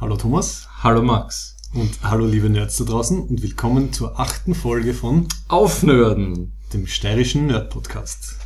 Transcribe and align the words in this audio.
Hallo 0.00 0.16
Thomas 0.16 0.66
Hallo 0.82 1.02
Max. 1.02 1.56
und 1.74 1.98
hallo 2.02 2.26
liebe 2.26 2.48
Nerds 2.50 2.78
da 2.78 2.84
draußen 2.84 3.20
und 3.20 3.42
willkommen 3.42 3.92
zur 3.92 4.18
achten 4.18 4.54
Folge 4.54 4.94
von 4.94 5.28
Aufnörden. 5.48 6.52
dem 6.72 6.86
steirischen 6.86 7.46
Nerd 7.46 7.70
Podcast. 7.70 8.36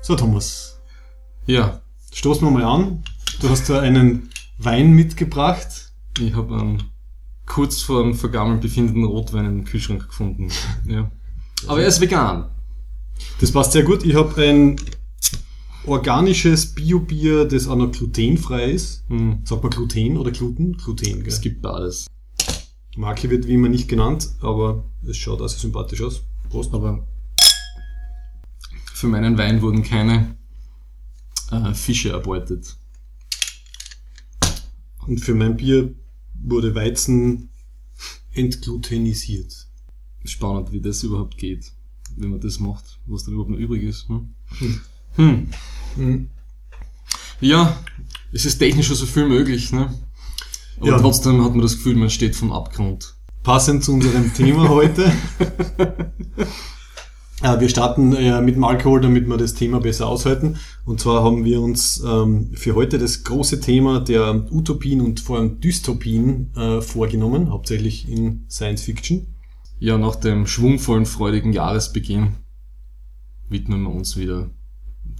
So 0.00 0.16
Thomas, 0.16 0.80
Ja, 1.46 1.80
stoßen 2.12 2.46
wir 2.46 2.50
mal 2.50 2.64
an. 2.64 3.04
Du 3.40 3.48
hast 3.50 3.68
da 3.68 3.80
einen 3.80 4.30
Wein 4.58 4.92
mitgebracht. 4.92 5.87
Ich 6.20 6.34
habe 6.34 6.54
einen 6.54 6.82
kurz 7.46 7.82
vor 7.82 8.02
dem 8.02 8.14
Vergammeln 8.14 8.60
befindenden 8.60 9.04
Rotwein 9.04 9.46
im 9.46 9.64
Kühlschrank 9.64 10.06
gefunden. 10.06 10.48
Ja. 10.86 11.10
Aber 11.66 11.80
er 11.80 11.88
ist 11.88 12.00
vegan. 12.00 12.50
Das 13.40 13.50
passt 13.50 13.72
sehr 13.72 13.82
gut. 13.82 14.04
Ich 14.04 14.14
habe 14.14 14.40
ein 14.40 14.76
organisches 15.84 16.74
Biobier, 16.74 17.46
das 17.46 17.66
auch 17.66 17.74
noch 17.74 17.90
glutenfrei 17.90 18.70
ist. 18.70 19.04
Hm. 19.08 19.40
Sagt 19.44 19.62
man 19.62 19.72
Gluten 19.72 20.16
oder 20.16 20.30
Gluten? 20.30 20.76
Gluten, 20.76 21.04
gell? 21.04 21.26
Es 21.26 21.40
gibt 21.40 21.60
beides. 21.60 22.06
Marke 22.96 23.28
wird 23.30 23.46
wie 23.46 23.54
immer 23.54 23.68
nicht 23.68 23.88
genannt, 23.88 24.28
aber 24.40 24.84
es 25.06 25.16
schaut 25.16 25.40
also 25.40 25.58
sympathisch 25.58 26.02
aus. 26.02 26.22
Prost. 26.48 26.72
Aber 26.72 27.06
für 28.94 29.06
meinen 29.06 29.38
Wein 29.38 29.62
wurden 29.62 29.82
keine 29.82 30.36
äh, 31.50 31.74
Fische 31.74 32.10
erbeutet. 32.10 32.76
Und 35.06 35.20
für 35.20 35.34
mein 35.34 35.56
Bier 35.56 35.94
wurde 36.42 36.74
Weizen 36.74 37.48
entglutenisiert. 38.32 39.66
Spannend, 40.24 40.72
wie 40.72 40.80
das 40.80 41.02
überhaupt 41.02 41.38
geht, 41.38 41.72
wenn 42.16 42.30
man 42.30 42.40
das 42.40 42.58
macht, 42.60 42.98
was 43.06 43.24
dann 43.24 43.34
überhaupt 43.34 43.50
noch 43.50 43.58
übrig 43.58 43.82
ist. 43.82 44.08
Ne? 44.10 44.28
Hm. 45.16 45.48
Hm. 45.96 46.28
Ja, 47.40 47.78
es 48.32 48.44
ist 48.44 48.58
technisch 48.58 48.90
also 48.90 49.06
viel 49.06 49.26
möglich, 49.28 49.72
ne? 49.72 49.94
Aber 50.78 50.88
Ja. 50.88 50.98
trotzdem 51.00 51.42
hat 51.44 51.52
man 51.52 51.62
das 51.62 51.76
Gefühl, 51.76 51.96
man 51.96 52.10
steht 52.10 52.36
vom 52.36 52.52
Abgrund. 52.52 53.14
Passend 53.42 53.82
zu 53.84 53.94
unserem 53.94 54.32
Thema 54.34 54.68
heute. 54.68 55.10
Äh, 57.42 57.60
Wir 57.60 57.68
starten 57.68 58.12
äh, 58.14 58.40
mit 58.40 58.56
dem 58.56 58.64
Alkohol, 58.64 59.00
damit 59.00 59.28
wir 59.28 59.36
das 59.36 59.54
Thema 59.54 59.80
besser 59.80 60.08
aushalten. 60.08 60.56
Und 60.84 61.00
zwar 61.00 61.22
haben 61.22 61.44
wir 61.44 61.60
uns 61.60 62.02
ähm, 62.04 62.50
für 62.54 62.74
heute 62.74 62.98
das 62.98 63.22
große 63.24 63.60
Thema 63.60 64.00
der 64.00 64.52
Utopien 64.52 65.00
und 65.00 65.20
vor 65.20 65.38
allem 65.38 65.60
Dystopien 65.60 66.52
äh, 66.56 66.80
vorgenommen, 66.80 67.50
hauptsächlich 67.50 68.08
in 68.08 68.44
Science 68.48 68.82
Fiction. 68.82 69.34
Ja, 69.78 69.96
nach 69.96 70.16
dem 70.16 70.46
schwungvollen, 70.46 71.06
freudigen 71.06 71.52
Jahresbeginn 71.52 72.34
widmen 73.48 73.82
wir 73.84 73.94
uns 73.94 74.16
wieder 74.16 74.50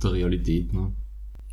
der 0.02 0.12
Realität. 0.12 0.72
Ne? 0.72 0.92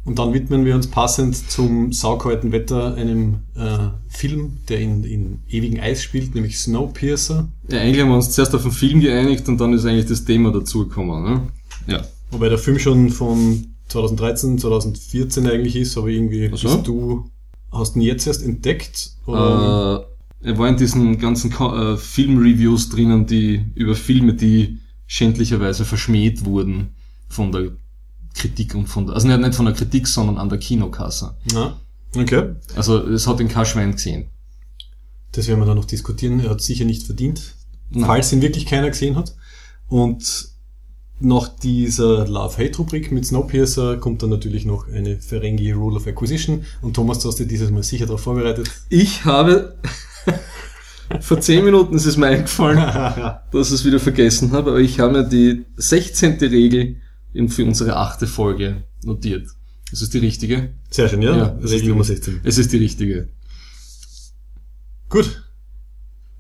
Und 0.06 0.20
dann 0.20 0.34
widmen 0.34 0.66
wir 0.66 0.75
uns 0.75 0.88
passend 0.88 1.36
zum 1.50 1.92
saukalten 1.92 2.52
Wetter 2.52 2.94
einem 2.94 3.39
äh, 3.56 3.89
Film, 4.08 4.59
der 4.70 4.80
in, 4.80 5.03
in 5.03 5.39
ewigen 5.50 5.80
Eis 5.80 6.03
spielt, 6.03 6.36
nämlich 6.36 6.59
Snowpiercer. 6.59 7.50
Ja, 7.70 7.80
eigentlich 7.80 8.02
haben 8.02 8.09
wir 8.09 8.16
uns 8.16 8.30
zuerst 8.30 8.53
auf 8.53 8.62
den 8.62 8.72
Film 8.72 9.00
geeinigt 9.02 9.50
und 9.50 9.59
dann 9.59 9.73
ist 9.73 9.84
eigentlich 9.86 10.06
das 10.06 10.23
Thema 10.23 10.52
dazugekommen. 10.52 11.23
Ne? 11.23 11.42
Ja. 11.88 12.06
Wobei 12.30 12.50
der 12.50 12.59
Film 12.59 12.78
schon 12.78 13.09
von 13.09 13.66
2013, 13.88 14.59
2014 14.59 15.47
eigentlich 15.47 15.75
ist, 15.75 15.97
aber 15.97 16.08
irgendwie 16.09 16.52
Ach 16.53 16.58
so? 16.58 16.67
bist 16.67 16.88
du, 16.88 17.30
hast 17.72 17.95
ihn 17.95 18.03
jetzt 18.03 18.28
erst 18.28 18.44
entdeckt? 18.44 19.09
Oder? 19.25 20.06
Äh, 20.42 20.50
er 20.50 20.58
war 20.59 20.69
in 20.69 20.78
diesen 20.78 21.17
ganzen 21.17 21.52
äh, 21.52 21.97
Filmreviews 21.97 22.90
drinnen, 22.90 23.25
die 23.25 23.66
über 23.73 23.95
Filme, 23.95 24.36
die 24.36 24.78
schändlicherweise 25.08 25.84
verschmäht 25.84 26.45
wurden 26.45 26.90
von 27.28 27.52
der 27.52 27.72
Kritik 28.35 28.75
und 28.75 28.88
von 28.88 29.07
der, 29.07 29.16
also 29.16 29.28
nicht, 29.28 29.40
nicht 29.40 29.56
von 29.56 29.66
der 29.66 29.73
Kritik, 29.73 30.07
sondern 30.07 30.38
an 30.38 30.50
der 30.50 30.59
Kinokasse. 30.59 31.35
Na, 31.53 31.79
okay. 32.16 32.56
Also 32.75 33.00
es 33.07 33.28
hat 33.28 33.40
den 33.40 33.47
kein 33.47 33.66
Schwein 33.66 33.94
gesehen. 33.94 34.29
Das 35.31 35.47
werden 35.47 35.59
wir 35.59 35.66
dann 35.66 35.78
noch 35.78 35.85
diskutieren. 35.85 36.40
Er 36.40 36.51
hat 36.51 36.62
sicher 36.62 36.85
nicht 36.85 37.03
verdient, 37.03 37.56
Nein. 37.90 38.06
falls 38.06 38.31
ihn 38.31 38.41
wirklich 38.41 38.66
keiner 38.66 38.90
gesehen 38.90 39.16
hat. 39.16 39.35
Und 39.88 40.50
nach 41.19 41.47
dieser 41.47 42.28
Love-Hate-Rubrik 42.28 43.12
mit 43.12 43.25
Snowpiercer 43.25 43.97
kommt 43.97 44.22
dann 44.22 44.29
natürlich 44.29 44.66
noch 44.66 44.88
eine 44.90 45.19
Ferengi 45.19 45.72
Rule 45.72 45.96
of 45.97 46.07
Acquisition. 46.07 46.66
Und 46.81 46.96
Thomas, 46.96 47.19
du 47.19 47.29
hast 47.29 47.40
dir 47.40 47.47
dieses 47.47 47.72
Mal 47.72 47.84
sicher 47.84 48.06
darauf 48.06 48.22
vorbereitet. 48.22 48.69
Ich 48.90 49.23
habe 49.23 49.78
vor 51.22 51.40
zehn 51.40 51.63
Minuten 51.63 51.96
ist 51.96 52.06
es 52.06 52.17
mir 52.17 52.28
eingefallen, 52.28 52.79
dass 53.52 53.69
ich 53.69 53.75
es 53.75 53.85
wieder 53.85 54.00
vergessen 54.00 54.52
habe, 54.52 54.72
aber 54.72 54.79
ich 54.79 55.00
habe 55.00 55.13
mir 55.13 55.23
die 55.23 55.66
16. 55.78 56.38
Regel 56.40 56.97
in- 57.35 57.50
für 57.50 57.66
unsere 57.66 57.96
achte 57.97 58.28
Folge 58.28 58.84
notiert. 59.03 59.47
Ist 59.91 60.01
es 60.01 60.09
die 60.09 60.18
richtige? 60.19 60.73
Sehr 60.90 61.07
schön, 61.09 61.22
ja? 61.22 61.35
Ja, 61.38 61.46
Regel 61.62 61.81
die- 61.81 61.88
Nummer 61.90 62.03
16. 62.03 62.40
Es 62.44 62.57
ist 62.57 62.72
die 62.73 62.78
richtige. 62.78 63.29
Gut, 65.09 65.44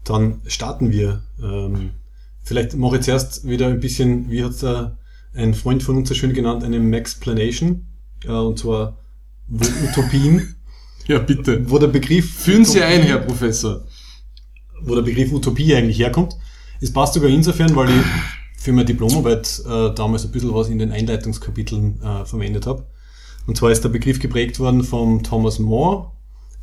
dann 0.03 0.41
starten 0.47 0.91
wir. 0.91 1.21
Ähm, 1.41 1.91
vielleicht 2.43 2.75
mache 2.75 2.97
ich 2.97 3.03
zuerst 3.03 3.47
wieder 3.47 3.67
ein 3.67 3.79
bisschen, 3.79 4.29
wie 4.29 4.43
hat 4.43 4.61
da 4.63 4.97
ein 5.33 5.53
Freund 5.53 5.83
von 5.83 5.97
uns 5.97 6.09
so 6.09 6.15
schön 6.15 6.33
genannt, 6.33 6.63
eine 6.63 6.79
Maxplanation. 6.79 7.85
Äh, 8.23 8.29
und 8.31 8.57
zwar 8.59 8.97
Utopien, 9.91 10.55
Ja, 11.07 11.19
bitte. 11.19 11.69
wo 11.69 11.77
der 11.77 11.87
Begriff 11.87 12.33
Führen 12.39 12.65
Sie 12.65 12.81
ein, 12.81 13.03
Herr 13.03 13.19
Professor. 13.19 13.85
wo 14.81 14.95
der 14.95 15.03
Begriff 15.03 15.31
Utopie 15.31 15.75
eigentlich 15.75 15.99
herkommt. 15.99 16.35
Es 16.81 16.91
passt 16.91 17.13
sogar 17.13 17.29
insofern, 17.29 17.75
weil 17.75 17.89
ich 17.89 18.03
für 18.65 18.73
meine 18.73 18.85
Diplomarbeit 18.85 19.61
äh, 19.65 19.93
damals 19.93 20.25
ein 20.25 20.31
bisschen 20.31 20.53
was 20.53 20.69
in 20.69 20.79
den 20.79 20.91
Einleitungskapiteln 20.91 22.01
äh, 22.01 22.25
verwendet 22.25 22.65
habe. 22.65 22.83
Und 23.45 23.55
zwar 23.55 23.71
ist 23.71 23.83
der 23.83 23.89
Begriff 23.89 24.19
geprägt 24.19 24.59
worden 24.59 24.83
von 24.83 25.21
Thomas 25.21 25.59
More. 25.59 26.11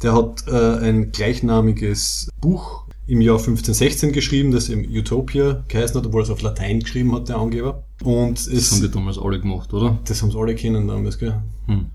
Der 0.02 0.12
hat 0.12 0.48
äh, 0.48 0.78
ein 0.78 1.12
gleichnamiges 1.12 2.28
Buch 2.40 2.86
im 3.06 3.20
Jahr 3.20 3.36
1516 3.38 4.10
geschrieben, 4.10 4.50
das 4.50 4.68
im 4.68 4.84
Utopia 4.84 5.62
geheißen 5.68 5.96
hat, 5.96 6.06
obwohl 6.06 6.22
er 6.22 6.24
es 6.24 6.30
auf 6.30 6.42
Latein 6.42 6.80
geschrieben 6.80 7.14
hat, 7.14 7.28
der 7.28 7.36
Angeber. 7.36 7.84
Und 8.02 8.36
Das 8.36 8.48
es, 8.48 8.72
haben 8.72 8.80
die 8.80 8.90
damals 8.90 9.18
alle 9.18 9.38
gemacht, 9.38 9.72
oder? 9.72 10.00
das 10.04 10.22
haben 10.22 10.32
sie 10.32 10.38
alle 10.38 10.56
kennen 10.56 10.88
damals, 10.88 11.20
gell? 11.20 11.40
Hm. 11.66 11.86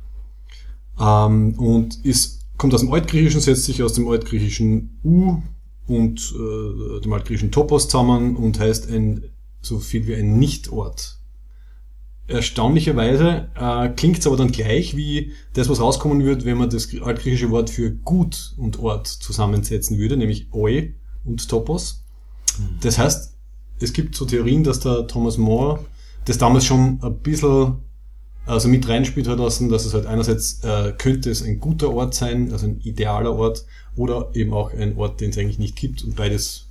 Ähm, 1.02 1.54
und 1.60 2.06
ist, 2.06 2.46
kommt 2.58 2.74
aus 2.74 2.80
dem 2.80 2.94
Altgriechischen, 2.94 3.42
setzt 3.42 3.66
sich 3.66 3.84
aus 3.84 3.92
dem 3.92 4.08
Altgriechischen 4.08 5.00
U 5.04 5.42
und 5.86 6.34
äh, 6.34 7.02
dem 7.02 7.12
Altgriechischen 7.12 7.52
Topos 7.52 7.90
zusammen 7.90 8.38
und 8.38 8.58
heißt 8.58 8.90
ein 8.90 9.24
so 9.62 9.80
viel 9.80 10.08
wie 10.08 10.16
ein 10.16 10.40
Nichtort. 10.40 11.18
Erstaunlicherweise 12.28 13.50
äh, 13.56 13.90
klingt 13.90 14.20
es 14.20 14.28
aber 14.28 14.36
dann 14.36 14.52
gleich 14.52 14.98
wie 14.98 15.32
das, 15.54 15.70
was 15.70 15.80
rauskommen 15.80 16.24
würde, 16.24 16.44
wenn 16.44 16.58
man 16.58 16.70
das 16.70 16.90
altgriechische 17.02 17.52
Wort 17.52 17.70
für 17.70 17.92
gut 17.92 18.54
und 18.58 18.80
Ort 18.80 19.08
zusammensetzen 19.08 19.98
würde, 19.98 20.18
nämlich 20.18 20.48
Oi 20.52 20.94
und 21.24 21.48
Topos. 21.48 22.04
Das 22.82 22.98
heißt, 22.98 23.34
es 23.80 23.94
gibt 23.94 24.16
so 24.16 24.26
Theorien, 24.26 24.64
dass 24.64 24.82
der 24.82 25.08
Thomas 25.08 25.38
More 25.38 25.86
das 26.26 26.38
damals 26.38 26.66
schon 26.66 27.00
ein 27.02 27.20
bisschen 27.20 27.78
also 28.48 28.70
mit 28.70 28.88
reinspielt 28.88 29.28
hat 29.28 29.40
lassen, 29.40 29.70
dass 29.70 29.86
es 29.86 29.94
halt 29.94 30.06
einerseits 30.06 30.64
äh, 30.64 30.94
könnte 30.98 31.30
es 31.30 31.44
ein 31.44 31.60
guter 31.60 31.94
Ort 31.94 32.14
sein, 32.14 32.52
also 32.52 32.66
ein 32.66 32.80
idealer 32.80 33.36
Ort, 33.36 33.66
oder 33.96 34.30
eben 34.34 34.54
auch 34.54 34.74
ein 34.74 34.96
Ort, 34.98 35.20
den 35.20 35.32
es 35.32 35.38
eigentlich 35.38 35.60
nicht 35.60 35.76
gibt. 35.76 36.04
Und 36.04 36.16
beides 36.16 36.68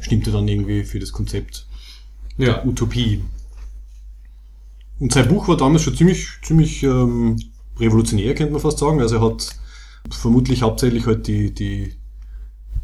stimmte 0.00 0.32
dann 0.32 0.48
irgendwie 0.48 0.82
für 0.82 0.98
das 0.98 1.12
Konzept 1.12 1.66
Ja. 2.46 2.64
Utopie. 2.64 3.22
Und 4.98 5.12
sein 5.12 5.28
Buch 5.28 5.48
war 5.48 5.56
damals 5.56 5.82
schon 5.82 5.96
ziemlich, 5.96 6.28
ziemlich 6.42 6.82
ähm, 6.82 7.36
revolutionär, 7.78 8.34
könnte 8.34 8.52
man 8.52 8.60
fast 8.60 8.78
sagen. 8.78 9.00
Also 9.00 9.16
er 9.16 9.22
hat 9.22 9.56
vermutlich 10.10 10.62
hauptsächlich 10.62 11.06
halt 11.06 11.26
die, 11.26 11.52
die, 11.52 11.94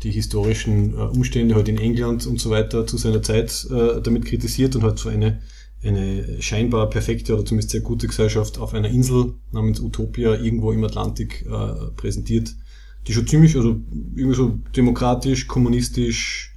die 0.02 0.10
historischen 0.10 0.94
äh, 0.94 1.02
Umstände 1.02 1.54
halt 1.54 1.68
in 1.68 1.78
England 1.78 2.26
und 2.26 2.40
so 2.40 2.50
weiter 2.50 2.86
zu 2.86 2.96
seiner 2.96 3.22
Zeit 3.22 3.66
äh, 3.70 4.00
damit 4.00 4.24
kritisiert 4.24 4.76
und 4.76 4.82
hat 4.82 4.98
so 4.98 5.08
eine, 5.08 5.42
eine 5.82 6.40
scheinbar 6.40 6.88
perfekte 6.88 7.34
oder 7.34 7.44
zumindest 7.44 7.70
sehr 7.70 7.82
gute 7.82 8.06
Gesellschaft 8.06 8.58
auf 8.58 8.74
einer 8.74 8.88
Insel 8.88 9.34
namens 9.52 9.80
Utopia 9.80 10.34
irgendwo 10.34 10.72
im 10.72 10.84
Atlantik 10.84 11.46
äh, 11.46 11.90
präsentiert, 11.96 12.54
die 13.06 13.12
schon 13.12 13.26
ziemlich, 13.26 13.56
also 13.56 13.80
irgendwie 14.14 14.36
so 14.36 14.58
demokratisch, 14.74 15.46
kommunistisch, 15.46 16.54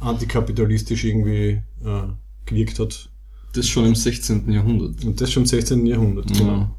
antikapitalistisch 0.00 1.04
irgendwie 1.04 1.62
äh, 1.84 2.08
gewirkt 2.48 2.78
hat. 2.78 3.08
Das 3.54 3.66
schon 3.66 3.86
im 3.86 3.94
16. 3.94 4.50
Jahrhundert. 4.50 5.04
Und 5.04 5.20
das 5.20 5.32
schon 5.32 5.44
im 5.44 5.46
16. 5.46 5.86
Jahrhundert. 5.86 6.28
Genau. 6.28 6.52
Ja. 6.52 6.74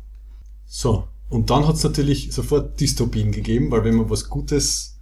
So, 0.66 1.08
und 1.30 1.50
dann 1.50 1.68
hat 1.68 1.76
es 1.76 1.84
natürlich 1.84 2.32
sofort 2.32 2.80
Dystopien 2.80 3.32
gegeben, 3.32 3.72
weil 3.72 3.84
wenn 3.84 3.96
man 3.96 4.10
was 4.10 4.30
Gutes 4.30 4.98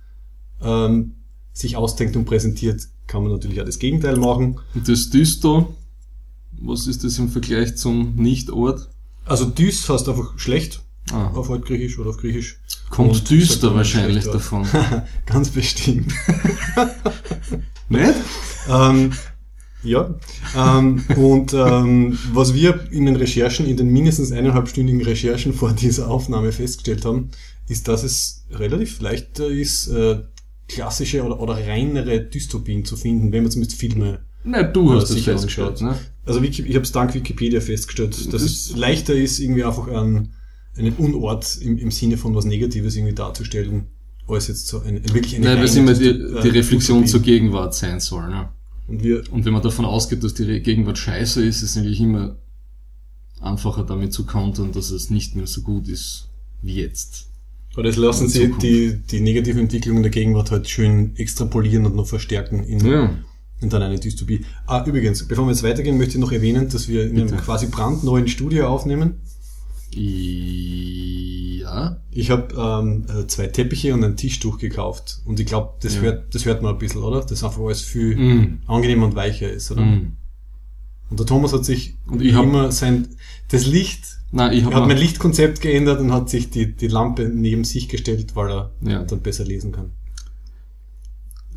ähm, 0.61 1.15
sich 1.53 1.75
ausdenkt 1.75 2.15
und 2.15 2.25
präsentiert, 2.25 2.87
kann 3.07 3.23
man 3.23 3.31
natürlich 3.31 3.59
auch 3.61 3.65
das 3.65 3.79
Gegenteil 3.79 4.17
machen. 4.17 4.59
Und 4.73 4.87
das 4.87 5.09
Düsto, 5.09 5.75
was 6.59 6.87
ist 6.87 7.03
das 7.03 7.17
im 7.19 7.29
Vergleich 7.29 7.75
zum 7.77 8.15
Nichtort? 8.15 8.89
Also 9.25 9.45
Dys 9.45 9.87
heißt 9.89 10.07
einfach 10.07 10.37
schlecht 10.37 10.81
Ah. 11.11 11.31
auf 11.33 11.49
Altgriechisch 11.49 11.97
oder 11.99 12.09
auf 12.09 12.17
Griechisch. 12.17 12.59
Kommt 12.89 13.11
Und 13.11 13.29
düster 13.29 13.73
wahrscheinlich 13.73 14.25
davon. 14.25 14.67
Ganz 15.25 15.49
bestimmt. 15.49 16.13
Nicht? 17.87 18.13
ähm, 18.69 19.11
ja. 19.87 20.13
Ähm, 20.55 21.03
und 21.15 21.53
ähm, 21.53 22.17
was 22.33 22.53
wir 22.53 22.91
in 22.91 23.05
den 23.05 23.15
Recherchen, 23.15 23.65
in 23.65 23.77
den 23.77 23.89
mindestens 23.89 24.31
eineinhalbstündigen 24.31 25.01
Recherchen 25.01 25.53
vor 25.53 25.71
dieser 25.73 26.09
Aufnahme 26.09 26.51
festgestellt 26.51 27.05
haben, 27.05 27.29
ist, 27.67 27.87
dass 27.87 28.03
es 28.03 28.45
relativ 28.51 29.01
leichter 29.01 29.47
ist, 29.47 29.87
äh, 29.87 30.19
klassische 30.67 31.23
oder, 31.23 31.39
oder 31.39 31.53
reinere 31.53 32.19
Dystopien 32.21 32.83
zu 32.85 32.95
finden, 32.97 33.31
wenn 33.31 33.43
man 33.43 33.51
zumindest 33.51 33.79
Filme 33.79 34.19
Na, 34.43 34.63
du 34.63 34.93
hast 34.93 35.03
es 35.05 35.15
sicher 35.15 35.31
festgestellt, 35.33 35.81
ne? 35.81 35.95
Also 36.25 36.41
ich 36.41 36.59
habe 36.59 36.79
es 36.81 36.91
dank 36.91 37.13
Wikipedia 37.13 37.61
festgestellt, 37.61 38.17
dass 38.17 38.27
Das- 38.29 38.41
es 38.43 38.75
leichter 38.75 39.13
ist, 39.13 39.39
irgendwie 39.39 39.63
einfach 39.63 39.87
einen, 39.87 40.33
einen 40.77 40.93
Unort 40.97 41.57
im, 41.61 41.77
im 41.77 41.89
Sinne 41.91 42.17
von 42.17 42.35
was 42.35 42.43
Negatives 42.45 42.95
irgendwie 42.97 43.15
darzustellen, 43.15 43.87
als 44.27 44.47
jetzt 44.49 44.67
so 44.67 44.81
ein, 44.81 45.01
wirklich 45.13 45.35
eine 45.37 45.45
Nein, 45.45 45.57
weil 45.59 45.65
es 45.65 45.75
immer 45.77 45.93
die, 45.93 46.13
die 46.43 46.49
äh, 46.49 46.51
Reflexion 46.51 47.07
zur 47.07 47.21
Gegenwart 47.21 47.73
sein 47.73 47.99
soll, 48.01 48.27
ne? 48.29 48.49
Und 48.87 49.03
wir, 49.03 49.23
Und 49.31 49.43
wenn 49.45 49.53
man 49.53 49.61
davon 49.61 49.85
ausgeht, 49.85 50.23
dass 50.23 50.33
die 50.33 50.59
Gegenwart 50.61 50.97
scheiße 50.97 51.43
ist, 51.45 51.61
ist 51.61 51.71
es 51.71 51.77
eigentlich 51.77 51.99
immer 51.99 52.37
einfacher 53.41 53.83
damit 53.83 54.13
zu 54.13 54.25
kontern, 54.25 54.71
dass 54.71 54.89
es 54.91 55.09
nicht 55.09 55.35
mehr 55.35 55.45
so 55.47 55.61
gut 55.61 55.87
ist 55.87 56.27
wie 56.61 56.75
jetzt. 56.75 57.27
oder 57.77 57.89
es 57.89 57.97
lassen 57.97 58.27
sie 58.27 58.51
die, 58.61 58.97
die 59.11 59.19
negativen 59.19 59.61
Entwicklungen 59.61 60.01
der 60.01 60.09
Gegenwart 60.11 60.49
halt 60.49 60.67
schön 60.67 61.15
extrapolieren 61.17 61.85
und 61.85 61.95
noch 61.95 62.07
verstärken 62.07 62.63
in, 62.63 62.83
Ja. 62.85 63.13
in 63.61 63.69
dann 63.69 63.83
eine 63.83 63.99
Dystopie. 63.99 64.43
Ah, 64.65 64.83
übrigens, 64.87 65.27
bevor 65.27 65.45
wir 65.45 65.51
jetzt 65.51 65.61
weitergehen, 65.63 65.97
möchte 65.99 66.15
ich 66.15 66.19
noch 66.19 66.31
erwähnen, 66.31 66.67
dass 66.69 66.87
wir 66.87 67.03
in 67.03 67.17
einem 67.17 67.29
Bitte. 67.29 67.41
quasi 67.43 67.67
brandneuen 67.67 68.27
Studio 68.27 68.67
aufnehmen. 68.67 69.15
Ja. 71.77 72.01
Ich 72.11 72.31
habe 72.31 72.53
ähm, 72.55 73.05
äh, 73.07 73.27
zwei 73.27 73.47
Teppiche 73.47 73.93
und 73.93 74.03
ein 74.03 74.15
Tischtuch 74.17 74.57
gekauft. 74.57 75.19
Und 75.25 75.39
ich 75.39 75.45
glaube, 75.45 75.73
das, 75.81 75.95
Ja. 75.95 76.01
hört, 76.01 76.33
das 76.33 76.45
hört 76.45 76.61
man 76.61 76.73
ein 76.73 76.77
bisschen, 76.79 77.03
oder? 77.03 77.21
Das 77.23 77.43
einfach 77.43 77.61
alles 77.61 77.81
viel 77.81 78.15
Mm. 78.17 78.59
angenehmer 78.67 79.05
und 79.05 79.15
weicher 79.15 79.51
ist, 79.51 79.71
oder? 79.71 79.81
Mm. 79.85 80.17
Und 81.09 81.19
der 81.19 81.25
Thomas 81.25 81.53
hat 81.53 81.63
sich 81.65 81.95
Und 82.07 82.21
ich 82.21 82.33
hab- 82.33 82.43
immer 82.43 82.71
sein, 82.71 83.07
das 83.49 83.65
Licht, 83.65 84.17
Nein, 84.31 84.53
ich 84.57 84.63
er 84.63 84.73
hat 84.73 84.87
mein 84.87 84.97
Lichtkonzept 84.97 85.61
geändert 85.61 86.01
und 86.01 86.11
hat 86.11 86.29
sich 86.29 86.49
die, 86.49 86.75
die 86.75 86.87
Lampe 86.87 87.29
neben 87.29 87.63
sich 87.63 87.87
gestellt, 87.87 88.35
weil 88.35 88.51
er 88.51 88.71
Ja. 88.81 89.03
dann 89.03 89.21
besser 89.21 89.45
lesen 89.45 89.71
kann. 89.71 89.91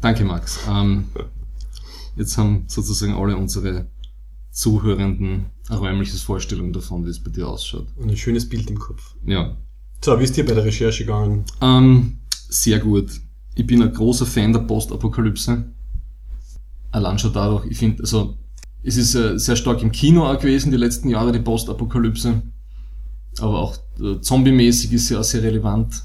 Danke, 0.01 0.25
Max. 0.25 0.61
Ähm, 0.69 1.07
jetzt 2.17 2.37
haben 2.39 2.65
sozusagen 2.69 3.15
alle 3.15 3.37
unsere 3.37 3.87
Zuhörenden 4.51 5.47
eine 5.69 5.79
räumliches 5.79 6.23
Vorstellung 6.23 6.73
davon, 6.73 7.05
wie 7.07 7.11
es 7.11 7.21
bei 7.23 7.31
dir 7.31 7.49
ausschaut. 7.49 7.87
Und 7.97 8.11
ein 8.11 8.17
schönes 8.17 8.49
Bild 8.49 8.69
im 8.71 8.79
Kopf. 8.79 9.15
Ja. 9.25 9.57
So, 10.03 10.19
wie 10.19 10.25
ist 10.25 10.35
dir 10.35 10.47
bei 10.47 10.55
der 10.55 10.65
Recherche 10.65 11.05
gegangen? 11.05 11.45
Ähm, 11.61 12.21
sehr 12.49 12.79
gut. 12.79 13.11
Ich 13.55 13.67
bin 13.67 13.83
ein 13.83 13.93
großer 13.93 14.25
Fan 14.25 14.53
der 14.53 14.61
Postapokalypse. 14.61 15.65
Allein 16.91 17.19
schon 17.19 17.35
dadurch, 17.35 17.67
ich 17.67 17.77
finde, 17.77 18.03
also, 18.03 18.39
es 18.83 18.97
ist 18.97 19.15
äh, 19.15 19.39
sehr 19.39 19.57
stark 19.57 19.83
im 19.83 19.93
Kino 19.93 20.25
auch 20.25 20.39
gewesen, 20.39 20.71
die 20.71 20.79
letzten 20.79 21.11
Jahre, 21.11 21.33
die 21.33 21.39
Postapokalypse. 21.41 22.41
Aber 23.41 23.59
auch 23.59 23.77
äh, 24.01 24.21
zombie-mäßig 24.23 24.91
ist 24.95 25.09
sie 25.09 25.17
auch 25.17 25.25
sehr 25.25 25.43
relevant. 25.43 26.03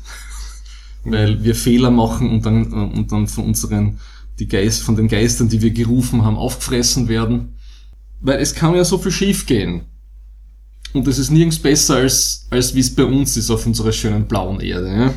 Weil 1.06 1.42
wir 1.42 1.56
Fehler 1.56 1.90
machen 1.90 2.32
und 2.32 2.46
dann, 2.46 2.66
äh, 2.74 2.98
und 2.98 3.14
dann 3.14 3.28
von 3.28 3.46
unseren, 3.46 4.00
die 4.40 4.50
Geist, 4.50 4.84
von 4.84 4.98
den 4.98 5.08
Geistern, 5.08 5.48
die 5.48 5.62
wir 5.62 5.72
gerufen 5.72 6.26
haben, 6.26 6.36
aufgefressen 6.36 7.08
werden. 7.08 7.56
Weil 8.20 8.40
es 8.40 8.54
kann 8.54 8.76
ja 8.76 8.84
so 8.84 8.98
viel 8.98 9.12
schief 9.14 9.46
gehen. 9.46 9.84
Und 10.96 11.06
es 11.10 11.20
ist 11.20 11.30
nirgends 11.30 11.60
besser, 11.60 11.98
als, 11.98 12.48
als 12.50 12.74
wie 12.74 12.80
es 12.80 12.96
bei 12.96 13.04
uns 13.04 13.36
ist 13.36 13.52
auf 13.52 13.66
unserer 13.66 13.92
schönen 13.92 14.28
blauen 14.28 14.62
Erde. 14.62 14.88
Ja? 14.88 15.14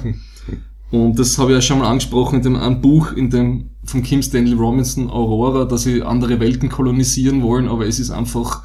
Und 0.90 1.18
das 1.20 1.38
habe 1.38 1.52
ich 1.52 1.54
ja 1.54 1.62
schon 1.62 1.78
mal 1.78 1.88
angesprochen 1.88 2.36
in 2.36 2.42
dem 2.42 2.56
einem 2.56 2.80
Buch, 2.80 3.12
in 3.12 3.30
dem 3.30 3.70
von 3.84 4.02
Kim 4.02 4.20
Stanley 4.20 4.54
Robinson, 4.54 5.08
Aurora, 5.08 5.66
dass 5.66 5.82
sie 5.82 6.02
andere 6.02 6.40
Welten 6.40 6.68
kolonisieren 6.68 7.42
wollen, 7.42 7.68
aber 7.68 7.86
es 7.86 8.00
ist 8.00 8.10
einfach, 8.10 8.64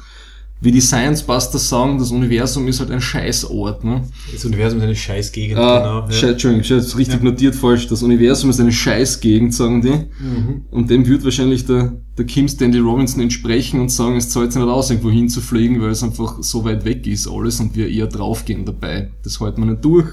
wie 0.64 0.72
die 0.72 0.80
Science 0.80 1.22
Busters 1.22 1.68
sagen, 1.68 1.98
das 1.98 2.10
Universum 2.10 2.66
ist 2.68 2.80
halt 2.80 2.90
ein 2.90 3.00
Scheißort. 3.00 3.84
Ne? 3.84 4.02
Das 4.32 4.44
Universum 4.46 4.78
ist 4.78 4.84
eine 4.84 4.96
Scheißgegend, 4.96 5.58
Ah, 5.58 6.02
genau. 6.02 6.10
Scheiß, 6.10 6.30
Entschuldigung, 6.32 6.62
ich 6.64 6.70
habe 6.72 6.98
richtig 6.98 7.22
notiert 7.22 7.54
falsch. 7.54 7.86
Das 7.86 8.02
Universum 8.02 8.48
ist 8.50 8.60
eine 8.60 8.72
Scheißgegend, 8.72 9.54
sagen 9.54 9.82
die. 9.82 9.90
Mhm. 9.90 10.62
Und 10.70 10.88
dem 10.88 11.06
wird 11.06 11.22
wahrscheinlich 11.22 11.66
der, 11.66 11.92
der 12.16 12.24
Kim 12.24 12.48
Stanley 12.48 12.80
Robinson 12.80 13.20
entsprechen 13.20 13.78
und 13.78 13.90
sagen, 13.90 14.16
es 14.16 14.30
zahlt 14.30 14.52
sich 14.52 14.62
nicht 14.62 14.70
aus, 14.70 14.88
irgendwo 14.90 15.10
hinzufliegen, 15.10 15.80
weil 15.82 15.90
es 15.90 16.02
einfach 16.02 16.42
so 16.42 16.64
weit 16.64 16.84
weg 16.86 17.06
ist 17.06 17.28
alles 17.28 17.60
und 17.60 17.76
wir 17.76 17.88
eher 17.88 18.06
draufgehen 18.06 18.64
dabei. 18.64 19.10
Das 19.22 19.40
hält 19.40 19.58
man 19.58 19.68
nicht 19.68 19.84
durch. 19.84 20.06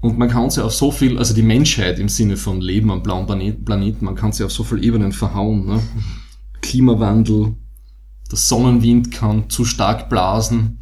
Und 0.00 0.18
man 0.18 0.28
kann 0.30 0.48
sie 0.50 0.64
auf 0.64 0.72
so 0.72 0.90
viel, 0.90 1.18
also 1.18 1.34
die 1.34 1.42
Menschheit 1.42 1.98
im 1.98 2.08
Sinne 2.08 2.36
von 2.36 2.60
Leben 2.60 2.90
am 2.90 3.02
blauen 3.02 3.26
Planet- 3.26 3.64
Planeten, 3.64 4.04
man 4.06 4.14
kann 4.14 4.32
sie 4.32 4.44
auf 4.44 4.50
so 4.52 4.64
viele 4.64 4.82
Ebenen 4.82 5.12
verhauen. 5.12 5.66
Ne? 5.66 5.80
Klimawandel, 6.62 7.54
der 8.30 8.38
Sonnenwind 8.38 9.10
kann 9.12 9.50
zu 9.50 9.64
stark 9.64 10.08
blasen. 10.08 10.78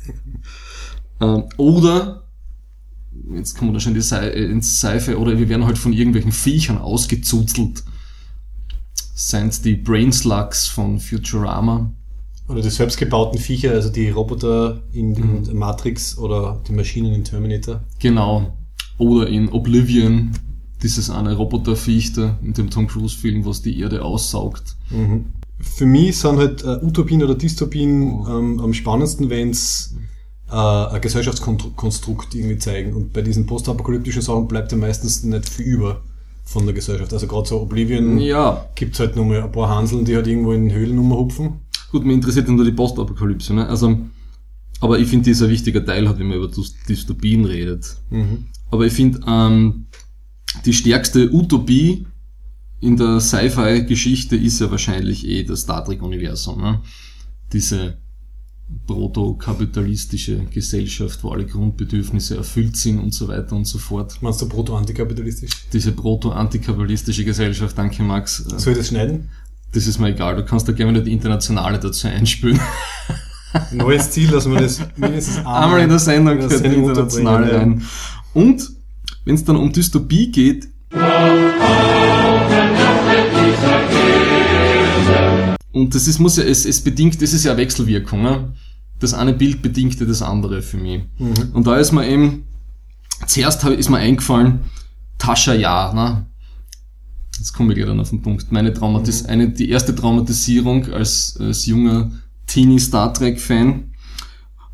ähm, 1.20 1.44
oder, 1.56 2.24
jetzt 3.34 3.56
kommen 3.56 3.70
wir 3.70 3.74
da 3.74 3.80
schon 3.80 3.92
in 3.92 3.98
die 3.98 4.02
Sei 4.02 4.28
äh, 4.28 4.44
ins 4.44 4.80
Seife, 4.80 5.18
oder 5.18 5.38
wir 5.38 5.48
werden 5.48 5.66
halt 5.66 5.78
von 5.78 5.92
irgendwelchen 5.92 6.32
Viechern 6.32 6.78
ausgezuzelt. 6.78 7.84
Seien 9.14 9.50
die 9.64 9.76
Brain 9.76 10.12
Slugs 10.12 10.66
von 10.66 10.98
Futurama. 10.98 11.92
Oder 12.48 12.62
die 12.62 12.70
selbstgebauten 12.70 13.38
Viecher, 13.38 13.72
also 13.72 13.90
die 13.90 14.08
Roboter 14.08 14.82
in, 14.92 15.12
Mhm. 15.12 15.50
in 15.50 15.56
Matrix 15.56 16.18
oder 16.18 16.60
die 16.66 16.72
Maschinen 16.72 17.14
in 17.14 17.22
Terminator. 17.24 17.82
Genau. 18.00 18.56
Oder 18.98 19.28
in 19.28 19.48
Oblivion, 19.50 20.32
dieses 20.82 21.10
eine 21.10 21.34
Roboterviech 21.34 22.14
da 22.14 22.38
in 22.42 22.54
dem 22.54 22.70
Tom 22.70 22.86
Cruise 22.88 23.16
Film, 23.16 23.44
was 23.44 23.62
die 23.62 23.78
Erde 23.78 24.02
aussaugt. 24.02 24.76
Mhm. 24.90 25.26
Für 25.60 25.86
mich 25.86 26.16
sind 26.18 26.38
halt 26.38 26.62
äh, 26.64 26.78
Utopien 26.84 27.22
oder 27.22 27.34
Dystopien 27.34 28.12
Oh. 28.12 28.26
ähm, 28.28 28.60
am 28.60 28.72
spannendsten, 28.74 29.30
wenn's 29.30 29.94
äh, 30.50 30.54
ein 30.54 31.00
Gesellschaftskonstrukt 31.00 32.34
irgendwie 32.34 32.58
zeigen. 32.58 32.94
Und 32.94 33.12
bei 33.12 33.22
diesen 33.22 33.46
postapokalyptischen 33.46 34.22
Sachen 34.22 34.48
bleibt 34.48 34.72
ja 34.72 34.78
meistens 34.78 35.22
nicht 35.22 35.48
viel 35.48 35.66
über 35.66 36.00
von 36.44 36.64
der 36.64 36.74
Gesellschaft. 36.74 37.12
Also 37.12 37.26
gerade 37.26 37.48
so 37.48 37.60
Oblivion 37.60 38.18
Ja, 38.18 38.66
gibt's 38.74 38.98
halt 38.98 39.14
nur 39.16 39.24
mal 39.24 39.42
ein 39.42 39.52
paar 39.52 39.68
Hanseln, 39.68 40.04
die 40.04 40.16
halt 40.16 40.26
irgendwo 40.26 40.52
in 40.52 40.72
Höhlen 40.72 40.98
rumhupfen. 40.98 41.60
gut, 41.92 42.04
mir 42.04 42.14
interessiert 42.14 42.48
nur 42.48 42.64
die 42.64 42.72
Postapokalypse, 42.72 43.54
ne? 43.54 43.66
Also, 43.68 43.98
aber 44.80 44.98
ich 44.98 45.08
finde, 45.08 45.24
die 45.26 45.30
ist 45.32 45.42
ein 45.42 45.50
wichtiger 45.50 45.84
Teil, 45.84 46.08
halt, 46.08 46.18
wenn 46.18 46.26
man 46.28 46.38
über 46.38 46.46
Dys- 46.46 46.74
Dystopien 46.88 47.44
redet. 47.44 47.96
Mhm. 48.10 48.46
Aber 48.70 48.86
ich 48.86 48.92
finde, 48.92 49.20
ähm, 49.28 49.86
die 50.64 50.72
stärkste 50.72 51.32
Utopie 51.32 52.06
in 52.80 52.96
der 52.96 53.20
Sci-Fi-Geschichte 53.20 54.36
ist 54.36 54.60
ja 54.60 54.70
wahrscheinlich 54.70 55.26
eh 55.26 55.44
das 55.44 55.62
Star 55.62 55.84
Trek-Universum. 55.84 56.60
Ne? 56.60 56.80
Diese 57.52 57.98
protokapitalistische 58.86 60.44
Gesellschaft, 60.44 61.22
wo 61.22 61.30
alle 61.30 61.44
Grundbedürfnisse 61.44 62.36
erfüllt 62.36 62.76
sind 62.76 63.00
und 63.00 63.12
so 63.12 63.28
weiter 63.28 63.56
und 63.56 63.66
so 63.66 63.78
fort. 63.78 64.16
Meinst 64.22 64.40
du 64.40 64.48
proto-antikapitalistisch? 64.48 65.50
Diese 65.72 65.92
proto-antikapitalistische 65.92 67.24
Gesellschaft, 67.24 67.76
danke 67.76 68.02
Max, 68.02 68.36
Soll 68.36 68.72
ich 68.72 68.78
das 68.78 68.88
schneiden? 68.88 69.28
das 69.72 69.86
ist 69.86 69.98
mir 69.98 70.08
egal, 70.08 70.36
du 70.36 70.44
kannst 70.44 70.66
da 70.68 70.72
gerne 70.72 70.92
wieder 70.92 71.02
die 71.02 71.12
Internationale 71.12 71.78
dazu 71.78 72.08
einspülen. 72.08 72.60
Neues 73.72 74.10
Ziel, 74.12 74.28
dass 74.28 74.46
man 74.46 74.62
das 74.62 74.80
mindestens 74.96 75.36
Einmal 75.44 75.80
in 75.80 75.88
der 75.88 75.98
Sendung 75.98 76.38
in 76.38 76.48
der 76.48 76.60
die 76.60 76.74
Internationale 76.74 77.52
rein. 77.52 77.82
Und 78.32 78.70
wenn 79.24 79.34
es 79.34 79.44
dann 79.44 79.56
um 79.56 79.72
Dystopie 79.72 80.30
geht, 80.30 80.68
und 85.72 85.94
das 85.94 86.08
ist, 86.08 86.18
muss 86.18 86.36
ja, 86.36 86.44
es, 86.44 86.64
es 86.64 86.80
bedingt, 86.80 87.20
das 87.22 87.32
ist 87.32 87.44
ja 87.44 87.56
Wechselwirkung, 87.56 88.22
ne? 88.22 88.54
Das 88.98 89.14
eine 89.14 89.32
Bild 89.32 89.62
bedingt 89.62 89.98
ja 89.98 90.06
das 90.06 90.20
andere 90.20 90.62
für 90.62 90.76
mich. 90.76 91.02
Mhm. 91.18 91.52
Und 91.54 91.66
da 91.66 91.76
ist 91.76 91.92
mir 91.92 92.06
eben, 92.06 92.44
zuerst 93.26 93.64
ist 93.64 93.88
mir 93.88 93.98
eingefallen, 93.98 94.60
Tascha 95.18 95.54
Ja, 95.54 95.92
ne? 95.94 96.26
Jetzt 97.38 97.54
komme 97.54 97.72
ich 97.72 97.76
gleich 97.76 97.88
dann 97.88 98.00
auf 98.00 98.10
den 98.10 98.20
Punkt. 98.20 98.52
Meine 98.52 98.74
Traumatis 98.74 99.24
eine, 99.24 99.48
die 99.48 99.70
erste 99.70 99.94
Traumatisierung 99.94 100.92
als, 100.92 101.38
als 101.40 101.64
junger 101.64 102.10
Teenie 102.46 102.78
Star 102.78 103.14
Trek 103.14 103.40
Fan. 103.40 103.94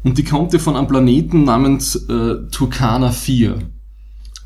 Und 0.03 0.19
die 0.19 0.25
kommt 0.25 0.53
ja 0.53 0.59
von 0.59 0.75
einem 0.75 0.89
Planeten 0.89 1.45
namens 1.45 1.95
äh, 1.95 2.49
Turkana 2.51 3.13
4. 3.13 3.59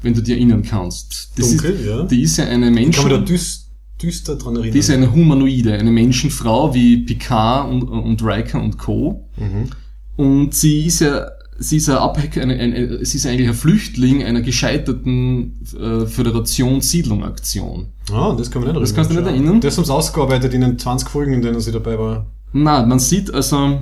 Wenn 0.02 0.14
du 0.14 0.22
dir 0.22 0.36
erinnern 0.36 0.62
kannst. 0.62 1.32
Das 1.36 1.48
Dunkel, 1.48 1.70
ist, 1.72 1.86
ja. 1.86 2.02
Die 2.04 2.22
ist 2.22 2.36
ja 2.36 2.44
eine 2.46 2.68
Ich 2.68 2.74
Menschen, 2.74 3.02
kann 3.04 3.12
mich 3.12 3.20
da 3.20 3.24
düst, 3.24 3.69
düster 4.02 4.36
dran 4.36 4.56
erinnern. 4.56 4.72
die 4.72 4.78
ist 4.78 4.90
eine 4.90 5.12
Humanoide, 5.12 5.74
eine 5.74 5.90
Menschenfrau 5.90 6.74
wie 6.74 6.98
Picard 6.98 7.70
und, 7.70 7.82
und 7.82 8.22
Riker 8.22 8.60
und 8.62 8.78
Co. 8.78 9.28
mhm. 9.36 9.68
Und 10.16 10.54
sie 10.54 10.84
ist 10.86 11.00
ja, 11.00 11.28
sie 11.58 11.78
ist 11.78 11.88
ja 11.88 11.98
abhängig, 12.00 12.38
eine, 12.40 12.54
eine, 12.54 13.04
sie 13.04 13.16
ist 13.16 13.26
eigentlich 13.26 13.48
ein 13.48 13.54
Flüchtling 13.54 14.22
einer 14.22 14.42
gescheiterten 14.42 15.60
äh, 15.80 16.04
Föderation-Siedlung-Aktion. 16.06 17.86
Ah, 18.12 18.34
das 18.36 18.50
kann 18.50 18.62
man 18.62 18.68
nicht 18.68 18.76
erinnern. 18.76 18.82
Das 18.82 18.94
kannst 18.94 19.10
du 19.10 19.14
nicht 19.14 19.26
erinnern? 19.26 19.60
Das 19.60 19.78
haben 19.78 19.84
sie 19.84 19.94
ausgearbeitet 19.94 20.52
in 20.52 20.60
den 20.60 20.78
20 20.78 21.08
Folgen, 21.08 21.32
in 21.32 21.42
denen 21.42 21.60
sie 21.60 21.72
dabei 21.72 21.98
war. 21.98 22.26
Na, 22.52 22.84
man 22.84 22.98
sieht 22.98 23.32
also, 23.32 23.80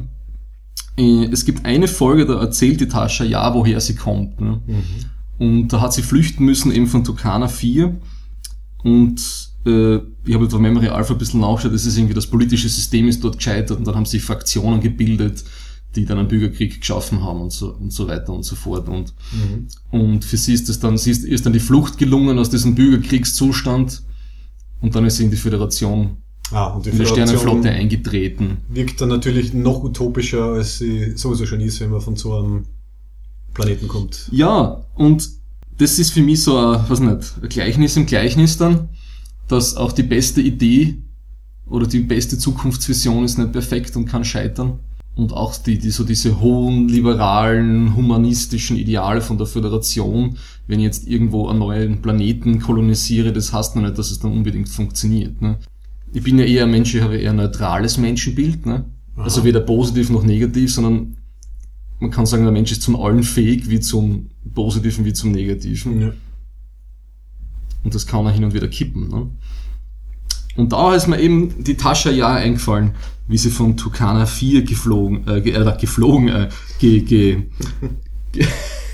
Äh, 0.97 1.27
es 1.33 1.45
gibt 1.45 1.65
eine 1.65 1.89
Folge, 1.89 2.27
da 2.27 2.41
erzählt 2.41 2.81
die 2.81 2.89
Tascha 2.89 3.25
ja, 3.25 3.55
woher 3.55 3.81
sie 3.81 3.95
kommt. 3.95 4.41
Ne? 4.41 4.61
Mhm. 4.67 4.83
Und 5.39 5.69
da 5.69 5.81
hat 5.81 5.93
sie 5.93 6.03
flüchten 6.03 6.45
müssen 6.45 6.73
eben 6.73 6.89
von 6.89 7.05
Tucana 7.05 7.49
4. 7.49 7.97
Und 8.83 9.48
ich 10.25 10.35
habe 10.35 10.47
bei 10.49 10.59
Memory 10.59 10.89
Alpha 10.89 11.13
ein 11.15 11.19
bisschen 11.19 11.41
nachgeschaut, 11.41 11.73
das 11.75 11.87
ist 11.87 11.97
irgendwie 11.97 12.15
das 12.15 12.27
politische 12.27 12.69
System 12.69 13.09
ist 13.09 13.23
dort 13.25 13.37
gescheitert 13.37 13.79
und 13.79 13.87
dann 13.87 13.95
haben 13.95 14.05
sich 14.07 14.23
Fraktionen 14.23 14.81
gebildet, 14.81 15.45
die 15.97 16.05
dann 16.05 16.19
einen 16.19 16.29
Bürgerkrieg 16.29 16.81
geschaffen 16.81 17.23
haben 17.23 17.41
und 17.41 17.53
so, 17.53 17.71
und 17.75 17.93
so 17.93 18.07
weiter 18.09 18.33
und 18.33 18.45
so 18.45 18.57
fort. 18.57 18.89
Und, 18.89 19.15
Mhm. 19.33 19.67
und 19.91 20.25
für 20.25 20.37
sie 20.37 20.53
ist 20.55 20.69
das 20.69 20.79
dann, 20.81 20.99
sie 20.99 21.11
ist, 21.11 21.25
ist 21.25 21.47
dann 21.47 21.53
die 21.53 21.61
Flucht 21.61 21.99
gelungen 21.99 22.39
aus 22.39 22.51
diesem 22.51 22.75
Bürgerkriegszustand 22.75 24.03
und 24.81 24.95
dann 24.95 25.05
ist 25.07 25.17
sie 25.17 25.25
in 25.25 25.31
die 25.31 25.37
Föderation, 25.37 26.19
Ah, 26.51 26.69
und 26.69 26.87
die 26.87 26.91
in 26.91 26.99
der 26.99 27.05
Sternenflotte 27.07 27.69
eingetreten. 27.71 28.59
wirkt 28.71 29.01
dann 29.01 29.11
natürlich 29.11 29.53
noch 29.53 29.83
utopischer, 29.85 30.45
als 30.55 30.79
sie 30.79 31.13
sowieso 31.17 31.45
schon 31.47 31.61
ist, 31.61 31.81
wenn 31.81 31.91
man 31.91 32.01
von 32.01 32.17
so 32.17 32.35
einem 32.39 32.65
Planeten 33.55 33.89
kommt. 33.89 34.29
Ja, 34.31 34.85
und 34.95 35.29
das 35.79 35.99
ist 35.99 36.11
für 36.13 36.23
mich 36.23 36.43
so 36.43 36.57
ein, 36.57 36.81
was 36.89 37.01
nicht, 37.01 37.35
ein 37.43 37.49
Gleichnis 37.49 37.97
im 37.97 38.07
Gleichnis 38.07 38.57
dann, 38.57 38.89
dass 39.49 39.77
auch 39.77 39.93
die 39.93 40.03
beste 40.03 40.41
Idee 40.41 40.99
oder 41.67 41.87
die 41.87 42.01
beste 42.01 42.39
Zukunftsvision 42.39 43.25
ist 43.25 43.39
nicht 43.39 43.53
perfekt 43.53 43.97
und 43.97 44.07
kann 44.07 44.25
scheitern. 44.25 44.79
Und 45.17 45.33
auch 45.33 45.57
die, 45.57 45.79
die, 45.79 45.91
so 45.91 46.05
diese 46.05 46.41
hohen, 46.41 46.89
liberalen, 46.89 47.97
humanistischen 47.97 48.77
Ideale 48.77 49.21
von 49.21 49.37
der 49.37 49.49
Föderation, 49.49 50.37
wenn 50.69 50.79
ich 50.79 50.85
jetzt 50.85 51.09
irgendwo 51.09 51.49
einen 51.49 51.59
neuen 51.59 52.03
Planeten 52.03 52.61
kolonisiere, 52.61 53.33
das 53.33 53.53
heißt 53.53 53.75
noch 53.75 53.83
nicht, 53.83 53.99
dass 53.99 54.13
es 54.13 54.21
dann 54.21 54.31
unbedingt 54.31 54.69
funktioniert. 54.69 55.43
Ne? 55.43 55.59
Ich 56.13 56.23
bin 56.23 56.39
ja 56.39 56.45
eher 56.45 56.65
ein 56.65 56.71
Mensch, 56.71 56.95
ich 56.95 57.03
habe 57.03 57.17
eher 57.17 57.31
ein 57.31 57.37
neutrales 57.37 57.99
Menschenbild, 57.99 58.65
ne? 58.65 58.85
also 59.17 59.43
weder 59.43 59.61
positiv 59.61 60.11
noch 60.11 60.23
negativ, 60.23 60.73
sondern 60.73 61.17
man 61.99 62.11
kann 62.13 62.27
sagen, 62.27 62.45
der 62.45 62.53
Mensch 62.53 62.71
ist 62.71 62.83
zum 62.83 62.95
Allen 62.95 63.25
fähig, 63.25 63.69
wie 63.69 63.81
zum 63.81 64.31
Positiven, 64.55 65.05
wie 65.05 65.13
zum 65.13 65.33
Negativen. 65.33 66.01
Ja. 66.01 66.13
Und 67.85 67.95
das 67.95 68.07
kann 68.07 68.27
er 68.27 68.33
hin 68.33 68.45
und 68.45 68.55
wieder 68.55 68.69
kippen. 68.69 69.09
Ne? 69.09 69.31
Und 70.57 70.73
da 70.73 70.95
ist 70.95 71.07
mir 71.07 71.21
eben 71.21 71.63
die 71.63 71.77
Tascha 71.77 72.11
ja 72.11 72.35
eingefallen, 72.35 72.97
wie 73.29 73.39
sie 73.39 73.51
von 73.51 73.77
Tucana 73.77 74.27
4 74.27 74.63
geflogen, 74.63 75.27
äh, 75.29 75.41
ge, 75.41 75.53
äh, 75.53 75.77
geflogen, 75.79 76.29
äh, 76.29 76.49
ge, 76.81 77.01
ge, 77.01 77.45
ge, 78.33 78.47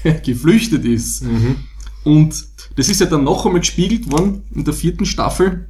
geflüchtet 0.24 0.84
ist. 0.84 1.24
Mhm. 1.24 1.56
Und 2.04 2.44
das 2.76 2.88
ist 2.88 3.00
ja 3.00 3.06
dann 3.06 3.24
noch 3.24 3.46
einmal 3.46 3.60
gespiegelt 3.60 4.12
worden 4.12 4.42
in 4.54 4.64
der 4.64 4.74
vierten 4.74 5.06
Staffel. 5.06 5.68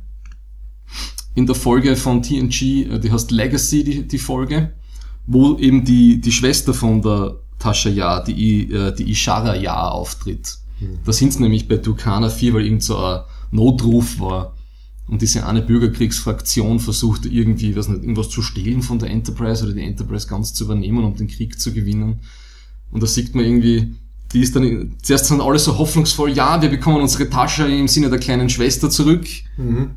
In 1.37 1.47
der 1.47 1.55
Folge 1.55 1.97
von 1.97 2.23
TNG, 2.23 2.91
äh, 2.91 2.99
die 2.99 3.13
heißt 3.13 3.31
Legacy, 3.31 3.85
die, 3.85 4.09
die 4.09 4.19
Folge, 4.19 4.75
wo 5.27 5.57
eben 5.59 5.85
die, 5.85 6.21
die 6.21 6.33
Schwester 6.33 6.75
von 6.75 7.03
der 7.03 7.37
Tascha 7.59 7.89
Ja, 7.89 8.21
die, 8.21 8.73
äh, 8.73 8.95
die 8.95 9.11
Ishara 9.11 9.55
Ja 9.55 9.89
auftritt. 9.89 10.59
Da 11.05 11.13
sind 11.13 11.33
sie 11.33 11.43
nämlich 11.43 11.69
bei 11.69 11.77
Tucana 11.77 12.29
4, 12.29 12.55
weil 12.55 12.65
irgend 12.65 12.83
so 12.83 12.97
ein 12.97 13.23
Notruf 13.51 14.21
war. 14.21 14.55
Und 15.07 15.21
diese 15.21 15.47
eine 15.47 15.61
Bürgerkriegsfraktion 15.61 16.81
versuchte 16.81 17.29
irgendwie, 17.29 17.77
was 17.77 17.89
nicht, 17.89 18.03
irgendwas 18.03 18.31
zu 18.31 18.41
stehlen 18.41 18.83
von 18.83 18.99
der 18.99 19.11
Enterprise 19.11 19.65
oder 19.65 19.75
die 19.75 19.83
Enterprise 19.83 20.27
ganz 20.27 20.55
zu 20.55 20.65
übernehmen, 20.65 21.05
um 21.05 21.15
den 21.15 21.29
Krieg 21.29 21.61
zu 21.61 21.73
gewinnen. 21.75 22.21
Und 22.91 23.03
da 23.03 23.07
sieht 23.07 23.35
man 23.35 23.45
irgendwie, 23.45 23.95
die 24.33 24.41
ist 24.41 24.57
dann, 24.57 24.95
zuerst 25.03 25.27
sind 25.27 25.43
alle 25.43 25.59
so 25.59 25.77
hoffnungsvoll, 25.79 26.33
ja, 26.33 26.61
wir 26.61 26.71
bekommen 26.71 27.03
unsere 27.03 27.29
Tasche 27.29 27.67
im 27.67 27.87
Sinne 27.87 28.09
der 28.09 28.19
kleinen 28.19 28.49
Schwester 28.49 28.89
zurück. 28.89 29.27
Mhm. 29.59 29.91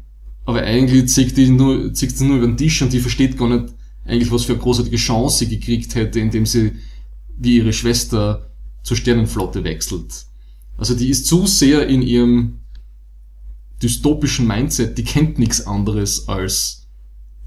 Aber 0.46 0.62
eigentlich 0.62 1.10
zieht 1.10 1.36
die 1.38 1.50
nur, 1.50 1.94
zieht 1.94 2.18
sie 2.18 2.26
nur 2.26 2.38
über 2.38 2.48
den 2.48 2.58
Tisch 2.58 2.82
und 2.82 2.92
die 2.92 3.00
versteht 3.00 3.38
gar 3.38 3.50
nicht 3.50 3.74
eigentlich, 4.06 4.32
was 4.32 4.46
für 4.46 4.54
eine 4.54 4.62
großartige 4.62 4.98
Chance 4.98 5.40
sie 5.40 5.50
gekriegt 5.50 5.96
hätte, 5.96 6.20
indem 6.20 6.46
sie 6.46 6.74
wie 7.38 7.58
ihre 7.58 7.74
Schwester 7.74 8.52
zur 8.84 8.98
Sternenflotte 8.98 9.64
wechselt. 9.64 10.27
Also 10.78 10.96
die 10.96 11.10
ist 11.10 11.26
zu 11.28 11.48
sehr 11.48 11.88
in 11.88 12.02
ihrem 12.02 12.60
dystopischen 13.82 14.48
Mindset, 14.48 14.98
die 14.98 15.04
kennt 15.04 15.40
nichts 15.40 15.66
anderes 15.68 16.28
als 16.28 16.88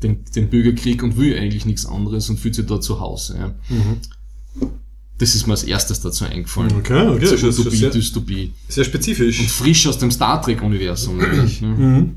den, 0.02 0.25
den 0.34 0.49
Bürgerkrieg 0.49 1.02
und 1.02 1.16
will 1.16 1.37
eigentlich 1.37 1.66
nichts 1.66 1.87
anderes 1.87 2.30
und 2.30 2.38
fühlt 2.38 2.54
sich 2.54 2.66
da 2.66 2.80
zu 2.80 3.00
Hause. 3.00 3.37
Ja. 3.38 3.54
Mhm. 3.76 3.96
Das 5.18 5.34
ist 5.34 5.46
mir 5.46 5.52
als 5.52 5.64
erstes 5.64 6.00
dazu 6.00 6.25
eingefallen. 6.25 6.72
Okay, 6.78 7.06
okay, 7.08 7.26
Zur 7.26 7.37
das 7.37 7.42
ist 7.42 7.58
Utopie, 7.58 7.76
sehr, 7.76 7.90
Dystopie. 7.90 8.52
sehr 8.68 8.84
spezifisch. 8.84 9.40
Und 9.40 9.50
frisch 9.50 9.87
aus 9.87 9.99
dem 9.99 10.10
Star 10.10 10.40
Trek-Universum. 10.40 11.18
Ne? 11.18 11.26
Mhm. 11.60 12.14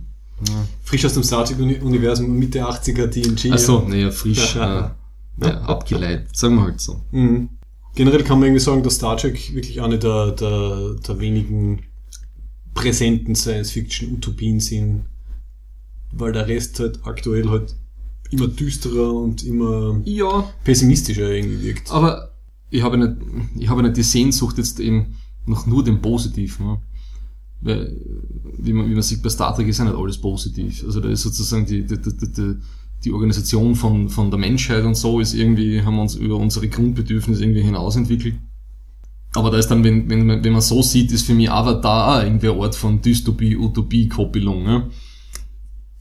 Ja. 0.48 0.66
Frisch 0.84 1.04
aus 1.06 1.14
dem 1.14 1.24
Star 1.24 1.44
Trek-Universum, 1.44 2.38
Mitte 2.40 2.62
80er 2.66 3.08
TNG. 3.10 3.52
Ach 3.54 3.58
so, 3.60 3.82
naja, 3.88 4.10
frisch, 4.10 4.56
äh, 4.56 4.60
Ja. 4.60 4.96
ja, 5.42 5.62
abgeleitet, 5.64 6.36
sagen 6.36 6.56
wir 6.56 6.64
halt 6.64 6.80
so. 6.80 7.02
Mhm. 7.12 7.50
Generell 7.96 8.24
kann 8.24 8.40
man 8.40 8.48
irgendwie 8.48 8.64
sagen, 8.64 8.84
dass 8.84 8.96
Star 8.96 9.18
Trek 9.18 9.54
wirklich 9.54 9.82
eine 9.82 10.00
der, 10.00 10.32
der, 10.32 10.96
der 10.96 11.20
wenigen 11.20 11.84
präsenten 12.74 13.36
Science-Fiction-Utopien 13.36 14.60
sind, 14.60 15.06
weil 16.12 16.32
der 16.32 16.48
Rest 16.48 16.80
halt 16.80 17.00
aktuell 17.04 17.50
halt 17.50 17.76
immer 18.32 18.48
düsterer 18.48 19.14
und 19.14 19.44
immer 19.44 20.02
Ja, 20.06 20.52
pessimistischer 20.64 21.30
irgendwie 21.30 21.62
wirkt. 21.62 21.92
aber 21.92 22.34
ich 22.72 22.82
habe 22.82 22.98
nicht, 22.98 23.14
ich 23.60 23.70
habe 23.70 23.84
nicht 23.84 23.98
die 23.98 24.04
Sehnsucht 24.04 24.58
jetzt 24.58 24.80
eben 24.80 25.16
nach 25.46 25.68
nur 25.68 25.84
dem 25.84 26.02
Positiven. 26.02 26.66
Ne? 26.66 26.82
Weil, 27.62 27.96
wie 28.58 28.74
man, 28.74 28.90
wie 28.90 28.94
man 28.94 29.04
sieht, 29.04 29.22
bei 29.22 29.30
Star 29.30 29.56
Trek 29.56 29.68
ist 29.68 29.78
ja 29.78 29.86
nicht 29.86 29.96
alles 29.96 30.18
positiv. 30.18 30.84
Also 30.84 31.00
da 31.00 31.10
ist 31.10 31.22
sozusagen 31.22 31.66
die, 31.68 31.86
die, 31.86 32.02
die, 32.02 32.34
die, 32.34 32.56
die 33.04 33.12
Organisation 33.12 33.76
von, 33.76 34.10
von 34.10 34.30
der 34.32 34.40
Menschheit 34.40 34.84
und 34.86 34.96
so 34.96 35.20
ist 35.20 35.34
irgendwie, 35.34 35.82
haben 35.82 35.96
wir 35.96 36.02
uns 36.04 36.16
über 36.16 36.38
unsere 36.38 36.68
Grundbedürfnisse 36.70 37.44
irgendwie 37.44 37.62
hinausentwickelt. 37.64 38.36
Aber 39.36 39.50
da 39.50 39.58
ist 39.58 39.68
dann, 39.68 39.84
wenn, 39.84 40.10
wenn, 40.10 40.26
man- 40.26 40.44
wenn 40.44 40.54
man 40.54 40.62
so 40.62 40.82
sieht, 40.82 41.12
ist 41.12 41.24
für 41.26 41.34
mich 41.34 41.50
Avatar 41.50 42.20
auch 42.20 42.24
irgendwie 42.24 42.50
ein 42.50 42.58
Ort 42.58 42.76
von 42.76 43.02
Dystopie, 43.02 43.58
Utopie, 43.58 44.08
Koppelung. 44.08 44.64
Ne? 44.64 44.90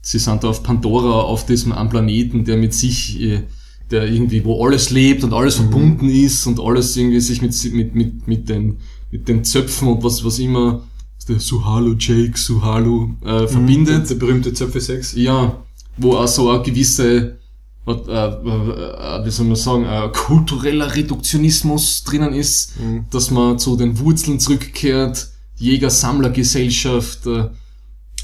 Sie 0.01 0.19
sind 0.19 0.43
da 0.43 0.49
auf 0.49 0.63
Pandora, 0.63 1.21
auf 1.21 1.45
diesem 1.45 1.71
einem 1.71 1.89
Planeten, 1.89 2.45
der 2.45 2.57
mit 2.57 2.73
sich, 2.73 3.19
äh, 3.21 3.43
der 3.89 4.11
irgendwie, 4.11 4.43
wo 4.45 4.63
alles 4.63 4.89
lebt 4.91 5.23
und 5.23 5.33
alles 5.33 5.55
verbunden 5.55 6.09
ist 6.09 6.45
und 6.45 6.59
alles 6.59 6.95
irgendwie 6.95 7.19
sich 7.21 7.41
mit, 7.41 7.53
mit, 7.73 7.95
mit, 7.95 8.27
mit, 8.27 8.49
den, 8.49 8.77
mit 9.11 9.27
den 9.27 9.43
Zöpfen 9.43 9.87
und 9.87 10.03
was, 10.03 10.23
was 10.23 10.39
immer 10.39 10.83
der 11.27 11.39
Suhalo 11.39 11.95
Jake, 11.97 12.37
Suhalo 12.37 13.15
äh, 13.23 13.47
verbindet. 13.47 13.87
Der, 13.93 13.99
der 13.99 14.15
berühmte 14.15 14.53
Zöpfe 14.53 14.81
6. 14.81 15.15
Ja, 15.15 15.62
wo 15.97 16.13
auch 16.17 16.27
so 16.27 16.49
eine 16.49 16.63
gewisse, 16.63 17.37
was, 17.85 18.07
äh, 18.07 18.11
äh, 18.11 19.25
wie 19.25 19.31
soll 19.31 19.45
man 19.45 19.55
sagen, 19.55 19.85
äh, 19.85 20.09
kultureller 20.13 20.95
Reduktionismus 20.95 22.03
drinnen 22.03 22.33
ist, 22.33 22.79
Mhm. 22.79 23.05
dass 23.11 23.31
man 23.31 23.59
zu 23.59 23.75
den 23.75 23.99
Wurzeln 23.99 24.39
zurückkehrt, 24.39 25.29
Jäger-Sammler-Gesellschaft, 25.57 27.25
äh, 27.27 27.49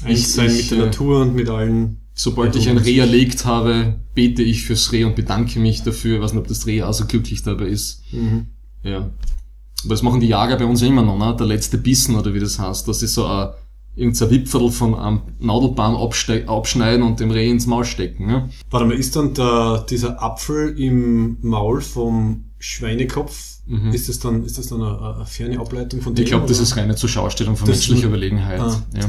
Eins 0.02 0.34
sein 0.34 0.54
mit 0.56 0.70
der 0.70 0.78
äh, 0.78 0.86
Natur 0.86 1.22
und 1.22 1.34
mit 1.34 1.48
allen. 1.48 1.98
Sobald 2.14 2.56
ich 2.56 2.68
ein 2.68 2.78
Reh 2.78 2.98
erlegt 2.98 3.44
habe, 3.44 3.96
bete 4.14 4.42
ich 4.42 4.64
fürs 4.64 4.92
Reh 4.92 5.04
und 5.04 5.14
bedanke 5.16 5.58
mich 5.58 5.82
dafür. 5.82 6.16
Ich 6.16 6.22
weiß 6.22 6.32
nicht, 6.32 6.40
ob 6.40 6.48
das 6.48 6.66
Reh 6.66 6.82
auch 6.82 6.92
so 6.92 7.06
glücklich 7.06 7.42
dabei 7.42 7.66
ist. 7.66 8.02
Mhm. 8.12 8.46
Ja. 8.82 8.98
Aber 8.98 9.94
das 9.94 10.02
machen 10.02 10.20
die 10.20 10.26
Jager 10.28 10.56
bei 10.56 10.64
uns 10.66 10.80
ja 10.82 10.88
immer 10.88 11.02
noch, 11.02 11.18
ne? 11.18 11.34
Der 11.38 11.46
letzte 11.46 11.78
Bissen 11.78 12.14
oder 12.16 12.34
wie 12.34 12.40
das 12.40 12.58
heißt, 12.58 12.86
dass 12.88 13.00
sie 13.00 13.06
so 13.06 13.26
ein, 13.26 13.50
irgendein 13.96 14.30
Wipferl 14.30 14.70
von 14.70 14.94
einem 14.94 15.20
Nadelbaum 15.40 15.96
abschneiden 15.96 17.02
und 17.02 17.20
dem 17.20 17.30
Reh 17.30 17.50
ins 17.50 17.66
Maul 17.66 17.84
stecken. 17.84 18.26
Ne? 18.26 18.48
Warte 18.70 18.86
mal, 18.86 18.94
ist 18.94 19.16
dann 19.16 19.34
der, 19.34 19.84
dieser 19.90 20.22
Apfel 20.22 20.78
im 20.78 21.36
Maul 21.42 21.80
vom 21.80 22.44
Schweinekopf, 22.58 23.48
Mhm. 23.66 23.92
ist 23.92 24.08
das 24.08 24.18
dann, 24.18 24.44
ist 24.44 24.58
das 24.58 24.66
dann 24.66 24.82
eine, 24.82 25.14
eine 25.16 25.26
ferne 25.26 25.60
Ableitung 25.60 26.00
von 26.00 26.12
dem? 26.14 26.24
Ich 26.24 26.30
glaube, 26.30 26.46
das 26.48 26.58
ist 26.58 26.76
reine 26.76 26.96
Zuschauerstellung 26.96 27.56
von 27.56 27.68
Das 27.68 27.76
menschlicher 27.76 28.00
ist- 28.00 28.06
Überlegenheit. 28.06 28.60
Ah, 28.60 28.82
ja. 28.94 29.08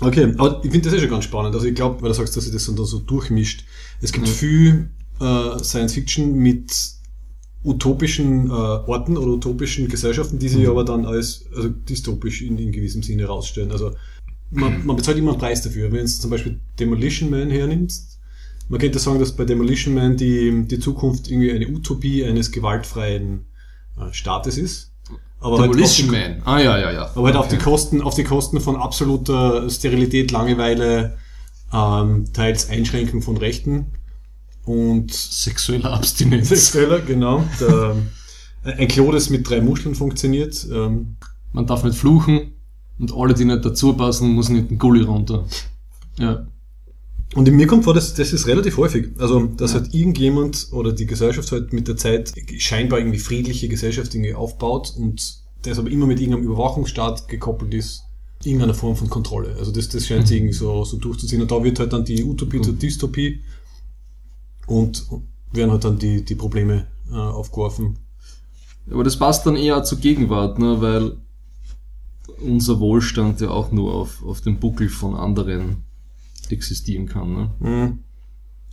okay, 0.00 0.32
aber 0.38 0.60
ich 0.64 0.70
finde 0.70 0.88
das 0.88 0.98
eh 0.98 1.00
schon 1.00 1.10
ganz 1.10 1.24
spannend. 1.24 1.54
Also 1.54 1.66
ich 1.66 1.74
glaube, 1.74 2.00
weil 2.02 2.08
du 2.08 2.14
sagst, 2.14 2.36
dass 2.36 2.44
sich 2.44 2.52
das 2.52 2.66
dann 2.66 2.76
so 2.76 2.98
durchmischt. 3.00 3.64
Es 4.00 4.12
gibt 4.12 4.26
Mhm. 4.26 4.30
viel 4.32 4.90
äh, 5.20 5.62
Science 5.62 5.92
Fiction 5.94 6.34
mit 6.34 6.72
utopischen 7.64 8.48
äh, 8.48 8.52
Orten 8.52 9.16
oder 9.16 9.32
utopischen 9.32 9.88
Gesellschaften, 9.88 10.38
die 10.38 10.48
sich 10.48 10.64
Mhm. 10.64 10.68
aber 10.70 10.84
dann 10.84 11.06
als 11.06 11.46
also 11.56 11.68
dystopisch 11.70 12.42
in, 12.42 12.58
in 12.58 12.72
gewissem 12.72 13.02
Sinne 13.02 13.22
herausstellen. 13.22 13.72
Also 13.72 13.92
man, 14.50 14.84
man 14.86 14.96
bezahlt 14.96 15.16
immer 15.18 15.30
einen 15.32 15.40
Preis 15.40 15.62
dafür. 15.62 15.90
Wenn 15.90 16.00
du 16.02 16.06
zum 16.06 16.30
Beispiel 16.30 16.60
Demolition 16.78 17.30
Man 17.30 17.50
hernimmst, 17.50 18.18
man 18.68 18.80
könnte 18.80 18.98
sagen, 18.98 19.18
dass 19.18 19.32
bei 19.32 19.44
Demolition 19.44 19.94
Man 19.94 20.16
die, 20.16 20.64
die 20.66 20.78
Zukunft 20.78 21.30
irgendwie 21.30 21.52
eine 21.52 21.66
Utopie 21.68 22.24
eines 22.24 22.52
gewaltfreien 22.52 23.46
äh, 23.98 24.12
Staates 24.12 24.58
ist. 24.58 24.92
Aber 25.40 25.58
halt 25.58 25.70
auf 25.70 25.76
Demolition 25.76 26.08
die- 26.08 26.12
Man. 26.12 26.42
Ah, 26.44 26.60
ja, 26.60 26.78
ja, 26.78 26.92
ja. 26.92 27.10
aber 27.14 27.24
halt 27.26 27.36
auf 27.36 27.46
Okay. 27.46 27.56
die 27.56 27.62
Kosten, 27.62 28.00
auf 28.02 28.14
die 28.14 28.24
Kosten 28.24 28.60
von 28.60 28.76
absoluter 28.76 29.68
Sterilität, 29.70 30.30
Langeweile, 30.30 31.16
ähm, 31.72 32.26
teils 32.32 32.68
Einschränkung 32.70 33.20
von 33.22 33.36
Rechten 33.36 33.86
und 34.64 35.12
Sexuelle 35.12 35.90
Abstinenz. 35.90 36.48
sexueller, 36.48 37.00
genau. 37.00 37.44
Der, 37.60 37.96
ein 38.64 38.88
Klo, 38.88 39.12
das 39.12 39.30
mit 39.30 39.48
drei 39.48 39.60
Muscheln 39.60 39.94
funktioniert. 39.94 40.66
Ähm, 40.72 41.16
Man 41.52 41.66
darf 41.66 41.84
nicht 41.84 41.96
fluchen 41.96 42.52
und 42.98 43.12
alle, 43.14 43.34
die 43.34 43.44
nicht 43.44 43.64
dazu 43.64 43.92
passen, 43.94 44.34
müssen 44.34 44.56
nicht 44.56 44.70
den 44.70 44.78
Gully 44.78 45.02
runter. 45.02 45.44
Ja. 46.18 46.46
Und 47.34 47.48
in 47.48 47.56
mir 47.56 47.66
kommt 47.66 47.84
vor, 47.84 47.94
das, 47.94 48.14
das 48.14 48.32
ist 48.32 48.46
relativ 48.46 48.76
häufig. 48.76 49.08
Also, 49.18 49.46
dass 49.46 49.74
halt 49.74 49.92
irgendjemand 49.92 50.68
oder 50.72 50.92
die 50.92 51.06
Gesellschaft 51.06 51.50
halt 51.52 51.72
mit 51.72 51.88
der 51.88 51.96
Zeit 51.96 52.32
scheinbar 52.58 53.00
irgendwie 53.00 53.18
friedliche 53.18 53.68
Gesellschaft 53.68 54.14
irgendwie 54.14 54.34
aufbaut 54.34 54.94
und 54.96 55.42
das 55.62 55.78
aber 55.78 55.90
immer 55.90 56.06
mit 56.06 56.20
irgendeinem 56.20 56.44
Überwachungsstaat 56.44 57.26
gekoppelt 57.28 57.74
ist, 57.74 58.02
irgendeiner 58.44 58.74
Form 58.74 58.94
von 58.94 59.08
Kontrolle. 59.10 59.56
Also 59.58 59.72
das, 59.72 59.88
das 59.88 60.06
scheint 60.06 60.28
sich 60.28 60.36
irgendwie 60.38 60.54
so, 60.54 60.84
so 60.84 60.96
durchzuziehen. 60.96 61.42
Und 61.42 61.50
da 61.50 61.62
wird 61.64 61.80
halt 61.80 61.92
dann 61.92 62.04
die 62.04 62.22
Utopie 62.22 62.60
zur 62.60 62.74
Dystopie 62.74 63.40
und 64.66 65.06
werden 65.52 65.70
halt 65.70 65.84
dann 65.84 65.98
die, 65.98 66.24
die 66.24 66.34
Probleme 66.34 66.86
äh, 67.10 67.14
aufgeworfen. 67.14 67.98
Aber 68.90 69.04
das 69.04 69.16
passt 69.16 69.46
dann 69.46 69.56
eher 69.56 69.82
zur 69.84 69.98
Gegenwart, 69.98 70.58
ne? 70.58 70.80
weil 70.80 71.16
unser 72.40 72.80
Wohlstand 72.80 73.40
ja 73.40 73.50
auch 73.50 73.72
nur 73.72 73.94
auf, 73.94 74.24
auf 74.24 74.40
dem 74.40 74.58
Buckel 74.58 74.88
von 74.88 75.14
anderen 75.14 75.84
existieren 76.50 77.06
kann. 77.06 77.32
Ne? 77.32 77.50
Mhm. 77.60 77.98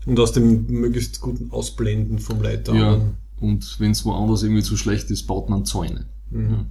Und 0.05 0.19
aus 0.19 0.31
dem 0.33 0.65
möglichst 0.67 1.21
guten 1.21 1.51
Ausblenden 1.51 2.19
vom 2.19 2.41
Leid 2.41 2.67
der 2.67 2.75
Ja. 2.75 3.01
Und 3.39 3.79
wenn 3.79 3.91
es 3.91 4.05
woanders 4.05 4.43
irgendwie 4.43 4.63
zu 4.63 4.77
schlecht 4.77 5.10
ist, 5.12 5.27
baut 5.27 5.50
man 5.50 5.65
Zäune. 5.65 6.07
Mhm. 6.29 6.67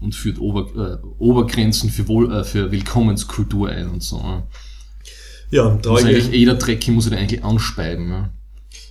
Und 0.00 0.14
führt 0.14 0.38
Ober, 0.38 1.00
äh, 1.02 1.06
Obergrenzen 1.18 1.90
für, 1.90 2.06
Wohl, 2.08 2.32
äh, 2.32 2.44
für 2.44 2.70
Willkommenskultur 2.70 3.68
ein 3.68 3.88
und 3.88 4.02
so. 4.02 4.22
Ne? 4.22 4.44
Ja, 5.50 5.76
traurige, 5.76 6.08
eigentlich 6.08 6.28
jeder 6.28 6.54
Drecki 6.54 6.90
muss 6.90 7.06
er 7.06 7.18
eigentlich 7.18 7.44
anspeiben. 7.44 8.08
Ne? 8.08 8.30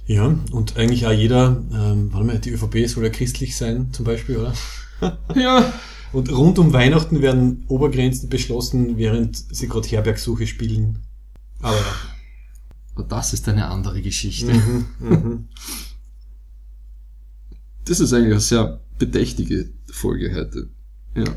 Ja, 0.06 0.36
und 0.52 0.78
eigentlich 0.78 1.06
auch 1.06 1.12
jeder, 1.12 1.64
ähm, 1.72 2.12
warte 2.14 2.26
mal, 2.26 2.40
die 2.40 2.52
ÖVP 2.52 2.88
soll 2.88 3.04
ja 3.04 3.10
christlich 3.10 3.56
sein, 3.56 3.90
zum 3.92 4.06
Beispiel, 4.06 4.38
oder? 4.38 4.54
Ja. 5.36 5.74
Und 6.14 6.32
rund 6.32 6.58
um 6.58 6.72
Weihnachten 6.72 7.22
werden 7.22 7.66
Obergrenzen 7.68 8.30
beschlossen, 8.30 8.98
während 8.98 9.36
sie 9.54 9.68
gerade 9.68 9.88
Herbergsuche 9.90 10.48
spielen. 10.48 11.00
Aber 11.62 11.76
ja. 11.76 11.84
Aber 12.98 13.04
das 13.04 13.34
ist 13.34 13.48
eine 13.48 13.68
andere 13.68 14.02
Geschichte. 14.02 14.52
Mhm, 14.52 14.86
mhm. 15.00 15.48
Das 17.86 18.00
ist 18.00 18.12
eigentlich 18.12 18.32
eine 18.32 18.40
sehr 18.40 18.82
bedächtige 18.98 19.70
Folge 19.92 20.34
heute. 20.34 20.70
Ja. 21.16 21.36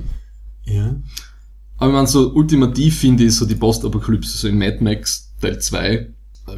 Ja. 0.65 0.97
Aber 1.81 1.93
man 1.93 2.07
so 2.07 2.33
ultimativ 2.35 2.99
finde 2.99 3.25
ich 3.25 3.35
so 3.35 3.47
die 3.47 3.55
Postapokalypse, 3.55 4.37
so 4.37 4.49
in 4.49 4.59
Mad 4.59 4.79
Max 4.81 5.33
Teil 5.41 5.59
2. 5.59 5.89
Äh, 5.89 6.09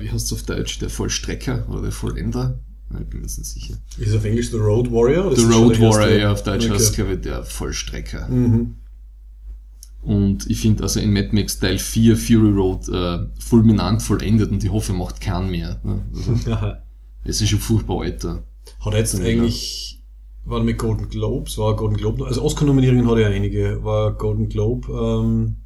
Wie 0.01 0.11
heißt 0.11 0.27
es 0.27 0.33
auf 0.33 0.43
Deutsch? 0.43 0.79
Der 0.81 0.91
Vollstrecker 0.91 1.65
oder 1.71 1.83
der 1.83 1.93
Vollender? 1.93 2.59
Ich 2.91 3.07
bin 3.07 3.21
mir 3.21 3.27
nicht 3.27 3.33
sicher. 3.33 3.75
Ist 3.97 4.09
es 4.09 4.15
auf 4.17 4.25
Englisch 4.25 4.51
The 4.51 4.57
Road 4.59 4.91
Warrior? 4.91 5.27
oder 5.27 5.37
The 5.37 5.45
Road 5.45 5.79
erste? 5.81 5.83
Warrior, 6.01 6.19
ja, 6.19 6.33
auf 6.33 6.43
Deutsch 6.43 6.65
Okay. 6.65 6.75
heißt 6.75 6.91
es, 6.91 6.93
glaube 6.93 7.15
ich, 7.15 7.21
der 7.23 7.45
Vollstrecker. 7.45 8.29
Mhm. 8.29 8.75
Und 10.03 10.51
ich 10.51 10.61
finde 10.61 10.83
also 10.83 10.99
in 10.99 11.13
Mad 11.13 11.29
Max 11.33 11.59
Teil 11.61 11.79
4 11.79 12.17
Fury 12.17 12.51
Road 12.51 12.89
äh, 12.89 13.19
fulminant 13.39 14.03
vollendet 14.03 14.51
und 14.51 14.63
ich 14.65 14.71
hoffe, 14.71 14.93
er 14.93 14.97
macht 14.97 15.21
keinen 15.21 15.51
mehr. 15.51 15.81
Ne? 15.85 16.03
Also, 16.13 16.33
es 17.25 17.41
ist 17.41 17.49
schon 17.49 17.61
furchtbar 17.61 18.01
alter. 18.03 18.43
Hat 18.81 18.93
er 18.93 18.99
jetzt 18.99 19.15
eigentlich, 19.21 20.02
war 20.45 20.59
er 20.59 20.65
mit 20.65 20.79
Golden 20.79 21.09
Globes, 21.09 21.57
war 21.59 21.77
Golden 21.77 21.97
Globe, 21.97 22.27
also 22.27 22.43
Oscar-Nominierungen 22.43 23.07
hat 23.09 23.15
er 23.19 23.31
ja 23.31 23.37
einige, 23.37 23.83
war 23.85 24.13
Golden 24.13 24.49
Globe, 24.49 24.89
ähm, 24.93 25.57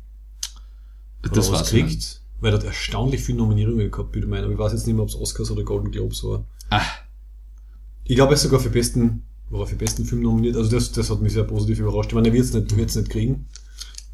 Das 1.32 1.50
was 1.50 1.70
kriegt, 1.70 2.20
weil 2.40 2.52
er 2.52 2.58
hat 2.58 2.64
erstaunlich 2.64 3.22
viele 3.22 3.38
Nominierungen 3.38 3.90
gehabt, 3.90 4.14
würde 4.14 4.26
ich 4.26 4.30
meinen, 4.30 4.44
aber 4.44 4.52
ich 4.52 4.58
weiß 4.58 4.72
jetzt 4.72 4.86
nicht 4.86 4.94
mehr, 4.94 5.02
ob 5.02 5.08
es 5.08 5.16
Oscars 5.16 5.50
oder 5.50 5.62
Golden 5.64 5.90
Globes 5.90 6.22
war. 6.24 6.44
Ah, 6.70 6.82
Ich 8.04 8.14
glaube, 8.16 8.32
er 8.32 8.34
ist 8.34 8.42
sogar 8.42 8.60
für 8.60 8.70
besten, 8.70 9.22
war 9.50 9.60
er 9.60 9.66
für 9.66 9.76
besten 9.76 10.04
Film 10.04 10.22
nominiert, 10.22 10.56
also 10.56 10.70
das, 10.70 10.92
das 10.92 11.10
hat 11.10 11.20
mich 11.22 11.32
sehr 11.32 11.44
positiv 11.44 11.78
überrascht. 11.80 12.10
Ich 12.10 12.14
meine, 12.14 12.28
er 12.28 12.34
wird 12.34 12.44
es 12.44 12.52
nicht, 12.52 12.76
wird's 12.76 12.96
nicht 12.96 13.10
kriegen, 13.10 13.46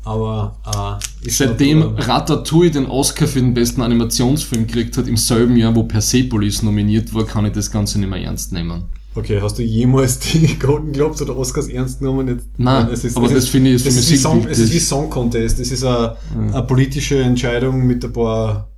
aber, 0.05 0.99
äh, 1.23 1.29
Seitdem 1.31 1.83
schon- 1.83 1.99
Ratatouille 1.99 2.71
den 2.71 2.87
Oscar 2.87 3.27
für 3.27 3.41
den 3.41 3.53
besten 3.55 3.83
Animationsfilm 3.83 4.67
gekriegt 4.67 4.97
hat, 4.97 5.09
im 5.09 5.17
selben 5.17 5.57
Jahr, 5.57 5.75
wo 5.75 5.83
Persepolis 5.85 6.63
nominiert 6.63 7.13
war, 7.15 7.25
kann 7.27 7.45
ich 7.47 7.53
das 7.53 7.71
Ganze 7.71 7.99
nicht 7.99 8.09
mehr 8.09 8.23
ernst 8.23 8.53
nehmen. 8.53 8.85
Okay, 9.15 9.41
hast 9.43 9.59
du 9.59 9.63
jemals 9.63 10.19
die 10.21 10.59
Golden 10.59 10.93
Globes 10.93 11.21
oder 11.21 11.37
Oscars 11.37 11.69
ernst 11.69 11.99
genommen? 11.99 12.29
Jetzt, 12.29 12.49
Nein, 12.57 12.89
es 12.91 13.05
ist, 13.05 13.17
aber 13.17 13.27
es 13.27 13.33
das 13.33 13.45
ist, 13.45 13.51
finde 13.51 13.71
ich 13.71 13.77
ist 13.77 13.87
es 13.87 13.95
für 13.95 14.01
Musik 14.01 14.21
Song, 14.21 14.47
es 14.49 14.59
ist 14.59 14.73
wie. 14.73 14.79
Song 14.79 15.11
Contest. 15.11 15.61
Das 15.61 15.71
ist 15.71 15.85
eine, 15.85 16.17
eine 16.35 16.63
politische 16.63 17.21
Entscheidung 17.21 17.87
mit 17.87 18.05
ein 18.05 18.13
paar, 18.13 18.71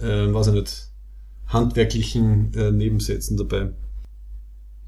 äh, 0.00 0.32
weiß 0.32 0.48
ich 0.48 0.52
nicht, 0.54 0.88
handwerklichen 1.46 2.54
äh, 2.54 2.70
Nebensätzen 2.70 3.36
dabei. 3.36 3.72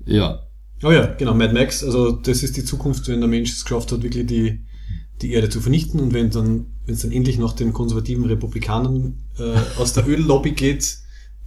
Ja. 0.07 0.43
Oh 0.83 0.91
ja, 0.91 1.07
genau, 1.07 1.35
Mad 1.35 1.53
Max, 1.53 1.83
also 1.85 2.13
das 2.13 2.43
ist 2.43 2.57
die 2.57 2.65
Zukunft, 2.65 3.09
wenn 3.09 3.21
der 3.21 3.29
Mensch 3.29 3.51
es 3.53 3.65
geschafft 3.65 3.91
hat, 3.93 4.03
wirklich 4.03 4.27
die, 4.27 4.61
die 5.21 5.33
Erde 5.33 5.49
zu 5.49 5.61
vernichten 5.61 5.99
und 6.01 6.15
wenn 6.15 6.31
dann, 6.31 6.67
wenn 6.87 6.95
es 6.95 7.03
dann 7.03 7.11
endlich 7.11 7.37
nach 7.37 7.53
den 7.53 7.73
konservativen 7.73 8.25
Republikanern 8.25 9.19
äh, 9.39 9.55
aus 9.81 9.93
der 9.93 10.07
Öllobby 10.09 10.53
geht, 10.53 10.99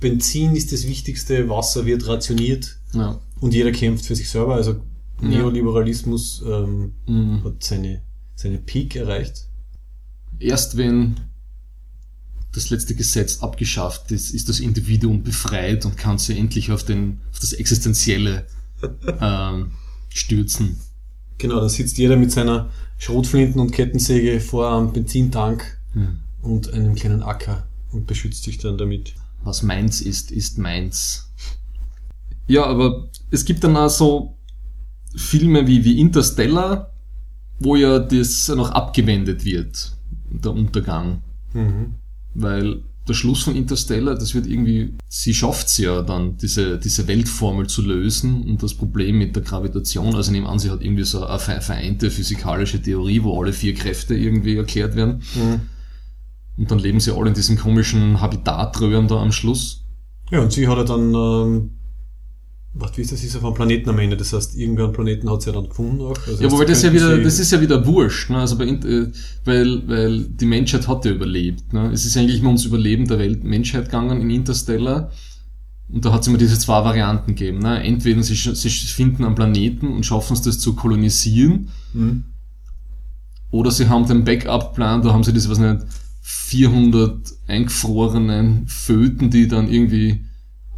Benzin 0.01 0.55
ist 0.55 0.73
das 0.73 0.85
Wichtigste, 0.85 1.47
Wasser 1.47 1.85
wird 1.85 2.07
rationiert 2.07 2.77
ja. 2.93 3.19
Und 3.41 3.53
jeder 3.53 3.71
kämpft 3.73 4.05
für 4.05 4.15
sich 4.15 4.29
selber. 4.29 4.55
Also. 4.55 4.81
Neoliberalismus 5.23 6.41
ähm, 6.47 6.93
Mhm. 7.05 7.43
hat 7.43 7.63
seine, 7.63 8.01
seine 8.35 8.57
Peak 8.57 8.95
erreicht. 8.95 9.47
Erst 10.39 10.77
wenn 10.77 11.17
das 12.53 12.71
letzte 12.71 12.95
Gesetz 12.95 13.39
abgeschafft 13.43 14.11
ist, 14.11 14.31
ist 14.31 14.49
das 14.49 14.59
Individuum 14.59 15.21
befreit 15.21 15.85
und 15.85 15.95
kann 15.95 16.17
sich 16.17 16.39
endlich 16.39 16.71
auf, 16.71 16.83
den, 16.83 17.21
auf 17.31 17.39
das 17.39 17.53
Existenzielle 17.53 18.47
ähm, 19.21 19.71
stürzen. 20.09 20.77
Genau, 21.37 21.59
da 21.59 21.69
sitzt 21.69 21.97
jeder 21.99 22.17
mit 22.17 22.31
seiner 22.31 22.71
Schrotflinten 22.97 23.61
und 23.61 23.71
Kettensäge 23.71 24.39
vor 24.39 24.75
einem 24.75 24.91
Benzintank 24.91 25.77
Hm. 25.93 26.19
und 26.41 26.73
einem 26.73 26.95
kleinen 26.95 27.21
Acker 27.21 27.67
und 27.91 28.07
beschützt 28.07 28.43
sich 28.43 28.57
dann 28.57 28.77
damit. 28.77 29.13
Was 29.43 29.61
meins 29.61 30.01
ist, 30.01 30.31
ist 30.31 30.57
meins. 30.57 31.30
Ja, 32.47 32.65
aber 32.65 33.09
es 33.29 33.45
gibt 33.45 33.63
dann 33.63 33.77
auch 33.77 33.89
so 33.89 34.37
Filme 35.15 35.67
wie, 35.67 35.83
wie 35.85 35.99
Interstellar, 35.99 36.91
wo 37.59 37.75
ja 37.75 37.99
das 37.99 38.47
noch 38.49 38.71
abgewendet 38.71 39.45
wird, 39.45 39.93
der 40.29 40.51
Untergang. 40.51 41.21
Mhm. 41.53 41.95
Weil 42.33 42.81
der 43.07 43.13
Schluss 43.13 43.43
von 43.43 43.55
Interstellar, 43.55 44.15
das 44.15 44.35
wird 44.35 44.47
irgendwie, 44.47 44.93
sie 45.09 45.33
schafft's 45.33 45.77
ja 45.77 46.01
dann, 46.01 46.37
diese, 46.37 46.77
diese 46.77 47.07
Weltformel 47.07 47.67
zu 47.67 47.81
lösen 47.81 48.43
und 48.43 48.61
das 48.63 48.73
Problem 48.73 49.17
mit 49.17 49.35
der 49.35 49.43
Gravitation, 49.43 50.15
also 50.15 50.31
nehmen 50.31 50.47
an, 50.47 50.59
sie 50.59 50.69
hat 50.69 50.81
irgendwie 50.81 51.03
so 51.03 51.25
eine 51.25 51.39
ver- 51.39 51.61
vereinte 51.61 52.11
physikalische 52.11 52.81
Theorie, 52.81 53.23
wo 53.23 53.41
alle 53.41 53.53
vier 53.53 53.73
Kräfte 53.73 54.15
irgendwie 54.15 54.55
erklärt 54.55 54.95
werden. 54.95 55.23
Mhm. 55.35 55.61
Und 56.57 56.71
dann 56.71 56.79
leben 56.79 56.99
sie 56.99 57.15
alle 57.15 57.29
in 57.29 57.33
diesem 57.33 57.57
komischen 57.57 58.21
Habitatröhren 58.21 59.07
da 59.07 59.15
am 59.21 59.31
Schluss. 59.31 59.83
Ja, 60.29 60.41
und 60.41 60.51
sie 60.51 60.67
hat 60.67 60.77
ja 60.77 60.83
dann, 60.83 61.13
ähm, 61.13 61.71
was, 62.73 62.95
wie 62.97 63.01
ist 63.01 63.11
das, 63.11 63.23
ist 63.23 63.35
auf 63.35 63.43
einem 63.43 63.53
Planeten 63.53 63.89
am 63.89 63.99
Ende, 63.99 64.15
das 64.15 64.31
heißt, 64.31 64.55
irgendeinen 64.55 64.93
Planeten 64.93 65.29
hat 65.29 65.41
sie 65.41 65.49
ja 65.49 65.55
dann 65.55 65.67
gefunden 65.67 66.01
auch. 66.01 66.15
Also 66.25 66.37
Ja, 66.37 66.43
heißt, 66.43 66.51
wobei 66.51 66.65
das 66.65 66.81
ja 66.83 66.93
wieder, 66.93 67.17
das 67.17 67.37
ist 67.39 67.51
ja 67.51 67.59
wieder 67.59 67.85
wurscht, 67.85 68.29
ne? 68.29 68.37
Also 68.37 68.57
bei, 68.57 68.65
äh, 68.65 69.11
weil, 69.43 69.87
weil 69.87 70.23
die 70.25 70.45
Menschheit 70.45 70.87
hat 70.87 71.03
ja 71.05 71.11
überlebt, 71.11 71.73
ne? 71.73 71.91
Es 71.91 72.05
ist 72.05 72.15
eigentlich 72.15 72.39
immer 72.39 72.47
ums 72.49 72.63
Überleben 72.65 73.07
der 73.07 73.19
Welt, 73.19 73.43
Menschheit 73.43 73.85
gegangen 73.85 74.21
in 74.21 74.29
Interstellar. 74.29 75.11
Und 75.89 76.05
da 76.05 76.13
hat 76.13 76.21
es 76.21 76.27
immer 76.27 76.37
diese 76.37 76.57
zwei 76.57 76.85
Varianten 76.85 77.35
gegeben, 77.35 77.59
ne? 77.59 77.83
Entweder 77.83 78.23
sie, 78.23 78.35
sie 78.35 78.69
finden 78.69 79.25
einen 79.25 79.35
Planeten 79.35 79.87
und 79.89 80.05
schaffen 80.05 80.33
es 80.33 80.41
das 80.41 80.59
zu 80.59 80.73
kolonisieren, 80.73 81.67
Mhm. 81.93 82.23
oder 83.51 83.69
sie 83.69 83.89
haben 83.89 84.07
den 84.07 84.23
Backup-Plan, 84.23 85.01
da 85.01 85.11
haben 85.11 85.25
sie 85.25 85.33
das, 85.33 85.49
was 85.49 85.59
nicht, 85.59 85.81
400 86.21 87.17
eingefrorenen 87.47 88.67
Föten, 88.67 89.29
die 89.29 89.47
dann 89.49 89.69
irgendwie 89.69 90.21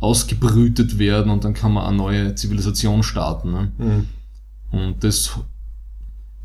ausgebrütet 0.03 0.99
werden 0.99 1.31
und 1.31 1.43
dann 1.43 1.53
kann 1.53 1.73
man 1.73 1.85
eine 1.85 1.97
neue 1.97 2.35
Zivilisation 2.35 3.03
starten, 3.03 3.51
ne? 3.51 3.71
Mhm. 3.77 4.07
Und 4.71 5.03
das 5.03 5.31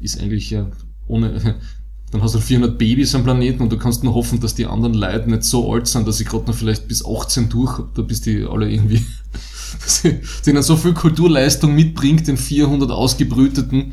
ist 0.00 0.20
eigentlich 0.20 0.50
ja 0.50 0.70
ohne. 1.06 1.56
Dann 2.10 2.22
hast 2.22 2.34
du 2.34 2.40
400 2.40 2.78
Babys 2.78 3.14
am 3.14 3.22
Planeten 3.22 3.62
und 3.62 3.70
du 3.70 3.76
kannst 3.76 4.02
nur 4.02 4.14
hoffen, 4.14 4.40
dass 4.40 4.54
die 4.54 4.64
anderen 4.64 4.94
Leute 4.94 5.28
nicht 5.28 5.44
so 5.44 5.70
alt 5.70 5.86
sind, 5.86 6.08
dass 6.08 6.16
sie 6.16 6.24
gerade 6.24 6.46
noch 6.46 6.54
vielleicht 6.54 6.88
bis 6.88 7.04
18 7.04 7.50
durch, 7.50 7.82
da 7.92 8.00
bis 8.00 8.22
die 8.22 8.46
alle 8.46 8.70
irgendwie, 8.70 9.04
dass 9.82 10.00
sie 10.00 10.22
denen 10.46 10.62
so 10.62 10.76
viel 10.76 10.94
Kulturleistung 10.94 11.74
mitbringt, 11.74 12.26
den 12.26 12.38
400 12.38 12.90
ausgebrüteten, 12.90 13.92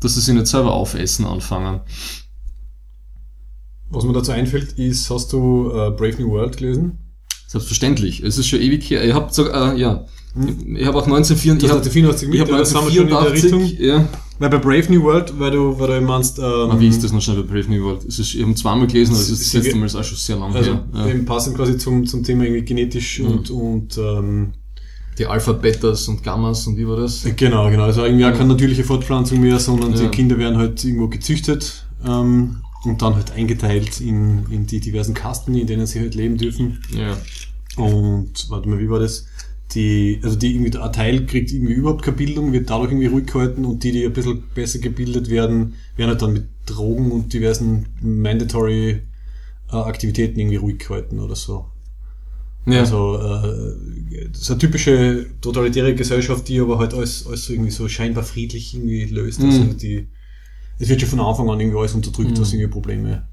dass 0.00 0.14
sie 0.14 0.20
sich 0.20 0.34
nicht 0.34 0.48
selber 0.48 0.72
aufessen 0.72 1.26
anfangen. 1.26 1.82
Was 3.90 4.02
mir 4.02 4.12
dazu 4.12 4.32
einfällt, 4.32 4.72
ist, 4.72 5.08
hast 5.10 5.32
du 5.32 5.70
äh, 5.70 5.92
Brave 5.92 6.20
New 6.20 6.30
World 6.30 6.56
gelesen? 6.56 7.03
Selbstverständlich. 7.46 8.20
Es 8.22 8.38
ist 8.38 8.48
schon 8.48 8.60
ewig 8.60 8.88
her. 8.90 9.04
Ich 9.04 9.12
habe 9.14 9.32
sogar, 9.32 9.74
äh, 9.74 9.78
ja, 9.80 10.04
ich, 10.36 10.78
ich 10.78 10.86
habe 10.86 10.98
auch 10.98 11.06
1984, 11.06 11.54
ich 11.54 11.60
Das 11.62 11.70
habe 11.70 11.78
hat 11.80 11.86
die 11.86 11.90
84 11.90 12.28
ich 12.32 12.40
hab 12.40 12.48
das 12.48 12.70
sind 12.70 12.84
wir 12.84 12.90
schon 12.92 13.02
in 13.02 13.08
der 13.08 13.18
1984, 13.18 13.78
ja. 13.78 14.08
Weil 14.40 14.50
bei 14.50 14.58
Brave 14.58 14.92
New 14.92 15.02
World, 15.04 15.32
weil 15.38 15.52
du, 15.52 15.78
weil 15.78 16.00
du 16.00 16.06
meinst, 16.06 16.38
ähm, 16.40 16.44
Ah, 16.44 16.76
wie 16.80 16.88
ist 16.88 17.04
das 17.04 17.12
noch 17.12 17.20
schnell 17.22 17.40
bei 17.44 17.52
Brave 17.54 17.70
New 17.72 17.84
World? 17.84 18.04
Es 18.04 18.18
ist, 18.18 18.34
ich 18.34 18.42
habe 18.42 18.52
zweimal 18.56 18.88
gelesen, 18.88 19.12
aber 19.12 19.20
es 19.22 19.30
ist 19.30 19.54
das 19.54 19.62
letzte 19.62 19.78
Mal 19.78 19.86
ist 19.86 19.94
auch 19.94 20.02
schon 20.02 20.16
sehr 20.18 20.36
lange 20.36 20.56
also 20.56 20.70
her. 20.72 20.84
Ja. 20.92 21.06
eben 21.06 21.24
passend 21.24 21.56
quasi 21.56 21.78
zum, 21.78 22.04
zum 22.04 22.24
Thema 22.24 22.42
irgendwie 22.44 22.64
genetisch 22.64 23.20
Mhm. 23.20 23.26
und, 23.28 23.50
und 23.50 23.98
ähm, 23.98 24.52
Die 25.18 25.26
Alpha, 25.26 25.52
Betas 25.52 26.08
und 26.08 26.24
Gammas 26.24 26.66
und 26.66 26.76
wie 26.76 26.88
war 26.88 26.96
das? 26.96 27.24
genau, 27.36 27.70
genau. 27.70 27.84
Also 27.84 28.02
irgendwie 28.04 28.24
auch 28.24 28.32
keine 28.32 28.48
natürliche 28.48 28.82
Fortpflanzung 28.82 29.40
mehr, 29.40 29.60
sondern 29.60 29.92
Ja. 29.94 30.00
die 30.00 30.08
Kinder 30.08 30.36
werden 30.36 30.58
halt 30.58 30.82
irgendwo 30.84 31.06
gezüchtet. 31.06 31.84
Ähm, 32.04 32.56
und 32.84 33.02
dann 33.02 33.14
halt 33.14 33.32
eingeteilt 33.32 34.00
in, 34.00 34.46
in 34.50 34.66
die 34.66 34.80
diversen 34.80 35.14
Kasten, 35.14 35.54
in 35.54 35.66
denen 35.66 35.86
sie 35.86 36.00
halt 36.00 36.14
leben 36.14 36.36
dürfen. 36.36 36.80
Ja. 36.90 37.16
Und 37.76 38.48
warte 38.50 38.68
mal, 38.68 38.78
wie 38.78 38.90
war 38.90 39.00
das? 39.00 39.26
Die, 39.72 40.20
also 40.22 40.36
die 40.36 40.54
irgendwie, 40.54 40.78
ein 40.78 40.92
Teil 40.92 41.26
kriegt 41.26 41.50
irgendwie 41.50 41.72
überhaupt 41.72 42.02
keine 42.02 42.16
Bildung, 42.16 42.52
wird 42.52 42.70
dadurch 42.70 42.90
irgendwie 42.92 43.06
ruhig 43.06 43.26
gehalten 43.26 43.64
und 43.64 43.82
die, 43.82 43.92
die 43.92 44.04
ein 44.04 44.12
bisschen 44.12 44.44
besser 44.54 44.78
gebildet 44.78 45.30
werden, 45.30 45.74
werden 45.96 46.10
halt 46.10 46.22
dann 46.22 46.34
mit 46.34 46.46
Drogen 46.66 47.10
und 47.10 47.32
diversen 47.32 47.86
mandatory 48.00 49.00
äh, 49.72 49.76
Aktivitäten 49.76 50.38
irgendwie 50.38 50.56
ruhig 50.56 50.78
gehalten 50.78 51.18
oder 51.18 51.34
so. 51.34 51.66
Ja. 52.66 52.80
Also 52.80 53.18
äh, 53.18 54.28
das 54.30 54.42
ist 54.42 54.50
eine 54.50 54.58
typische 54.58 55.26
totalitäre 55.40 55.94
Gesellschaft, 55.94 56.48
die 56.48 56.60
aber 56.60 56.78
halt 56.78 56.94
alles, 56.94 57.26
alles 57.26 57.46
so 57.46 57.52
irgendwie 57.52 57.70
so 57.70 57.88
scheinbar 57.88 58.24
friedlich 58.24 58.74
irgendwie 58.74 59.04
löst. 59.04 59.40
Mhm. 59.40 59.46
Also 59.46 59.64
die, 59.74 60.08
es 60.78 60.88
wird 60.88 61.00
schon 61.00 61.10
von 61.10 61.20
Anfang 61.20 61.48
an 61.50 61.60
irgendwie 61.60 61.78
alles 61.78 61.94
unterdrückt, 61.94 62.32
Mhm. 62.32 62.40
was 62.40 62.52
irgendwie 62.52 62.70
Probleme 62.70 63.26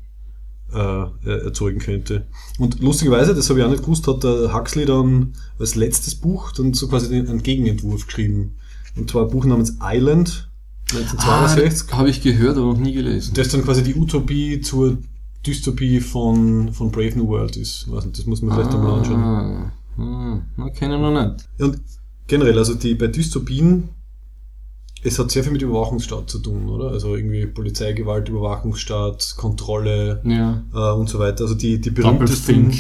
äh, 0.74 1.30
erzeugen 1.46 1.80
könnte. 1.80 2.28
Und 2.58 2.80
lustigerweise, 2.80 3.36
das 3.36 3.50
habe 3.50 3.60
ich 3.60 3.66
auch 3.66 3.70
nicht 3.70 3.84
gewusst, 3.84 4.08
hat 4.08 4.24
der 4.24 4.54
Huxley 4.54 4.86
dann 4.86 5.34
als 5.60 5.76
letztes 5.76 6.16
Buch 6.16 6.52
dann 6.54 6.74
so 6.74 6.88
quasi 6.88 7.14
einen 7.14 7.44
Gegenentwurf 7.44 8.06
geschrieben. 8.06 8.56
Und 8.96 9.10
zwar 9.10 9.24
ein 9.26 9.32
Buch 9.32 9.44
namens 9.46 9.78
Island, 9.82 10.50
1962. 10.94 11.90
Ah, 11.94 11.98
habe 11.98 12.10
ich 12.10 12.22
gehört, 12.22 12.58
aber 12.58 12.68
noch 12.68 12.78
nie 12.80 12.94
gelesen. 12.94 13.34
Das 13.34 13.50
dann 13.50 13.64
quasi 13.64 13.84
die 13.84 13.96
Utopie 13.96 14.62
zur 14.62 14.98
Dystopie 15.46 16.00
von, 16.00 16.72
von 16.74 16.92
Brave 16.92 17.18
New 17.18 17.28
World 17.28 17.58
ist. 17.58 17.90
Weiß 17.92 18.06
nicht, 18.06 18.18
das 18.18 18.26
muss 18.26 18.42
man 18.42 18.56
vielleicht 18.56 18.74
einmal 18.76 19.00
anschauen. 19.00 19.22
Ah, 19.24 19.72
hm, 19.96 20.42
na, 20.58 20.70
kenne 20.70 20.96
ich 20.96 21.02
noch 21.02 21.12
nicht. 21.12 21.50
Und 21.60 21.82
generell, 22.28 22.58
also 22.58 22.76
die 22.76 22.96
bei 22.96 23.08
Dystopien, 23.08 23.90
es 25.04 25.18
hat 25.18 25.32
sehr 25.32 25.44
viel 25.44 25.52
mit 25.52 25.62
Überwachungsstaat 25.62 26.30
zu 26.30 26.40
tun, 26.40 26.70
oder? 26.70 26.90
Also 26.92 27.16
irgendwie 27.16 27.46
Polizeigewalt, 27.48 28.30
Überwachungsstaat, 28.30 29.36
Kontrolle 29.38 30.22
Ja. 30.24 30.64
äh, 30.74 31.00
und 31.00 31.10
so 31.10 31.18
weiter. 31.20 31.44
Also 31.44 31.56
die, 31.56 31.80
die 31.82 31.90
berühmtesten. 31.90 32.72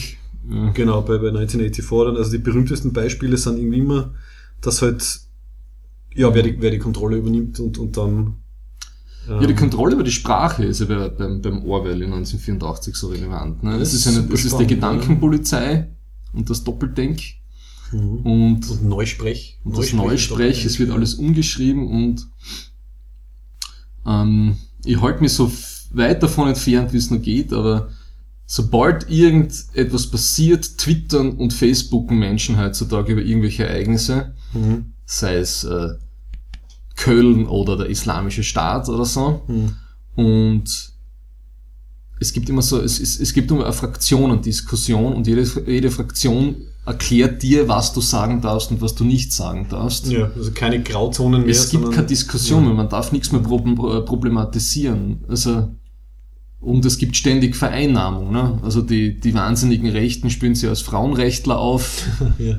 Ja. 0.50 0.70
genau, 0.72 1.02
bei, 1.02 1.18
bei 1.18 1.30
1984 1.30 1.86
dann, 2.06 2.18
also 2.18 2.32
die 2.32 2.38
berühmtesten 2.40 2.94
Beispiele 2.94 3.38
sind 3.38 3.58
irgendwie 3.58 3.80
immer, 3.80 4.14
dass 4.60 4.82
halt, 4.82 5.22
ja, 6.16 6.34
wer 6.34 6.44
die, 6.44 6.56
wer 6.60 6.72
die 6.72 6.80
Kontrolle 6.80 7.18
übernimmt 7.18 7.60
und, 7.60 7.78
und 7.78 7.96
dann 7.96 8.36
Ja, 9.28 9.40
die 9.40 9.46
ähm, 9.54 9.56
Kontrolle 9.56 9.94
über 9.94 10.04
die 10.04 10.12
Sprache 10.12 10.64
ist 10.66 10.82
ja 10.82 10.88
bei, 10.88 11.10
beim, 11.10 11.42
beim 11.42 11.64
Orwell 11.66 12.02
in 12.02 12.12
1984 12.14 12.96
so 12.96 13.08
relevant. 13.10 13.64
Ne? 13.64 13.78
Das 13.80 13.94
Es 13.94 14.06
ist, 14.06 14.18
eine, 14.18 14.34
es 14.34 14.46
ist 14.46 14.58
die 14.58 14.68
Gedankenpolizei 14.68 15.90
und 16.34 16.50
das 16.50 16.64
Doppeldenk 16.64 17.20
mhm. 17.92 18.18
und, 18.20 18.70
und 18.70 18.84
Neusprech. 18.84 19.60
und 19.64 19.78
das 19.78 19.94
Neusprech. 19.94 20.66
Es 20.66 20.80
wird 20.80 20.92
alles 20.92 21.16
umgeschrieben 21.16 21.88
und 21.88 22.28
ähm, 24.06 24.58
ich 24.86 25.02
halte 25.02 25.22
mich 25.22 25.34
so 25.34 25.52
weit 25.92 26.24
davon 26.24 26.48
entfernt, 26.48 26.94
wie 26.94 26.98
es 26.98 27.10
nur 27.10 27.20
geht, 27.20 27.54
aber 27.54 27.90
sobald 28.46 29.10
irgendetwas 29.10 30.08
passiert, 30.08 30.78
twittern 30.78 31.32
und 31.34 31.54
facebooken 31.54 32.18
Menschen 32.18 32.58
heutzutage 32.58 33.14
über 33.14 33.22
irgendwelche 33.22 33.66
Ereignisse, 33.66 34.34
Mhm. 34.54 34.94
sei 35.06 35.36
es 35.36 35.64
äh, 35.64 35.90
Köln 36.98 37.48
oder 37.48 37.78
der 37.78 37.88
Islamische 37.88 38.44
Staat 38.44 38.90
oder 38.90 39.06
so. 39.06 39.44
Mhm. 39.48 39.76
Und 40.16 40.92
es 42.20 42.34
gibt 42.34 42.50
immer 42.50 42.62
so, 42.62 42.82
es, 42.82 43.00
es, 43.00 43.20
es 43.20 43.34
gibt 43.34 43.50
immer 43.50 43.64
eine 43.64 43.74
Fraktionendiskussion 43.74 45.14
und 45.14 45.26
jede, 45.26 45.44
jede 45.66 45.90
Fraktion 45.90 46.58
erklärt 46.86 47.44
dir, 47.44 47.68
was 47.68 47.94
du 47.94 48.02
sagen 48.02 48.42
darfst 48.42 48.72
und 48.72 48.82
was 48.82 48.96
du 48.96 49.04
nicht 49.04 49.32
sagen 49.34 49.68
darfst. 49.70 50.08
Ja, 50.12 50.32
also 50.36 50.52
keine 50.52 50.82
Grauzonen 50.82 51.42
mehr. 51.42 51.52
es 51.52 51.70
gibt 51.70 51.92
keine 51.92 52.08
Diskussion 52.08 52.66
mehr, 52.66 52.74
man 52.74 52.90
darf 52.90 53.12
nichts 53.12 53.32
mehr 53.32 53.42
äh, 53.42 54.02
problematisieren. 54.02 55.24
Also, 55.28 55.70
und 56.60 56.86
es 56.86 56.98
gibt 56.98 57.16
ständig 57.16 57.56
Vereinnahmung. 57.56 58.32
Ne? 58.32 58.60
Also 58.64 58.82
die, 58.82 59.20
die 59.20 59.34
wahnsinnigen 59.34 59.90
Rechten 59.90 60.30
spielen 60.30 60.56
sie 60.56 60.68
als 60.68 60.82
Frauenrechtler 60.82 61.58
auf. 61.58 62.04
Ja. 62.40 62.58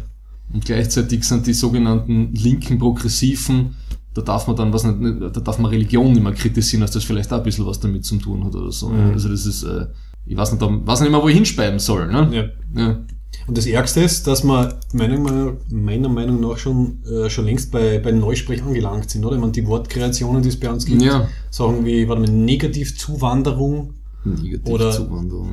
Und 0.52 0.66
gleichzeitig 0.66 1.24
sind 1.24 1.46
die 1.46 1.54
sogenannten 1.54 2.34
linken 2.34 2.78
Progressiven, 2.78 3.76
da 4.12 4.20
darf 4.20 4.46
man 4.48 4.54
dann 4.56 4.70
was 4.74 4.84
nicht, 4.84 5.22
da 5.34 5.40
darf 5.40 5.58
man 5.58 5.70
Religion 5.70 6.12
nicht 6.12 6.22
mehr 6.22 6.34
kritisieren, 6.34 6.82
dass 6.82 6.90
das 6.90 7.04
vielleicht 7.04 7.32
auch 7.32 7.38
ein 7.38 7.42
bisschen 7.44 7.64
was 7.64 7.80
damit 7.80 8.04
zu 8.04 8.18
tun 8.18 8.44
hat 8.44 8.54
oder 8.54 8.70
so. 8.70 8.90
Mhm. 8.90 9.12
Also 9.12 9.30
das 9.30 9.46
ist, 9.46 9.62
äh, 9.62 9.86
ich 10.26 10.36
weiß 10.36 10.52
nicht, 10.52 10.60
da- 10.60 10.68
weiß 10.86 11.00
nicht 11.00 11.10
mehr, 11.10 11.22
wo 11.22 11.28
ich 11.28 11.34
hinspeiben 11.36 11.78
soll. 11.78 12.06
Ne? 12.12 12.52
Ja. 12.76 12.82
Ja. 12.82 12.98
Und 13.46 13.58
das 13.58 13.66
Ärgste 13.66 14.00
ist, 14.02 14.26
dass 14.26 14.44
wir 14.44 14.78
meiner 14.92 15.18
Meinung, 15.18 15.56
meiner 15.70 16.08
Meinung 16.08 16.40
nach 16.40 16.58
schon, 16.58 17.02
äh, 17.04 17.28
schon 17.28 17.44
längst 17.46 17.72
bei, 17.72 17.98
bei 17.98 18.12
Neusprech 18.12 18.62
angelangt 18.62 19.10
sind, 19.10 19.24
oder? 19.24 19.34
Ich 19.34 19.40
meine, 19.40 19.52
die 19.52 19.66
Wortkreationen, 19.66 20.42
die 20.42 20.48
es 20.50 20.60
bei 20.60 20.70
uns 20.70 20.86
gibt, 20.86 21.02
Ja. 21.02 21.28
sagen 21.50 21.84
wie, 21.84 22.08
warte 22.08 22.22
mal, 22.22 22.30
Negativzuwanderung, 22.30 23.94
Negativ 24.24 24.72
Oder- 24.72 24.90
Zuwanderung. 24.92 25.48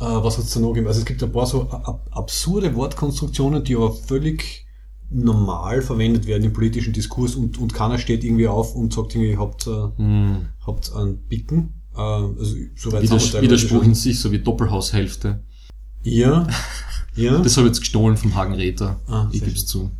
Ja. 0.00 0.18
äh, 0.18 0.24
was 0.24 0.36
hat 0.38 0.44
es 0.44 0.50
da 0.52 0.60
noch 0.60 0.68
gegeben? 0.70 0.88
Also 0.88 1.00
es 1.00 1.06
gibt 1.06 1.22
ein 1.22 1.32
paar 1.32 1.46
so 1.46 1.62
ab 1.70 2.06
absurde 2.10 2.74
Wortkonstruktionen, 2.74 3.64
die 3.64 3.76
aber 3.76 3.92
völlig 3.92 4.66
normal 5.08 5.82
verwendet 5.82 6.26
werden 6.26 6.44
im 6.44 6.52
politischen 6.52 6.92
Diskurs 6.92 7.34
und, 7.34 7.58
und 7.58 7.72
keiner 7.74 7.98
steht 7.98 8.22
irgendwie 8.22 8.46
auf 8.48 8.74
und 8.74 8.92
sagt 8.92 9.14
irgendwie, 9.14 9.36
habt, 9.38 9.66
äh, 9.66 9.70
Hm. 9.96 10.36
habt 10.66 10.94
einen 10.94 11.26
Picken. 11.28 11.74
Äh, 11.96 12.00
also 12.00 12.54
wir 12.56 13.02
Widers 13.02 13.64
in 13.72 13.94
sich, 13.94 14.20
so 14.20 14.30
wie 14.30 14.38
Doppelhaushälfte. 14.38 15.42
Ja, 16.02 16.46
ja. 17.20 17.38
Das 17.38 17.56
habe 17.56 17.66
ich 17.66 17.72
jetzt 17.72 17.80
gestohlen 17.80 18.16
vom 18.16 18.34
Hagen 18.34 18.54
Räther. 18.54 18.98
Ah, 19.06 19.28
ich 19.32 19.40
gebe 19.40 19.52
es 19.56 19.66
zu. 19.66 19.90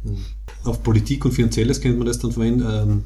auf 0.64 0.83
Politik 0.83 1.24
und 1.24 1.33
Finanzielles 1.33 1.80
könnte 1.80 1.98
man 1.98 2.06
das 2.06 2.18
dann 2.18 2.33
verwenden. 2.33 2.62
Ähm, 2.68 3.04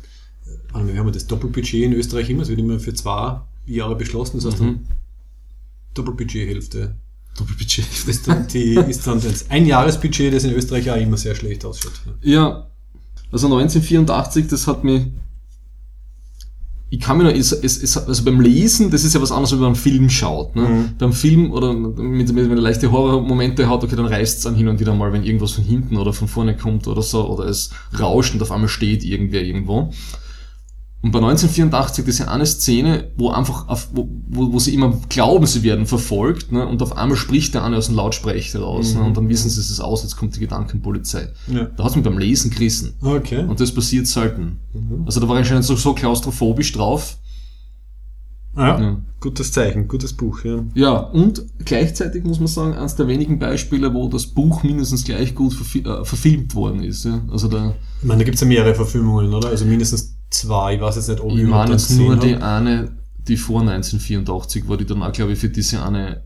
wir 0.87 0.96
haben 0.98 1.07
ja 1.07 1.12
das 1.12 1.27
Doppelbudget 1.27 1.85
in 1.85 1.92
Österreich 1.92 2.29
immer, 2.31 2.42
es 2.42 2.48
wird 2.48 2.59
immer 2.59 2.79
für 2.81 2.94
zwei 2.94 3.40
Jahre 3.66 3.96
beschlossen, 3.96 4.38
das 4.38 4.46
heißt 4.46 4.61
dann 4.61 4.66
Mhm. 4.66 4.81
Doppelbudgethälfte. 5.94 6.96
Doppelbudget. 7.37 7.87
Ist 8.07 8.29
dann, 8.29 8.46
die, 8.48 8.74
ist 8.88 9.07
dann 9.07 9.20
das 9.20 9.50
Einjahresbudget, 9.50 10.33
das 10.35 10.44
in 10.44 10.53
Österreich 10.53 10.90
auch 10.90 10.96
immer 10.96 11.16
sehr 11.16 11.35
schlecht 11.35 11.64
ausschaut. 11.64 11.92
Ja, 12.22 12.66
also 13.31 13.46
1984, 13.46 14.48
das 14.48 14.66
hat 14.66 14.85
mich. 14.85 15.07
Ich 16.94 17.00
kann 17.00 17.18
mir 17.18 17.24
noch, 17.24 17.33
es, 17.33 17.50
es, 17.50 17.83
es, 17.83 17.96
also 17.96 18.24
beim 18.24 18.40
Lesen, 18.40 18.88
das 18.88 19.02
ist 19.02 19.14
ja 19.14 19.20
was 19.20 19.33
anderes, 19.33 19.50
als 19.50 19.59
wenn 19.59 19.64
man 19.64 19.74
einen 19.74 19.83
Film 19.83 20.09
schaut. 20.09 20.54
Ne? 20.54 20.62
Mhm. 20.62 20.85
Beim 20.96 21.12
Film 21.12 21.50
oder 21.50 21.72
mit, 21.72 21.98
mit, 21.98 22.37
wenn 22.37 22.50
er 22.52 22.62
leichte 22.62 22.92
Horrormomente 22.92 23.68
hat, 23.68 23.83
okay, 23.83 23.96
dann 23.96 24.07
reißt 24.07 24.38
es 24.38 24.46
an 24.46 24.54
hin 24.54 24.68
und 24.68 24.78
wieder 24.78 24.94
mal, 24.94 25.12
wenn 25.12 25.24
irgendwas 25.24 25.50
von 25.50 25.64
hinten 25.64 25.96
oder 25.96 26.12
von 26.12 26.28
vorne 26.28 26.57
kommt 26.57 26.87
oder 26.87 27.02
so, 27.02 27.28
oder 27.28 27.46
es 27.46 27.70
rauscht 27.98 28.35
und 28.35 28.42
auf 28.42 28.52
einmal 28.52 28.68
steht 28.68 29.02
irgendwer 29.02 29.42
irgendwo. 29.42 29.90
Und 31.04 31.10
bei 31.10 31.18
1984, 31.18 32.02
das 32.06 32.14
ist 32.14 32.18
ja 32.20 32.28
eine 32.28 32.46
Szene, 32.46 33.12
wo 33.18 33.28
einfach, 33.28 33.68
auf, 33.68 33.90
wo, 33.92 34.08
wo, 34.26 34.58
sie 34.58 34.72
immer 34.72 34.98
glauben, 35.10 35.46
sie 35.46 35.62
werden 35.62 35.84
verfolgt, 35.84 36.50
ne? 36.50 36.66
und 36.66 36.80
auf 36.80 36.96
einmal 36.96 37.18
spricht 37.18 37.52
der 37.52 37.62
eine 37.62 37.76
aus 37.76 37.88
dem 37.88 37.96
Lautsprecher 37.96 38.60
raus, 38.60 38.94
ne? 38.94 39.02
und 39.02 39.14
dann 39.14 39.28
wissen 39.28 39.50
sie, 39.50 39.60
es 39.60 39.68
ist 39.68 39.80
aus, 39.80 40.02
jetzt 40.02 40.16
kommt 40.16 40.34
die 40.34 40.40
Gedankenpolizei. 40.40 41.28
Ja. 41.48 41.64
Da 41.76 41.84
hat's 41.84 41.94
mich 41.94 42.06
beim 42.06 42.16
Lesen 42.16 42.50
gerissen. 42.50 42.94
Okay. 43.02 43.44
Und 43.44 43.60
das 43.60 43.74
passiert 43.74 44.06
selten. 44.06 44.60
Mhm. 44.72 45.02
Also 45.04 45.20
da 45.20 45.28
war 45.28 45.34
ich 45.36 45.40
anscheinend 45.40 45.66
so, 45.66 45.76
so 45.76 45.92
klaustrophobisch 45.92 46.72
drauf. 46.72 47.18
Ja, 48.56 48.80
Ja. 48.80 48.96
gutes 49.20 49.52
Zeichen, 49.52 49.88
gutes 49.88 50.14
Buch, 50.14 50.42
ja. 50.44 50.64
Ja, 50.74 50.92
und 50.94 51.44
gleichzeitig 51.66 52.24
muss 52.24 52.38
man 52.38 52.46
sagen, 52.46 52.72
eines 52.72 52.96
der 52.96 53.08
wenigen 53.08 53.38
Beispiele, 53.38 53.92
wo 53.92 54.08
das 54.08 54.28
Buch 54.28 54.62
mindestens 54.62 55.04
gleich 55.04 55.34
gut 55.34 55.52
verfi 55.52 55.80
äh, 55.80 56.02
verfilmt 56.04 56.54
worden 56.54 56.82
ist. 56.82 57.04
Ja? 57.04 57.20
Also 57.30 57.48
da, 57.48 57.74
Ich 58.00 58.08
meine, 58.08 58.20
da 58.20 58.24
gibt 58.24 58.36
es 58.36 58.40
ja 58.40 58.46
mehrere 58.46 58.74
Verfilmungen, 58.74 59.34
oder? 59.34 59.48
Also 59.48 59.66
mindestens 59.66 60.14
zwei, 60.35 60.75
ich 60.75 60.81
weiß 60.81 60.97
jetzt 60.97 61.09
nicht, 61.09 61.20
ob 61.20 61.33
ich 61.33 61.38
überhaupt 61.38 61.68
meine 61.68 61.73
jetzt 61.81 61.90
nur 61.90 62.16
die 62.16 62.37
eine, 62.37 62.97
die 63.18 63.37
vor 63.37 63.61
1984 63.61 64.68
war, 64.68 64.77
die 64.77 64.85
dann 64.85 65.03
auch, 65.03 65.12
glaube 65.12 65.33
ich, 65.33 65.38
für 65.38 65.49
diese 65.49 65.83
eine 65.85 66.23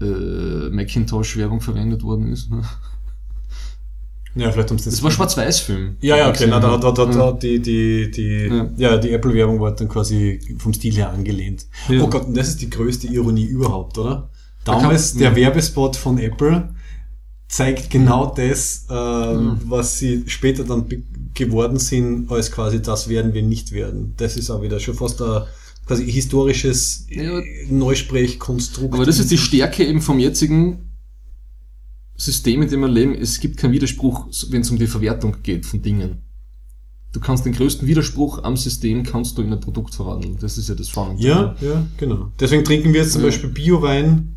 äh, 0.00 0.70
Macintosh-Werbung 0.70 1.60
verwendet 1.60 2.02
worden 2.02 2.28
ist. 2.32 2.50
Ne? 2.50 2.62
Ja, 4.34 4.52
vielleicht 4.52 4.70
haben 4.70 4.78
sie 4.78 4.90
Das 4.90 5.02
war 5.02 5.10
ein 5.10 5.14
Schwarz-Weiß-Film. 5.14 5.96
Ja, 6.00 6.16
ja, 6.16 6.28
okay, 6.28 6.46
na, 6.48 6.60
da, 6.60 6.76
da, 6.76 6.92
da, 6.92 7.06
da 7.06 7.12
Ja. 7.12 7.32
die, 7.32 7.60
die, 7.60 8.10
die, 8.10 8.46
Ja. 8.48 8.68
ja, 8.76 8.96
die 8.98 9.10
Apple-Werbung 9.10 9.58
war 9.60 9.74
dann 9.74 9.88
quasi 9.88 10.38
vom 10.58 10.72
Stil 10.72 10.94
her 10.94 11.10
angelehnt. 11.10 11.66
Ja. 11.88 12.02
Oh 12.02 12.08
Gott, 12.08 12.26
und 12.26 12.36
das 12.36 12.48
ist 12.48 12.60
die 12.60 12.70
größte 12.70 13.08
Ironie 13.08 13.44
überhaupt, 13.46 13.98
oder? 13.98 14.28
Damals, 14.64 15.14
der. 15.14 15.34
Werbespot 15.34 15.96
von 15.96 16.18
Apple 16.18 16.68
zeigt 17.48 17.90
genau 17.90 18.32
das, 18.34 18.86
äh, 18.90 19.34
Mhm. 19.34 19.60
was 19.64 19.98
sie 19.98 20.24
später 20.26 20.64
dann 20.64 20.84
geworden 21.34 21.78
sind, 21.78 22.30
als 22.30 22.50
quasi 22.52 22.82
das 22.82 23.08
werden 23.08 23.32
wir 23.32 23.42
nicht 23.42 23.72
werden. 23.72 24.14
Das 24.18 24.36
ist 24.36 24.50
auch 24.50 24.60
wieder 24.62 24.78
schon 24.80 24.94
fast 24.94 25.22
ein 25.22 25.42
quasi 25.86 26.10
historisches 26.10 27.06
Ja. 27.08 27.38
äh, 27.38 27.66
Neusprechkonstrukt. 27.70 28.92
Aber 28.94 29.06
das 29.06 29.18
ist 29.18 29.30
die 29.30 29.38
Stärke 29.38 29.86
eben 29.86 30.02
vom 30.02 30.18
jetzigen 30.18 30.90
System, 32.16 32.62
in 32.62 32.68
dem 32.68 32.80
wir 32.80 32.88
leben. 32.88 33.14
Es 33.14 33.40
gibt 33.40 33.56
keinen 33.56 33.72
Widerspruch, 33.72 34.26
wenn 34.50 34.60
es 34.62 34.70
um 34.70 34.78
die 34.78 34.86
Verwertung 34.86 35.36
geht 35.42 35.64
von 35.64 35.80
Dingen. 35.80 36.22
Du 37.12 37.20
kannst 37.20 37.46
den 37.46 37.54
größten 37.54 37.88
Widerspruch 37.88 38.42
am 38.44 38.56
System 38.58 39.02
kannst 39.04 39.38
du 39.38 39.42
in 39.42 39.50
ein 39.52 39.60
Produkt 39.60 39.94
verwandeln. 39.94 40.36
Das 40.40 40.58
ist 40.58 40.68
ja 40.68 40.74
das 40.74 40.88
Spannende. 40.90 41.22
Ja, 41.26 41.56
ja, 41.62 41.86
genau. 41.96 42.30
Deswegen 42.38 42.64
trinken 42.64 42.92
wir 42.92 43.00
jetzt 43.00 43.12
zum 43.12 43.22
Ja. 43.22 43.28
Beispiel 43.28 43.48
Biowein, 43.50 44.36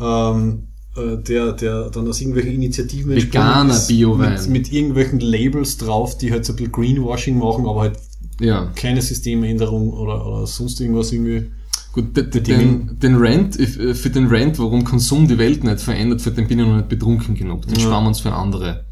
ähm, 0.00 0.62
äh, 0.62 0.75
der, 0.96 1.52
der 1.52 1.90
dann 1.90 2.08
aus 2.08 2.20
irgendwelchen 2.20 2.54
Initiativen 2.54 3.14
Veganer 3.14 3.74
ist, 3.74 3.88
Biowein. 3.88 4.32
Mit, 4.32 4.48
mit 4.48 4.72
irgendwelchen 4.72 5.20
Labels 5.20 5.76
drauf, 5.76 6.16
die 6.18 6.32
halt 6.32 6.44
so 6.44 6.52
ein 6.52 6.56
bisschen 6.56 6.72
Greenwashing 6.72 7.38
machen, 7.38 7.66
aber 7.66 7.82
halt 7.82 7.98
Ja. 8.40 8.72
keine 8.74 9.02
Systemänderung 9.02 9.92
oder, 9.92 10.26
oder 10.26 10.46
sonst 10.46 10.80
irgendwas 10.80 11.12
irgendwie 11.12 11.50
Gut, 11.92 12.14
de, 12.14 12.28
de, 12.28 12.42
den, 12.42 12.98
den 12.98 13.16
Rant, 13.16 13.58
äh, 13.58 13.94
für 13.94 14.10
den 14.10 14.26
Rant, 14.28 14.58
warum 14.58 14.84
Konsum 14.84 15.26
die 15.26 15.38
Welt 15.38 15.64
nicht 15.64 15.80
verändert, 15.80 16.20
für 16.20 16.30
den 16.30 16.46
bin 16.46 16.58
ich 16.58 16.66
noch 16.66 16.76
nicht 16.76 16.90
betrunken 16.90 17.34
genug. 17.34 17.66
Den 17.66 17.76
ja. 17.76 17.80
sparen 17.80 18.04
wir 18.04 18.08
uns 18.08 18.20
für 18.20 18.32
andere. 18.32 18.84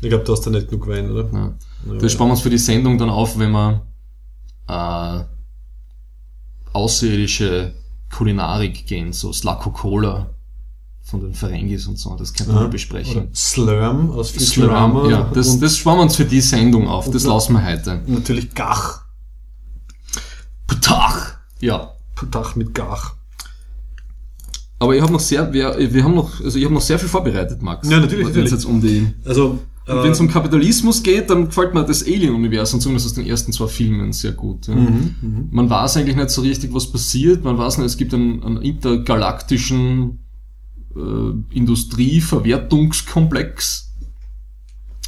Ich 0.00 0.08
glaube, 0.08 0.24
du 0.24 0.32
hast 0.32 0.46
da 0.46 0.50
nicht 0.50 0.68
genug 0.68 0.88
Wein, 0.88 1.10
oder? 1.10 1.28
Ja. 1.32 1.54
Ja, 1.86 1.98
das 1.98 2.10
sparen 2.10 2.28
wir 2.28 2.32
uns 2.32 2.40
für 2.40 2.50
die 2.50 2.58
Sendung 2.58 2.98
dann 2.98 3.08
auf, 3.10 3.38
wenn 3.38 3.52
wir 3.52 3.86
äh, 4.66 5.24
außerirdische 6.72 7.74
Kulinarik 8.10 8.86
gehen, 8.86 9.12
so 9.12 9.32
Slako 9.32 9.70
Cola 9.70 10.30
von 11.10 11.20
den 11.20 11.34
Ferengis 11.34 11.86
und 11.86 11.98
so, 11.98 12.14
das 12.16 12.32
könnte 12.32 12.52
man 12.52 12.70
besprechen. 12.70 13.22
Oder 13.22 13.34
Slurm 13.34 14.10
aus 14.10 14.30
Futurama. 14.30 15.00
Slurm, 15.00 15.10
ja, 15.10 15.30
das, 15.34 15.58
das 15.58 15.76
sparen 15.76 15.98
wir 15.98 16.02
uns 16.02 16.16
für 16.16 16.24
die 16.24 16.40
Sendung 16.40 16.86
auf, 16.86 17.10
das 17.10 17.24
lassen 17.24 17.54
wir 17.54 17.66
heute. 17.66 18.00
Natürlich 18.06 18.54
Gach. 18.54 19.02
Putach. 20.66 21.34
Ja. 21.60 21.90
Putach 22.14 22.54
mit 22.54 22.74
Gach. 22.74 23.14
Aber 24.78 24.94
ich 24.94 25.02
habe 25.02 25.12
noch 25.12 25.20
sehr, 25.20 25.52
wir, 25.52 25.76
wir 25.92 26.04
haben 26.04 26.14
noch, 26.14 26.40
also 26.40 26.58
ich 26.58 26.64
habe 26.64 26.72
noch 26.72 26.80
sehr 26.80 26.98
viel 26.98 27.08
vorbereitet, 27.08 27.60
Max. 27.60 27.88
Ja, 27.90 28.00
natürlich. 28.00 28.34
Wenn 28.34 28.44
es 28.44 28.52
jetzt 28.52 28.64
um 28.64 28.80
die, 28.80 29.12
also 29.26 29.58
äh, 29.86 29.94
wenn 30.02 30.12
es 30.12 30.20
um 30.20 30.28
Kapitalismus 30.28 31.02
geht, 31.02 31.28
dann 31.28 31.46
gefällt 31.46 31.74
mir 31.74 31.84
das 31.84 32.04
Alien-Universum, 32.04 32.80
zumindest 32.80 33.08
aus 33.08 33.14
den 33.14 33.26
ersten 33.26 33.52
zwei 33.52 33.66
Filmen, 33.66 34.12
sehr 34.12 34.32
gut. 34.32 34.68
Ja. 34.68 34.74
Mhm, 34.74 35.14
mhm. 35.20 35.48
man 35.50 35.68
weiß 35.68 35.96
eigentlich 35.96 36.16
nicht 36.16 36.30
so 36.30 36.40
richtig, 36.42 36.72
was 36.72 36.86
passiert. 36.90 37.44
Man 37.44 37.58
weiß 37.58 37.78
nicht, 37.78 37.88
es 37.88 37.96
gibt 37.96 38.14
einen, 38.14 38.42
einen 38.42 38.62
intergalaktischen 38.62 40.20
äh, 40.96 41.32
Industrieverwertungskomplex. 41.54 43.90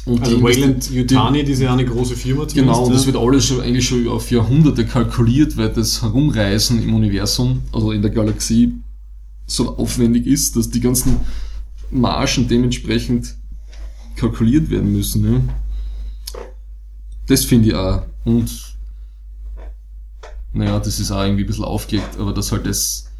Und 0.05 0.21
also 0.21 0.35
die 0.35 0.43
Wayland 0.43 0.91
Yutani, 0.91 1.39
die, 1.39 1.45
diese 1.45 1.71
eine 1.71 1.85
große 1.85 2.15
Firma. 2.15 2.45
Genau, 2.53 2.85
und 2.85 2.93
das 2.93 3.05
wird 3.05 3.15
alles 3.15 3.45
schon, 3.45 3.61
eigentlich 3.61 3.87
schon 3.87 4.05
auf 4.07 4.31
Jahrhunderte 4.31 4.85
kalkuliert, 4.85 5.55
weil 5.55 5.69
das 5.69 6.01
Herumreisen 6.01 6.83
im 6.83 6.93
Universum, 6.93 7.61
also 7.71 7.93
in 7.93 8.01
der 8.01 8.11
Galaxie, 8.11 8.73
so 9.45 9.77
aufwendig 9.77 10.25
ist, 10.25 10.57
dass 10.57 10.69
die 10.69 10.81
ganzen 10.81 11.21
Margen 11.91 12.47
dementsprechend 12.47 13.35
kalkuliert 14.15 14.69
werden 14.69 14.91
müssen. 14.91 15.21
Ne? 15.21 15.41
Das 17.27 17.45
finde 17.45 17.69
ich 17.69 17.75
auch. 17.75 18.03
Und 18.25 18.75
naja, 20.53 20.79
das 20.79 20.99
ist 20.99 21.11
auch 21.11 21.23
irgendwie 21.23 21.43
ein 21.43 21.47
bisschen 21.47 21.65
aufgelegt, 21.65 22.17
aber 22.19 22.33
dass 22.33 22.51
halt 22.51 22.65
das 22.65 23.11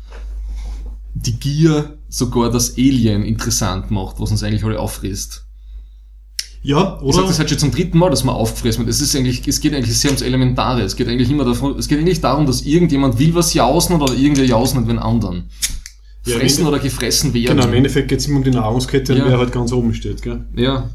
die 1.14 1.40
Gier 1.40 1.98
sogar 2.10 2.52
das 2.52 2.78
Alien 2.78 3.24
interessant 3.24 3.92
macht, 3.92 4.20
was 4.20 4.32
uns 4.32 4.44
eigentlich 4.44 4.64
alle 4.64 4.80
auffrisst. 4.80 5.46
Ja, 6.64 7.00
oder? 7.02 7.10
Ich 7.10 7.16
sag 7.16 7.28
das 7.28 7.40
halt 7.40 7.50
schon 7.50 7.60
zum 7.60 7.72
dritten 7.72 7.98
Mal, 7.98 8.10
dass 8.10 8.24
man 8.24 8.36
auffressen 8.36 8.86
wird. 8.86 8.96
Es 8.96 9.02
ist 9.02 9.16
eigentlich, 9.16 9.46
es 9.48 9.60
geht 9.60 9.74
eigentlich 9.74 9.98
sehr 9.98 10.12
ums 10.12 10.22
Elementare. 10.22 10.82
Es 10.82 10.96
geht 10.96 11.10
eigentlich 11.10 11.30
immer 11.30 11.44
davon, 11.44 11.78
es 11.78 11.90
geht 11.90 12.00
eigentlich 12.00 12.22
darum, 12.22 12.46
dass 12.46 12.62
irgendjemand 12.62 13.20
will 13.20 13.36
was 13.36 13.54
jausen 13.54 14.02
oder 14.02 14.14
irgendwer 14.14 14.46
jausen 14.46 14.80
hat 14.80 14.90
den 14.90 15.00
anderen. 15.00 15.50
Ja, 16.26 16.38
Fressen 16.38 16.66
oder 16.66 16.80
gefressen 16.80 17.34
werden. 17.34 17.58
Genau, 17.58 17.68
im 17.68 17.74
Endeffekt 17.74 18.08
geht 18.08 18.20
es 18.20 18.28
immer 18.28 18.38
um 18.38 18.44
die 18.46 18.52
Nahrungskette, 18.52 19.14
ja. 19.14 19.26
wer 19.26 19.38
halt 19.40 19.52
ganz 19.52 19.74
oben 19.74 19.94
steht, 19.94 20.22
gell? 20.22 20.46
Ja. 20.56 20.90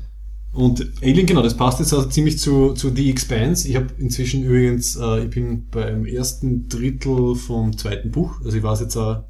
Und 0.55 0.91
Alien, 1.03 1.27
genau, 1.27 1.43
das 1.43 1.55
passt 1.55 1.81
jetzt 1.81 1.93
also 1.93 2.09
ziemlich 2.09 2.39
zu, 2.39 2.73
zu 2.73 2.89
The 2.89 3.11
Expanse. 3.11 3.69
Ich 3.69 3.77
habe 3.77 3.89
inzwischen 3.99 4.45
übrigens, 4.45 4.97
äh, 4.97 5.25
ich 5.25 5.31
bin 5.31 5.67
beim 5.71 6.07
ersten 6.07 6.71
Drittel 6.71 7.35
vom 7.35 7.77
zweiten 7.77 8.11
Buch, 8.11 8.41
also 8.43 8.57
ich 8.57 8.63
weiß 8.63 8.81
jetzt 8.81 8.97
auch, 8.97 9.25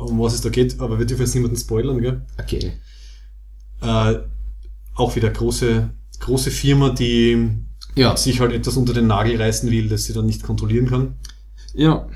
um 0.00 0.18
was 0.20 0.34
es 0.34 0.40
da 0.40 0.48
geht, 0.48 0.80
aber 0.80 0.98
wir 0.98 1.06
dürfen 1.06 1.22
jetzt 1.22 1.34
niemanden 1.34 1.56
spoilern, 1.56 2.00
gell? 2.00 2.26
Okay. 2.38 2.72
Äh, 3.80 4.18
auch 4.94 5.16
wieder 5.16 5.30
große, 5.30 5.90
große 6.20 6.50
Firma, 6.50 6.90
die 6.90 7.50
ja. 7.94 8.16
sich 8.16 8.40
halt 8.40 8.52
etwas 8.52 8.76
unter 8.76 8.92
den 8.92 9.06
Nagel 9.06 9.40
reißen 9.40 9.70
will, 9.70 9.88
das 9.88 10.04
sie 10.04 10.12
dann 10.12 10.26
nicht 10.26 10.42
kontrollieren 10.42 10.88
kann. 10.88 11.16
Ja. 11.74 12.08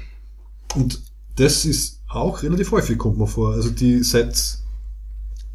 Und 0.75 1.01
das 1.37 1.65
ist 1.65 2.03
auch 2.09 2.43
relativ 2.43 2.73
häufig, 2.73 2.99
kommt 2.99 3.19
man 3.19 3.29
vor. 3.29 3.53
Also 3.53 3.71
die 3.71 4.03
seit, 4.03 4.59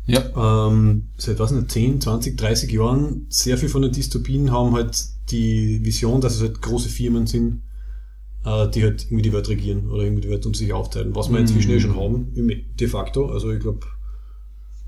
ja. 0.06 0.68
ähm, 0.68 1.10
seit 1.18 1.40
was 1.40 1.52
nicht, 1.52 1.72
10, 1.72 2.02
20, 2.02 2.38
30 2.38 2.72
Jahren, 2.72 3.26
sehr 3.30 3.58
viel 3.58 3.70
von 3.70 3.82
den 3.82 3.92
Dystopien 3.92 4.52
haben 4.52 4.74
halt 4.74 5.06
die 5.30 5.84
Vision, 5.84 6.22
dass 6.22 6.36
es 6.36 6.42
halt 6.42 6.62
große 6.62 6.90
Firmen 6.90 7.28
sind, 7.28 7.62
äh, 8.46 8.70
die 8.70 8.84
halt 8.84 9.06
irgendwie 9.06 9.24
die 9.24 9.34
Welt 9.34 9.50
regieren 9.50 9.90
oder 9.90 10.04
irgendwie 10.04 10.22
die 10.22 10.30
Welt 10.30 10.46
um 10.46 10.54
sich 10.54 10.72
aufteilen, 10.72 11.16
was 11.16 11.30
wir 11.30 11.40
mm. 11.40 11.42
inzwischen 11.42 11.72
eh 11.72 11.80
schon 11.80 11.96
haben, 11.96 12.32
de 12.80 12.88
facto. 12.88 13.28
Also 13.32 13.52
ich 13.52 13.60
glaube, 13.60 13.80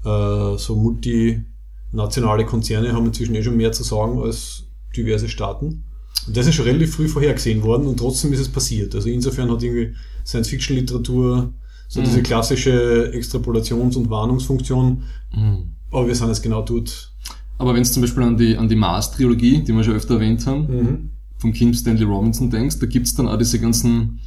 äh, 0.05 0.57
so 0.57 0.75
multinationale 0.75 2.45
Konzerne 2.45 2.93
haben 2.93 3.07
inzwischen 3.07 3.35
eh 3.35 3.43
schon 3.43 3.57
mehr 3.57 3.71
zu 3.71 3.83
sagen 3.83 4.21
als 4.21 4.63
diverse 4.95 5.27
Staaten. 5.27 5.83
Und 6.27 6.37
das 6.37 6.47
ist 6.47 6.55
schon 6.55 6.65
relativ 6.65 6.95
früh 6.95 7.07
vorhergesehen 7.07 7.63
worden 7.63 7.87
und 7.87 7.97
trotzdem 7.97 8.31
ist 8.33 8.39
es 8.39 8.49
passiert. 8.49 8.93
Also 8.93 9.09
insofern 9.09 9.49
hat 9.51 9.63
irgendwie 9.63 9.95
Science-Fiction-Literatur 10.25 11.53
so 11.87 12.01
mm. 12.01 12.03
diese 12.03 12.21
klassische 12.21 13.11
Extrapolations- 13.13 13.97
und 13.97 14.09
Warnungsfunktion. 14.09 15.03
Mm. 15.33 15.55
Aber 15.89 16.05
wir 16.05 16.15
sind 16.15 16.29
es 16.29 16.41
genau 16.41 16.61
dort. 16.61 17.11
Aber 17.57 17.73
wenn 17.73 17.81
es 17.81 17.91
zum 17.91 18.01
Beispiel 18.01 18.21
an 18.21 18.37
die, 18.37 18.55
an 18.55 18.67
die 18.67 18.75
Mars-Trilogie, 18.75 19.63
die 19.63 19.73
wir 19.73 19.83
schon 19.83 19.95
öfter 19.95 20.15
erwähnt 20.15 20.45
haben, 20.45 20.67
mhm 20.67 21.09
von 21.37 21.53
Kim 21.53 21.73
Stanley 21.73 22.03
Robinson 22.03 22.49
denkst, 22.49 22.79
da 22.79 22.85
gibt's 22.85 23.15
dann 23.15 23.27
auch 23.27 23.37
diese 23.37 23.59
ganzen, 23.59 24.19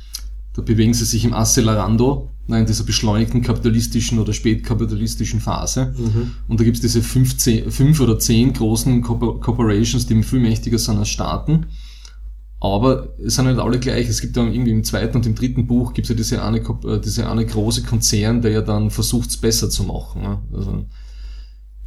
da 0.55 0.63
bewegen 0.63 0.95
sie 0.95 1.05
sich 1.05 1.25
im 1.25 1.35
Accelerando, 1.35 2.31
in 2.49 2.67
dieser 2.67 2.85
beschleunigten 2.85 3.43
kapitalistischen 3.43 4.19
oder 4.19 4.33
spätkapitalistischen 4.33 5.41
Phase. 5.41 5.95
Mhm. 5.97 6.33
Und 6.49 6.59
da 6.59 6.65
gibt's 6.65 6.81
diese 6.81 7.03
fünf, 7.03 7.37
zehn, 7.37 7.71
fünf 7.71 8.01
oder 8.01 8.19
zehn 8.19 8.53
großen 8.53 9.03
Corporations, 9.03 10.07
die 10.07 10.23
viel 10.23 10.41
mächtiger 10.41 10.79
sind 10.79 10.99
als 10.99 11.11
Staaten. 11.11 11.67
Aber 12.59 13.15
es 13.25 13.37
sind 13.37 13.47
nicht 13.47 13.59
alle 13.59 13.79
gleich. 13.79 14.09
Es 14.09 14.21
gibt 14.21 14.37
dann 14.37 14.53
irgendwie 14.53 14.73
im 14.73 14.85
zweiten 14.85 15.17
und 15.17 15.27
im 15.27 15.35
dritten 15.35 15.67
Buch 15.67 15.95
gibt's 15.95 16.11
ja 16.11 16.17
diese 16.17 16.43
eine, 16.43 16.59
äh, 16.59 17.01
diese 17.01 17.29
eine 17.29 17.47
große 17.47 17.85
Konzern, 17.85 18.43
der 18.43 18.51
ja 18.51 18.61
dann 18.61 18.91
versucht, 18.91 19.31
es 19.31 19.37
besser 19.37 19.71
zu 19.71 19.85
machen. 19.85 20.39
Also 20.53 20.85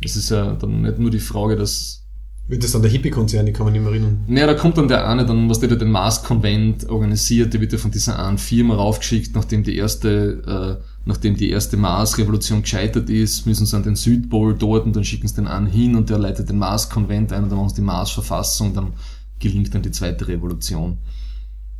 es 0.01 0.15
ist 0.15 0.31
ja 0.31 0.53
dann 0.53 0.81
nicht 0.81 0.97
nur 0.97 1.11
die 1.11 1.19
Frage, 1.19 1.55
dass 1.55 2.02
wird 2.47 2.63
das 2.63 2.73
dann 2.73 2.81
der 2.81 2.91
Hippie-Konzern, 2.91 3.45
die 3.45 3.53
kann 3.53 3.65
man 3.65 3.73
nicht 3.73 3.81
mehr 3.81 3.91
erinnern. 3.91 4.25
Naja, 4.27 4.47
da 4.47 4.53
kommt 4.53 4.77
dann 4.77 4.89
der 4.89 5.07
eine, 5.07 5.25
dann, 5.25 5.49
was 5.49 5.61
der 5.61 5.75
den 5.75 5.91
Mars-Konvent 5.91 6.89
organisiert, 6.89 7.53
der 7.53 7.61
wird 7.61 7.71
ja 7.71 7.77
von 7.77 7.91
dieser 7.91 8.19
einen 8.19 8.37
Firma 8.37 8.75
raufgeschickt, 8.75 9.33
nachdem 9.33 9.63
die 9.63 9.77
erste, 9.77 10.79
äh, 10.79 10.83
nachdem 11.05 11.37
die 11.37 11.49
erste 11.49 11.77
Mars-Revolution 11.77 12.61
gescheitert 12.61 13.09
ist, 13.09 13.45
müssen 13.45 13.65
sie 13.65 13.75
an 13.75 13.83
den 13.83 13.95
Südpol 13.95 14.55
dort 14.55 14.85
und 14.85 14.95
dann 14.95 15.05
schicken 15.05 15.27
sie 15.27 15.35
den 15.35 15.47
einen 15.47 15.67
hin 15.67 15.95
und 15.95 16.09
der 16.09 16.17
leitet 16.17 16.49
den 16.49 16.57
Mars-Konvent 16.57 17.31
ein 17.31 17.43
und 17.43 17.49
dann 17.49 17.57
machen 17.57 17.69
sie 17.69 17.75
die 17.75 17.81
Mars-Verfassung, 17.81 18.73
dann 18.73 18.93
gelingt 19.39 19.73
dann 19.73 19.81
die 19.81 19.91
zweite 19.91 20.27
Revolution. 20.27 20.97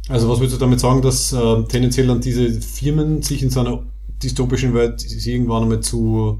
Also 0.08 0.30
was 0.30 0.40
würdest 0.40 0.56
du 0.56 0.60
damit 0.60 0.80
sagen, 0.80 1.02
dass 1.02 1.34
äh, 1.34 1.64
tendenziell 1.68 2.08
dann 2.08 2.22
diese 2.22 2.50
Firmen 2.62 3.22
sich 3.22 3.44
in 3.44 3.50
so 3.50 3.60
einer 3.60 3.84
dystopischen 4.22 4.74
Welt 4.74 5.06
irgendwann 5.26 5.64
einmal 5.64 5.82
zu 5.82 6.40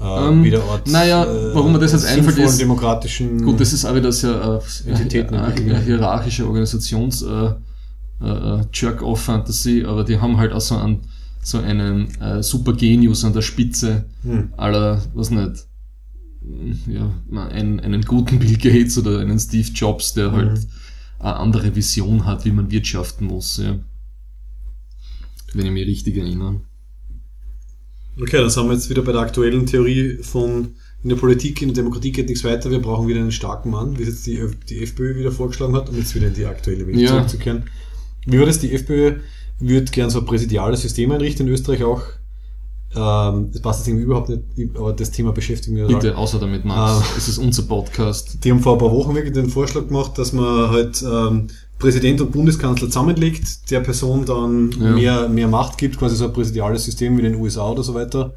äh, 0.00 0.28
ähm, 0.28 0.44
wieder 0.44 0.64
Ort, 0.64 0.88
naja, 0.88 1.24
äh, 1.24 1.54
warum 1.54 1.72
mir 1.72 1.78
das 1.78 1.92
jetzt 1.92 2.06
einfällt 2.06 2.38
ist, 2.38 2.60
demokratischen 2.60 3.42
gut, 3.42 3.60
das 3.60 3.72
ist 3.72 3.84
auch 3.84 3.94
wieder 3.94 4.12
sehr 4.12 4.60
äh, 4.86 4.90
Entitäten, 4.90 5.34
äh, 5.34 5.50
äh, 5.50 5.80
hierarchische 5.84 6.46
Organisations 6.46 7.22
äh, 7.22 7.50
äh, 8.20 8.26
äh, 8.26 8.64
Jerk-off-Fantasy, 8.72 9.84
aber 9.84 10.04
die 10.04 10.18
haben 10.18 10.36
halt 10.36 10.52
auch 10.52 10.60
so 10.60 10.76
einen, 10.76 11.00
so 11.42 11.58
einen 11.58 12.08
äh, 12.20 12.42
super 12.42 12.72
Genius 12.72 13.24
an 13.24 13.32
der 13.32 13.42
Spitze 13.42 14.06
hm. 14.22 14.52
aller, 14.56 15.02
was 15.14 15.30
nicht, 15.30 15.66
ja, 16.86 17.10
einen, 17.48 17.80
einen 17.80 18.02
guten 18.02 18.38
Bill 18.38 18.56
Gates 18.56 18.98
oder 18.98 19.20
einen 19.20 19.38
Steve 19.38 19.68
Jobs, 19.74 20.12
der 20.12 20.30
mhm. 20.30 20.36
halt 20.36 20.66
eine 21.18 21.36
andere 21.36 21.74
Vision 21.74 22.26
hat, 22.26 22.44
wie 22.44 22.50
man 22.50 22.70
wirtschaften 22.70 23.26
muss, 23.26 23.56
ja. 23.56 23.78
Wenn 25.54 25.66
ich 25.66 25.72
mich 25.72 25.86
richtig 25.86 26.16
erinnere. 26.16 26.60
Okay, 28.20 28.38
dann 28.38 28.50
sind 28.50 28.66
wir 28.66 28.74
jetzt 28.74 28.90
wieder 28.90 29.02
bei 29.02 29.12
der 29.12 29.22
aktuellen 29.22 29.66
Theorie 29.66 30.18
von 30.22 30.74
in 31.02 31.10
der 31.10 31.16
Politik, 31.16 31.60
in 31.60 31.68
der 31.68 31.76
Demokratie 31.76 32.12
geht 32.12 32.28
nichts 32.28 32.44
weiter, 32.44 32.70
wir 32.70 32.80
brauchen 32.80 33.06
wieder 33.06 33.20
einen 33.20 33.32
starken 33.32 33.70
Mann, 33.70 33.98
wie 33.98 34.02
es 34.02 34.08
jetzt 34.08 34.26
die, 34.26 34.40
die 34.70 34.82
FPÖ 34.82 35.16
wieder 35.16 35.30
vorgeschlagen 35.30 35.76
hat, 35.76 35.90
um 35.90 35.98
jetzt 35.98 36.14
wieder 36.14 36.28
in 36.28 36.34
die 36.34 36.46
aktuelle 36.46 36.86
Welt 36.86 36.96
ja. 36.96 37.08
zurückzukehren. 37.08 37.64
Wie 38.24 38.38
war 38.38 38.46
das? 38.46 38.58
Die 38.58 38.72
FPÖ 38.72 39.16
würde 39.58 39.90
gern 39.92 40.08
so 40.08 40.20
ein 40.20 40.24
präsidiales 40.24 40.80
System 40.80 41.12
einrichten 41.12 41.46
in 41.46 41.52
Österreich 41.52 41.84
auch. 41.84 42.02
Ähm, 42.96 43.50
das 43.52 43.60
passt 43.60 43.80
jetzt 43.80 43.88
irgendwie 43.88 44.04
überhaupt 44.04 44.30
nicht, 44.30 44.76
aber 44.76 44.92
das 44.92 45.10
Thema 45.10 45.32
beschäftigt 45.32 45.76
mich. 45.76 45.86
Bitte, 45.86 46.16
außer 46.16 46.38
damit, 46.38 46.64
Max. 46.64 47.00
Ähm, 47.00 47.14
es 47.18 47.28
ist 47.28 47.38
unser 47.38 47.64
Podcast. 47.64 48.42
Die 48.42 48.50
haben 48.50 48.60
vor 48.60 48.74
ein 48.74 48.78
paar 48.78 48.92
Wochen 48.92 49.14
wirklich 49.14 49.34
den 49.34 49.50
Vorschlag 49.50 49.88
gemacht, 49.88 50.16
dass 50.16 50.32
man 50.32 50.70
halt 50.70 51.02
ähm, 51.02 51.48
Präsident 51.78 52.20
und 52.20 52.32
Bundeskanzler 52.32 52.88
zusammenlegt, 52.88 53.70
der 53.70 53.80
Person 53.80 54.24
dann 54.24 54.70
ja. 54.72 54.92
mehr, 54.92 55.28
mehr 55.28 55.48
Macht 55.48 55.78
gibt, 55.78 55.98
quasi 55.98 56.16
so 56.16 56.26
ein 56.26 56.32
präsidiales 56.32 56.84
System 56.84 57.16
wie 57.16 57.22
in 57.22 57.32
den 57.32 57.40
USA 57.40 57.70
oder 57.70 57.82
so 57.82 57.94
weiter. 57.94 58.34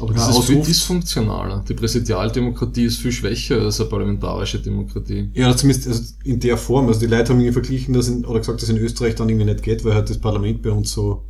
Aber 0.00 0.14
das 0.14 0.36
ist 0.36 0.44
viel 0.46 0.62
dysfunktionaler. 0.62 1.64
Die 1.68 1.74
Präsidialdemokratie 1.74 2.84
ist 2.84 2.98
viel 2.98 3.12
schwächer 3.12 3.60
als 3.60 3.78
eine 3.78 3.90
parlamentarische 3.90 4.58
Demokratie. 4.58 5.30
Ja, 5.34 5.54
zumindest 5.54 5.86
also 5.86 6.14
in 6.24 6.40
der 6.40 6.56
Form. 6.56 6.88
Also 6.88 7.00
die 7.00 7.06
Leute 7.06 7.32
haben 7.32 7.40
irgendwie 7.40 7.52
verglichen, 7.52 7.92
dass 7.92 8.08
in, 8.08 8.24
oder 8.24 8.38
gesagt, 8.38 8.62
dass 8.62 8.70
in 8.70 8.78
Österreich 8.78 9.16
dann 9.16 9.28
irgendwie 9.28 9.50
nicht 9.50 9.62
geht, 9.62 9.84
weil 9.84 9.94
halt 9.94 10.08
das 10.08 10.18
Parlament 10.18 10.62
bei 10.62 10.70
uns 10.70 10.92
so 10.92 11.24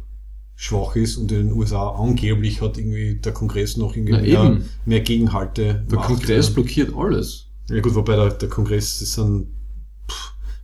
schwach 0.55 0.95
ist 0.95 1.17
und 1.17 1.33
in 1.33 1.49
den 1.49 1.53
USA 1.53 1.91
angeblich 1.91 2.61
hat 2.61 2.79
irgendwie 2.79 3.17
der 3.17 3.33
Kongress 3.33 3.77
noch 3.77 3.97
irgendwie 3.97 4.13
Na, 4.13 4.21
mehr, 4.21 4.59
mehr 4.87 5.01
Gegenhalte. 5.01 5.85
Der 5.91 5.99
Kongress 5.99 6.51
blockiert 6.51 6.95
alles. 6.97 7.47
Ja 7.69 7.81
gut, 7.81 7.95
wobei 7.97 8.15
der, 8.15 8.31
der 8.31 8.49
Kongress 8.49 9.03
ist 9.03 9.19
dann 9.19 9.49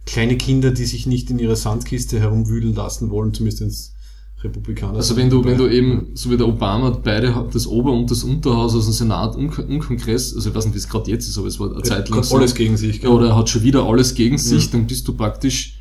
kleine 0.09 0.37
Kinder, 0.39 0.71
die 0.71 0.87
sich 0.87 1.07
nicht 1.07 1.31
in 1.31 1.39
ihrer 1.39 1.55
Sandkiste 1.57 2.19
herumwühlen 2.19 2.75
lassen 2.75 3.11
wollen, 3.11 3.35
zumindest 3.35 3.61
ins 3.63 3.95
Republikaner. 4.43 4.95
Also 4.97 5.17
wenn 5.17 5.29
du, 5.29 5.45
wenn 5.45 5.59
du 5.59 5.69
eben, 5.69 6.13
so 6.15 6.31
wie 6.31 6.37
der 6.37 6.49
Obama, 6.49 6.91
beide, 6.91 7.47
das 7.53 7.67
Ober- 7.67 7.93
und 7.93 8.11
das 8.11 8.25
Unterhaus 8.25 8.75
aus 8.75 8.85
dem 8.87 8.93
Senat 8.95 9.37
und, 9.37 9.59
und 9.59 9.81
Kongress, 9.81 10.35
also 10.35 10.49
ich 10.49 10.55
weiß 10.55 10.65
nicht, 10.67 10.75
wie 10.75 10.79
es 10.79 10.89
gerade 10.89 11.11
jetzt 11.11 11.29
ist, 11.29 11.37
aber 11.37 11.49
es 11.49 11.61
war 11.61 11.71
eine 11.73 11.83
Zeit 11.83 12.09
lang 12.09 12.21
hat 12.21 12.33
alles 12.33 12.55
gegen 12.55 12.77
sich. 12.77 13.03
Ja, 13.03 13.11
oder 13.11 13.29
er 13.29 13.37
hat 13.37 13.49
schon 13.51 13.63
wieder 13.65 13.85
alles 13.85 14.15
gegen 14.15 14.39
sich, 14.39 14.71
dann 14.71 14.87
bist 14.87 15.07
du 15.09 15.13
praktisch 15.13 15.75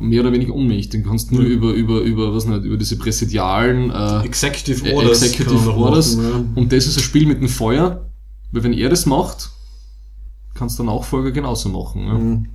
mehr 0.00 0.22
oder 0.22 0.32
weniger 0.32 0.54
unmächtig. 0.54 1.02
Dann 1.02 1.08
kannst 1.10 1.30
du 1.30 1.36
nur 1.36 1.44
Ja. 1.44 1.50
über, 1.50 1.72
über, 1.74 2.00
über, 2.00 2.34
was 2.34 2.46
nicht, 2.46 2.64
über 2.64 2.76
diese 2.76 2.96
präsidialen, 2.96 3.90
äh, 3.90 4.24
Executive 4.24 4.88
äh, 4.88 4.94
Orders. 4.94 5.22
Executive 5.22 5.74
Orders. 5.76 6.16
machen, 6.16 6.52
Und 6.56 6.72
das 6.72 6.86
ist 6.86 6.96
ein 6.96 7.02
Spiel 7.02 7.26
mit 7.26 7.40
dem 7.40 7.48
Feuer, 7.48 8.10
weil 8.50 8.64
wenn 8.64 8.72
er 8.72 8.88
das 8.88 9.06
macht, 9.06 9.50
kannst 10.54 10.78
der 10.78 10.86
Nachfolger 10.86 11.30
genauso 11.30 11.68
machen. 11.68 12.48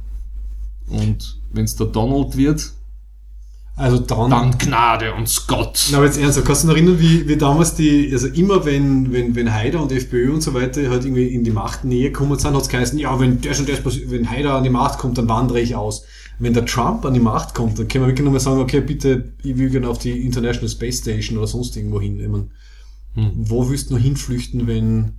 Und 0.87 1.39
wenn 1.53 1.65
es 1.65 1.75
der 1.75 1.87
Donald 1.87 2.35
wird, 2.37 2.71
Also 3.75 3.97
dann, 3.99 4.29
dann 4.29 4.57
Gnade 4.57 5.13
uns 5.13 5.47
Gott. 5.47 5.87
Na, 5.91 5.97
aber 5.97 6.05
jetzt 6.05 6.17
ernsthaft, 6.19 6.45
kannst 6.45 6.63
du 6.63 6.67
dich 6.67 6.77
erinnern, 6.77 6.99
wie, 6.99 7.27
wie 7.27 7.37
damals 7.37 7.75
die, 7.75 8.09
also 8.11 8.27
immer 8.27 8.65
wenn, 8.65 9.11
wenn, 9.13 9.33
wenn 9.35 9.51
Haider 9.53 9.81
und 9.81 9.91
FPÖ 9.91 10.33
und 10.33 10.41
so 10.41 10.53
weiter 10.53 10.89
halt 10.89 11.05
irgendwie 11.05 11.27
in 11.27 11.43
die 11.43 11.51
Machtnähe 11.51 12.11
gekommen 12.11 12.37
sind, 12.37 12.53
hat 12.53 12.61
es 12.61 12.69
geheißen, 12.69 12.99
ja, 12.99 13.17
wenn 13.19 13.39
das 13.41 13.59
und 13.59 13.69
das 13.69 13.81
passiert, 13.81 14.11
wenn 14.11 14.29
Haider 14.29 14.55
an 14.55 14.63
die 14.63 14.69
Macht 14.69 14.99
kommt, 14.99 15.17
dann 15.17 15.29
wandere 15.29 15.61
ich 15.61 15.75
aus. 15.75 16.03
Wenn 16.39 16.53
der 16.53 16.65
Trump 16.65 17.05
an 17.05 17.13
die 17.13 17.19
Macht 17.19 17.53
kommt, 17.55 17.77
dann 17.79 17.87
können 17.87 18.03
wir 18.03 18.09
wirklich 18.09 18.25
nochmal 18.25 18.39
sagen, 18.41 18.59
okay, 18.59 18.81
bitte, 18.81 19.33
ich 19.43 19.57
will 19.57 19.69
gerne 19.69 19.87
auf 19.87 19.99
die 19.99 20.25
International 20.25 20.69
Space 20.69 20.99
Station 20.99 21.37
oder 21.37 21.47
sonst 21.47 21.75
irgendwo 21.77 22.01
hin. 22.01 22.19
Ich 22.19 22.27
mein, 22.27 22.51
Hm. 23.13 23.31
Wo 23.35 23.69
willst 23.69 23.89
du 23.89 23.95
noch 23.95 24.01
hinflüchten, 24.01 24.67
wenn 24.67 25.13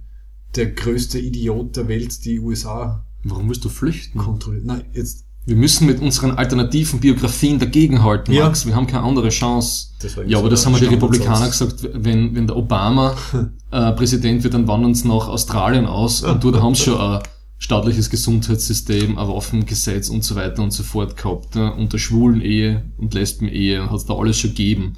der 0.56 0.66
größte 0.72 1.18
Idiot 1.18 1.76
der 1.76 1.88
Welt 1.88 2.24
die 2.24 2.40
USA 2.40 3.04
Warum 3.24 3.48
willst 3.48 3.64
du 3.64 3.68
flüchten? 3.68 4.18
kontrolliert? 4.18 4.64
Nein, 4.64 4.84
jetzt, 4.94 5.26
Wir 5.44 5.56
müssen 5.56 5.86
mit 5.86 6.00
unseren 6.00 6.32
alternativen 6.32 7.00
Biografien 7.00 7.58
dagegenhalten, 7.58 8.32
Ja. 8.32 8.44
Max. 8.44 8.64
Wir 8.64 8.76
haben 8.76 8.86
keine 8.86 9.02
andere 9.02 9.30
Chance. 9.30 9.88
Ja, 10.26 10.38
aber 10.38 10.48
das 10.48 10.64
haben 10.64 10.74
wir 10.74 10.80
die 10.80 10.94
Republikaner 10.94 11.46
gesagt, 11.48 11.88
wenn, 11.94 12.34
wenn 12.34 12.46
der 12.46 12.56
Obama 12.56 13.16
äh, 13.72 13.92
Präsident 13.92 14.44
wird, 14.44 14.54
dann 14.54 14.68
wandern 14.68 14.94
sie 14.94 15.08
nach 15.08 15.28
Australien 15.28 15.86
aus 15.86 16.22
und 16.22 16.42
dort 16.44 16.60
haben 16.62 16.74
sie 16.74 16.84
schon 16.84 17.00
ein 17.00 17.22
staatliches 17.58 18.10
Gesundheitssystem, 18.10 19.18
ein 19.18 19.28
Waffengesetz 19.28 20.08
und 20.10 20.22
so 20.24 20.34
weiter 20.36 20.62
und 20.62 20.72
so 20.72 20.82
fort 20.84 21.16
gehabt. 21.16 21.54
Ja, 21.56 21.68
unter 21.70 21.98
schwulen 21.98 22.40
Ehe 22.40 22.84
und 22.98 23.14
Lesben-Ehe 23.14 23.88
hat 23.90 23.96
es 23.96 24.06
da 24.06 24.14
alles 24.14 24.38
schon 24.38 24.50
gegeben. 24.50 24.94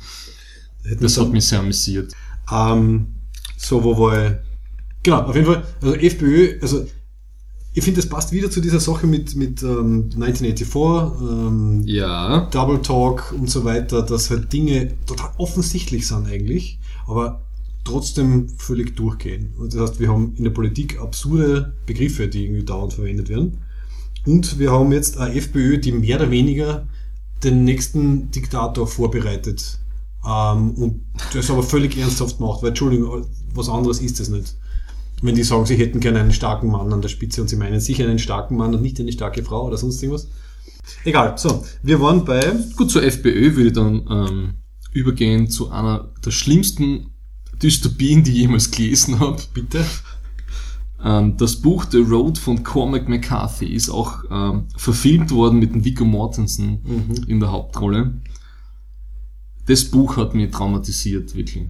Hätten 0.85 1.03
Das 1.03 1.19
hat 1.19 1.31
mich 1.31 1.47
sehr 1.47 1.61
amüsiert. 1.61 2.13
Ähm, 2.53 3.15
so, 3.57 3.83
wo 3.83 3.99
war 3.99 4.27
ich? 4.27 4.33
Genau, 5.03 5.23
auf 5.23 5.35
jeden 5.35 5.47
Fall, 5.47 5.63
also 5.81 5.95
FPÖ, 5.95 6.59
also 6.61 6.87
ich 7.77 7.83
finde, 7.83 8.01
das 8.01 8.09
passt 8.09 8.31
wieder 8.31 8.51
zu 8.51 8.61
dieser 8.61 8.79
Sache 8.79 9.09
mit, 9.09 9.35
mit 9.35 9.63
ähm, 9.65 10.11
1984, 10.15 11.21
ähm, 11.29 11.83
Ja. 11.85 12.49
Double 12.53 12.81
Talk 12.81 13.35
und 13.37 13.51
so 13.51 13.65
weiter, 13.65 14.03
dass 14.03 14.31
halt 14.31 14.53
Dinge 14.53 14.95
total 15.07 15.33
offensichtlich 15.39 16.07
sind 16.07 16.29
eigentlich, 16.29 16.79
aber 17.09 17.43
trotzdem 17.83 18.49
völlig 18.59 18.95
durchgehen. 18.97 19.55
Und 19.59 19.75
das 19.75 19.81
heißt, 19.81 20.01
wir 20.01 20.09
haben 20.09 20.35
in 20.37 20.45
der 20.45 20.53
Politik 20.53 21.01
absurde 21.01 21.75
Begriffe, 21.85 22.29
die 22.29 22.45
irgendwie 22.45 22.65
dauernd 22.65 22.93
verwendet 22.93 23.29
werden. 23.29 23.59
Und 24.25 24.59
wir 24.61 24.71
haben 24.71 24.93
jetzt 24.93 25.19
eine 25.19 25.35
FPÖ, 25.35 25.79
die 25.79 25.93
mehr 25.93 26.17
oder 26.17 26.31
weniger 26.31 26.87
den 27.43 27.65
nächsten 27.65 28.31
Diktator 28.31 28.87
vorbereitet. 28.87 29.81
Ähm, 30.25 30.71
und 30.73 31.01
das 31.35 31.51
aber 31.51 31.65
völlig 31.65 31.99
ernsthaft 31.99 32.39
macht, 32.39 32.63
weil 32.63 32.69
Entschuldigung, 32.69 33.27
was 33.53 33.69
anderes 33.69 34.01
ist 34.01 34.21
es 34.21 34.29
nicht. 34.29 34.55
Wenn 35.25 35.35
die 35.37 35.43
sagen, 35.43 35.65
sie 35.65 35.77
hätten 35.77 36.01
gerne 36.01 36.21
einen 36.21 36.33
starken 36.35 36.71
Mann 36.71 36.93
an 36.93 37.01
der 37.01 37.09
Spitze 37.09 37.41
und 37.41 37.49
sie 37.49 37.57
meinen 37.57 37.81
sicher 37.81 38.05
einen 38.05 38.19
starken 38.19 38.57
Mann 38.59 38.75
und 38.75 38.83
nicht 38.83 39.01
eine 39.01 39.11
starke 39.11 39.43
Frau 39.43 39.67
oder 39.67 39.79
sonst 39.79 40.03
irgendwas. 40.03 40.29
Egal, 41.03 41.39
so, 41.39 41.65
wir 41.83 41.99
waren 42.03 42.27
bei 42.27 42.53
Gut, 42.77 42.91
zur 42.91 43.03
FPÖ 43.03 43.57
würde 43.57 43.69
ich 43.69 43.73
dann 43.73 44.07
ähm, 44.11 44.55
übergehen 44.93 45.49
zu 45.49 45.71
einer 45.71 46.11
der 46.23 46.31
schlimmsten 46.31 47.07
Dystopien, 47.63 48.23
die 48.23 48.33
ich 48.33 48.39
jemals 48.41 48.71
gelesen 48.71 49.19
habe. 49.19 49.41
Bitte. 49.55 49.87
Ähm, 51.03 51.39
das 51.39 51.57
Buch 51.57 51.87
The 51.91 52.01
Road 52.01 52.37
von 52.37 52.63
Cormac 52.63 53.09
McCarthy 53.09 53.67
ist 53.67 53.89
auch 53.89 54.25
ähm, 54.31 54.67
verfilmt 54.77 55.31
worden 55.31 55.59
mit 55.59 55.73
dem 55.75 55.87
Viggo 55.87 56.05
Mortensen 56.05 56.83
Mhm. 56.85 57.25
in 57.29 57.41
der 57.41 57.51
Hauptrolle. 57.51 58.21
Das 59.65 59.87
Buch 59.87 60.19
hat 60.19 60.35
mich 60.35 60.51
traumatisiert, 60.51 61.35
wirklich. 61.35 61.69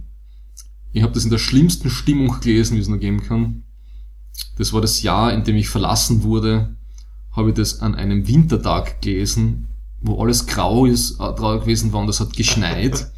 Ich 0.95 1.03
habe 1.03 1.11
das 1.13 1.25
in 1.25 1.29
der 1.29 1.39
schlimmsten 1.39 1.89
Stimmung 1.89 2.39
gelesen, 2.39 2.77
wie 2.77 2.79
es 2.79 2.87
nur 2.87 2.99
geben 2.99 3.21
kann. 3.21 3.63
Das 4.57 4.71
war 4.71 4.79
das 4.79 5.01
Jahr, 5.01 5.33
in 5.33 5.43
dem 5.43 5.57
ich 5.57 5.67
verlassen 5.67 6.23
wurde, 6.23 6.75
habe 7.33 7.49
ich 7.49 7.55
das 7.55 7.81
an 7.81 7.95
einem 7.95 8.29
Wintertag 8.29 9.01
gelesen, 9.01 9.67
wo 9.99 10.21
alles 10.21 10.47
grau 10.47 10.85
ist, 10.85 11.15
äh, 11.15 11.17
grau 11.17 11.59
gewesen 11.59 11.91
war 11.91 11.99
und 12.01 12.07
es 12.07 12.21
hat 12.21 12.33
geschneit. 12.37 13.11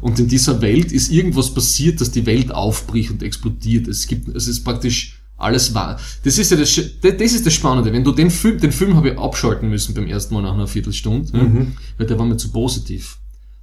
Und 0.00 0.20
in 0.20 0.28
dieser 0.28 0.62
Welt 0.62 0.92
ist 0.92 1.10
irgendwas 1.10 1.52
passiert, 1.52 2.00
dass 2.00 2.12
die 2.12 2.26
Welt 2.26 2.52
aufbricht 2.52 3.10
und 3.10 3.24
explodiert. 3.24 3.88
Es 3.88 4.06
gibt, 4.06 4.28
es 4.28 4.46
ist 4.46 4.62
praktisch 4.62 5.20
alles 5.36 5.74
wahr. 5.74 5.98
Das 6.22 6.38
ist 6.38 6.52
ja 6.52 6.56
das, 6.56 6.80
das 7.02 7.32
ist 7.32 7.44
das 7.44 7.52
Spannende. 7.54 7.92
Wenn 7.92 8.04
du 8.04 8.12
den 8.12 8.30
Film, 8.30 8.60
den 8.60 8.70
Film 8.72 8.94
habe 8.94 9.10
ich 9.10 9.18
abschalten 9.18 9.68
müssen 9.68 9.94
beim 9.94 10.06
ersten 10.06 10.32
Mal 10.34 10.42
nach 10.42 10.54
einer 10.54 10.68
Viertelstunde, 10.68 11.36
ja, 11.36 11.42
Mhm. 11.42 11.72
weil 11.98 12.06
der 12.06 12.16
war 12.20 12.24
mir 12.26 12.36
zu 12.36 12.50
positiv. 12.52 13.18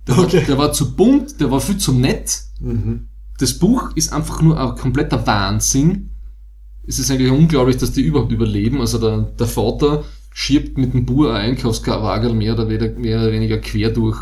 Der, 0.06 0.18
Okay. 0.20 0.40
war, 0.40 0.44
der 0.48 0.58
war 0.58 0.74
zu 0.74 0.96
bunt, 0.98 1.40
der 1.40 1.50
war 1.50 1.62
viel 1.62 1.78
zu 1.78 1.94
nett. 1.94 2.42
Mhm. 2.60 3.07
Das 3.38 3.54
Buch 3.60 3.92
ist 3.96 4.14
einfach 4.14 4.42
nur 4.42 4.60
ein 4.60 4.76
kompletter 4.78 5.26
Wahnsinn. 5.28 6.10
Es 6.88 7.00
ist 7.00 7.12
eigentlich 7.12 7.32
unglaublich, 7.32 7.78
dass 7.78 7.92
die 7.92 8.02
überhaupt 8.02 8.32
überleben. 8.32 8.80
Also 8.82 8.98
der, 8.98 9.18
der 9.38 9.48
Vater 9.48 10.04
schiebt 10.34 10.78
mit 10.78 10.94
dem 10.94 11.06
Bur 11.06 11.34
ein 11.36 11.52
Einkaufswagen 11.52 12.38
mehr 12.38 12.54
oder 12.54 12.70
weniger, 12.70 12.98
mehr 13.00 13.20
oder 13.22 13.32
weniger 13.32 13.58
quer 13.58 13.90
durch, 13.92 14.20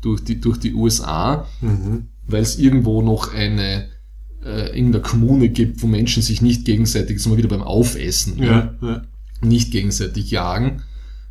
durch, 0.00 0.22
die, 0.24 0.40
durch 0.40 0.58
die 0.58 0.74
USA, 0.74 1.46
Mhm. 1.60 2.08
weil 2.26 2.42
es 2.42 2.58
irgendwo 2.58 3.02
noch 3.02 3.34
eine 3.34 3.88
äh, 4.44 4.76
in 4.78 4.92
der 4.92 5.02
Kommune 5.02 5.48
gibt, 5.50 5.82
wo 5.82 5.86
Menschen 5.86 6.22
sich 6.22 6.40
nicht 6.40 6.64
gegenseitig, 6.64 7.10
jetzt 7.16 7.24
sind 7.24 7.32
wir 7.32 7.36
wieder 7.38 7.48
beim 7.48 7.62
Aufessen, 7.62 8.38
Ja, 8.42 8.74
ja. 8.80 9.02
nicht 9.42 9.70
gegenseitig 9.70 10.30
jagen. 10.30 10.82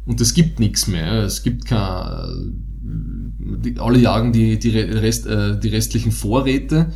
Und 0.06 0.22
es 0.22 0.34
gibt 0.34 0.60
nichts 0.60 0.88
mehr. 0.88 1.24
Es 1.24 1.42
gibt 1.44 1.66
kein, 1.66 2.66
die, 3.64 3.80
alle 3.80 4.00
jagen 4.00 4.32
die, 4.32 4.60
die, 4.60 4.70
Re- 4.70 5.02
Rest, 5.02 5.26
äh, 5.28 5.60
die 5.60 5.70
restlichen 5.70 6.12
Vorräte. 6.12 6.92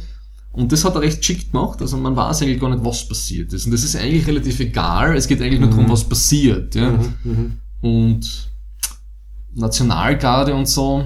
Und 0.53 0.71
das 0.71 0.85
hat 0.85 0.93
er 0.95 1.01
recht 1.01 1.17
geschickt 1.17 1.51
gemacht. 1.51 1.81
Also 1.81 1.97
man 1.97 2.15
weiß 2.15 2.43
eigentlich 2.43 2.59
gar 2.59 2.69
nicht, 2.69 2.85
was 2.85 3.07
passiert 3.07 3.51
ist. 3.53 3.65
Und 3.65 3.71
das 3.71 3.83
ist 3.83 3.95
eigentlich 3.95 4.27
relativ 4.27 4.59
egal. 4.59 5.17
Es 5.17 5.27
geht 5.27 5.41
eigentlich 5.41 5.59
nur 5.59 5.69
darum, 5.69 5.89
was 5.89 6.03
passiert. 6.03 6.75
Ja? 6.75 6.91
Mhm. 7.23 7.53
Und 7.81 8.49
Nationalgarde 9.55 10.53
und 10.53 10.67
so, 10.67 11.05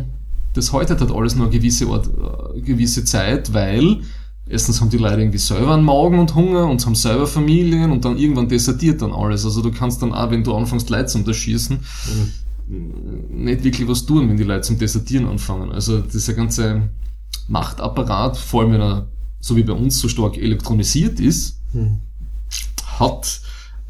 das 0.53 0.73
haltet 0.73 0.99
halt 0.99 1.11
alles 1.11 1.35
nur 1.35 1.47
eine 1.47 1.57
gewisse, 1.57 1.87
Art, 1.87 2.07
äh, 2.07 2.61
gewisse 2.61 3.05
Zeit, 3.05 3.53
weil 3.53 4.01
erstens 4.49 4.81
haben 4.81 4.89
die 4.89 4.97
Leute 4.97 5.21
irgendwie 5.21 5.37
selber 5.37 5.73
einen 5.73 5.83
Magen 5.83 6.19
und 6.19 6.35
Hunger 6.35 6.67
und 6.67 6.85
haben 6.85 6.95
selber 6.95 7.25
Familien 7.27 7.91
und 7.91 8.03
dann 8.03 8.17
irgendwann 8.17 8.49
desertiert 8.49 9.01
dann 9.01 9.13
alles. 9.13 9.45
Also 9.45 9.61
du 9.61 9.71
kannst 9.71 10.01
dann 10.01 10.13
auch, 10.13 10.29
wenn 10.29 10.43
du 10.43 10.53
anfängst 10.55 10.89
Leute 10.89 11.05
zum 11.05 11.25
Erschießen, 11.25 11.79
nicht 12.67 13.63
wirklich 13.63 13.87
was 13.87 14.05
tun, 14.05 14.27
wenn 14.27 14.35
die 14.37 14.43
Leute 14.43 14.61
zum 14.61 14.77
Desertieren 14.77 15.27
anfangen. 15.27 15.71
Also 15.71 16.01
dieser 16.01 16.33
ganze 16.33 16.89
Machtapparat, 17.47 18.37
vor 18.37 18.63
allem 18.63 18.73
wenn 18.73 18.81
er 18.81 19.07
so 19.39 19.55
wie 19.55 19.63
bei 19.63 19.73
uns 19.73 19.99
so 19.99 20.07
stark 20.09 20.37
elektronisiert 20.37 21.19
ist, 21.19 21.59
Mhm. 21.73 21.97
hat 22.99 23.41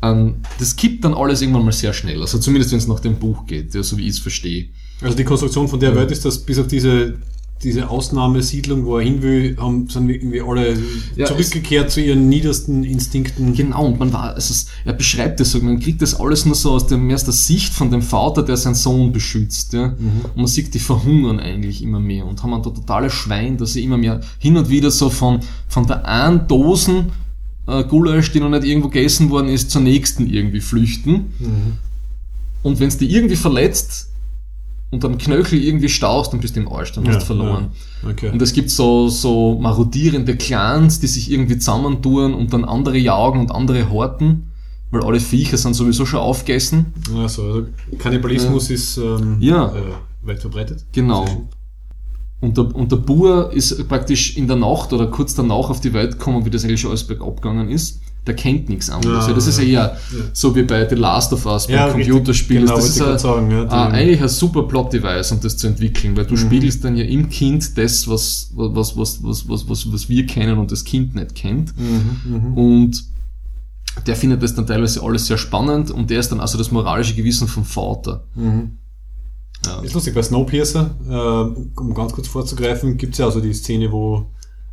ähm, 0.02 0.36
das 0.60 0.76
kippt 0.76 1.04
dann 1.04 1.14
alles 1.14 1.42
irgendwann 1.42 1.66
mal 1.66 1.72
sehr 1.72 1.94
schnell. 1.94 2.22
Also 2.22 2.38
zumindest 2.40 2.72
wenn 2.72 2.80
es 2.80 2.88
nach 2.88 3.00
dem 3.00 3.18
Buch 3.18 3.46
geht, 3.48 3.74
ja, 3.74 3.82
so 3.84 3.98
wie 3.98 4.04
ich 4.04 4.10
es 4.10 4.20
verstehe. 4.20 4.70
Also 5.02 5.16
die 5.16 5.24
Konstruktion 5.24 5.68
von 5.68 5.80
der 5.80 5.96
Welt 5.96 6.12
ist, 6.12 6.26
dass 6.26 6.40
bis 6.40 6.60
auf 6.60 6.68
diese, 6.68 7.18
diese 7.64 7.90
Ausnahmesiedlung, 7.90 8.86
wo 8.86 8.98
er 8.98 9.04
hin 9.04 9.22
will, 9.22 9.58
haben, 9.58 9.90
sind 9.90 10.10
irgendwie 10.10 10.42
alle 10.42 10.78
Ja, 11.16 11.26
zurückgekehrt 11.26 11.90
zu 11.92 12.02
ihren 12.02 12.30
niedersten 12.30 12.84
Instinkten. 12.84 13.54
Genau, 13.54 13.86
und 13.86 14.00
man 14.00 14.14
war, 14.14 14.36
also 14.36 14.52
es, 14.52 14.68
er 14.86 14.94
beschreibt 14.94 15.40
das 15.40 15.52
so, 15.52 15.60
man 15.60 15.80
kriegt 15.80 16.02
das 16.02 16.20
alles 16.20 16.46
nur 16.46 16.56
so 16.56 16.72
aus, 16.72 16.88
dem, 16.88 17.08
mehr 17.08 17.16
aus 17.16 17.24
der 17.24 17.34
Sicht 17.34 17.74
von 17.74 17.90
dem 17.90 18.02
Vater, 18.02 18.44
der 18.44 18.58
seinen 18.58 18.76
Sohn 18.76 19.12
beschützt. 19.12 19.74
Ja? 19.74 19.96
Und 19.98 20.38
man 20.38 20.48
sieht, 20.48 20.74
die 20.74 20.80
verhungern 20.80 21.40
eigentlich 21.40 21.82
immer 21.82 22.00
mehr 22.00 22.26
und 22.26 22.44
haben 22.44 22.54
ein 22.54 22.64
totales 22.64 23.14
Schwein, 23.14 23.58
dass 23.58 23.74
sie 23.74 23.84
immer 23.84 23.98
mehr 23.98 24.22
hin 24.38 24.56
und 24.58 24.70
wieder 24.70 24.92
so 24.92 25.10
von, 25.10 25.40
von 25.68 25.88
der 25.88 26.06
einen 26.06 26.48
Dosen 26.48 27.12
äh, 27.68 27.84
Gulasch, 27.84 28.32
die 28.32 28.40
noch 28.40 28.50
nicht 28.50 28.66
irgendwo 28.66 28.90
gegessen 28.90 29.30
worden 29.30 29.50
ist, 29.50 29.72
zur 29.72 29.82
nächsten 29.82 30.28
irgendwie 30.28 30.62
flüchten. 30.62 31.34
Und 32.64 32.80
wenn 32.80 32.88
es 32.88 32.98
die 32.98 33.12
irgendwie 33.12 33.36
verletzt 33.36 34.10
und 34.90 35.04
am 35.04 35.18
Knöchel 35.18 35.62
irgendwie 35.62 35.90
staust, 35.90 36.32
dann 36.32 36.40
bist 36.40 36.56
du 36.56 36.62
im 36.62 36.72
Arsch, 36.72 36.94
dann 36.94 37.08
hast 37.08 37.22
du 37.22 37.26
verloren. 37.26 37.70
Ja. 38.04 38.10
Okay. 38.12 38.30
Und 38.30 38.42
es 38.42 38.54
gibt 38.54 38.70
so, 38.70 39.10
so 39.10 39.58
marodierende 39.60 40.38
Clans, 40.38 41.00
die 41.00 41.08
sich 41.08 41.30
irgendwie 41.32 41.58
zusammentun 41.58 42.34
und 42.34 42.54
dann 42.54 42.64
andere 42.64 42.98
jagen 42.98 43.40
und 43.42 43.52
andere 43.52 43.90
horten, 43.90 44.52
weil 44.92 45.04
alle 45.04 45.20
Viecher 45.20 45.58
sind 45.58 45.74
sowieso 45.74 46.06
schon 46.06 46.22
aufgegessen. 46.22 46.94
also, 47.18 47.44
also 47.44 47.66
Kannibalismus 47.98 48.70
ist 48.70 48.98
ähm, 48.98 49.38
Ja. 49.42 49.68
äh, 49.76 49.82
weit 50.24 50.40
verbreitet. 50.40 50.86
Genau. 50.94 51.26
Und 52.40 52.56
der, 52.56 52.74
und 52.76 52.92
der 52.92 52.98
Bur 52.98 53.52
ist 53.52 53.88
praktisch 53.90 54.38
in 54.38 54.48
der 54.48 54.58
Nacht 54.58 54.94
oder 54.94 55.08
kurz 55.08 55.34
danach 55.34 55.70
auf 55.70 55.82
die 55.82 55.92
Welt 55.94 56.14
gekommen, 56.14 56.46
wie 56.46 56.50
das 56.52 56.64
eigentlich 56.64 56.86
alles 56.86 57.04
bergab 57.06 57.42
gegangen 57.42 57.70
ist. 57.70 58.00
Der 58.28 58.36
kennt 58.36 58.70
nichts 58.70 58.90
anderes. 58.90 59.26
Ja, 59.26 59.30
Ja, 59.30 59.36
das 59.36 59.48
ist 59.48 59.60
ja 59.60 59.66
eher 59.66 59.98
so 60.34 60.56
wie 60.56 60.64
bei 60.64 60.88
The 60.88 60.96
Last 60.96 61.34
of 61.34 61.46
Us, 61.46 61.68
beim 61.68 61.76
Ja, 61.76 61.90
Computerspiel. 61.90 62.62
Genau, 62.62 62.76
das 62.76 62.90
ist 62.90 63.02
ein, 63.02 63.18
sagen, 63.18 63.52
ah, 63.70 63.88
eigentlich 63.88 64.22
ein 64.22 64.30
super 64.30 64.64
Plot-Device, 64.64 65.32
um 65.32 65.40
das 65.40 65.58
zu 65.58 65.68
entwickeln, 65.68 66.16
weil 66.16 66.26
du 66.26 66.36
spiegelst 66.38 66.84
dann 66.84 66.96
ja 66.96 67.06
im 67.06 67.30
Kind 67.30 67.78
das, 67.78 68.08
was, 68.08 68.52
was, 68.54 68.98
was, 68.98 69.24
was, 69.24 69.48
was, 69.48 69.70
was, 69.70 69.92
was 69.92 70.10
wir 70.10 70.26
kennen 70.26 70.58
und 70.58 70.72
das 70.72 70.84
Kind 70.84 71.16
nicht 71.16 71.36
kennt. 71.36 71.74
Und 72.56 73.04
der 74.06 74.16
findet 74.16 74.44
das 74.44 74.54
dann 74.54 74.68
teilweise 74.68 75.02
alles 75.02 75.26
sehr 75.26 75.38
spannend 75.38 75.90
und 75.90 76.10
der 76.10 76.20
ist 76.20 76.32
dann 76.32 76.40
also 76.40 76.58
das 76.58 76.72
moralische 76.72 77.16
Gewissen 77.16 77.48
vom 77.48 77.66
Vater. 77.66 78.24
Ja. 79.66 79.80
Ist 79.82 79.94
lustig, 79.96 80.14
bei 80.14 80.22
Snowpiercer, 80.22 80.92
äh, 81.10 81.80
um 81.80 81.94
ganz 81.94 82.14
kurz 82.14 82.28
vorzugreifen, 82.28 82.98
gibt 82.98 83.14
es 83.14 83.20
ja 83.20 83.26
also 83.26 83.42
die 83.42 83.54
Szene, 83.54 83.92
wo 83.92 84.28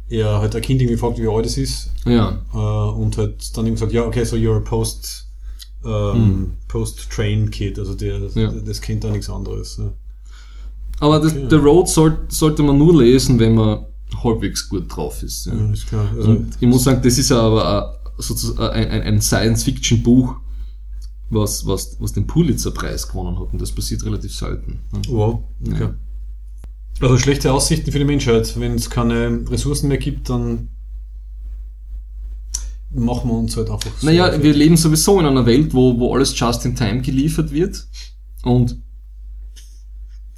er 0.08 0.38
halt 0.40 0.54
ein 0.54 0.62
Kind 0.62 0.80
irgendwie 0.80 0.98
fragt, 0.98 1.18
wie 1.18 1.28
alt 1.28 1.46
es 1.46 1.56
ist, 1.56 1.90
Ja, 2.04 2.38
äh, 2.52 2.56
und 2.98 3.16
halt 3.16 3.56
dann 3.56 3.66
ihm 3.66 3.76
sagt, 3.76 3.92
ja, 3.92 4.04
okay, 4.04 4.24
so 4.24 4.36
you're 4.36 4.56
a 4.56 4.60
post, 4.60 5.26
ähm, 5.84 6.54
Post-Train-Kid, 6.68 7.78
also 7.78 7.94
der, 7.94 8.18
Hm. 8.20 8.30
Ja. 8.34 8.50
das 8.50 8.80
kennt 8.80 9.04
da 9.04 9.10
nichts 9.10 9.28
anderes. 9.30 9.76
Ja. 9.78 9.92
aber 11.00 11.20
das, 11.20 11.32
Okay. 11.32 11.46
The 11.50 11.56
Road 11.56 11.88
soll, 11.88 12.18
sollte 12.28 12.62
man 12.62 12.78
nur 12.78 13.02
lesen, 13.02 13.38
wenn 13.38 13.54
man 13.54 13.86
halbwegs 14.22 14.68
gut 14.68 14.84
drauf 14.94 15.22
ist. 15.22 15.46
Ja. 15.46 15.54
Ja, 15.54 15.72
ist 15.72 15.86
klar. 15.88 16.08
Also, 16.16 16.30
Und 16.30 16.56
ich 16.60 16.68
muss 16.68 16.84
sagen, 16.84 17.00
das 17.02 17.18
ist 17.18 17.30
ja 17.30 17.40
aber 17.40 17.90
ein- 17.90 18.12
sozusagen 18.18 18.72
ein, 18.72 18.88
ein, 18.88 19.02
ein 19.02 19.20
Science-Fiction-Buch, 19.20 20.36
was, 21.30 21.66
was, 21.66 21.96
was 22.00 22.12
den 22.12 22.26
Pulitzer-Preis 22.28 23.08
gewonnen 23.08 23.38
hat. 23.40 23.52
Und 23.52 23.60
das 23.60 23.72
passiert 23.72 24.04
relativ 24.04 24.34
selten. 24.34 24.80
ne? 24.92 25.00
wow, 25.08 25.42
okay. 25.66 25.80
Ja. 25.80 25.94
Also 27.00 27.18
schlechte 27.18 27.52
Aussichten 27.52 27.90
für 27.90 27.98
die 27.98 28.04
Menschheit. 28.04 28.58
Wenn 28.58 28.74
es 28.74 28.88
keine 28.88 29.40
Ressourcen 29.50 29.88
mehr 29.88 29.98
gibt, 29.98 30.30
dann 30.30 30.68
machen 32.90 33.28
wir 33.28 33.38
uns 33.38 33.56
halt 33.56 33.70
einfach 33.70 33.90
so. 33.98 34.06
Naja, 34.06 34.42
wir 34.42 34.54
leben 34.54 34.76
sowieso 34.76 35.18
in 35.20 35.26
einer 35.26 35.46
Welt, 35.46 35.74
wo, 35.74 35.98
wo 35.98 36.14
alles 36.14 36.38
just 36.38 36.64
in 36.64 36.76
time 36.76 37.02
geliefert 37.02 37.50
wird. 37.50 37.86
Und 38.42 38.78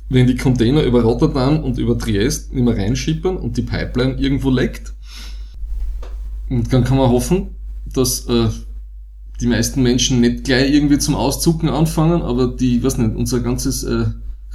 wenn 0.08 0.26
die 0.26 0.36
Container 0.36 0.82
über 0.82 1.02
Rotterdam 1.02 1.62
und 1.62 1.78
über 1.78 1.98
Triest 1.98 2.52
nicht 2.52 2.64
mehr 2.64 2.76
reinschippern 2.76 3.36
und 3.36 3.56
die 3.56 3.62
Pipeline 3.62 4.14
irgendwo 4.14 4.50
leckt, 4.50 4.94
und 6.48 6.72
dann 6.72 6.84
kann 6.84 6.96
man 6.96 7.10
hoffen, 7.10 7.56
dass 7.86 8.26
äh, 8.28 8.48
die 9.40 9.48
meisten 9.48 9.82
Menschen 9.82 10.20
nicht 10.20 10.44
gleich 10.44 10.72
irgendwie 10.72 10.98
zum 10.98 11.16
Auszucken 11.16 11.68
anfangen, 11.68 12.22
aber 12.22 12.48
die, 12.48 12.82
was 12.82 12.98
nicht, 12.98 13.16
unser 13.16 13.40
ganzes 13.40 13.82
äh, 13.82 14.06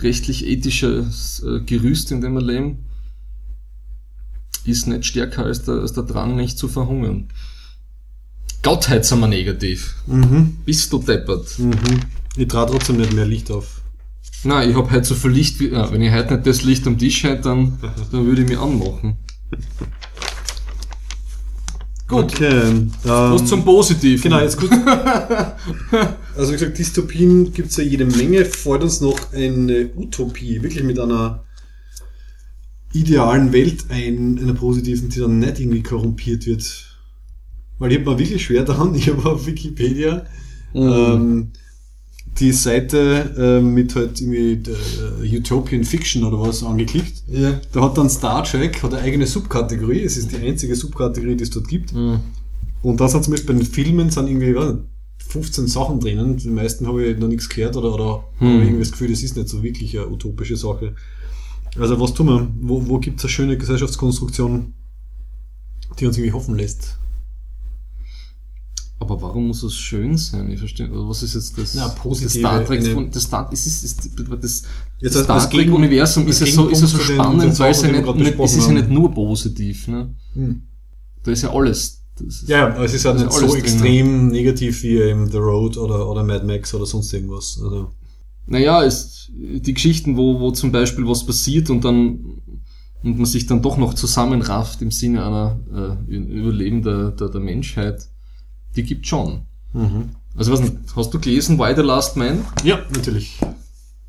rechtlich-ethisches 0.04 1.44
äh, 1.46 1.62
Gerüst, 1.62 2.12
in 2.12 2.22
dem 2.22 2.34
wir 2.34 2.42
leben, 2.42 2.86
ist 4.66 4.88
nicht 4.88 5.06
stärker 5.06 5.46
als 5.46 5.64
der, 5.64 5.76
als 5.76 5.94
der 5.94 6.04
Drang, 6.04 6.36
nicht 6.36 6.58
zu 6.58 6.68
verhungern. 6.68 7.30
Gottheit 8.64 9.06
sind 9.06 9.20
wir 9.20 9.28
negativ. 9.28 9.96
Mhm. 10.06 10.58
Bist 10.66 10.94
du 10.94 11.00
deppert? 11.00 11.58
Mhm. 11.58 12.02
Ich 12.38 12.48
trage 12.48 12.72
trotzdem 12.72 12.98
nicht 12.98 13.14
mehr 13.14 13.26
Licht 13.26 13.50
auf. 13.50 13.82
Nein, 14.44 14.70
ich 14.70 14.76
hab 14.76 14.92
heute 14.92 15.04
so 15.04 15.16
viel 15.16 15.32
Licht, 15.32 15.60
wie, 15.60 15.70
ja, 15.70 15.92
wenn 15.92 16.02
ich 16.02 16.12
heute 16.12 16.36
nicht 16.36 16.48
das 16.48 16.64
Licht 16.64 16.86
am 16.88 16.98
Tisch 16.98 17.24
hätte, 17.24 17.44
dann, 17.44 17.78
dann 18.12 18.26
würde 18.26 18.44
ich 18.44 18.50
mich 18.50 18.58
anmachen. 18.58 19.18
Gut, 22.08 22.34
Okay. 22.34 22.50
Ähm, 22.50 22.92
was 23.04 23.46
zum 23.46 23.64
Positiven. 23.64 24.24
Genau, 24.24 24.40
jetzt 24.42 24.60
gut. 24.60 24.70
also 26.38 26.52
wie 26.52 26.58
gesagt, 26.58 26.78
Dystopien 26.78 27.54
gibt 27.54 27.72
es 27.72 27.78
ja 27.78 27.84
jede 27.84 28.06
Menge. 28.06 28.46
Freut 28.46 28.84
uns 28.84 29.02
noch 29.02 29.34
eine 29.34 29.90
Utopie, 29.96 30.62
wirklich 30.62 30.84
mit 30.84 31.00
einer 31.00 31.44
idealen 32.94 33.54
Welt 33.54 33.86
ein, 33.90 34.40
einer 34.40 34.54
positiven, 34.54 35.10
die 35.10 35.20
dann 35.20 35.40
nicht 35.40 35.60
irgendwie 35.60 35.84
korrumpiert 35.84 36.46
wird. 36.46 36.88
Weil 37.80 37.92
ich 37.92 38.00
habe 38.00 38.12
mir 38.12 38.20
wirklich 38.20 38.44
schwer 38.44 38.64
daran, 38.64 38.94
ich 38.96 39.10
habe 39.10 39.30
auf 39.30 39.46
Wikipedia 39.46 40.26
Mhm. 40.74 40.82
ähm, 40.82 41.48
die 42.40 42.54
Seite 42.54 43.36
ähm, 43.38 43.74
mit 43.74 43.94
halt 43.94 44.22
irgendwie 44.22 44.54
äh, 44.72 45.38
Utopian 45.38 45.84
Fiction 45.84 46.24
oder 46.24 46.40
was 46.40 46.64
angeklickt. 46.64 47.24
Ja. 47.28 47.60
Da 47.74 47.82
hat 47.82 47.98
dann 47.98 48.10
Star 48.10 48.46
Trek 48.46 48.82
hat 48.82 48.94
eine 48.94 49.04
eigene 49.04 49.28
Subkategorie. 49.28 50.02
Es 50.02 50.16
ist 50.16 50.32
die 50.32 50.38
einzige 50.38 50.76
Subkategorie, 50.76 51.36
die 51.36 51.44
es 51.44 51.50
dort 51.50 51.68
gibt. 51.68 51.94
Mhm. 51.94 52.22
Und 52.82 53.02
da 53.02 53.10
sind 53.10 53.26
zum 53.26 53.32
Beispiel 53.34 53.54
bei 53.54 53.60
den 53.62 53.70
Filmen 53.70 54.10
sind 54.10 54.28
irgendwie 54.28 54.56
15 55.28 55.68
Sachen 55.68 56.00
drinnen. 56.00 56.38
Die 56.38 56.50
meisten 56.50 56.88
habe 56.88 57.06
ich 57.06 57.18
noch 57.18 57.28
nichts 57.28 57.48
gehört 57.50 57.76
oder, 57.78 57.94
oder 57.94 58.24
Hm. 58.40 58.48
habe 58.48 58.64
irgendwie 58.64 58.80
das 58.80 58.92
Gefühl, 58.92 59.10
das 59.10 59.22
ist 59.24 59.36
nicht 59.38 59.50
so 59.50 59.64
wirklich 59.64 59.98
eine 59.98 60.08
utopische 60.10 60.58
Sache. 60.58 60.96
Also 61.80 62.00
was 62.00 62.14
tun 62.14 62.28
wir? 62.28 62.48
Wo, 62.62 62.88
wo 62.90 63.00
gibt 63.00 63.20
es 63.20 63.26
eine 63.26 63.30
schöne 63.32 63.58
Gesellschaftskonstruktion, 63.58 64.74
die 66.00 66.06
uns 66.06 66.18
irgendwie 66.18 66.34
hoffen 66.34 66.56
lässt? 66.56 66.98
Aber 69.00 69.20
warum 69.22 69.48
muss 69.48 69.64
es 69.64 69.74
schön 69.76 70.16
sein? 70.16 70.52
Ich 70.52 70.60
verstehe. 70.60 70.88
also 70.88 71.10
Was 71.10 71.24
ist 71.24 71.34
jetzt 71.34 71.58
das? 71.58 71.74
Na, 71.74 71.88
positive- 71.88 72.26
das 72.26 72.34
Star 72.34 72.66
Trek 72.66 72.80
eine- 72.82 72.94
von, 72.94 73.10
das 73.12 73.24
Star, 73.24 73.52
ist, 73.52 73.66
ist, 73.66 73.84
ist, 73.84 74.00
das, 74.44 74.64
Jetzt 75.00 75.16
das 75.16 75.24
Star 75.24 75.50
Trek 75.50 75.72
Universum 75.72 76.28
ist 76.28 76.40
ja 76.42 76.46
so, 76.46 76.68
ist 76.68 76.82
ja 76.82 76.88
so 76.88 77.00
spannend, 77.00 77.58
weil 77.60 77.72
es 77.72 77.82
ja 77.82 77.92
nicht, 77.92 78.04
gerade 78.04 78.20
nicht, 78.20 78.28
es 78.28 78.38
besprochen 78.38 78.60
ist 78.60 78.68
ja 78.68 78.74
nicht 78.74 78.90
nur 78.90 79.12
positiv, 79.12 79.88
ne? 79.88 80.14
Da 81.24 81.32
ist 81.32 81.42
ja 81.42 81.52
alles. 81.52 82.01
Ist, 82.28 82.48
Ja, 82.48 82.68
aber 82.68 82.86
es 82.86 82.94
ist 82.94 83.06
halt 83.06 83.18
nicht 83.18 83.28
ist 83.28 83.36
so 83.36 83.42
alles 83.42 83.54
drin, 83.54 83.64
extrem 83.64 84.28
negativ 84.28 84.84
wie 84.84 84.98
eben 84.98 85.30
The 85.30 85.38
Road 85.38 85.78
oder, 85.78 86.08
oder 86.10 86.24
Mad 86.24 86.46
Max 86.46 86.74
oder 86.74 86.86
sonst 86.86 87.14
irgendwas. 87.14 87.60
Also, 87.64 87.92
Naja, 88.48 88.84
es, 88.84 89.30
die 89.34 89.74
Geschichten, 89.74 90.18
wo, 90.18 90.40
wo 90.40 90.52
zum 90.52 90.72
Beispiel 90.72 91.08
was 91.08 91.26
passiert 91.26 91.70
und 91.70 91.86
dann 91.86 92.42
und 93.04 93.18
man 93.18 93.26
sich 93.26 93.48
dann 93.48 93.62
doch 93.62 93.78
noch 93.78 93.94
zusammenrafft 93.94 94.82
im 94.82 94.92
Sinne 94.92 95.26
einer 95.26 95.98
äh, 96.10 96.16
Überleben 96.16 96.84
der, 96.84 97.12
der, 97.12 97.30
der 97.30 97.42
Menschheit, 97.42 98.08
die 98.76 98.84
gibt 98.84 99.08
schon. 99.08 99.42
Also 100.36 100.52
was 100.52 100.62
hast 100.96 101.14
du 101.14 101.20
gelesen 101.20 101.58
Why 101.58 101.74
the 101.76 101.82
Last 101.82 102.16
Man? 102.18 102.46
ja, 102.64 102.80
natürlich. 102.94 103.40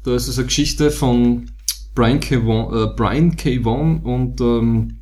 Da 0.05 0.15
ist 0.15 0.29
es 0.29 0.37
eine 0.37 0.47
Geschichte 0.47 0.91
von 0.91 1.51
Brian 1.95 2.21
K. 2.21 2.45
Vaughan, 2.45 2.91
äh, 2.91 2.95
Brian 2.95 3.37
K. 3.37 3.65
Vaughan 3.65 4.01
und 4.01 4.41
ähm, 4.41 4.99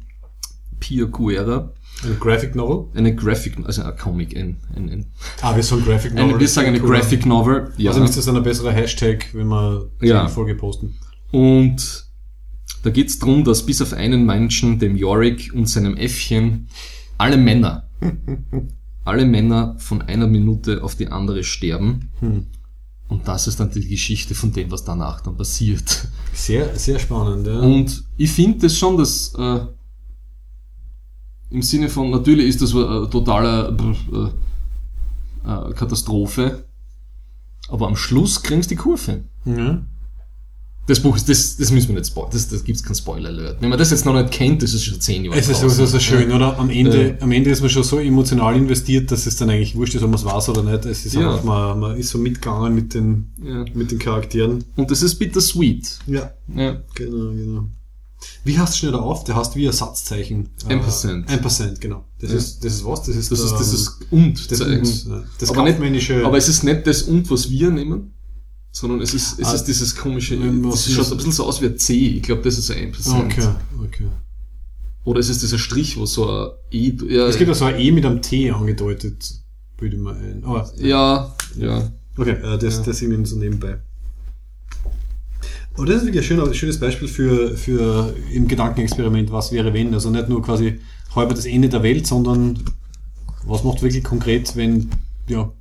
Pia 0.78 1.06
Guerra. 1.06 1.72
Ein 2.04 2.18
Graphic 2.18 2.54
Novel. 2.54 2.86
Eine 2.94 3.14
Graphic, 3.14 3.56
also 3.64 3.82
ein 3.82 3.96
Comic, 3.96 4.36
ein, 4.36 4.56
ein, 4.74 4.88
ein, 4.88 5.06
Ah, 5.42 5.54
wir 5.54 5.62
sagen 5.62 5.84
Graphic 5.84 6.12
Novel. 6.14 6.30
eine 6.30 6.40
wir 6.40 6.48
sagen 6.48 6.68
eine. 6.68 6.80
Graphic 6.80 7.26
Novel. 7.26 7.72
Ja. 7.76 7.90
Also 7.90 8.02
ist 8.04 8.16
das 8.16 8.28
ein 8.28 8.42
besserer 8.42 8.72
Hashtag, 8.72 9.26
wenn 9.34 9.48
wir 9.48 9.90
Ja. 10.00 10.26
die 10.26 10.32
Folge 10.32 10.54
posten. 10.54 10.94
Und 11.30 12.06
da 12.82 12.90
geht's 12.90 13.18
drum, 13.18 13.44
dass 13.44 13.66
bis 13.66 13.82
auf 13.82 13.92
einen 13.92 14.24
Menschen, 14.24 14.78
dem 14.78 14.96
Yorick 14.96 15.52
und 15.54 15.66
seinem 15.68 15.96
Äffchen, 15.96 16.68
alle 17.18 17.36
Männer, 17.36 17.88
alle 19.04 19.26
Männer 19.26 19.76
von 19.78 20.00
einer 20.02 20.26
Minute 20.26 20.82
auf 20.82 20.94
die 20.94 21.08
andere 21.08 21.44
sterben. 21.44 22.10
Hm. 22.20 22.46
Und 23.08 23.26
das 23.26 23.48
ist 23.48 23.58
dann 23.58 23.70
die 23.72 23.86
Geschichte 23.88 24.34
von 24.36 24.52
dem, 24.52 24.70
was 24.70 24.84
danach 24.84 25.20
dann 25.20 25.36
passiert. 25.36 26.06
Sehr, 26.32 26.76
sehr 26.78 26.98
spannend, 27.00 27.46
ja. 27.46 27.58
Und 27.58 28.04
ich 28.16 28.30
finde 28.30 28.58
das 28.60 28.78
schon, 28.78 28.96
dass 28.96 29.34
äh, 29.36 29.60
im 31.50 31.62
Sinne 31.62 31.88
von, 31.88 32.10
natürlich 32.10 32.46
ist 32.48 32.62
das 32.62 32.74
eine 32.74 33.08
totale 33.10 33.76
äh, 35.44 35.48
äh, 35.50 35.72
Katastrophe, 35.74 36.64
aber 37.68 37.86
am 37.88 37.96
Schluss 37.96 38.42
kriegst 38.42 38.70
du 38.70 38.74
die 38.74 38.80
Kurve. 38.80 39.24
ja. 39.44 39.82
Das 40.86 40.98
Buch 40.98 41.14
ist, 41.14 41.28
das, 41.28 41.56
das 41.56 41.70
müssen 41.70 41.88
wir 41.90 41.96
nicht 41.96 42.08
spoilern. 42.08 42.30
Das, 42.32 42.48
das 42.48 42.64
gibt's 42.64 42.82
kein 42.82 42.96
Spoiler-Alert. 42.96 43.60
Wenn 43.62 43.68
man 43.68 43.78
das 43.78 43.92
jetzt 43.92 44.04
noch 44.06 44.14
nicht 44.14 44.32
kennt, 44.32 44.60
das 44.60 44.74
ist 44.74 44.82
schon 44.82 45.00
zehn 45.00 45.24
Jahre 45.24 45.38
Es 45.38 45.48
ist 45.48 45.60
sowieso 45.60 45.86
so 45.86 46.00
schön, 46.00 46.32
oder? 46.32 46.58
Am 46.58 46.68
Ende, 46.68 47.10
Ja. 47.10 47.14
am 47.22 47.30
Ende 47.30 47.50
ist 47.50 47.60
man 47.60 47.70
schon 47.70 47.84
so 47.84 47.98
emotional 48.00 48.56
investiert, 48.56 49.08
dass 49.12 49.24
es 49.26 49.36
dann 49.36 49.50
eigentlich 49.50 49.76
wurscht 49.76 49.94
ist, 49.94 50.02
ob 50.02 50.10
man 50.10 50.18
es 50.18 50.24
weiß 50.24 50.48
oder 50.48 50.64
nicht. 50.64 50.86
Es 50.86 51.06
ist 51.06 51.14
Ja. 51.14 51.30
einfach, 51.30 51.44
man, 51.44 51.78
man 51.78 51.96
ist 51.96 52.08
so 52.08 52.18
mitgegangen 52.18 52.74
mit 52.74 52.94
den, 52.94 53.30
Ja. 53.40 53.64
mit 53.72 53.92
den 53.92 54.00
Charakteren. 54.00 54.64
Und 54.74 54.90
das 54.90 55.02
ist 55.02 55.14
bittersweet. 55.16 55.98
Ja, 56.08 56.32
Ja. 56.56 56.82
genau, 56.96 57.30
genau. 57.34 57.68
Wie 58.44 58.58
hast 58.58 58.74
du 58.74 58.78
schnell 58.78 58.92
da 58.92 58.98
auf? 58.98 59.24
Der 59.24 59.34
hast 59.36 59.56
wie 59.56 59.66
ein 59.66 59.72
Satzzeichen. 59.72 60.48
Ampersand. 60.68 61.28
Äh, 61.30 61.34
Ampersand, 61.34 61.80
genau. 61.80 62.04
Das 62.20 62.30
Ja. 62.30 62.36
ist, 62.36 62.64
das 62.64 62.74
ist 62.74 62.84
was? 62.84 63.02
Das 63.02 63.16
ist, 63.16 63.30
Das 63.30 63.40
ist 63.40 63.52
ähm, 63.52 63.58
dieses 63.58 63.88
und 64.10 64.50
das, 64.50 64.60
und, 64.60 65.10
ja. 65.10 65.24
das 65.38 65.50
aber, 65.50 65.62
nicht, 65.90 66.10
aber 66.10 66.36
es 66.36 66.48
ist 66.48 66.62
nicht 66.62 66.86
das 66.86 67.02
und, 67.02 67.30
was 67.30 67.48
wir 67.50 67.70
nehmen, 67.70 68.12
sondern 68.72 69.00
es 69.00 69.14
ist, 69.14 69.38
es 69.38 69.46
Ah, 69.48 69.54
ist 69.54 69.64
dieses 69.64 69.96
komische, 69.96 70.34
ähm, 70.36 70.62
das 70.70 70.86
ist 70.86 70.92
schaut 70.94 71.04
das? 71.06 71.10
ein 71.12 71.16
bisschen 71.18 71.32
so 71.32 71.44
aus 71.46 71.60
wie 71.60 71.66
ein 71.66 71.78
C. 71.78 71.94
Ich 71.94 72.22
glaube, 72.22 72.42
das 72.42 72.58
ist 72.58 72.70
ein 72.70 72.84
Ampersand. 72.86 73.32
okay, 73.32 73.48
okay. 73.84 74.06
Oder 75.04 75.20
es 75.20 75.28
ist 75.30 75.42
dieser 75.42 75.58
Strich, 75.58 75.96
wo 75.96 76.04
so 76.06 76.28
ein 76.30 76.50
E, 76.70 76.92
ja, 77.08 77.26
Es 77.26 77.36
gibt 77.38 77.48
ja 77.48 77.54
so 77.54 77.64
ein 77.64 77.78
E 77.80 77.90
mit 77.90 78.04
einem 78.04 78.20
T 78.22 78.50
angedeutet, 78.50 79.32
bilde 79.78 79.96
ich 79.96 80.02
mal 80.02 80.14
ein. 80.14 80.44
Aber, 80.44 80.70
ja, 80.78 81.34
ja. 81.56 81.90
Okay, 82.16 82.32
äh, 82.32 82.58
das, 82.58 82.76
Ja. 82.76 82.82
das 82.82 83.00
irgendwie 83.00 83.28
so 83.28 83.36
nebenbei. 83.36 83.80
Aber 85.74 85.86
das 85.86 85.96
ist 85.96 86.06
wirklich 86.06 86.24
ein 86.24 86.26
schöner, 86.26 86.54
schönes 86.54 86.80
Beispiel 86.80 87.08
für, 87.08 87.56
für 87.56 88.14
im 88.32 88.48
Gedankenexperiment, 88.48 89.30
was 89.32 89.52
wäre 89.52 89.72
wenn. 89.72 89.94
Also 89.94 90.10
nicht 90.10 90.28
nur 90.28 90.42
quasi 90.42 90.80
halber 91.14 91.34
das 91.34 91.46
Ende 91.46 91.68
der 91.68 91.82
Welt, 91.82 92.06
sondern 92.06 92.62
was 93.44 93.64
macht 93.64 93.82
wirklich 93.82 94.04
konkret, 94.04 94.54
wenn 94.56 94.90
ja, 95.28 95.52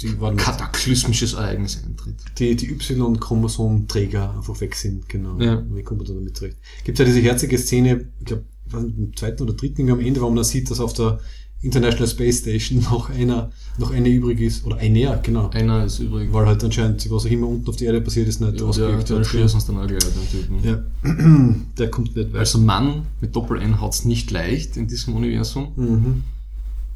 die, 0.00 0.14
Kataklysmisches 0.36 1.34
Ereignis 1.34 1.82
eintritt. 1.84 2.16
die, 2.38 2.54
die 2.54 2.70
Y-Chromosom-Träger 2.70 4.36
einfach 4.36 4.60
weg 4.60 4.74
sind. 4.74 5.08
Genau. 5.08 5.38
Ja. 5.40 5.62
Wie 5.70 5.82
kommt 5.82 6.00
man 6.00 6.06
da 6.06 6.14
damit 6.14 6.36
zurecht? 6.36 6.58
Gibt 6.84 6.98
ja 6.98 7.04
diese 7.04 7.20
herzige 7.20 7.58
Szene, 7.58 8.06
ich 8.20 8.26
glaube, 8.26 8.44
im 8.72 9.16
zweiten 9.16 9.42
oder 9.42 9.54
dritten 9.54 9.90
am 9.90 10.00
Ende, 10.00 10.20
wo 10.20 10.30
man 10.30 10.44
sieht, 10.44 10.70
dass 10.70 10.78
auf 10.80 10.92
der 10.92 11.20
International 11.62 12.08
Space 12.08 12.38
Station 12.38 12.80
noch 12.90 13.10
einer, 13.10 13.50
noch 13.78 13.90
eine 13.90 14.08
übrig 14.08 14.40
ist. 14.40 14.64
Oder 14.64 14.76
einer, 14.78 15.16
genau. 15.18 15.50
Einer 15.50 15.84
ist 15.84 15.98
übrig. 15.98 16.32
Weil 16.32 16.46
halt 16.46 16.62
anscheinend, 16.64 17.08
was 17.10 17.24
auch 17.26 17.30
immer 17.30 17.48
unten 17.48 17.68
auf 17.68 17.76
der 17.76 17.88
Erde 17.88 18.00
passiert 18.00 18.28
ist, 18.28 18.40
nicht 18.40 18.60
Ja, 18.60 18.70
der, 18.70 19.02
der 19.02 19.18
hat. 19.18 19.26
schießt 19.26 19.54
uns 19.54 19.66
dann 19.66 19.78
auch 19.78 19.86
gleich, 19.86 20.00
den 20.00 20.28
Typen. 20.30 20.64
Ja. 20.64 20.82
Der 21.78 21.90
kommt 21.90 22.14
nicht 22.16 22.28
weiter. 22.28 22.40
Also 22.40 22.58
Mann 22.58 23.06
mit 23.20 23.34
Doppel-N 23.36 23.80
hat's 23.80 24.04
nicht 24.04 24.30
leicht 24.30 24.76
in 24.76 24.88
diesem 24.88 25.14
Universum. 25.14 25.72
Mhm. 25.76 26.24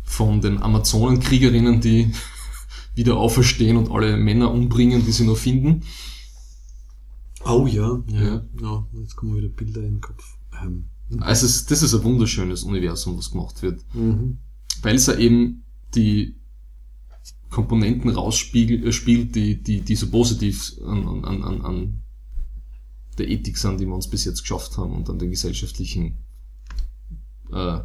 Von 0.05 0.41
den 0.41 0.61
Amazonenkriegerinnen, 0.63 1.81
die 1.81 2.13
wieder 2.95 3.17
auferstehen 3.17 3.77
und 3.77 3.91
alle 3.91 4.17
Männer 4.17 4.51
umbringen, 4.51 5.05
die 5.05 5.13
sie 5.13 5.25
noch 5.25 5.37
finden. 5.37 5.83
Oh 7.45 7.67
ja, 7.67 8.03
ja. 8.09 8.21
Ja. 8.23 8.43
ja. 8.61 8.87
Jetzt 9.01 9.17
kommen 9.17 9.37
wieder 9.37 9.49
Bilder 9.49 9.81
in 9.81 9.95
den 9.95 10.01
Kopf. 10.01 10.37
Ähm. 10.63 10.85
Also 11.21 11.47
es, 11.47 11.67
das 11.67 11.83
ist 11.83 11.95
ein 11.95 12.05
wunderschönes 12.05 12.63
Universum, 12.63 13.17
was 13.19 13.31
gemacht 13.31 13.63
wird. 13.63 13.81
Mhm. 13.95 14.39
Weil 14.83 14.97
es 14.97 15.07
ja 15.07 15.15
eben 15.17 15.63
die 15.95 16.37
Komponenten 17.53 18.11
rausspiegelt, 18.11 18.85
äh, 18.85 19.25
die, 19.27 19.63
die, 19.63 19.81
die 19.83 19.97
so 19.97 20.11
positiv 20.11 20.73
an, 20.85 21.25
an, 21.25 21.45
an, 21.45 21.61
an 21.63 22.03
der 23.19 23.29
Ethik 23.29 23.59
sind, 23.59 23.79
die 23.79 23.87
wir 23.87 23.95
uns 23.95 24.09
bis 24.09 24.25
jetzt 24.25 24.41
geschafft 24.41 24.77
haben 24.79 24.93
und 24.93 25.09
an 25.09 25.19
den 25.19 25.31
gesellschaftlichen 25.31 26.17
äh, 27.53 27.81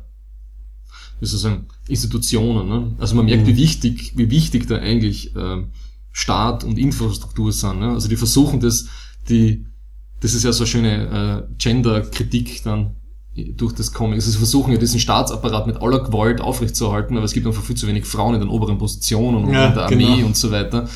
wie 1.20 1.26
soll 1.26 1.38
ich 1.38 1.42
sagen, 1.42 1.66
Institutionen. 1.88 2.70
Ne? 2.70 2.96
Also 3.00 3.16
man 3.16 3.26
merkt, 3.26 3.48
wie 3.48 3.58
wichtig, 3.58 4.14
wie 4.16 4.30
wichtig 4.30 4.68
da 4.68 4.78
eigentlich 4.78 5.36
ähm, 5.36 5.72
Staat 6.12 6.64
und 6.64 6.78
Infrastruktur 6.78 7.52
sind. 7.52 7.80
Ne? 7.80 7.90
Also 7.90 8.08
die 8.08 8.18
versuchen 8.18 8.60
das, 8.60 8.88
die, 9.30 9.66
das 10.20 10.34
ist 10.34 10.44
ja 10.44 10.52
so 10.52 10.64
eine 10.64 10.68
schöne 10.68 11.48
äh, 11.50 11.54
Gender-Kritik 11.58 12.64
dann 12.64 12.96
durch 13.56 13.74
das 13.74 13.94
Comic. 13.94 14.16
Also 14.16 14.32
sie 14.32 14.38
versuchen 14.38 14.72
ja 14.72 14.78
diesen 14.80 15.00
Staatsapparat 15.00 15.68
mit 15.68 15.78
aller 15.78 16.00
Gewalt 16.04 16.42
aufrechtzuerhalten, 16.42 17.16
aber 17.18 17.26
es 17.26 17.34
gibt 17.34 17.46
einfach 17.46 17.62
viel 17.64 17.76
zu 17.76 17.86
wenig 17.88 18.06
Frauen 18.06 18.34
in 18.34 18.40
den 18.42 18.50
oberen 18.50 18.78
Positionen 18.78 19.44
und 19.46 19.54
Ja, 19.54 19.68
in 19.68 19.74
der 19.76 19.84
Armee 19.86 20.16
genau. 20.16 20.26
und 20.28 20.36
so 20.36 20.50
weiter. 20.52 20.88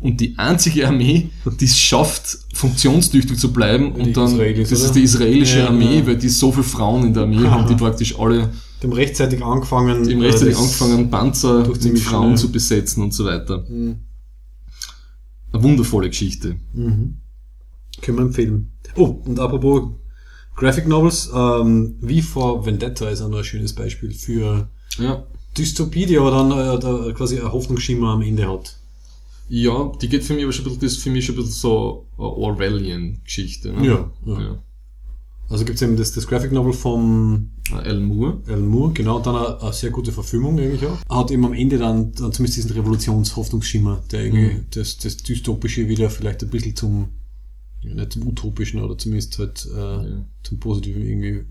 Und 0.00 0.20
die 0.20 0.36
einzige 0.38 0.86
Armee, 0.86 1.30
die 1.60 1.64
es 1.64 1.78
schafft, 1.78 2.38
funktionstüchtig 2.54 3.38
zu 3.38 3.52
bleiben, 3.52 3.94
Die 3.94 4.00
und 4.02 4.16
dann, 4.16 4.24
das 4.26 4.34
oder? 4.34 4.46
ist 4.46 4.94
die 4.94 5.02
israelische 5.02 5.60
Ja, 5.60 5.68
Armee, 5.68 6.00
ja. 6.00 6.06
weil 6.06 6.16
die 6.16 6.28
so 6.28 6.52
viele 6.52 6.64
Frauen 6.64 7.06
in 7.06 7.14
der 7.14 7.22
Armee 7.22 7.46
haben, 7.46 7.66
die 7.66 7.74
praktisch 7.74 8.18
alle 8.18 8.50
Die 8.82 8.86
haben 8.86 8.92
rechtzeitig 8.92 9.42
angefangen. 9.42 10.04
die 10.06 10.14
rechtzeitig 10.14 10.48
äh, 10.54 10.58
das- 10.58 10.60
angefangen, 10.82 11.10
Panzer 11.10 11.58
mit 11.60 11.66
durchzumischen, 11.68 12.06
Frauen 12.06 12.36
zu 12.36 12.52
besetzen 12.52 13.02
und 13.02 13.14
so 13.14 13.24
weiter. 13.24 13.64
Mhm. 13.68 13.96
Eine 15.52 15.62
wundervolle 15.62 16.08
Geschichte. 16.08 16.56
Mhm. 16.74 17.16
Können 18.02 18.18
wir 18.18 18.24
empfehlen. 18.26 18.72
Oh, 18.96 19.06
und 19.24 19.40
apropos 19.40 19.90
Graphic 20.58 20.86
Novels, 20.88 21.30
ähm, 21.34 21.96
wie 22.00 22.22
vor 22.22 22.66
Vendetta 22.66 23.08
ist 23.08 23.22
auch 23.22 23.28
noch 23.28 23.38
ein 23.38 23.44
schönes 23.44 23.72
Beispiel 23.74 24.12
für 24.12 24.68
Ja. 24.98 25.24
Dystopie, 25.56 26.06
die 26.06 26.18
aber 26.18 26.30
dann 26.30 26.50
äh, 26.52 26.78
da 26.78 27.12
quasi 27.12 27.38
ein 27.38 27.50
Hoffnungsschimmer 27.52 28.08
am 28.10 28.22
Ende 28.22 28.48
hat. 28.48 28.76
Ja, 29.48 29.92
die 30.00 30.08
geht 30.08 30.24
für 30.24 30.34
mich 30.34 30.44
aber 30.44 30.52
schon 30.52 30.64
ein 30.66 30.68
bisschen, 30.70 30.80
das 30.82 30.92
ist 30.92 31.02
für 31.02 31.10
mich 31.10 31.24
schon 31.24 31.34
ein 31.36 31.38
bisschen 31.38 31.54
so 31.54 32.06
eine 32.18 32.26
Orwellian-Geschichte. 32.28 33.72
Ne? 33.72 33.86
Ja, 33.86 34.10
ja. 34.26 34.40
ja. 34.40 34.58
Also 35.48 35.64
gibt's 35.64 35.80
eben 35.80 35.96
das, 35.96 36.12
das 36.12 36.26
Graphic 36.26 36.52
Novel 36.52 36.74
vom 36.74 37.50
Alan 37.72 38.04
Moore. 38.04 38.42
Alan 38.46 38.66
Moore, 38.66 38.92
genau, 38.92 39.18
dann 39.20 39.34
eine, 39.36 39.62
eine 39.62 39.72
sehr 39.72 39.90
gute 39.90 40.12
Verfilmung 40.12 40.58
eigentlich 40.58 40.84
auch. 40.86 40.98
Hat 41.08 41.30
eben 41.30 41.46
am 41.46 41.54
Ende 41.54 41.78
dann, 41.78 42.12
dann 42.12 42.32
zumindest 42.32 42.58
diesen 42.58 42.72
Revolutionshoffnungsschimmer, 42.72 44.02
der 44.12 44.24
irgendwie 44.26 44.54
Mhm. 44.56 44.64
das, 44.72 44.98
das 44.98 45.16
Dystopische 45.16 45.88
wieder 45.88 46.10
vielleicht 46.10 46.42
ein 46.42 46.50
bisschen 46.50 46.76
zum, 46.76 47.08
ja, 47.82 47.94
nicht 47.94 48.12
zum 48.12 48.26
Utopischen, 48.26 48.80
oder 48.80 48.96
zumindest 48.98 49.38
halt 49.38 49.66
äh, 49.74 49.78
Ja. 49.78 50.24
zum 50.42 50.58
Positiven 50.60 51.02
irgendwie 51.02 51.44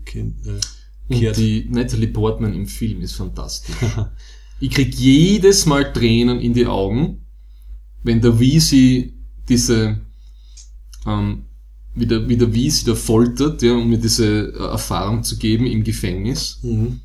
äh, 0.46 0.60
Und 1.08 1.18
kehrt. 1.18 1.36
die 1.36 1.66
Natalie 1.70 2.08
Portman 2.08 2.54
im 2.54 2.66
Film 2.66 3.00
ist 3.00 3.14
fantastisch. 3.14 3.74
ich 4.60 4.70
krieg 4.70 4.94
jedes 4.94 5.66
Mal 5.66 5.92
Tränen 5.92 6.40
in 6.40 6.54
die 6.54 6.66
Augen, 6.66 7.22
wenn 8.02 8.20
der 8.20 8.38
Weezy 8.38 9.14
diese, 9.48 10.00
ähm, 11.06 11.44
wie 11.94 12.06
der, 12.06 12.28
wie 12.28 12.36
der 12.36 12.52
da 12.84 12.94
foltert, 12.94 13.62
ja, 13.62 13.72
um 13.74 13.88
mir 13.88 13.98
diese 13.98 14.52
äh, 14.52 14.58
Erfahrung 14.58 15.24
zu 15.24 15.36
geben 15.38 15.66
im 15.66 15.82
Gefängnis. 15.82 16.60
Mhm. 16.62 17.00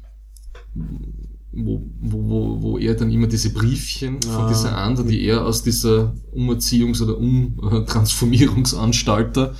Wo, 1.55 1.83
wo, 2.01 2.61
wo, 2.61 2.77
er 2.79 2.95
dann 2.95 3.11
immer 3.11 3.27
diese 3.27 3.51
Briefchen 3.51 4.17
Ah. 4.27 4.39
von 4.39 4.47
dieser 4.47 4.75
anderen, 4.77 5.09
die 5.09 5.21
er 5.23 5.45
aus 5.45 5.61
dieser 5.63 6.15
Umerziehungs- 6.33 7.01
oder 7.01 7.17
Umtransformierungsanstalter 7.17 9.53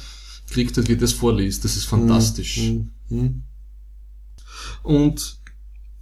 kriegt 0.50 0.78
hat, 0.78 0.88
wie 0.88 0.94
er 0.94 0.98
das 0.98 1.14
vorliest. 1.14 1.64
Das 1.64 1.76
ist 1.76 1.86
fantastisch. 1.86 2.60
Mhm. 2.62 2.90
Mhm. 3.10 3.44
Und 4.84 5.38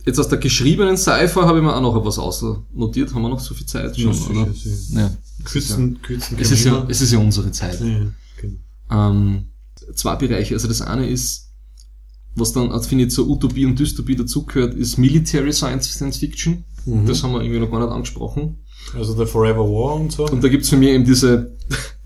jetzt 0.05 0.19
aus 0.19 0.27
der 0.29 0.37
geschriebenen 0.39 0.97
Cypher 0.97 1.45
habe 1.45 1.59
ich 1.59 1.63
mir 1.63 1.75
auch 1.75 1.81
noch 1.81 1.95
etwas 1.97 2.17
ausnotiert. 2.19 3.13
Haben 3.13 3.21
wir 3.23 3.29
noch 3.29 3.39
so 3.39 3.53
viel 3.53 3.65
Zeit 3.67 3.99
schon, 3.99 4.13
Ja, 4.13 4.41
oder? 4.43 4.53
Ja. 4.91 5.11
Kürzen, 5.43 6.01
kürzen. 6.01 6.37
Es 6.39 6.51
ist 6.51 6.63
ja, 6.63 6.85
es 6.87 7.01
ist 7.01 7.11
ja 7.11 7.19
unsere 7.19 7.51
Zeit. 7.51 7.79
ja, 7.81 7.87
ja, 7.87 8.05
genau. 8.39 8.57
Ähm, 8.91 9.45
zwei 9.95 10.15
Bereiche. 10.15 10.53
Also 10.53 10.67
das 10.67 10.81
eine 10.81 11.07
ist, 11.07 11.50
was 12.35 12.53
dann, 12.53 12.71
also 12.71 12.87
finde 12.87 13.05
ich, 13.05 13.11
zur 13.11 13.27
Utopie 13.27 13.65
und 13.65 13.77
Dystopie 13.79 14.15
dazugehört, 14.15 14.73
ist 14.73 14.97
Military 14.97 15.51
Science 15.53 15.91
Science 15.91 16.17
Fiction. 16.17 16.63
Mhm. 16.85 17.05
Das 17.05 17.23
haben 17.23 17.33
wir 17.33 17.41
irgendwie 17.41 17.59
noch 17.59 17.69
gar 17.71 17.79
nicht 17.79 17.91
angesprochen. 17.93 18.57
Also 18.95 19.13
der 19.15 19.27
Forever 19.27 19.63
War 19.63 19.95
und 19.95 20.11
so. 20.11 20.25
Und 20.27 20.43
da 20.43 20.47
gibt's 20.47 20.69
für 20.69 20.77
mich 20.77 20.89
eben 20.89 21.05
diese 21.05 21.55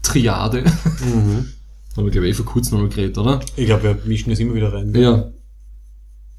Triade. 0.01 0.63
Mhm. 0.63 1.45
Haben 1.95 2.05
wir, 2.05 2.11
glaube 2.11 2.27
ich, 2.27 2.33
eh 2.33 2.35
vor 2.35 2.45
kurzem 2.45 2.77
noch 2.77 2.83
mal 2.83 2.89
geredet, 2.89 3.17
oder? 3.17 3.39
Ich 3.55 3.65
glaube, 3.67 3.83
wir 3.83 3.97
mischen 4.05 4.29
das 4.29 4.39
immer 4.39 4.53
wieder 4.55 4.73
rein. 4.73 4.93
Ja. 4.95 5.31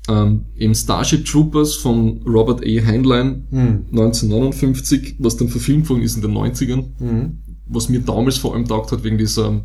Ähm, 0.08 0.44
eben 0.56 0.74
Starship 0.74 1.24
Troopers 1.24 1.74
von 1.74 2.20
Robert 2.26 2.60
A. 2.62 2.86
Heinlein 2.86 3.46
Mhm. 3.50 3.86
1959, 3.90 5.16
was 5.18 5.36
dann 5.36 5.48
verfilmt 5.48 5.88
worden 5.88 6.02
ist 6.02 6.14
in 6.16 6.22
den 6.22 6.32
90ern, 6.32 6.92
Mhm. 6.98 7.38
was 7.66 7.88
mir 7.88 8.00
damals 8.00 8.36
vor 8.36 8.54
allem 8.54 8.66
taugt 8.68 8.92
hat 8.92 9.02
wegen 9.02 9.18
dieser 9.18 9.64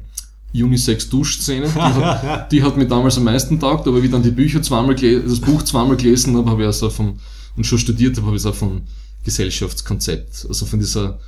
Unisex-Duschszene. 0.54 1.68
Die 1.68 1.72
hat, 1.80 2.52
die 2.52 2.64
hat 2.64 2.78
mir 2.78 2.88
damals 2.88 3.18
am 3.18 3.24
meisten 3.26 3.60
taugt, 3.60 3.88
aber 3.88 4.02
wie 4.02 4.06
ich 4.08 4.12
dann 4.12 4.24
die 4.24 4.32
Bücher 4.32 4.62
zweimal 4.62 4.96
gelesen, 4.96 5.28
das 5.30 5.40
Buch 5.40 5.64
zweimal 5.64 5.98
gelesen 5.98 6.36
habe, 6.38 6.50
habe 6.50 6.62
ich 6.62 6.68
also 6.68 6.90
vom, 6.90 7.20
und 7.58 7.66
schon 7.66 7.78
studiert 7.80 8.16
habe, 8.18 8.28
habe 8.28 8.36
ich 8.36 8.42
es 8.42 8.46
auch 8.46 8.56
vom 8.56 8.82
Gesellschaftskonzept, 9.24 10.46
also 10.48 10.66
von 10.66 10.80
dieser 10.80 11.20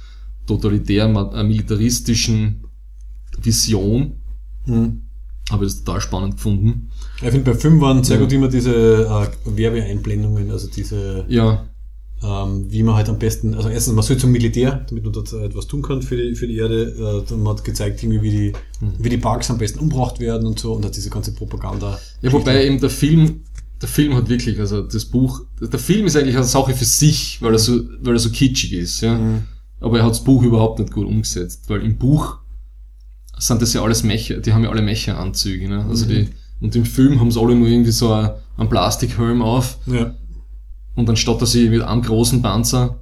totalitär 0.47 1.05
äh, 1.05 1.43
militaristischen 1.43 2.63
Vision, 3.41 4.13
Mhm. 4.65 5.01
habe 5.51 5.65
ich 5.65 5.74
das 5.74 5.84
total 5.84 5.99
spannend 5.99 6.36
gefunden. 6.38 6.89
Ich 7.17 7.30
finde, 7.30 7.51
bei 7.51 7.53
Film 7.53 7.82
waren 7.82 8.01
sehr 8.03 8.15
Ja. 8.15 8.24
gut 8.24 8.32
immer 8.32 8.47
diese 8.47 8.74
äh, 8.74 9.28
Werbeeinblendungen, 9.57 10.49
also 10.51 10.69
diese, 10.69 11.26
Ja, 11.28 11.65
ähm, 12.24 12.65
wie 12.71 12.84
man 12.84 12.95
halt 12.95 13.09
am 13.09 13.19
besten, 13.19 13.53
also 13.53 13.67
erstens, 13.69 13.93
man 13.95 14.03
soll 14.03 14.17
zum 14.17 14.32
Militär, 14.32 14.86
damit 14.89 15.03
man 15.03 15.11
dort 15.13 15.34
äh, 15.34 15.43
etwas 15.45 15.67
tun 15.67 15.82
kann 15.82 16.01
für 16.01 16.15
die, 16.15 16.36
für 16.36 16.47
die 16.47 16.57
Erde. 16.57 17.24
Äh, 17.26 17.30
dann 17.30 17.43
man 17.43 17.55
hat 17.57 17.63
gezeigt, 17.65 18.01
wie 18.03 18.19
die, 18.19 18.53
wie 18.99 19.09
die 19.09 19.17
Parks 19.17 19.49
am 19.51 19.57
besten 19.57 19.80
umgebracht 19.80 20.19
werden 20.19 20.47
und 20.47 20.57
so 20.59 20.74
und 20.74 20.86
hat 20.86 20.95
diese 20.95 21.09
ganze 21.09 21.34
Propaganda. 21.34 21.99
Ja, 22.21 22.32
wobei 22.32 22.65
eben 22.65 22.80
der 22.80 22.89
Film, 22.89 23.41
der 23.82 23.89
Film 23.89 24.15
hat 24.15 24.30
wirklich, 24.30 24.59
also 24.59 24.82
das 24.84 25.05
Buch, 25.05 25.41
der 25.61 25.80
Film 25.80 26.05
ist 26.05 26.15
eigentlich 26.15 26.36
eine 26.38 26.45
Sache 26.45 26.74
für 26.74 26.86
sich, 26.86 27.41
weil 27.41 27.53
er 27.53 27.59
so, 27.59 27.82
weil 28.01 28.13
er 28.15 28.19
so 28.19 28.30
kitschig 28.30 28.71
ist, 28.74 29.01
ja. 29.01 29.17
Mhm. 29.17 29.43
Aber 29.82 29.97
er 29.97 30.05
hat 30.05 30.11
das 30.11 30.24
Buch 30.24 30.43
überhaupt 30.43 30.80
nicht 30.80 30.93
gut 30.93 31.05
umgesetzt, 31.05 31.65
weil 31.67 31.82
im 31.82 31.97
Buch 31.97 32.38
sind 33.38 33.61
das 33.61 33.74
ja 33.74 33.82
alles 33.84 34.03
Mecher, 34.03 34.38
die 34.38 34.53
haben 34.53 34.63
ja 34.63 34.69
alle 34.69 34.82
Mecheranzüge, 34.82 35.67
ne? 35.67 35.86
Also 35.89 36.05
die, 36.05 36.30
und 36.61 36.74
im 36.78 36.86
Film 36.86 37.19
haben 37.19 37.32
sie 37.32 37.39
alle 37.41 37.55
nur 37.55 37.67
irgendwie 37.67 37.91
so 37.91 38.13
ein- 38.13 38.30
einen 38.55 38.69
Plastikhelm 38.69 39.41
auf 39.41 39.78
Ja. 39.88 40.15
Und 40.96 41.10
anstatt 41.10 41.41
dass 41.41 41.52
sie 41.52 41.70
mit 41.70 41.82
einem 41.82 42.02
großen 42.02 42.41
Panzer 42.41 43.00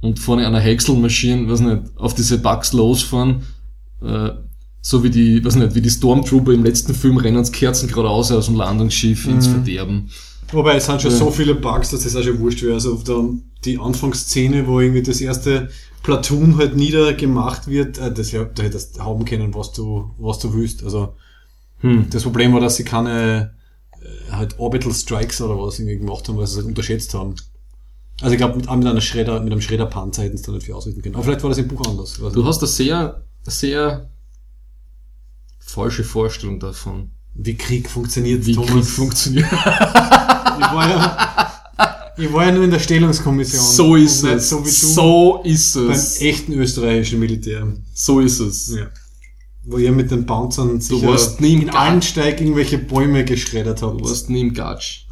und 0.00 0.18
vorne 0.18 0.46
einer 0.46 0.60
Häckselmaschine, 0.60 1.48
weiß 1.50 1.60
nicht, 1.60 1.82
auf 1.96 2.14
diese 2.14 2.38
Bugs 2.38 2.72
losfahren, 2.72 3.42
äh, 4.02 4.30
so 4.80 5.02
wie 5.02 5.10
die, 5.10 5.42
weiß 5.44 5.56
nicht, 5.56 5.74
wie 5.74 5.80
die 5.80 5.90
Stormtrooper 5.90 6.52
im 6.52 6.64
letzten 6.64 6.94
Film 6.94 7.16
rennen 7.16 7.38
das 7.38 7.52
Kerzen 7.52 7.88
geradeaus 7.88 8.30
aus 8.32 8.46
dem 8.46 8.56
Landungsschiff 8.56 9.26
ins 9.26 9.46
Verderben. 9.46 10.10
Wobei 10.52 10.76
es 10.76 10.84
sind 10.86 11.00
schon 11.00 11.10
Ja. 11.10 11.16
so 11.16 11.30
viele 11.30 11.54
Bugs, 11.54 11.90
dass 11.90 12.02
das 12.04 12.14
auch 12.16 12.22
schon 12.22 12.38
wurscht 12.38 12.62
wäre. 12.62 12.74
Also 12.74 12.94
dann 12.96 13.42
die 13.64 13.78
Anfangsszene, 13.78 14.66
wo 14.66 14.80
irgendwie 14.80 15.02
das 15.02 15.22
erste 15.22 15.70
Platoon 16.02 16.58
halt 16.58 16.76
niedergemacht 16.76 17.66
wird, 17.66 17.96
äh, 17.98 18.12
das 18.12 18.30
ja, 18.30 18.44
da 18.44 18.62
hättest 18.62 18.98
du 18.98 19.02
haben 19.04 19.24
können, 19.24 19.54
was 19.54 19.72
du, 19.72 20.10
was 20.18 20.38
du 20.38 20.52
willst. 20.52 20.84
Also 20.84 21.14
Hm. 21.80 22.06
das 22.10 22.22
Problem 22.22 22.52
war, 22.52 22.60
dass 22.60 22.76
sie 22.76 22.84
keine 22.84 23.54
halt 24.36 24.58
Orbital 24.58 24.92
Strikes 24.92 25.40
oder 25.40 25.58
was 25.60 25.78
irgendwie 25.78 25.98
gemacht 25.98 26.28
haben, 26.28 26.36
weil 26.38 26.46
sie 26.46 26.52
es 26.52 26.56
halt 26.58 26.66
unterschätzt 26.66 27.14
haben. 27.14 27.34
Also 28.20 28.32
ich 28.32 28.38
glaube, 28.38 28.56
mit, 28.56 28.70
mit 28.70 28.86
einer 28.86 29.00
Schredder, 29.00 29.40
mit 29.40 29.52
einem 29.52 29.60
Schredderpanzer 29.60 30.22
hätten 30.22 30.36
sie 30.36 30.44
da 30.44 30.52
nicht 30.52 30.64
viel 30.66 30.74
ausrichten 30.74 31.02
können. 31.02 31.14
Aber 31.16 31.24
vielleicht 31.24 31.42
war 31.42 31.50
das 31.50 31.58
im 31.58 31.68
Buch 31.68 31.84
anders. 31.86 32.14
Du 32.14 32.28
nicht. 32.28 32.44
hast 32.46 32.58
eine 32.60 32.68
sehr, 32.68 33.24
sehr 33.44 34.08
falsche 35.58 36.04
Vorstellung 36.04 36.60
davon, 36.60 37.10
Wie 37.34 37.56
Krieg 37.56 37.90
funktioniert, 37.90 38.46
wie 38.46 38.54
Krieg 38.56 38.84
funktioniert. 38.84 39.46
Ich 40.56 40.72
war, 40.72 40.88
ja, 40.88 41.52
ich 42.16 42.32
war 42.32 42.44
ja 42.46 42.52
nur 42.52 42.62
in 42.62 42.70
der 42.70 42.78
Stellungskommission. 42.78 43.60
So 43.60 43.96
ist 43.96 44.22
es. 44.22 44.50
So 44.50 44.60
wie 44.60 44.68
du 44.70 44.70
So 44.70 45.40
ist 45.42 45.74
beim 45.74 45.90
es. 45.90 46.20
echten 46.20 46.52
österreichischen 46.52 47.18
Militär. 47.18 47.66
So 47.92 48.20
ist 48.20 48.38
es. 48.38 48.68
Ja. 48.76 48.86
Wo 49.66 49.78
ihr 49.78 49.92
mit 49.92 50.10
den 50.10 50.26
Panzern 50.26 50.80
sicher 50.80 51.08
warst 51.08 51.40
nie 51.40 51.54
im 51.54 51.60
in 51.60 51.66
Garten. 51.66 51.78
Allensteig 51.78 52.40
irgendwelche 52.40 52.78
Bäume 52.78 53.24
geschreddert 53.24 53.82
habt. 53.82 54.00
Du 54.00 54.04
warst 54.04 54.28
nie 54.30 54.42
im 54.42 54.54
Gatsch. 54.54 55.06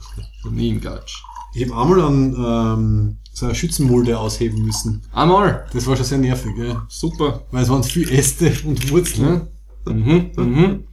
Nie 0.50 0.68
im 0.70 0.80
Gatsch. 0.80 1.22
Ich 1.54 1.68
habe 1.68 1.80
einmal 1.80 2.00
an 2.02 2.34
ähm, 2.36 3.16
so 3.32 3.46
eine 3.46 3.54
Schützenmulde 3.54 4.18
ausheben 4.18 4.64
müssen. 4.64 5.02
Einmal. 5.12 5.66
Das 5.72 5.86
war 5.86 5.96
schon 5.96 6.04
sehr 6.04 6.18
nervig, 6.18 6.54
gell? 6.54 6.76
Super. 6.88 7.42
weil 7.50 7.62
es 7.62 7.68
waren 7.68 7.82
viel 7.82 8.10
Äste 8.10 8.52
und 8.64 8.90
Wurzeln. 8.90 9.48
Ja. 9.86 9.92
Mhm, 9.92 10.30
mhm. 10.36 10.84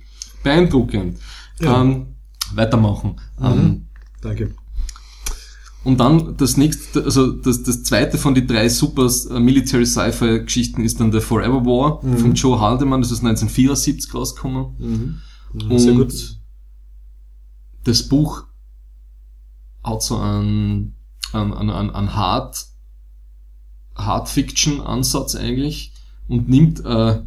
Beeindruckend. 0.44 1.20
Ja. 1.60 1.82
Ähm, 1.82 2.16
weitermachen. 2.54 3.20
Ähm, 3.42 3.88
Danke. 4.22 4.56
Und 5.90 6.00
dann 6.00 6.38
das 6.38 6.56
nächste, 6.56 7.04
also 7.04 7.32
das, 7.32 7.64
das 7.64 7.82
zweite 7.82 8.20
von 8.20 8.36
die 8.36 8.46
drei 8.46 8.70
super 8.70 9.10
äh, 9.32 9.40
Military 9.40 9.88
Sci-Fi 9.88 10.44
Geschichten 10.44 10.84
ist 10.84 11.00
dann 11.00 11.10
der 11.10 11.20
Forever 11.20 11.66
War 11.66 12.00
von 12.20 12.36
Joe 12.36 12.60
Haldeman, 12.60 13.02
das 13.02 13.10
ist 13.10 13.24
1974 13.26 14.14
rausgekommen. 14.14 15.20
Sehr 15.80 15.94
Und 15.94 15.98
gut. 15.98 16.38
das 17.86 18.08
Buch 18.08 18.44
hat 19.84 20.04
so 20.04 20.18
einen, 20.18 20.94
einen, 21.34 21.54
einen, 21.54 21.90
einen 21.90 22.16
Hard, 22.16 22.68
Hard 23.96 24.30
Fiction 24.30 24.82
Ansatz 24.82 25.34
eigentlich 25.34 25.94
und 26.28 26.50
nimmt 26.50 26.86
äh, 26.86 27.24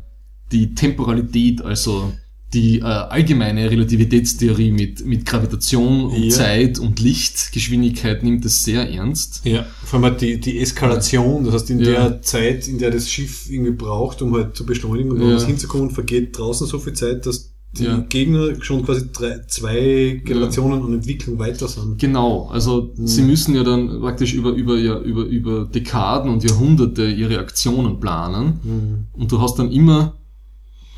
die 0.53 0.77
Temporalität, 0.77 1.63
also 1.63 2.13
die 2.55 2.81
äh, 2.81 2.83
allgemeine 2.85 3.71
Relativitätstheorie 3.71 4.71
mit, 4.73 5.07
mit 5.07 5.25
Gravitation 5.25 6.07
und 6.07 6.23
Ja. 6.25 6.31
Zeit 6.31 6.79
und 6.79 7.01
Lichtgeschwindigkeit 7.01 8.23
nimmt 8.23 8.45
es 8.45 8.65
sehr 8.65 8.91
ernst. 8.91 9.41
Ja, 9.45 9.65
vor 9.85 9.99
allem 9.99 10.11
halt 10.11 10.21
die, 10.21 10.39
die 10.41 10.59
Eskalation, 10.61 11.45
das 11.45 11.55
heißt 11.55 11.71
in 11.71 11.81
Ja. 11.81 12.09
der 12.09 12.23
Zeit, 12.23 12.69
in 12.69 12.79
der 12.79 12.91
das 12.91 13.11
Schiff 13.11 13.49
irgendwie 13.51 13.73
braucht, 13.73 14.23
um 14.23 14.35
halt 14.35 14.57
zu 14.57 14.67
beschleunigen 14.67 15.11
und 15.13 15.19
Ja. 15.19 15.25
woanders 15.25 15.47
hinzukommen, 15.47 15.91
vergeht 15.91 16.37
draußen 16.39 16.67
so 16.67 16.79
viel 16.79 16.93
Zeit, 16.93 17.27
dass 17.27 17.51
die 17.75 17.85
Ja. 17.85 18.05
Gegner 18.07 18.63
schon 18.63 18.85
quasi 18.85 19.07
drei, 19.11 19.41
zwei 19.49 20.21
Generationen 20.23 20.83
an 20.83 20.93
Entwicklung 20.93 21.39
weiter 21.39 21.67
sind. 21.69 21.99
Genau, 21.99 22.49
also 22.53 22.93
sie 23.03 23.23
müssen 23.23 23.55
ja 23.55 23.63
dann 23.65 23.99
praktisch 24.01 24.35
über, 24.35 24.51
über, 24.51 24.77
ja, 24.77 24.99
über, 25.01 25.23
über 25.25 25.65
Dekaden 25.65 26.31
und 26.31 26.45
Jahrhunderte 26.45 27.09
ihre 27.09 27.39
Aktionen 27.39 27.99
planen. 27.99 29.09
Und 29.15 29.33
du 29.33 29.41
hast 29.41 29.59
dann 29.59 29.73
immer 29.73 30.19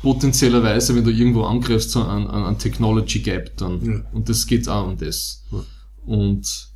potenziellerweise, 0.05 0.95
wenn 0.95 1.03
du 1.03 1.09
irgendwo 1.09 1.45
angreifst, 1.45 1.89
so 1.89 2.03
ein, 2.03 2.27
ein, 2.27 2.43
ein 2.43 2.59
Technology 2.59 3.21
Gap 3.21 3.57
dann. 3.57 3.83
Ja. 3.83 4.01
Und 4.13 4.29
das 4.29 4.45
geht 4.45 4.69
auch 4.69 4.87
um 4.87 4.97
das. 4.97 5.43
Ja. 5.51 5.63
Und 6.05 6.69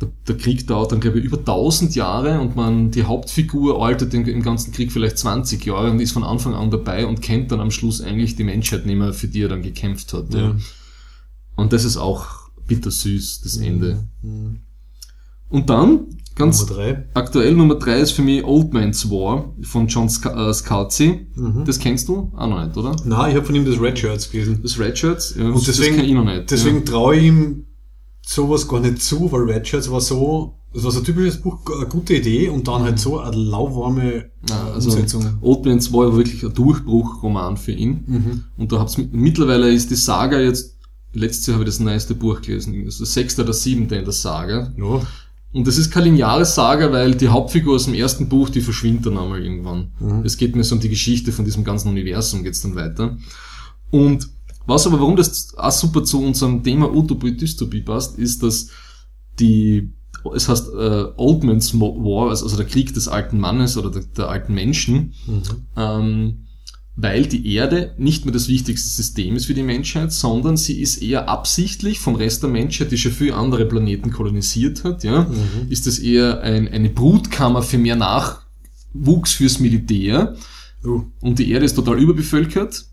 der, 0.00 0.08
der 0.28 0.36
Krieg 0.36 0.68
dauert 0.68 0.92
dann, 0.92 1.00
glaube 1.00 1.18
ich, 1.18 1.24
über 1.24 1.38
1000 1.38 1.96
Jahre 1.96 2.40
und 2.40 2.54
man, 2.54 2.92
die 2.92 3.02
Hauptfigur 3.02 3.84
altert 3.84 4.14
im, 4.14 4.24
im 4.24 4.42
ganzen 4.44 4.70
Krieg 4.72 4.92
vielleicht 4.92 5.18
20 5.18 5.66
Jahre 5.66 5.90
und 5.90 5.98
ist 5.98 6.12
von 6.12 6.22
Anfang 6.22 6.54
an 6.54 6.70
dabei 6.70 7.06
und 7.06 7.20
kennt 7.22 7.50
dann 7.50 7.58
am 7.58 7.72
Schluss 7.72 8.00
eigentlich 8.00 8.36
die 8.36 8.44
Menschheit 8.44 8.86
nicht 8.86 8.96
mehr, 8.96 9.12
für 9.12 9.26
die 9.26 9.42
er 9.42 9.48
dann 9.48 9.62
gekämpft 9.62 10.12
hat. 10.12 10.32
Ja. 10.32 10.54
Und 11.56 11.72
das 11.72 11.82
ist 11.82 11.96
auch 11.96 12.50
bittersüß, 12.68 13.40
das 13.40 13.56
Ende. 13.56 14.04
Mhm. 14.22 14.60
Und 15.48 15.68
dann, 15.70 16.06
ganz 16.40 16.60
Nummer 16.60 16.72
drei. 16.74 17.08
aktuell 17.14 17.54
Nummer 17.54 17.74
drei 17.76 18.00
ist 18.00 18.12
für 18.12 18.22
mich 18.22 18.44
Old 18.44 18.72
Man's 18.72 19.08
War 19.10 19.54
von 19.62 19.86
John 19.86 20.08
Sca 20.08 20.50
äh, 20.50 20.52
Scalzi. 20.52 21.26
Mhm. 21.34 21.64
Das 21.64 21.78
kennst 21.78 22.08
du? 22.08 22.32
Auch 22.36 22.46
noch 22.48 22.64
nicht, 22.64 22.76
oder? 22.76 22.96
Nein, 23.04 23.30
ich 23.30 23.36
habe 23.36 23.46
von 23.46 23.54
ihm 23.54 23.64
das 23.64 23.80
Red 23.80 23.98
Shirts 23.98 24.30
gelesen. 24.30 24.60
Das 24.62 24.78
Red 24.78 24.98
Shirts? 24.98 25.34
Ja, 25.38 25.44
Und 25.48 25.66
deswegen, 25.66 25.96
das 25.96 26.00
kenn 26.00 26.08
ich 26.08 26.14
noch 26.14 26.24
nicht. 26.24 26.50
deswegen 26.50 26.84
traue 26.84 27.16
ich 27.16 27.24
ihm 27.24 27.66
sowas 28.26 28.66
gar 28.68 28.80
nicht 28.80 29.02
zu, 29.02 29.30
weil 29.32 29.42
Red 29.42 29.66
Shirts 29.66 29.90
war 29.90 30.00
so, 30.00 30.54
das 30.72 30.84
war 30.84 30.90
so 30.92 31.00
ein 31.00 31.04
typisches 31.04 31.40
Buch, 31.40 31.58
eine 31.76 31.86
gute 31.86 32.14
Idee 32.14 32.48
und 32.48 32.68
dann 32.68 32.82
halt 32.82 32.98
so 32.98 33.18
eine 33.18 33.34
lauwarme 33.36 34.30
ja. 34.48 34.68
äh, 34.68 34.72
also 34.74 34.90
Umsetzung. 34.90 35.38
Old 35.40 35.64
Man's 35.64 35.92
War 35.92 36.06
war 36.06 36.16
wirklich 36.16 36.44
ein 36.44 36.54
Durchbruchroman 36.54 37.56
für 37.56 37.72
ihn. 37.72 38.04
Mhm. 38.06 38.44
Und 38.56 38.70
da 38.72 38.78
hab's 38.78 38.96
mit, 38.98 39.12
mittlerweile 39.12 39.70
ist 39.72 39.90
die 39.90 39.96
Saga 39.96 40.38
jetzt, 40.38 40.76
letztes 41.12 41.48
Jahr 41.48 41.54
habe 41.54 41.64
ich 41.64 41.70
das 41.70 41.80
neueste 41.80 42.14
Buch 42.14 42.40
gelesen, 42.40 42.84
das 42.84 42.94
ist 42.94 43.00
das 43.00 43.14
sechste 43.14 43.42
oder 43.42 43.52
siebente 43.52 43.96
in 43.96 44.04
der 44.04 44.12
Saga. 44.12 44.72
Ja. 44.76 45.00
Und 45.52 45.66
das 45.66 45.78
ist 45.78 45.90
keine 45.90 46.06
lineare 46.06 46.44
Saga, 46.44 46.92
weil 46.92 47.14
die 47.14 47.28
Hauptfigur 47.28 47.74
aus 47.74 47.86
dem 47.86 47.94
ersten 47.94 48.28
Buch, 48.28 48.50
die 48.50 48.60
verschwindet 48.60 49.06
dann 49.06 49.18
einmal 49.18 49.42
irgendwann. 49.42 49.90
Mhm. 49.98 50.24
Es 50.24 50.36
geht 50.36 50.54
mir 50.54 50.62
so 50.62 50.76
um 50.76 50.80
die 50.80 50.88
Geschichte 50.88 51.32
von 51.32 51.44
diesem 51.44 51.64
ganzen 51.64 51.88
Universum, 51.88 52.44
geht's 52.44 52.62
dann 52.62 52.76
weiter. 52.76 53.16
Und 53.90 54.28
was 54.66 54.86
aber, 54.86 55.00
warum 55.00 55.16
das 55.16 55.52
auch 55.56 55.72
super 55.72 56.04
zu 56.04 56.22
unserem 56.22 56.62
Thema 56.62 56.94
Utopie, 56.94 57.36
Dystopie 57.36 57.80
passt, 57.82 58.16
ist, 58.18 58.42
dass 58.44 58.68
die, 59.40 59.92
es 60.34 60.48
heißt 60.48 60.68
äh, 60.68 61.04
Old 61.16 61.42
Man's 61.42 61.74
War, 61.80 62.30
also, 62.30 62.44
also 62.44 62.56
der 62.56 62.66
Krieg 62.66 62.94
des 62.94 63.08
alten 63.08 63.40
Mannes 63.40 63.76
oder 63.76 63.90
der, 63.90 64.02
der 64.02 64.28
alten 64.28 64.54
Menschen, 64.54 65.14
Mhm. 65.26 65.42
ähm, 65.76 66.46
weil 66.96 67.26
die 67.26 67.54
Erde 67.54 67.94
nicht 67.98 68.24
mehr 68.24 68.34
das 68.34 68.48
wichtigste 68.48 68.88
System 68.90 69.36
ist 69.36 69.46
für 69.46 69.54
die 69.54 69.62
Menschheit, 69.62 70.12
sondern 70.12 70.56
sie 70.56 70.80
ist 70.80 71.00
eher 71.02 71.28
absichtlich 71.28 71.98
vom 72.00 72.14
Rest 72.14 72.42
der 72.42 72.50
Menschheit, 72.50 72.90
die 72.92 72.98
schon 72.98 73.12
viele 73.12 73.34
andere 73.34 73.64
Planeten 73.66 74.10
kolonisiert 74.10 74.84
hat, 74.84 75.02
ja, 75.04 75.22
Mhm. 75.22 75.70
ist 75.70 75.86
es 75.86 75.98
eher 75.98 76.42
ein, 76.42 76.68
eine 76.68 76.90
Brutkammer 76.90 77.62
für 77.62 77.78
mehr 77.78 77.96
Nachwuchs 77.96 79.32
fürs 79.34 79.60
Militär 79.60 80.34
Uh. 80.84 81.04
und 81.20 81.38
die 81.38 81.50
Erde 81.50 81.66
ist 81.66 81.74
total 81.74 81.98
überbevölkert 81.98 82.86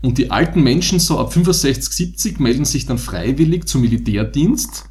und 0.00 0.16
die 0.18 0.30
alten 0.30 0.62
Menschen 0.62 1.00
so 1.00 1.18
ab 1.18 1.32
65, 1.32 1.92
70 1.92 2.38
melden 2.40 2.64
sich 2.64 2.86
dann 2.86 2.98
freiwillig 2.98 3.66
zum 3.66 3.80
Militärdienst, 3.80 4.84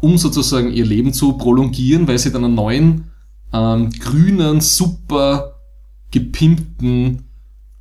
um 0.00 0.18
sozusagen 0.18 0.72
ihr 0.72 0.84
Leben 0.84 1.12
zu 1.12 1.34
prolongieren, 1.34 2.06
weil 2.08 2.18
sie 2.18 2.32
dann 2.32 2.44
einen 2.44 2.54
neuen, 2.56 3.04
ähm, 3.52 3.90
grünen, 3.90 4.60
super 4.60 5.54
gepimpten 6.10 7.27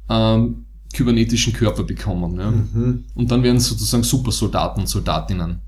ähm, 0.10 0.66
kybernetischen 0.94 1.54
Körper 1.54 1.84
bekommen. 1.84 2.40
Ja? 2.40 2.52
Mhm. 2.52 3.06
Und 3.14 3.32
dann 3.32 3.44
werden 3.44 3.60
sie 3.60 3.70
sozusagen 3.70 4.04
Supersoldaten 4.04 4.82
und 4.82 4.88
Soldatinnen. 4.88 5.62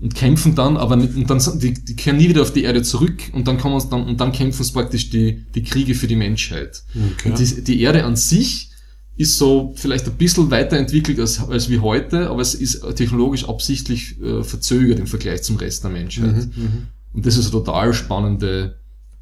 Und 0.00 0.14
kämpfen 0.14 0.54
dann, 0.54 0.76
aber 0.76 0.96
nicht, 0.96 1.14
und 1.14 1.30
dann, 1.30 1.40
die, 1.60 1.72
die 1.72 1.96
kehren 1.96 2.16
nie 2.16 2.28
wieder 2.28 2.42
auf 2.42 2.52
die 2.52 2.64
Erde 2.64 2.82
zurück 2.82 3.30
und 3.32 3.46
dann 3.46 3.58
kommen 3.58 3.80
dann, 3.90 4.04
und 4.04 4.20
dann 4.20 4.32
kämpfen 4.32 4.64
sie 4.64 4.72
praktisch 4.72 5.08
die, 5.08 5.46
die 5.54 5.62
Kriege 5.62 5.94
für 5.94 6.08
die 6.08 6.16
Menschheit. 6.16 6.82
Okay. 6.90 7.30
Und 7.30 7.38
die, 7.38 7.64
die 7.64 7.80
Erde 7.80 8.04
an 8.04 8.16
sich 8.16 8.70
ist 9.16 9.38
so 9.38 9.72
vielleicht 9.76 10.06
ein 10.06 10.16
bisschen 10.16 10.50
weiterentwickelt 10.50 11.20
als, 11.20 11.40
als 11.40 11.70
wie 11.70 11.78
heute, 11.78 12.28
aber 12.28 12.42
es 12.42 12.54
ist 12.54 12.82
technologisch 12.96 13.48
absichtlich 13.48 14.20
äh, 14.20 14.42
verzögert 14.42 14.98
im 14.98 15.06
Vergleich 15.06 15.44
zum 15.44 15.56
Rest 15.56 15.84
der 15.84 15.92
Menschheit. 15.92 16.48
Mhm. 16.56 16.88
Und 17.12 17.24
das 17.24 17.36
ist 17.36 17.44
eine 17.44 17.64
total 17.64 17.94
spannende, 17.94 18.76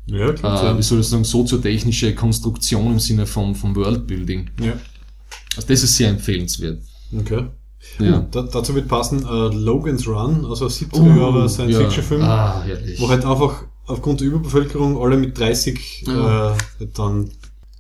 Ja, 0.07 0.33
klar. 0.33 0.75
äh, 0.75 0.79
wie 0.79 0.83
soll 0.83 1.01
ich 1.01 1.07
sagen, 1.07 1.25
soziotechnische 1.25 2.15
Konstruktion 2.15 2.93
im 2.93 2.99
Sinne 3.01 3.27
vom, 3.27 3.55
vom 3.55 3.75
Worldbuilding. 3.77 4.51
ja. 4.61 4.73
Also 5.55 5.69
das 5.69 5.83
ist 5.83 5.97
sehr 5.97 6.09
empfehlenswert. 6.09 6.83
Okay. 7.15 7.45
Ja. 7.99 8.21
Uh, 8.21 8.25
da, 8.31 8.43
dazu 8.43 8.75
wird 8.75 8.89
passen 8.89 9.23
äh, 9.25 9.55
Logan's 9.55 10.07
Run, 10.07 10.47
also 10.47 10.65
ein 10.67 10.71
70er 10.71 11.17
Jahre 11.19 11.49
Science-Fiction-Film, 11.49 12.23
Ah, 12.23 12.63
herrlich. 12.65 12.99
wo 13.01 13.09
halt 13.09 13.25
einfach 13.27 13.65
aufgrund 13.87 14.21
der 14.21 14.29
Überbevölkerung 14.29 14.97
alle 15.03 15.17
mit 15.19 15.37
30 15.39 16.05
Ja. 16.07 16.55
äh, 16.55 16.57
dann 16.95 17.31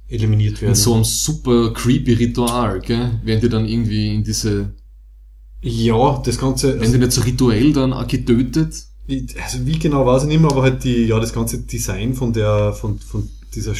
eliminiert 0.08 0.60
werden. 0.60 0.72
In 0.72 0.74
so 0.74 0.92
einem 0.94 1.04
super 1.04 1.72
creepy 1.72 2.12
Ritual, 2.12 2.80
gell? 2.80 3.20
Werden 3.24 3.40
die 3.40 3.48
dann 3.48 3.64
irgendwie 3.64 4.14
in 4.16 4.22
diese, 4.24 4.74
ja, 5.62 6.20
das 6.24 6.36
Ganze, 6.38 6.68
werden 6.68 6.80
die 6.80 6.86
also, 6.86 6.98
nicht 6.98 7.12
so 7.12 7.20
rituell 7.22 7.72
dann 7.72 7.92
auch 7.94 8.06
getötet? 8.06 8.74
Ich- 9.18 9.42
also 9.42 9.64
wie 9.66 9.78
genau 9.78 10.06
weiß 10.06 10.22
ich 10.22 10.28
nicht 10.28 10.40
mehr, 10.40 10.50
aber 10.50 10.62
halt 10.62 10.84
die, 10.84 11.04
ja, 11.06 11.18
das 11.20 11.32
ganze 11.32 11.58
Design 11.58 12.14
von 12.14 12.32
der, 12.32 12.72
von, 12.72 12.98
von 12.98 13.28
dieser, 13.54 13.72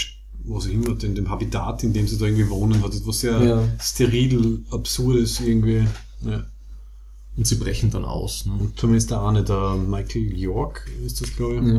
was 0.44 0.66
auch 0.66 0.70
immer, 0.70 1.02
in 1.02 1.14
dem 1.14 1.28
Habitat, 1.30 1.82
in 1.84 1.92
dem 1.92 2.06
sie 2.08 2.18
da 2.18 2.26
irgendwie 2.26 2.48
wohnen, 2.48 2.82
hat 2.82 2.94
etwas 2.94 3.20
sehr 3.20 3.42
Ja. 3.42 3.68
steril, 3.80 4.64
absurdes 4.70 5.40
irgendwie. 5.40 5.86
Ja. 6.24 6.44
Und 7.36 7.46
sie 7.46 7.54
brechen 7.56 7.90
dann 7.90 8.04
aus. 8.04 8.44
Ne? 8.46 8.52
Und 8.60 8.78
zumindest 8.78 9.10
der 9.10 9.22
eine, 9.22 9.42
der 9.42 9.76
Michael 9.76 10.36
York 10.38 10.90
ist 11.04 11.20
das, 11.20 11.34
glaube 11.34 11.56
ich. 11.56 11.66
Ja. 11.72 11.78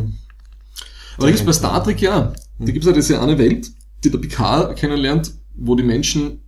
Aber 1.17 1.25
da 1.25 1.27
gibt's 1.27 1.45
bei 1.45 1.53
Star 1.53 1.83
Trek 1.83 2.01
ja, 2.01 2.33
da 2.59 2.65
gibt's 2.71 2.87
ja 2.87 2.91
diese 2.93 3.21
eine 3.21 3.37
Welt, 3.37 3.69
die 4.03 4.09
der 4.09 4.17
Picard 4.17 4.75
kennenlernt, 4.77 5.31
wo 5.55 5.75
die 5.75 5.83
Menschen 5.83 6.39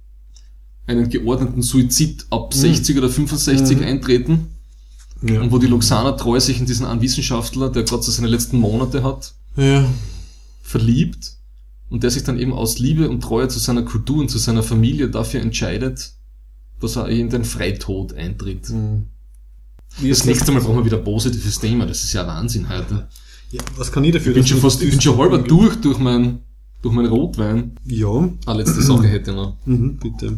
einen 0.88 1.10
geordneten 1.10 1.62
Suizid 1.62 2.26
ab 2.32 2.54
60 2.54 2.98
oder 2.98 3.10
65 3.10 3.78
Mhm. 3.78 3.84
eintreten 3.84 4.48
Ja. 5.22 5.42
und 5.42 5.52
wo 5.52 5.58
die 5.58 5.68
Loxana 5.68 6.12
treu 6.14 6.40
sich 6.40 6.60
in 6.60 6.66
diesen 6.66 6.86
einen 6.86 7.02
Wissenschaftler, 7.02 7.70
der 7.70 7.84
gerade 7.84 8.04
so 8.04 8.12
seine 8.12 8.28
letzten 8.28 8.60
Monate 8.60 9.04
hat, 9.04 9.34
ja. 9.56 9.86
verliebt 10.62 11.34
und 11.90 12.04
der 12.04 12.12
sich 12.12 12.24
dann 12.24 12.38
eben 12.40 12.54
aus 12.54 12.80
Liebe 12.80 13.10
und 13.10 13.22
Treue 13.22 13.48
zu 13.48 13.60
seiner 13.60 13.84
Kultur 13.84 14.18
und 14.20 14.30
zu 14.30 14.38
seiner 14.38 14.64
Familie 14.64 15.10
dafür 15.10 15.42
entscheidet, 15.42 16.12
dass 16.82 16.96
er 16.98 17.08
in 17.10 17.30
den 17.30 17.46
Freitod 17.46 18.14
eintritt. 18.14 18.70
Mhm. 18.70 19.08
Wie 20.00 20.10
Das 20.10 20.20
ist 20.20 20.26
nächste 20.26 20.52
Mal 20.52 20.62
brauchen 20.62 20.78
wir 20.78 20.86
wieder 20.86 20.98
ein 20.98 21.04
positives 21.04 21.60
Thema, 21.60 21.86
das 21.86 22.04
ist 22.04 22.14
ja 22.14 22.28
Wahnsinn 22.28 22.68
heute. 22.70 23.08
Ja, 23.52 23.62
was 23.78 23.92
kann 23.92 24.04
ich 24.04 24.12
dafür? 24.14 24.32
Ich 24.32 24.36
bin 24.36 24.46
schon 24.48 24.60
fast, 24.60 24.82
ich 24.82 24.90
bin 24.92 25.00
schon 25.00 25.18
halber 25.18 25.38
durch 25.38 25.76
durch 25.78 25.98
mein, 26.00 26.40
durch 26.82 26.94
mein 26.94 27.06
Rotwein. 27.06 27.78
Ja, 27.86 28.30
Ah, 28.46 28.54
letzte 28.54 28.82
Sache 28.82 29.08
hätte 29.08 29.32
ich 29.32 29.38
noch. 29.38 29.56
mhm, 29.66 29.98
bitte. 29.98 30.38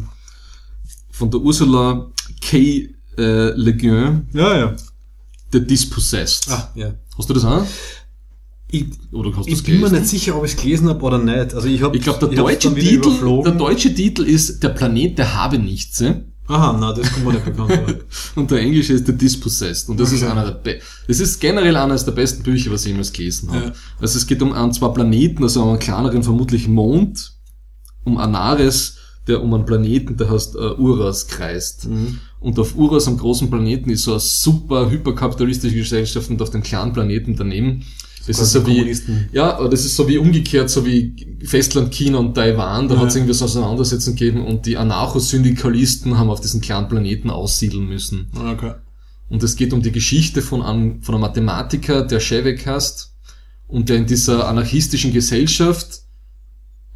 Von 1.10 1.30
der 1.30 1.40
Ursula 1.40 2.06
K. 2.40 2.88
Äh, 3.18 3.50
Le 3.56 3.74
Guin, 3.76 4.26
Ja, 4.32 4.56
ja. 4.56 4.76
The 5.52 5.66
Dispossessed. 5.66 6.48
Ah, 6.50 6.70
ja. 6.74 6.94
Hast 7.18 7.28
du 7.28 7.34
das 7.34 7.44
auch? 7.44 7.64
Ich, 8.70 8.84
Oder 9.12 9.34
hast 9.34 9.48
ich 9.48 9.62
bin 9.62 9.80
mir 9.80 9.90
nicht 9.90 10.06
sicher, 10.06 10.36
ob 10.36 10.44
ich 10.44 10.52
es 10.52 10.60
gelesen 10.60 10.88
habe 10.90 11.02
oder 11.02 11.18
nicht. 11.18 11.54
Also 11.54 11.68
ich 11.68 11.82
habe 11.82 11.96
Ich 11.96 12.02
glaube, 12.02 12.26
der 12.28 12.36
deutsche 12.36 12.74
Titel, 12.74 13.42
der 13.44 13.52
deutsche 13.52 13.94
Titel 13.94 14.22
ist 14.24 14.62
Der 14.62 14.68
Planet 14.70 15.16
der 15.18 15.34
Habenichtse. 15.34 16.24
Aha, 16.48 16.76
na, 16.78 16.92
das 16.92 17.10
kommt 17.12 17.26
mir 17.26 17.32
nicht 17.34 17.44
bekannt 17.46 17.72
vor. 17.72 17.94
Und 18.36 18.50
der 18.50 18.60
Englische 18.60 18.92
ist 18.94 19.06
The 19.06 19.12
Dispossessed. 19.16 19.88
Und 19.88 19.98
das 20.00 20.12
ist 20.12 20.22
Okay. 20.22 20.32
einer 20.32 20.44
der 20.44 20.52
be 20.52 20.80
das 21.06 21.18
ist 21.20 21.40
generell 21.40 21.76
eines 21.76 22.04
der 22.04 22.12
besten 22.12 22.42
Bücher, 22.42 22.70
was 22.70 22.82
ich 22.84 22.88
jemals 22.88 23.12
gelesen 23.12 23.50
habe. 23.50 23.66
Ja. 23.66 23.72
Also 24.00 24.18
es 24.18 24.26
geht 24.26 24.40
um 24.42 24.52
an 24.52 24.72
zwei 24.72 24.88
Planeten, 24.88 25.42
also 25.42 25.62
um 25.62 25.70
einen 25.70 25.78
kleineren 25.78 26.22
vermutlich 26.22 26.68
Mond, 26.68 27.32
um 28.04 28.18
Anaris, 28.18 28.96
der 29.28 29.42
um 29.42 29.54
einen 29.54 29.66
Planeten, 29.66 30.16
der 30.16 30.30
heißt 30.30 30.54
äh, 30.56 30.58
Uras, 30.58 31.26
kreist. 31.28 31.88
Mhm. 31.88 32.18
Und 32.40 32.58
auf 32.58 32.76
Uras, 32.76 33.06
am 33.08 33.18
großen 33.18 33.50
Planeten, 33.50 33.90
ist 33.90 34.04
so 34.04 34.12
eine 34.12 34.20
super 34.20 34.90
hyperkapitalistische 34.90 35.76
Gesellschaft 35.76 36.30
und 36.30 36.40
auf 36.40 36.50
dem 36.50 36.62
kleinen 36.62 36.92
Planeten 36.92 37.36
daneben. 37.36 37.84
Das 38.26 38.38
ist 38.40 38.52
so 38.52 38.66
wie, 38.66 38.94
ja, 39.32 39.66
das 39.68 39.86
ist 39.86 39.96
so 39.96 40.06
wie 40.06 40.18
umgekehrt, 40.18 40.68
so 40.68 40.84
wie 40.84 41.14
Festland 41.42 41.90
China 41.94 42.18
und 42.18 42.34
Taiwan, 42.34 42.86
da 42.86 42.94
Ja. 42.94 43.00
hat 43.00 43.08
es 43.08 43.16
irgendwie 43.16 43.32
so 43.32 43.46
Auseinandersetzungen 43.46 44.16
gegeben 44.16 44.44
und 44.44 44.66
die 44.66 44.76
Anarcho-Syndikalisten 44.76 46.18
haben 46.18 46.28
auf 46.28 46.40
diesen 46.40 46.60
kleinen 46.60 46.88
Planeten 46.88 47.30
aussiedeln 47.30 47.86
müssen. 47.86 48.28
Okay. 48.34 48.74
Und 49.30 49.42
es 49.42 49.56
geht 49.56 49.72
um 49.72 49.82
die 49.82 49.92
Geschichte 49.92 50.42
von 50.42 50.62
einem, 50.62 51.02
von 51.02 51.14
einem 51.14 51.22
Mathematiker, 51.22 52.02
der 52.02 52.20
Shevek 52.20 52.66
heißt, 52.66 53.12
und 53.66 53.88
der 53.88 53.96
in 53.96 54.06
dieser 54.06 54.48
anarchistischen 54.48 55.12
Gesellschaft 55.12 56.02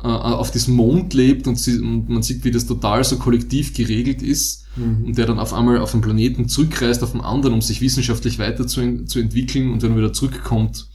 äh, 0.03 0.07
auf 0.07 0.51
diesem 0.51 0.75
Mond 0.75 1.15
lebt 1.15 1.47
und, 1.47 1.59
sie, 1.59 1.79
und 1.79 2.09
man 2.09 2.23
sieht, 2.23 2.45
wie 2.45 2.51
das 2.51 2.67
total 2.67 3.05
so 3.05 3.17
kollektiv 3.19 3.75
geregelt 3.75 4.23
ist 4.23 4.63
Mhm. 4.77 5.05
und 5.05 5.19
der 5.19 5.27
dann 5.27 5.39
auf 5.39 5.53
einmal 5.53 5.79
auf 5.79 5.93
den 5.93 6.01
Planeten 6.01 6.49
zurückreist, 6.49 7.03
auf 7.03 7.13
den 7.13 7.21
anderen, 7.21 7.55
um 7.55 7.61
sich 7.61 7.81
wissenschaftlich 7.81 8.39
weiter 8.39 8.67
zu, 8.67 9.05
zu 9.05 9.19
entwickeln 9.19 9.71
und 9.71 9.83
dann 9.83 9.97
wieder 9.97 10.13
zurückkommt. 10.13 10.89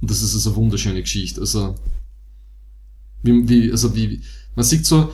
Und 0.00 0.10
das 0.10 0.22
ist 0.22 0.34
also 0.34 0.50
eine 0.50 0.56
wunderschöne 0.56 1.00
Geschichte. 1.00 1.40
Also, 1.40 1.76
wie, 3.22 3.48
wie, 3.48 3.70
also 3.70 3.94
wie, 3.94 4.22
man 4.56 4.64
sieht 4.64 4.86
so 4.86 5.12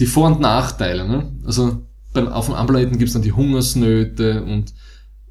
die 0.00 0.06
Vor- 0.06 0.26
und 0.26 0.40
Nachteile. 0.40 1.06
Ne? 1.06 1.32
Also 1.44 1.86
beim, 2.12 2.28
auf 2.28 2.46
dem 2.46 2.54
anderen 2.54 2.74
Planeten 2.74 2.98
gibt's 2.98 3.14
dann 3.14 3.22
die 3.22 3.32
Hungersnöte 3.32 4.42
und 4.42 4.74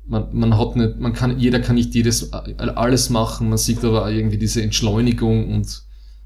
man, 0.07 0.27
man 0.31 0.57
hat 0.57 0.75
nicht, 0.75 0.99
man 0.99 1.13
kann, 1.13 1.39
jeder 1.39 1.59
kann 1.59 1.75
nicht 1.75 1.93
jedes 1.93 2.33
alles 2.33 3.09
machen. 3.09 3.49
Man 3.49 3.57
sieht 3.57 3.83
aber 3.83 4.09
irgendwie 4.09 4.37
diese 4.37 4.61
Entschleunigung 4.61 5.53
und 5.53 5.83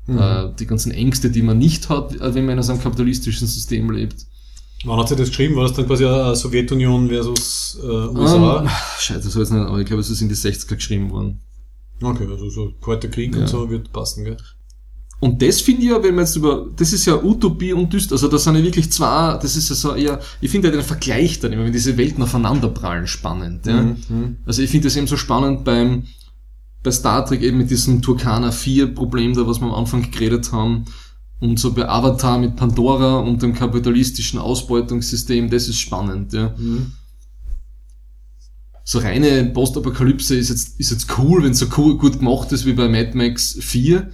Mhm. 0.07 0.17
äh, 0.19 0.53
die 0.59 0.67
ganzen 0.67 0.91
Ängste, 0.91 1.29
die 1.29 1.41
man 1.41 1.57
nicht 1.57 1.89
hat, 1.89 2.15
äh, 2.15 2.33
wenn 2.35 2.45
man 2.45 2.57
in 2.57 2.63
so 2.63 2.73
einem 2.73 2.81
kapitalistischen 2.81 3.47
System 3.47 3.89
lebt. 3.91 4.25
Wann 4.85 4.99
hat 4.99 5.09
sie 5.09 5.15
das 5.15 5.29
geschrieben? 5.29 5.55
War 5.55 5.63
das 5.63 5.73
dann 5.73 5.87
quasi 5.87 6.03
äh, 6.03 6.35
Sowjetunion 6.35 7.07
versus 7.09 7.79
äh, 7.81 7.87
USA? 7.87 8.61
Ähm, 8.61 8.69
Scheiße, 8.99 9.21
das 9.23 9.35
weiß 9.35 9.47
ich 9.49 9.53
nicht, 9.55 9.65
aber 9.65 9.79
ich 9.79 9.85
glaube, 9.87 10.01
es 10.01 10.09
ist 10.09 10.21
in 10.21 10.29
die 10.29 10.35
60er 10.35 10.75
geschrieben 10.75 11.09
worden. 11.09 11.39
Okay, 12.01 12.27
also 12.29 12.49
so 12.49 12.73
Kalter 12.83 13.07
Krieg 13.07 13.33
Ja. 13.33 13.41
und 13.41 13.47
so 13.47 13.69
wird 13.69 13.91
passen, 13.91 14.25
gell? 14.25 14.37
Und 15.21 15.41
das 15.41 15.61
finde 15.61 15.81
ich 15.83 15.87
ja, 15.89 16.03
wenn 16.03 16.13
man 16.13 16.25
jetzt 16.25 16.35
über, 16.35 16.67
das 16.75 16.91
ist 16.91 17.05
ja 17.05 17.15
Utopie 17.23 17.71
und 17.73 17.91
Düster, 17.91 18.13
also 18.13 18.27
da 18.27 18.37
sind 18.37 18.57
ja 18.57 18.63
wirklich 18.63 18.91
zwei, 18.91 19.39
das 19.41 19.55
ist 19.55 19.69
ja 19.69 19.75
so 19.75 19.95
eher, 19.95 20.19
ich 20.41 20.51
finde 20.51 20.67
ja 20.67 20.73
den 20.73 20.83
Vergleich 20.83 21.39
dann 21.39 21.53
immer, 21.53 21.63
wenn 21.63 21.71
diese 21.71 21.97
Welten 21.97 22.21
aufeinanderprallen, 22.21 23.07
spannend. 23.07 23.65
Ja? 23.65 23.81
Mhm. 23.81 24.37
Also 24.45 24.61
ich 24.61 24.69
finde 24.69 24.87
das 24.87 24.97
eben 24.97 25.07
so 25.07 25.15
spannend 25.17 25.63
beim, 25.63 26.03
bei 26.85 26.91
Star 26.91 27.25
Trek 27.25 27.41
eben 27.41 27.57
mit 27.57 27.69
diesem 27.69 28.01
Turkana 28.01 28.51
4 28.51 28.93
Problem 28.93 29.33
da, 29.33 29.45
was 29.45 29.59
wir 29.59 29.65
am 29.65 29.73
Anfang 29.73 30.09
geredet 30.11 30.53
haben, 30.53 30.85
und 31.41 31.59
so 31.59 31.73
bei 31.73 31.89
Avatar 31.89 32.37
mit 32.39 32.55
Pandora 32.55 33.17
und 33.17 33.41
dem 33.41 33.53
kapitalistischen 33.53 34.39
Ausbeutungssystem, 34.39 35.49
das 35.49 35.67
ist 35.67 35.79
spannend, 35.79 36.31
ja. 36.31 36.53
Mhm. 36.57 36.93
So 38.83 38.99
reine 38.99 39.45
Postapokalypse 39.45 40.35
ist 40.35 40.49
jetzt, 40.49 40.79
ist 40.79 40.91
jetzt 40.91 41.17
cool, 41.17 41.43
wenn 41.43 41.51
es 41.51 41.59
so 41.59 41.65
cool, 41.75 41.97
gut 41.97 42.19
gemacht 42.19 42.51
ist 42.51 42.65
wie 42.65 42.73
bei 42.73 42.87
Mad 42.87 43.17
Max 43.17 43.57
4, 43.59 44.09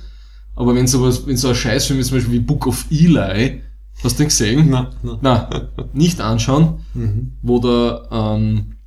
aber 0.55 0.73
wenn 0.73 0.87
sowas, 0.87 1.27
wenn 1.27 1.37
so 1.37 1.49
ein 1.49 1.55
Scheißfilm 1.55 1.99
ist, 1.99 2.07
zum 2.07 2.17
Beispiel 2.17 2.33
wie 2.33 2.39
Book 2.39 2.65
of 2.67 2.85
Eli, 2.89 3.61
hast 4.01 4.17
du 4.17 4.23
den 4.23 4.29
gesehen? 4.29 4.69
Na, 4.69 4.89
na. 5.03 5.19
Na, 5.21 5.69
nicht 5.93 6.21
anschauen 6.21 6.79
Mhm. 6.93 7.33
wo 7.41 7.59
der, 7.59 8.07
ähm, 8.11 8.77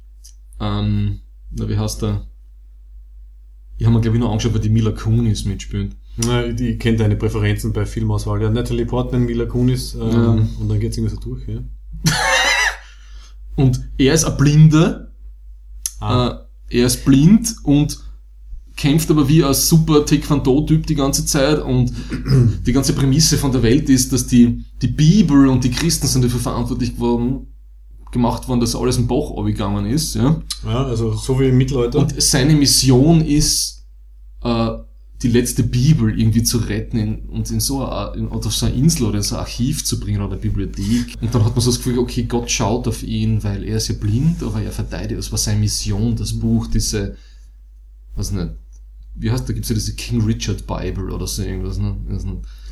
ähm, 0.59 1.21
na, 1.51 1.69
wie 1.69 1.79
heißt 1.79 2.03
der? 2.03 2.27
Ich 3.79 3.87
habe 3.87 3.95
mir, 3.97 4.01
glaube 4.01 4.17
ich, 4.17 4.23
noch 4.23 4.31
angeschaut, 4.31 4.55
weil 4.55 4.61
die 4.61 4.69
Mila 4.71 4.93
Kunis 4.93 5.45
mitspielt. 5.45 5.97
Na, 6.17 6.45
ich, 6.47 6.79
kenne 6.79 6.97
deine 6.97 7.17
Präferenzen 7.17 7.73
bei 7.73 7.85
Filmauswahl. 7.87 8.41
Ja, 8.41 8.51
Natalie 8.51 8.87
Portman, 8.87 9.25
Mila 9.25 9.47
Kunis, 9.47 9.95
ähm, 9.95 10.11
Ja. 10.11 10.31
und 10.61 10.69
dann 10.69 10.79
geht's 10.79 10.97
irgendwie 10.97 11.15
so 11.15 11.21
durch, 11.21 11.47
ja. 11.49 11.59
Und 13.57 13.81
er 13.99 14.15
ist 14.15 14.25
ein 14.25 14.37
Blinder, 14.37 15.09
Ah. 16.01 16.45
äh, 16.71 16.81
er 16.81 16.87
ist 16.87 17.05
blind 17.05 17.55
und 17.63 17.99
kämpft 18.77 19.09
aber 19.11 19.29
wie 19.29 19.45
ein 19.45 19.55
super 19.55 20.05
Taekwondo-Typ 20.05 20.87
die 20.87 20.97
ganze 20.97 21.25
Zeit 21.25 21.63
und 21.63 21.93
die 22.67 22.73
ganze 22.73 22.93
Prämisse 22.95 23.39
von 23.39 23.53
der 23.53 23.63
Welt 23.63 23.89
ist, 23.89 24.13
dass 24.13 24.27
die, 24.27 24.65
die 24.83 24.89
Bibel 24.89 25.47
und 25.47 25.63
die 25.63 25.71
Christen 25.71 26.09
sind 26.09 26.25
dafür 26.25 26.41
verantwortlich 26.41 26.95
geworden, 26.95 27.47
gemacht 28.15 28.49
worden, 28.49 28.61
dass 28.61 28.75
alles 28.75 28.97
im 28.97 29.07
Bach 29.07 29.31
abgegangen 29.37 29.85
ist, 29.85 30.15
ja. 30.15 30.41
ja, 30.65 30.87
also 30.87 31.13
so 31.13 31.39
wie 31.39 31.49
im 31.49 31.59
Mittelalter. 31.59 31.99
Und 31.99 32.21
seine 32.23 32.55
Mission 32.55 33.23
ist, 33.23 33.85
äh, 34.43 34.71
die 35.23 35.29
letzte 35.29 35.63
Bibel 35.63 36.19
irgendwie 36.19 36.43
zu 36.43 36.59
retten 36.59 36.99
in, 36.99 37.19
und 37.27 37.51
in 37.51 37.61
so, 37.61 37.85
eine, 37.85 38.17
in, 38.17 38.29
auf 38.29 38.53
so 38.53 38.67
eine 38.67 38.75
Insel 38.75 39.07
oder 39.07 39.17
in 39.17 39.23
so 39.23 39.37
ein 39.37 39.41
Archiv 39.41 39.85
zu 39.85 39.99
bringen 39.99 40.21
oder 40.21 40.33
eine 40.33 40.41
Bibliothek. 40.41 41.17
Und 41.21 41.35
dann 41.35 41.45
hat 41.45 41.55
man 41.55 41.61
so 41.61 41.71
das 41.71 41.79
Gefühl, 41.79 41.99
okay, 41.99 42.25
Gott 42.25 42.51
schaut 42.51 42.87
auf 42.87 43.03
ihn, 43.03 43.43
weil 43.43 43.65
er 43.65 43.79
ist 43.79 43.89
ja 43.89 43.95
blind, 43.95 44.43
aber 44.43 44.63
er 44.63 44.71
verteidigt, 44.71 45.19
das 45.19 45.31
war 45.33 45.39
seine 45.39 45.61
Mission, 45.61 46.15
das 46.15 46.39
Buch, 46.39 46.67
diese, 46.67 47.17
was 48.15 48.33
nicht, 48.33 48.51
wie 49.15 49.31
heißt, 49.31 49.49
da 49.49 49.53
gibt's 49.53 49.69
ja 49.69 49.75
diese 49.75 49.95
King 49.95 50.23
Richard 50.23 50.67
Bible 50.67 51.11
oder 51.13 51.27
so 51.27 51.43
irgendwas, 51.43 51.79
ne? 51.79 51.97
Das 52.09 52.25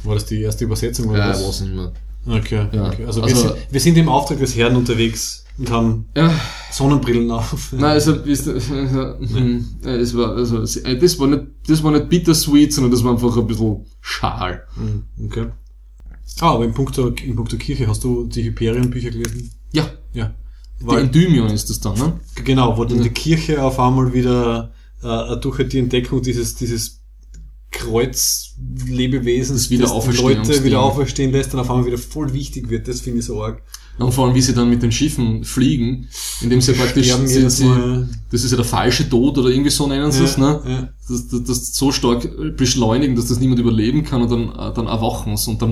War 0.05 0.15
das 0.15 0.27
die 0.27 0.43
erste 0.43 0.65
Übersetzung? 0.65 1.09
Oder 1.09 1.19
ja, 1.19 1.29
was? 1.31 1.61
mehr. 1.63 1.93
Okay, 2.27 2.69
Ja. 2.73 2.89
okay. 2.89 3.05
Also, 3.05 3.23
Also- 3.23 3.35
wir, 3.35 3.51
sind, 3.51 3.67
wir 3.73 3.81
sind 3.81 3.97
im 3.99 4.09
Auftrag 4.09 4.39
des 4.39 4.57
Herrn 4.57 4.77
unterwegs 4.77 5.45
und 5.59 5.71
haben 5.71 6.07
Ja, 6.17 6.33
Sonnenbrillen 6.71 7.31
auf. 7.31 7.73
Nein, 7.73 7.85
also, 7.85 8.13
ist, 8.15 8.47
hm, 8.47 9.65
äh, 9.85 9.89
es 9.97 10.17
war, 10.17 10.37
also, 10.37 10.59
das 10.61 11.19
war 11.19 11.27
nicht, 11.27 11.43
das 11.67 11.83
war 11.83 11.91
nicht 11.91 12.09
bittersweet, 12.09 12.73
sondern 12.73 12.93
das 12.93 13.03
war 13.05 13.13
einfach 13.13 13.37
ein 13.37 13.47
bisschen 13.47 13.85
schal. 14.01 14.63
Mhm, 14.77 15.27
Okay. 15.27 15.47
Ah, 16.41 16.53
aber 16.55 16.65
in 16.65 16.73
puncto, 16.73 17.09
in 17.09 17.37
puncto 17.37 17.57
Kirche 17.59 17.87
hast 17.89 18.05
du 18.05 18.25
die 18.27 18.45
Hyperion-Bücher 18.45 19.11
gelesen? 19.11 19.51
Ja, 19.73 19.87
Ja. 20.15 20.33
die 20.81 20.87
Weil, 20.87 21.03
Endymion 21.05 21.51
ist 21.51 21.69
das 21.69 21.81
dann, 21.81 21.95
ne? 21.99 22.21
genau, 22.45 22.79
wo 22.79 22.85
dann 22.85 22.99
Ja. 22.99 23.03
die 23.05 23.11
Kirche 23.11 23.63
auf 23.63 23.79
einmal 23.79 24.13
wieder 24.15 24.73
äh, 25.03 25.37
durch 25.39 25.69
die 25.69 25.81
Entdeckung 25.81 26.23
dieses, 26.23 26.55
dieses 26.55 27.02
Kreuzlebewesens, 27.73 29.63
Das 29.65 29.71
Wiederauferstehungsding. 29.71 30.47
Leute 30.49 30.65
wieder 30.65 30.81
auferstehen 30.81 31.33
lässt 31.33 31.53
und 31.55 31.61
auf 31.61 31.71
einmal 31.71 31.87
wieder 31.87 31.99
voll 31.99 32.33
wichtig 32.33 32.71
wird. 32.71 32.87
Das 32.89 33.01
finde 33.01 33.19
ich 33.21 33.25
so 33.27 33.43
arg. 33.43 33.63
Und 33.99 34.13
vor 34.13 34.27
allem, 34.27 34.35
wie 34.35 34.41
sie 34.41 34.55
dann 34.55 34.71
mit 34.71 34.83
den 34.83 34.91
Schiffen 34.91 35.45
fliegen, 35.45 36.09
indem 36.41 36.61
sie 36.63 36.73
praktisch, 36.73 37.13
sie, 37.15 37.35
jedes 37.35 37.59
sie, 37.59 37.65
Mal. 37.67 38.09
das 38.31 38.43
ist 38.43 38.51
ja 38.51 38.57
der 38.57 38.65
falsche 38.65 39.09
Tod 39.09 39.37
oder 39.37 39.51
irgendwie 39.51 39.71
so 39.71 39.87
nennen 39.87 40.11
sie 40.11 40.25
es, 40.25 40.39
ne? 40.39 40.63
Ja. 40.67 40.89
Das, 41.09 41.29
das, 41.29 41.45
das 41.45 41.75
so 41.75 41.93
stark 41.93 42.27
beschleunigen, 42.57 43.17
dass 43.17 43.27
das 43.27 43.39
niemand 43.39 43.61
überleben 43.61 44.03
kann 44.05 44.23
und 44.23 44.31
dann, 44.31 44.49
äh, 44.49 44.73
dann 44.75 44.87
erwachen 44.87 45.37
sie 45.37 45.51
und 45.51 45.61
dann, 45.61 45.71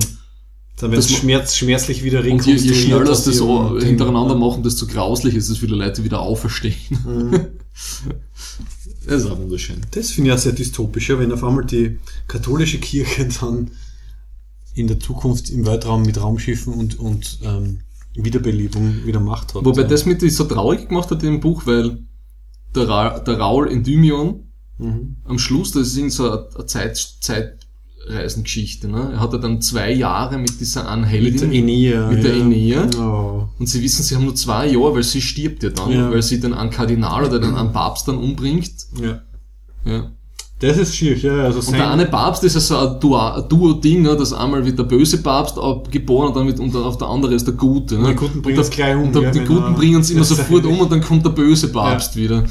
Dann 0.77 0.91
wird 0.91 0.99
Das 0.99 1.09
es 1.09 1.17
schmerz, 1.17 1.55
schmerzlich 1.55 2.03
wieder 2.03 2.19
und 2.19 2.25
je, 2.25 2.31
rekonstruiert. 2.33 2.63
je 2.63 2.73
schneller 2.75 3.05
das 3.05 3.25
so 3.25 3.79
hintereinander 3.79 4.35
machen, 4.35 4.61
desto 4.61 4.85
grauslich 4.85 5.33
ist 5.33 5.49
es 5.49 5.57
für 5.57 5.67
die 5.67 5.73
Leute 5.73 6.03
wieder 6.03 6.19
auferstehen. 6.19 6.75
Mhm. 7.03 7.31
Das 9.05 9.23
ist 9.23 9.29
auch 9.29 9.39
wunderschön. 9.39 9.81
Das 9.91 10.11
finde 10.11 10.29
ich 10.29 10.35
auch 10.35 10.39
sehr 10.39 10.51
dystopisch, 10.51 11.09
ja, 11.09 11.19
wenn 11.19 11.31
auf 11.31 11.43
einmal 11.43 11.65
die 11.65 11.99
katholische 12.27 12.79
Kirche 12.79 13.27
dann 13.41 13.71
in 14.73 14.87
der 14.87 14.99
Zukunft 14.99 15.49
im 15.49 15.65
Weltraum 15.65 16.03
mit 16.03 16.21
Raumschiffen 16.21 16.73
und, 16.73 16.99
und 16.99 17.39
ähm, 17.43 17.79
Wiederbelebung 18.15 19.05
wieder 19.05 19.19
Macht 19.19 19.55
hat. 19.55 19.65
Wobei 19.65 19.81
ja. 19.81 19.87
das 19.87 20.05
mit 20.05 20.21
so 20.31 20.43
traurig 20.45 20.87
gemacht 20.89 21.11
hat 21.11 21.23
im 21.23 21.39
Buch, 21.39 21.65
weil 21.65 21.99
der, 22.75 22.87
Ra 22.87 23.19
der 23.19 23.37
Raul 23.37 23.69
Endymion 23.69 24.51
Mhm. 24.81 25.17
am 25.25 25.37
Schluss, 25.37 25.71
das 25.71 25.87
ist 25.87 25.97
irgend 25.97 26.13
so 26.13 26.29
eine, 26.29 26.49
eine 26.55 26.65
Zeit, 26.65 27.17
Zeitreisengeschichte, 28.07 28.87
ne? 28.87 29.11
Er 29.13 29.19
hat 29.19 29.33
ja 29.33 29.39
dann 29.39 29.61
zwei 29.61 29.91
Jahre 29.91 30.37
mit 30.37 30.59
dieser 30.59 30.81
Mit 30.81 30.87
der 30.87 30.91
Anheldin 30.93 31.51
Enea. 31.51 32.07
mit 32.07 32.23
der 32.23 32.35
ja. 32.35 32.41
Enea. 32.43 32.89
Oh. 32.99 33.47
und 33.59 33.67
sie 33.67 33.81
wissen, 33.81 34.03
sie 34.03 34.15
haben 34.15 34.25
nur 34.25 34.35
zwei 34.35 34.67
Jahre, 34.67 34.95
weil 34.95 35.03
sie 35.03 35.21
stirbt 35.21 35.63
ja 35.63 35.69
dann, 35.69 35.91
Ja. 35.91 36.11
weil 36.11 36.21
sie 36.21 36.39
dann 36.39 36.53
einen 36.53 36.69
Kardinal 36.71 37.25
oder 37.25 37.39
dann 37.39 37.55
einen 37.55 37.71
Papst 37.71 38.07
dann 38.07 38.17
umbringt. 38.17 38.71
Ja. 39.01 39.21
Ja. 39.85 40.11
Das 40.59 40.77
ist 40.77 40.95
schier, 40.95 41.17
ja. 41.17 41.45
Also 41.45 41.59
Und 41.59 41.75
der 41.75 41.89
eine 41.89 42.05
Papst 42.05 42.43
ist 42.43 42.53
ja 42.53 42.59
so 42.59 42.77
ein 42.77 42.99
Duo- 42.99 43.17
ein 43.17 43.49
Duo-Ding, 43.49 44.03
ne? 44.03 44.15
dass 44.15 44.31
einmal 44.31 44.63
wird 44.63 44.77
der 44.77 44.83
böse 44.83 45.17
Papst 45.23 45.55
geboren 45.89 46.27
und 46.27 46.35
dann 46.35 46.45
wird, 46.45 46.59
und 46.59 46.75
auf 46.75 46.99
der 46.99 47.07
andere 47.07 47.33
ist 47.33 47.47
der 47.47 47.55
Gute. 47.55 47.97
Ne? 47.97 48.09
Die 48.09 48.15
Guten 48.15 48.41
bringen 48.43 48.57
und 48.59 48.61
es 48.63 48.69
gleich 48.69 48.95
um. 48.95 49.03
und 49.05 49.15
der, 49.15 49.23
ja, 49.23 49.31
die 49.31 49.39
wenn 49.39 49.47
Guten 49.47 49.73
bringen 49.73 50.01
es 50.01 50.11
immer 50.11 50.23
sofort 50.23 50.65
um 50.65 50.79
und 50.79 50.91
dann 50.91 51.01
kommt 51.01 51.25
der 51.25 51.31
böse 51.31 51.69
Papst 51.69 52.15
wieder. 52.15 52.43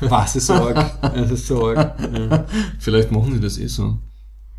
Was 0.00 0.36
ist 0.36 0.50
arg? 0.50 0.92
Das 1.14 1.30
ist 1.30 1.46
so 1.46 1.68
arg. 1.68 1.96
Ja. 2.12 2.44
Vielleicht 2.78 3.10
machen 3.12 3.32
die 3.34 3.40
das 3.40 3.56
eh 3.56 3.66
so. 3.66 3.96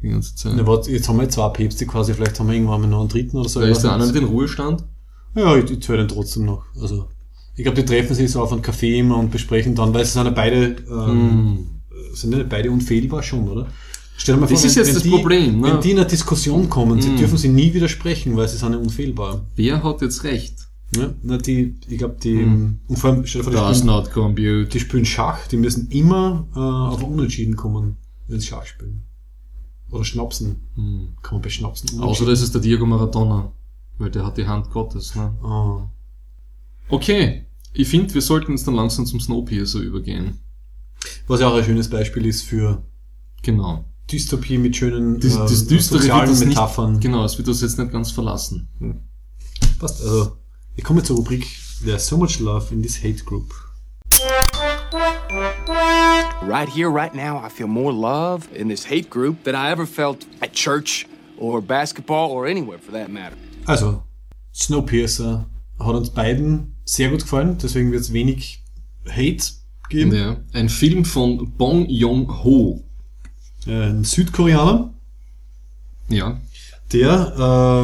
Die 0.03 0.09
ganze 0.09 0.35
Zeit. 0.35 0.53
Na, 0.55 0.67
warte, 0.67 0.91
jetzt 0.91 1.07
haben 1.09 1.19
wir 1.19 1.29
zwei 1.29 1.49
Päpste 1.49 1.85
quasi, 1.87 2.13
vielleicht 2.13 2.39
haben 2.39 2.47
wir 2.47 2.55
irgendwann 2.55 2.81
mal 2.81 2.87
noch 2.87 2.99
einen 2.99 3.09
dritten 3.09 3.37
oder 3.37 3.49
so. 3.49 3.59
da 3.61 3.67
ist 3.67 3.81
der 3.83 3.93
eine 3.93 4.03
nicht. 4.05 4.13
mit 4.13 4.23
in 4.23 4.27
Ruhestand. 4.29 4.83
Ja, 5.35 5.55
ich, 5.55 5.71
ich 5.71 5.87
höre 5.89 5.97
den 5.97 6.07
trotzdem 6.09 6.45
noch. 6.45 6.65
Also, 6.79 7.07
ich 7.55 7.63
glaube, 7.63 7.81
die 7.81 7.85
treffen 7.85 8.13
sich 8.15 8.29
so 8.31 8.41
auf 8.41 8.51
einen 8.51 8.61
Café 8.61 8.99
immer 8.99 9.17
und 9.17 9.31
besprechen 9.31 9.73
dann, 9.75 9.93
weil 9.93 10.05
sie 10.05 10.11
sind 10.11 10.25
ja 10.25 10.31
beide, 10.31 10.75
ähm, 10.89 11.07
Hm. 11.07 11.57
sind 12.13 12.33
ja 12.35 12.43
beide 12.47 12.69
unfehlbar 12.69 13.23
schon, 13.23 13.47
oder? 13.49 13.67
Stell 14.17 14.35
dir 14.35 14.41
mal 14.41 14.47
Das 14.47 14.59
vor, 14.61 14.69
ist 14.69 14.75
wenn, 14.75 14.81
jetzt 14.83 14.87
wenn 14.89 14.93
das 14.95 15.03
die, 15.03 15.09
Problem, 15.09 15.61
ne? 15.61 15.67
Wenn 15.73 15.81
die 15.81 15.91
in 15.91 15.97
eine 15.97 16.05
Diskussion 16.07 16.69
kommen, 16.69 17.01
sie 17.01 17.09
Mm. 17.09 17.17
dürfen 17.17 17.37
sie 17.37 17.49
nie 17.49 17.73
widersprechen, 17.73 18.35
weil 18.35 18.47
sie 18.47 18.57
sind 18.57 18.71
ja 18.73 18.77
unfehlbar. 18.77 19.41
Wer 19.55 19.83
hat 19.83 20.01
jetzt 20.01 20.23
recht? 20.23 20.55
Ne? 20.95 21.15
Na, 21.23 21.37
die, 21.37 21.75
ich 21.87 21.97
glaube, 21.97 22.17
die, 22.21 22.35
Mm. 22.35 22.79
und 22.87 22.99
vor 22.99 23.09
allem, 23.09 23.25
stell 23.25 23.41
dir 23.41 23.51
vor, 23.51 23.69
die 23.69 23.75
spielen, 23.75 23.87
not 23.87 24.11
compute. 24.11 24.65
die 24.67 24.79
spielen 24.79 25.05
Schach, 25.05 25.47
die 25.47 25.57
müssen 25.57 25.89
immer 25.89 26.47
äh, 26.55 26.59
auf 26.59 27.01
Unentschieden 27.03 27.55
kommen, 27.55 27.97
wenn 28.27 28.39
sie 28.39 28.47
Schach 28.47 28.65
spielen. 28.67 29.01
Oder 29.93 30.03
Schnapsen. 30.03 30.67
Hm. 30.75 31.13
Kann 31.21 31.35
man 31.35 31.41
bei 31.43 31.49
Schnapsen 31.49 31.99
Außer 32.01 32.25
das 32.25 32.41
ist 32.41 32.53
der 32.53 32.61
Diego 32.61 32.85
Maradona. 32.85 33.51
Weil 33.99 34.09
der 34.09 34.25
hat 34.25 34.37
die 34.37 34.47
Hand 34.47 34.71
Gottes, 34.71 35.13
ne? 35.13 35.33
Ah. 35.43 35.87
Okay. 36.89 37.45
Ich 37.73 37.87
finde, 37.87 38.13
wir 38.13 38.21
sollten 38.21 38.51
jetzt 38.51 38.67
dann 38.67 38.73
langsam 38.73 39.05
zum 39.05 39.19
Snowpiercer 39.19 39.79
übergehen. 39.79 40.39
Was 41.27 41.41
ja 41.41 41.47
auch 41.47 41.55
ein 41.55 41.63
schönes 41.63 41.89
Beispiel 41.89 42.25
ist 42.25 42.43
für 42.43 42.83
Genau. 43.43 43.85
Dystopie 44.11 44.57
mit 44.57 44.75
schönen 44.75 45.19
Das, 45.19 45.33
das 45.35 45.61
ähm, 45.61 45.67
Düstere 45.67 45.99
wird 45.99 46.03
sozialen 46.03 46.29
das 46.29 46.39
Metaphern. 46.43 46.91
nicht, 46.93 47.01
genau, 47.01 47.23
es 47.23 47.37
wird 47.37 47.47
das 47.47 47.61
jetzt 47.61 47.77
nicht 47.77 47.91
ganz 47.91 48.11
verlassen. 48.11 48.67
Passt. 49.79 50.01
Also, 50.01 50.37
ich 50.75 50.83
komme 50.83 51.03
zur 51.03 51.17
Rubrik 51.17 51.45
There's 51.83 52.07
so 52.07 52.17
much 52.17 52.39
love 52.39 52.73
in 52.73 52.81
this 52.81 52.97
hate 53.03 53.23
group. 53.25 53.53
Right 56.47 56.67
here, 56.69 56.89
right 56.91 57.13
now, 57.13 57.37
I 57.43 57.49
feel 57.49 57.67
more 57.67 57.91
love 57.93 58.47
in 58.53 58.67
this 58.67 58.85
hate 58.85 59.09
group 59.09 59.43
than 59.43 59.55
I 59.55 59.71
ever 59.71 59.85
felt 59.87 60.25
at 60.41 60.53
church 60.53 61.07
or 61.37 61.61
basketball 61.61 62.31
or 62.31 62.45
anywhere 62.47 62.77
for 62.79 62.91
that 62.91 63.09
matter. 63.09 63.35
Also, 63.65 64.03
Snowpiercer 64.53 65.45
hat 65.79 65.95
uns 65.95 66.09
beiden 66.09 66.75
sehr 66.85 67.09
gut 67.09 67.21
gefallen, 67.21 67.57
deswegen 67.57 67.91
wird 67.91 68.01
es 68.01 68.11
wenig 68.13 68.61
Hate 69.07 69.43
geben. 69.89 70.13
Ja. 70.15 70.37
Ein 70.53 70.69
Film 70.69 71.05
von 71.05 71.51
Bong 71.57 71.87
Joon-ho. 71.89 72.83
Ein 73.65 74.03
Südkoreaner, 74.03 74.93
Ja. 76.09 76.39
der 76.91 77.33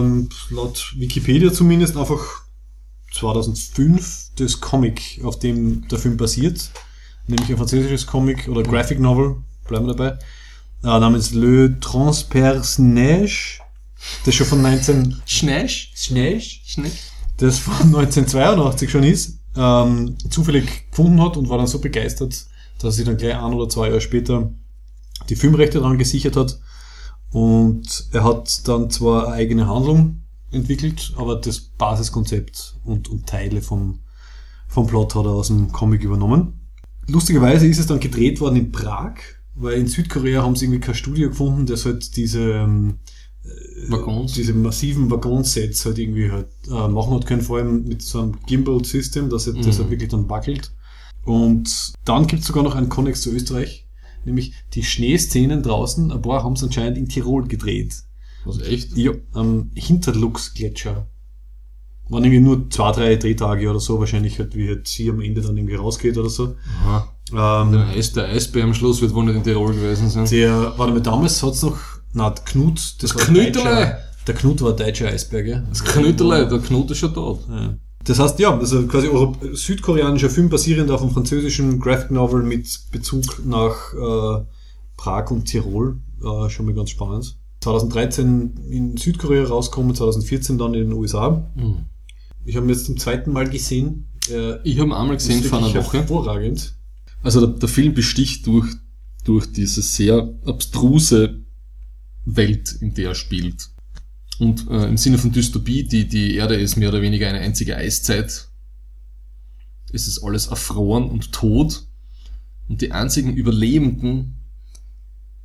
ähm, 0.01 0.30
laut 0.49 0.93
Wikipedia 0.97 1.51
zumindest 1.53 1.95
einfach 1.97 2.43
2005 3.14 4.32
das 4.36 4.60
Comic, 4.60 5.22
auf 5.24 5.39
dem 5.39 5.88
der 5.88 5.97
Film 5.97 6.18
basiert, 6.18 6.70
nämlich 7.30 7.50
ein 7.50 7.58
französisches 7.58 8.06
Comic 8.06 8.48
oder 8.48 8.64
Graphic 8.64 9.00
Novel, 9.00 9.38
bleiben 9.68 9.88
wir 9.88 9.96
dabei, 9.96 10.18
äh, 10.84 11.00
namens 11.00 11.34
Le 11.34 11.80
Transpersonnage, 11.80 13.60
das 14.26 14.36
schon 14.36 14.48
von 14.48 14.62
19... 14.62 15.22
Schnesch? 15.26 15.92
Schnesch? 15.96 16.62
Schnesch? 16.66 17.10
das 17.40 17.60
von 17.60 17.74
1982 17.74 18.90
schon 18.90 19.04
ist, 19.04 19.40
ähm, 19.56 20.18
zufällig 20.30 20.90
gefunden 20.90 21.22
hat 21.22 21.38
und 21.38 21.50
war 21.50 21.58
dann 21.58 21.68
so 21.68 21.80
begeistert, 21.80 22.46
dass 22.78 22.84
er 22.84 22.92
sich 22.92 23.06
dann 23.06 23.18
gleich 23.18 23.36
ein 23.36 23.54
oder 23.54 23.70
zwei 23.70 23.88
Jahre 23.88 24.02
später 24.02 24.52
die 25.30 25.36
Filmrechte 25.36 25.80
daran 25.80 25.98
gesichert 25.98 26.36
hat. 26.36 26.60
Und 27.32 28.08
er 28.12 28.24
hat 28.24 28.68
dann 28.68 28.90
zwar 28.90 29.28
eine 29.28 29.36
eigene 29.36 29.68
Handlung 29.68 30.24
entwickelt, 30.52 31.14
aber 31.16 31.36
das 31.36 31.60
Basiskonzept 31.60 32.76
und, 32.84 33.08
und 33.08 33.28
Teile 33.28 33.62
vom, 33.62 34.00
vom 34.68 34.88
Plot 34.88 35.16
hat 35.16 35.26
er 35.26 35.32
aus 35.32 35.48
dem 35.48 35.72
Comic 35.72 36.04
übernommen. 36.04 36.59
Lustigerweise 37.10 37.68
ist 37.68 37.80
es 37.80 37.88
dann 37.88 37.99
gedreht 37.99 38.39
worden 38.39 38.55
in 38.55 38.72
Prag, 38.72 39.16
weil 39.55 39.80
in 39.80 39.88
Südkorea 39.88 40.43
haben 40.43 40.55
sie 40.55 40.66
irgendwie 40.66 40.80
kein 40.82 40.95
Studio 40.95 41.30
gefunden, 41.30 41.66
das 41.66 41.86
halt 41.86 42.16
diese 42.16 42.39
ähm, 42.51 42.99
Waggons? 43.88 44.34
diese 44.34 44.53
massiven 44.53 45.10
Waggonsets 45.10 45.86
halt 45.86 45.97
irgendwie 45.97 46.32
halt 46.32 46.47
äh, 46.68 46.88
machen 46.88 47.14
hat 47.14 47.26
können, 47.26 47.41
vor 47.41 47.57
allem 47.57 47.86
mit 47.86 48.01
so 48.01 48.22
einem 48.22 48.38
Gimbal-System, 48.45 49.30
dass 49.30 49.45
das 49.45 49.55
Mhm. 49.55 49.64
halt 49.64 49.89
wirklich 49.89 50.10
dann 50.10 50.30
wackelt. 50.30 50.72
Und 51.26 51.93
dann 52.05 52.28
gibt 52.28 52.41
es 52.41 52.47
sogar 52.47 52.64
noch 52.64 52.76
einen 52.76 52.89
Konnex 52.89 53.22
zu 53.22 53.32
Österreich, 53.32 53.88
nämlich 54.26 54.53
die 54.74 54.84
Schneeszenen 54.84 55.64
draußen, 55.64 56.12
ein 56.12 56.22
paar 56.22 56.43
haben 56.43 56.53
es 56.53 56.64
anscheinend 56.64 56.97
in 56.97 57.07
Tirol 57.10 57.47
gedreht. 57.47 57.95
Was, 58.45 58.60
echt? 58.62 58.95
Ja, 58.95 59.12
am 59.34 59.72
Hinterlux-Gletscher. 59.76 61.07
Waren 62.10 62.24
irgendwie 62.24 62.41
nur 62.41 62.70
zwei, 62.70 62.91
drei 62.91 63.16
Drehtage 63.16 63.70
oder 63.70 63.80
so, 63.80 63.99
wahrscheinlich 63.99 64.39
halt, 64.39 64.55
wie 64.55 64.68
halt 64.68 64.88
sie 64.88 65.10
am 65.10 65.22
Ende 65.22 65.41
dann 65.41 65.55
irgendwie 65.55 65.76
rausgeht 65.76 66.18
oder 66.18 66.30
so. 66.30 66.55
Ähm, 67.32 67.72
Der, 67.72 67.88
Eis, 67.95 68.14
der 68.14 68.26
Eisbär 68.30 68.64
am 68.64 68.74
Schluss 68.74 69.01
wird 69.01 69.14
wohl 69.14 69.26
nicht 69.26 69.36
in 69.36 69.43
Tirol 69.43 69.74
gewesen 69.74 70.10
sein. 70.10 70.26
Der, 70.26 70.74
warte 70.78 70.93
mal, 70.93 71.01
damals 71.01 71.41
hat's 71.43 71.62
noch, 71.62 71.78
na, 72.14 72.32
Knut, 72.32 72.78
das, 72.78 72.95
Das 72.97 73.16
war 73.16 73.22
Knüterle. 73.26 73.97
Der 74.28 74.36
Knut 74.36 74.62
war 74.62 74.74
deutscher 74.76 75.07
Eisberg, 75.07 75.45
gell? 75.45 75.64
Das 75.70 75.84
Knüterle, 75.84 76.47
der 76.47 76.60
Knut 76.60 76.89
ist 76.91 76.97
schon 76.97 77.14
tot. 77.14 77.41
Ja. 77.49 77.76
Das 78.03 78.18
heißt, 78.20 78.39
ja, 78.39 78.57
also 78.57 78.88
quasi 78.88 79.07
Europ 79.07 79.38
südkoreanischer 79.53 80.30
Film 80.30 80.49
basierend 80.49 80.89
auf 80.89 81.01
einem 81.01 81.12
französischen 81.12 81.80
Graphic 81.80 82.12
Novel 82.12 82.41
mit 82.43 82.68
Bezug 82.91 83.45
nach 83.45 83.93
äh, 83.93 84.43
Prag 84.97 85.30
und 85.32 85.45
Tirol. 85.45 85.99
Äh, 86.24 86.49
schon 86.49 86.66
mal 86.66 86.74
ganz 86.74 86.89
spannend. 86.89 87.38
2013 87.62 88.55
in 88.70 88.97
Südkorea 88.97 89.43
rausgekommen, 89.43 89.93
2014 89.93 90.57
dann 90.57 90.74
in 90.74 90.89
den 90.89 90.93
USA. 90.93 91.43
Mhm. 91.55 91.86
Ich 92.46 92.56
habe 92.56 92.66
ihn 92.66 92.70
jetzt 92.70 92.86
zum 92.86 92.98
zweiten 92.98 93.32
Mal 93.32 93.50
gesehen. 93.50 94.08
Äh, 94.30 94.58
Ich 94.64 94.80
habe 94.80 94.90
ihn 94.90 94.94
einmal 94.94 95.18
gesehen 95.18 95.44
vor 95.44 95.60
einer 95.60 95.74
Woche. 95.74 96.00
Hervorragend. 96.00 96.76
Also 97.22 97.46
der, 97.46 97.60
der 97.60 97.70
Film 97.70 97.94
besticht 97.94 98.48
durch, 98.48 98.68
durch 99.24 99.52
diese 99.52 99.82
sehr 99.82 100.34
abstruse 100.46 101.42
Welt, 102.26 102.72
in 102.80 102.94
der 102.94 103.10
er 103.10 103.16
spielt. 103.16 103.70
Und 104.40 104.70
äh, 104.70 104.88
im 104.88 104.98
Sinne 104.98 105.18
von 105.18 105.32
Dystopie, 105.32 105.84
die, 105.84 106.08
die 106.08 106.36
Erde 106.36 106.56
ist 106.56 106.78
mehr 106.78 106.90
oder 106.90 107.02
weniger 107.02 107.28
eine 107.28 107.40
einzige 107.40 107.76
Eiszeit. 107.76 108.48
Es 109.92 110.08
ist 110.08 110.24
alles 110.24 110.48
erfroren 110.48 111.10
und 111.10 111.32
tot. 111.32 111.86
Und 112.70 112.82
die 112.82 112.92
einzigen 112.92 113.36
Überlebenden 113.36 114.36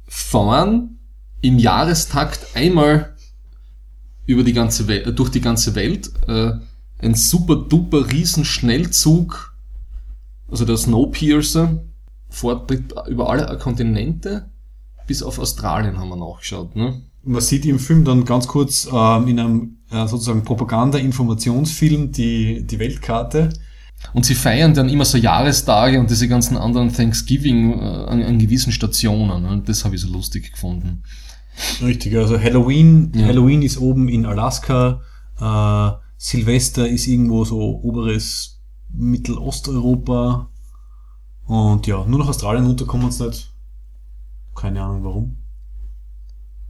fahren 0.07 0.99
im 1.41 1.59
Jahrestakt 1.59 2.55
einmal 2.55 3.17
über 4.27 4.45
die 4.45 4.53
ganze 4.53 4.87
Welt, 4.87 5.19
durch 5.19 5.31
die 5.31 5.41
ganze 5.41 5.75
Welt. 5.75 6.13
Äh, 6.29 6.53
ein 7.05 7.15
super 7.15 7.57
duper 7.57 8.11
Riesenschnellzug 8.11 9.55
also 10.51 10.65
der 10.65 10.77
Snowpiercer 10.77 11.85
fährt 12.29 12.71
über 13.09 13.31
alle 13.31 13.59
Kontinente 13.59 14.51
bis 15.07 15.23
auf 15.23 15.39
Australien 15.39 15.99
haben 15.99 16.09
wir 16.09 16.17
nachgeschaut. 16.17 16.77
Ne? 16.77 17.03
Man 17.23 17.41
sieht 17.41 17.67
im 17.67 17.79
Film 17.79 18.05
dann 18.05 18.25
ganz 18.25 18.47
kurz 18.47 18.89
ähm, 18.91 19.29
in 19.29 19.41
einem 19.41 19.77
äh, 19.91 20.07
sozusagen 20.07 20.45
Propaganda-Informationsfilm 20.45 22.13
die, 22.13 22.67
die 22.67 22.79
Weltkarte. 22.79 23.51
Und 24.13 24.27
sie 24.27 24.35
feiern 24.35 24.75
dann 24.75 24.89
immer 24.89 25.05
so 25.05 25.17
Jahrestage 25.17 25.99
und 25.99 26.11
diese 26.11 26.29
ganzen 26.29 26.57
anderen 26.57 26.93
Thanksgiving 26.93 27.73
äh, 27.73 27.83
an, 27.83 28.23
an 28.23 28.39
gewissen 28.39 28.73
Stationen. 28.73 29.43
Ne? 29.43 29.63
Das 29.65 29.85
habe 29.85 29.95
ich 29.95 30.01
so 30.01 30.09
lustig 30.09 30.53
gefunden. 30.53 31.03
Richtig, 31.83 32.17
also 32.17 32.39
Halloween, 32.39 33.13
Ja. 33.15 33.27
Halloween 33.27 33.63
ist 33.63 33.79
oben 33.79 34.09
in 34.09 34.27
Alaska, 34.27 35.01
äh, 35.41 36.04
Silvester 36.25 36.89
ist 36.89 37.07
irgendwo 37.07 37.45
so 37.45 37.61
oberes 37.83 38.59
Mittelosteuropa 38.89 40.49
und 41.45 41.87
ja, 41.87 42.03
nur 42.07 42.21
nach 42.21 42.29
Australien 42.29 42.65
runterkommen 42.65 43.05
uns 43.05 43.19
nicht. 43.19 43.53
Keine 44.55 44.83
Ahnung 44.83 45.05
warum. 45.05 45.37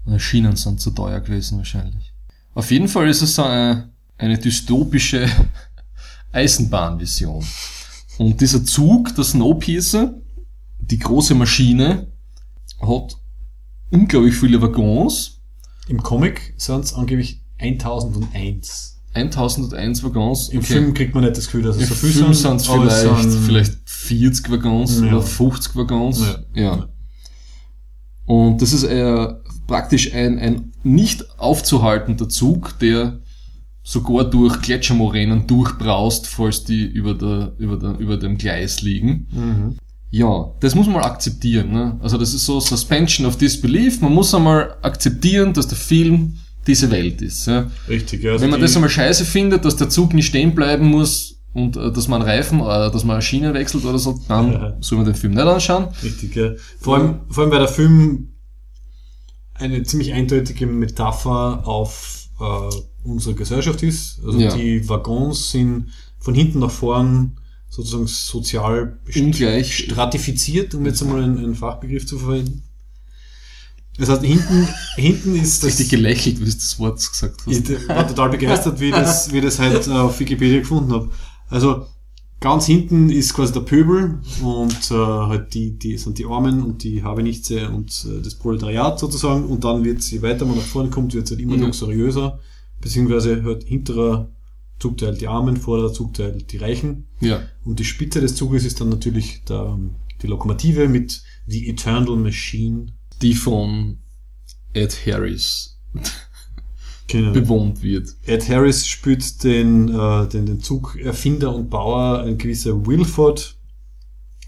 Die 0.07 0.18
Schienen 0.18 0.57
sind 0.57 0.80
zu 0.80 0.90
teuer 0.90 1.20
gewesen 1.20 1.59
wahrscheinlich. 1.59 2.12
Auf 2.55 2.72
jeden 2.72 2.88
Fall 2.88 3.09
ist 3.09 3.22
es 3.22 3.36
so 3.36 3.44
eine, 3.44 3.92
eine 4.18 4.36
dystopische 4.38 5.28
Eisenbahnvision. 6.32 7.44
Und 8.18 8.40
dieser 8.40 8.64
Zug, 8.64 9.14
der 9.14 9.22
Snowpiercer, 9.22 10.20
die 10.80 10.98
große 10.98 11.36
Maschine, 11.36 12.09
hat 12.80 13.16
unglaublich 13.90 14.34
viele 14.34 14.61
Waggons. 14.61 15.40
Im 15.86 16.02
Comic 16.02 16.55
sind 16.57 16.84
es 16.86 16.92
angeblich 16.92 17.40
1001. 17.59 18.94
1001 19.15 20.03
Waggons. 20.05 20.49
Im 20.49 20.62
Film 20.62 20.93
kriegt 20.95 21.15
man 21.15 21.25
nicht 21.25 21.37
das 21.37 21.47
Gefühl, 21.47 21.62
dass 21.62 21.77
es 21.77 21.83
Im 21.83 21.89
so 21.89 21.95
viel 21.95 22.11
Film 22.11 22.35
sind 22.35 22.57
es 22.57 22.67
vielleicht, 22.67 23.31
sind- 23.31 23.45
vielleicht 23.45 23.73
40 23.87 24.51
Waggons 24.51 25.01
Ja. 25.01 25.07
oder 25.09 25.23
50 25.23 25.77
Waggons. 25.77 26.21
Ja. 26.55 26.62
Ja. 26.62 26.89
Und 28.27 28.62
das 28.62 28.73
ist 28.73 28.85
äh, 28.85 29.29
praktisch 29.67 30.12
ein, 30.15 30.39
ein 30.39 30.73
nicht 30.83 31.39
aufzuhaltender 31.39 32.29
Zug, 32.29 32.79
der 32.81 33.21
sogar 33.83 34.25
durch 34.25 34.62
Gletschermoränen 34.62 35.47
durchbraust, 35.47 36.27
falls 36.27 36.65
die 36.65 36.85
über, 36.85 37.15
der, 37.15 37.53
über, 37.59 37.77
der, 37.77 37.99
über 37.99 38.17
dem 38.17 38.39
Gleis 38.39 38.81
liegen. 38.83 39.27
Mhm. 39.31 39.77
Ja, 40.11 40.53
das 40.61 40.75
muss 40.75 40.87
man 40.87 40.97
mal 40.97 41.05
akzeptieren. 41.05 41.73
Ne? 41.73 41.99
Also 42.01 42.17
das 42.17 42.33
ist 42.33 42.47
so 42.47 42.61
Suspension 42.61 43.27
of 43.27 43.37
Disbelief. 43.37 44.01
Man 44.01 44.15
muss 44.15 44.35
einmal 44.35 44.75
akzeptieren, 44.81 45.53
dass 45.53 45.67
der 45.69 45.77
Film 45.77 46.37
diese 46.67 46.91
Welt 46.91 47.23
ist. 47.23 47.47
Ja? 47.47 47.71
Richtig, 47.89 48.23
ja. 48.23 48.33
Also 48.33 48.43
Wenn 48.43 48.51
man 48.51 48.61
das 48.61 48.75
einmal 48.75 48.91
scheiße 48.91 49.25
findet, 49.25 49.65
dass 49.65 49.77
der 49.77 49.89
Zug 49.89 50.15
nicht 50.15 50.27
stehen 50.27 50.55
bleiben 50.55 50.87
muss 50.87 51.41
und 51.53 51.77
äh, 51.77 51.93
dass 51.93 52.09
man 52.09 52.23
Reifen, 52.23 52.61
äh, 52.61 52.91
dass 52.91 53.05
man 53.05 53.15
eine 53.17 53.23
Schiene 53.23 53.55
wechselt 53.55 53.85
oder 53.85 53.99
so, 53.99 54.21
dann 54.29 54.53
Ja. 54.53 54.77
soll 54.81 54.99
man 54.99 55.07
den 55.07 55.15
Film 55.15 55.35
nicht 55.35 55.43
anschauen. 55.43 55.89
Richtig, 56.03 56.35
ja. 56.35 56.51
Vor 56.81 56.97
allem, 56.97 57.21
vor 57.29 57.45
allem, 57.45 57.53
weil 57.53 57.59
der 57.61 57.69
Film 57.69 58.29
eine 59.55 59.83
ziemlich 59.85 60.12
eindeutige 60.12 60.67
Metapher 60.67 61.67
auf 61.67 62.29
äh, 62.41 62.77
unsere 63.05 63.35
Gesellschaft 63.35 63.83
ist. 63.83 64.21
Also 64.25 64.39
Ja. 64.39 64.55
die 64.57 64.89
Waggons 64.89 65.51
sind 65.53 65.91
von 66.19 66.35
hinten 66.35 66.59
nach 66.61 66.71
vorn 66.71 67.39
sozusagen 67.69 68.07
sozial 68.07 68.99
Ungleich. 69.15 69.77
stratifiziert, 69.79 70.75
um 70.75 70.87
jetzt 70.87 71.03
einmal 71.03 71.23
einen, 71.23 71.39
einen 71.39 71.55
Fachbegriff 71.55 72.07
zu 72.07 72.19
verwenden. 72.19 72.62
Das 73.99 74.09
heißt, 74.09 74.22
hinten, 74.22 74.66
hinten 74.97 75.36
ist 75.36 75.62
das, 75.62 75.70
Richtig 75.70 75.90
gelächelt, 75.90 76.40
wie 76.40 76.45
du 76.47 76.51
das 76.53 76.78
Wort 76.80 76.97
gesagt 76.99 77.42
hast. 77.47 77.70
ich 77.70 77.88
war 77.88 78.07
total 78.09 78.30
begeistert, 78.30 78.80
wie 78.80 78.86
ich 78.88 78.95
das, 78.95 79.32
wie 79.32 79.40
das 79.40 79.59
halt 79.59 79.88
auf 79.88 80.18
Wikipedia 80.18 80.59
gefunden 80.61 80.92
habe. 80.92 81.11
Also, 81.49 81.86
ganz 82.40 82.66
hinten 82.66 83.09
ist 83.09 83.32
quasi 83.34 83.53
der 83.53 83.61
Pöbel 83.61 84.18
und 84.42 84.90
äh, 84.90 84.95
halt 84.95 85.55
die, 85.55 85.78
die 85.78 85.97
sind 85.97 86.18
die 86.18 86.26
Armen 86.26 86.62
und 86.62 86.82
die 86.82 87.03
Habenichtse 87.05 87.68
und 87.70 88.05
äh, 88.11 88.20
das 88.20 88.34
Proletariat 88.34 88.99
sozusagen 88.99 89.45
und 89.45 89.62
dann 89.64 89.84
wird 89.84 90.03
je 90.03 90.20
weiter 90.22 90.45
man 90.45 90.57
nach 90.57 90.64
vorne 90.64 90.90
kommt, 90.90 91.14
wird 91.14 91.24
es 91.26 91.30
halt 91.30 91.40
immer 91.40 91.57
Mhm. 91.57 91.62
luxuriöser, 91.62 92.40
beziehungsweise 92.80 93.45
halt 93.45 93.62
hinterer 93.64 94.28
Zugteil 94.80 95.14
die 95.16 95.28
Armen, 95.28 95.57
vorderer 95.57 95.92
Zugteil 95.92 96.42
die 96.42 96.57
Reichen. 96.57 97.07
Ja. 97.20 97.40
Und 97.64 97.78
die 97.78 97.84
Spitze 97.84 98.20
des 98.20 98.34
Zuges 98.34 98.64
ist 98.64 98.80
dann 98.80 98.88
natürlich 98.88 99.45
der, 99.49 99.78
die 100.20 100.26
Lokomotive 100.26 100.88
mit 100.88 101.22
The 101.47 101.68
Eternal 101.68 102.16
Machine. 102.16 102.86
Die 103.23 103.35
von 103.35 103.99
Ed 104.73 105.07
Harris 105.07 105.79
Genau. 107.07 107.33
bewohnt 107.33 107.83
wird. 107.83 108.09
Ed 108.27 108.49
Harris 108.49 108.87
spielt 108.87 109.45
den, 109.45 109.89
äh, 109.95 110.27
den, 110.29 110.47
den 110.47 110.61
Zugerfinder 110.61 111.55
und 111.55 111.69
Bauer, 111.69 112.21
ein 112.21 112.39
gewisser 112.39 112.87
Wilford, 112.87 113.57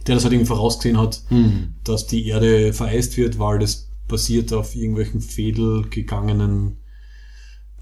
der 0.07 0.15
das 0.15 0.25
halt 0.25 0.33
irgendwie 0.33 0.49
vorausgesehen 0.49 0.99
hat, 0.99 1.23
Mhm. 1.31 1.75
dass 1.85 2.07
die 2.07 2.27
Erde 2.27 2.73
vereist 2.73 3.17
wird, 3.19 3.39
weil 3.39 3.59
das 3.59 3.91
basiert 4.09 4.53
auf 4.55 4.75
irgendwelchen 4.75 5.21
fehlgegangenen 5.21 6.79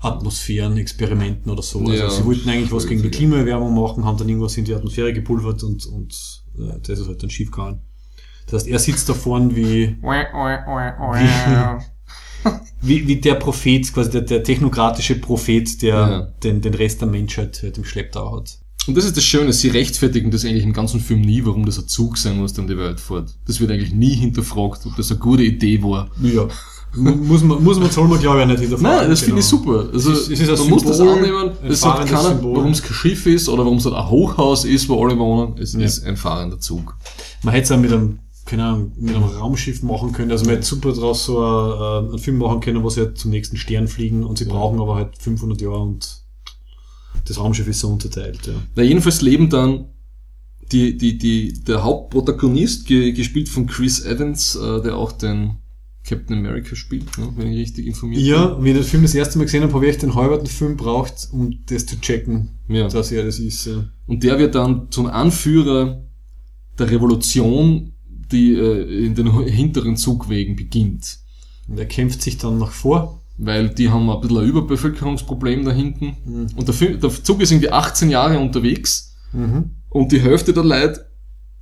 Atmosphären, 0.01 0.77
Experimenten 0.77 1.51
oder 1.51 1.63
so. 1.63 1.79
Also 1.81 1.93
Ja, 1.93 2.11
sie 2.11 2.25
wollten 2.27 2.49
eigentlich 2.49 2.73
was 2.73 2.87
gegen 2.87 3.03
die. 3.03 3.11
Klimaerwärmung 3.11 3.75
machen, 3.75 4.05
haben 4.05 4.19
dann 4.19 4.29
irgendwas 4.29 4.57
in 4.57 4.65
die 4.65 4.75
Atmosphäre 4.75 5.13
gepulvert 5.15 5.63
und, 5.63 5.87
und 5.87 6.43
äh, 6.59 6.79
das 6.83 6.99
ist 6.99 7.07
halt 7.09 7.23
dann 7.23 7.31
schief 7.31 7.51
gegangen. 7.51 7.81
Das 8.47 8.63
heißt, 8.63 8.69
er 8.69 8.79
sitzt 8.79 9.09
da 9.09 9.15
vorne 9.15 9.55
wie, 9.57 9.97
wie, 12.83 13.07
wie 13.09 13.17
der 13.21 13.35
Prophet, 13.35 13.93
quasi 13.93 14.11
der, 14.11 14.21
der 14.23 14.43
technokratische 14.43 15.15
Prophet, 15.17 15.81
der 15.83 15.95
Ja. 15.95 16.21
den, 16.43 16.61
den 16.61 16.75
Rest 16.75 17.01
der 17.01 17.09
Menschheit 17.09 17.61
halt 17.63 17.79
im 17.79 17.85
Schlepptau 17.85 18.37
hat. 18.37 18.59
Und 18.87 18.97
das 18.99 19.07
ist 19.07 19.17
das 19.17 19.25
Schöne, 19.25 19.53
sie 19.55 19.69
rechtfertigen 19.69 20.31
das 20.31 20.45
eigentlich 20.45 20.65
im 20.65 20.75
ganzen 20.75 21.01
Film 21.01 21.23
nie, 21.23 21.43
warum 21.47 21.65
das 21.65 21.79
ein 21.79 21.89
Zug 21.89 22.19
sein 22.19 22.37
muss, 22.37 22.53
der 22.53 22.65
um 22.65 22.69
die 22.69 22.77
Welt 22.77 23.01
fährt. 23.01 23.35
Das 23.47 23.59
wird 23.61 23.71
eigentlich 23.71 23.95
nie 23.95 24.15
hinterfragt, 24.15 24.85
ob 24.85 24.95
das 24.97 25.11
eine 25.11 25.21
gute 25.21 25.43
Idee 25.43 25.83
war. 25.83 26.11
Ja. 26.23 26.47
Mu- 26.95 27.15
muss 27.17 27.43
man, 27.43 27.65
muss 27.65 27.81
man, 27.81 27.91
soll 27.91 28.07
man 28.07 28.21
glaube 28.21 28.39
ich 28.39 28.43
auch 28.43 28.47
nicht 28.47 28.61
hinterfragen. 28.61 28.99
Nein, 28.99 29.11
das 29.11 29.21
finde 29.23 29.41
ich 29.41 29.49
Genau. 29.51 29.63
super. 29.63 29.89
Also, 29.93 30.13
Es 30.13 30.29
ist- 30.29 30.31
es 30.43 30.49
ist 30.49 30.59
man 30.61 30.69
muss 30.69 30.85
das 30.85 31.01
annehmen. 31.01 31.53
Es 31.67 31.81
sagt 31.81 32.07
keiner, 32.11 32.39
warum 32.45 32.73
es 32.73 32.83
kein 32.83 32.93
Schiff 32.93 33.25
ist 33.27 33.49
oder 33.49 33.65
warum 33.65 33.79
es 33.79 33.87
halt 33.87 33.95
ein 33.97 34.11
Hochhaus 34.11 34.67
ist, 34.67 34.87
wo 34.91 35.03
alle 35.05 35.19
wohnen. 35.19 35.55
Es 35.59 35.73
Ja. 35.73 35.81
ist 35.81 36.05
ein 36.05 36.17
fahrender 36.19 36.61
Zug. 36.61 36.95
Man 37.43 37.55
hätte 37.55 37.65
es 37.65 37.73
auch 37.73 37.79
mit 37.81 37.91
einem, 37.91 38.19
keine 38.45 38.65
Ahnung, 38.65 38.93
mit 38.97 39.15
einem 39.15 39.25
Raumschiff 39.25 39.83
machen 39.83 40.13
können. 40.13 40.31
Also 40.31 40.45
man 40.45 40.57
hätte 40.57 40.67
super 40.67 40.93
draus 40.93 41.25
so 41.25 41.43
äh, 41.43 41.99
einen 42.09 42.19
Film 42.19 42.39
machen 42.39 42.61
können, 42.61 42.83
wo 42.83 42.91
sie 42.91 43.01
halt 43.01 43.19
zum 43.19 43.31
nächsten 43.31 43.57
Stern 43.57 43.89
fliegen 43.89 44.23
und 44.25 44.39
sie 44.39 44.45
brauchen 44.45 44.81
aber 44.81 44.97
halt 44.97 45.17
500 45.19 45.61
Jahre 45.61 45.79
und 45.79 46.23
das 47.27 47.39
Raumschiff 47.39 47.67
ist 47.69 47.81
so 47.81 47.89
unterteilt. 47.89 48.47
Ja. 48.47 48.55
Na, 48.75 48.83
jedenfalls 48.83 49.23
leben 49.23 49.49
dann 49.49 49.87
die, 50.73 50.97
die, 50.97 51.19
die, 51.19 51.65
der 51.65 51.85
Hauptprotagonist, 51.85 52.87
ge, 52.87 53.13
gespielt 53.13 53.49
von 53.49 53.67
Chris 53.67 54.05
Evans, 54.05 54.57
äh, 54.57 54.83
der 54.83 54.97
auch 54.97 55.13
den 55.13 55.59
Captain 56.07 56.37
America 56.37 56.77
spielt, 56.77 57.17
ne, 57.17 57.33
wenn 57.37 57.53
ich 57.53 57.61
richtig 57.61 57.87
informiert 57.87 58.21
Ja, 58.21 58.63
wie 58.63 58.71
ich 58.71 58.77
den 58.77 58.85
Film 58.85 59.03
das 59.03 59.15
erste 59.15 59.39
Mal 59.39 59.45
gesehen 59.45 59.63
habe, 59.63 59.73
habe 59.73 59.87
ich 59.87 59.93
echt 59.93 60.03
den 60.03 60.15
halberten 60.15 60.47
Film 60.47 60.77
braucht, 60.77 61.29
um 61.33 61.65
das 61.67 61.87
zu 61.87 61.99
checken, 61.99 62.51
bin. 62.69 62.77
Ja. 62.77 62.89
dass 62.89 63.11
er 63.11 63.25
das 63.25 63.39
ist. 63.39 63.67
Ja. 63.67 63.89
Und 64.07 64.23
der 64.23 64.39
wird 64.39 64.55
dann 64.55 64.91
zum 64.91 65.07
Anführer 65.07 66.05
der 66.79 66.91
Revolution, 66.91 67.94
die 68.33 68.55
äh, 68.55 69.05
in 69.07 69.15
den 69.15 69.33
hinteren 69.47 69.97
Zugwegen 69.97 70.57
beginnt. 70.57 71.19
Und 71.69 71.79
er 71.79 71.87
kämpft 71.87 72.23
sich 72.23 72.39
dann 72.39 72.59
nach 72.59 72.73
vor. 72.73 73.21
Weil 73.37 73.69
die 73.71 73.91
haben 73.91 74.09
ein 74.09 74.21
bisschen 74.21 74.39
ein 74.39 74.47
Überbevölkerungsproblem 74.49 75.65
da 75.65 75.73
hinten. 75.73 76.17
Mhm. 76.25 76.47
Und 76.55 76.69
der, 76.69 76.75
Film, 76.75 77.01
der 77.01 77.11
Zug 77.11 77.41
ist 77.41 77.51
irgendwie 77.51 77.71
18 77.71 78.11
Jahre 78.11 78.39
unterwegs 78.39 79.11
Mhm. 79.33 79.71
und 79.91 80.13
die 80.13 80.21
Hälfte 80.21 80.53
der 80.53 80.63
Leute 80.63 81.07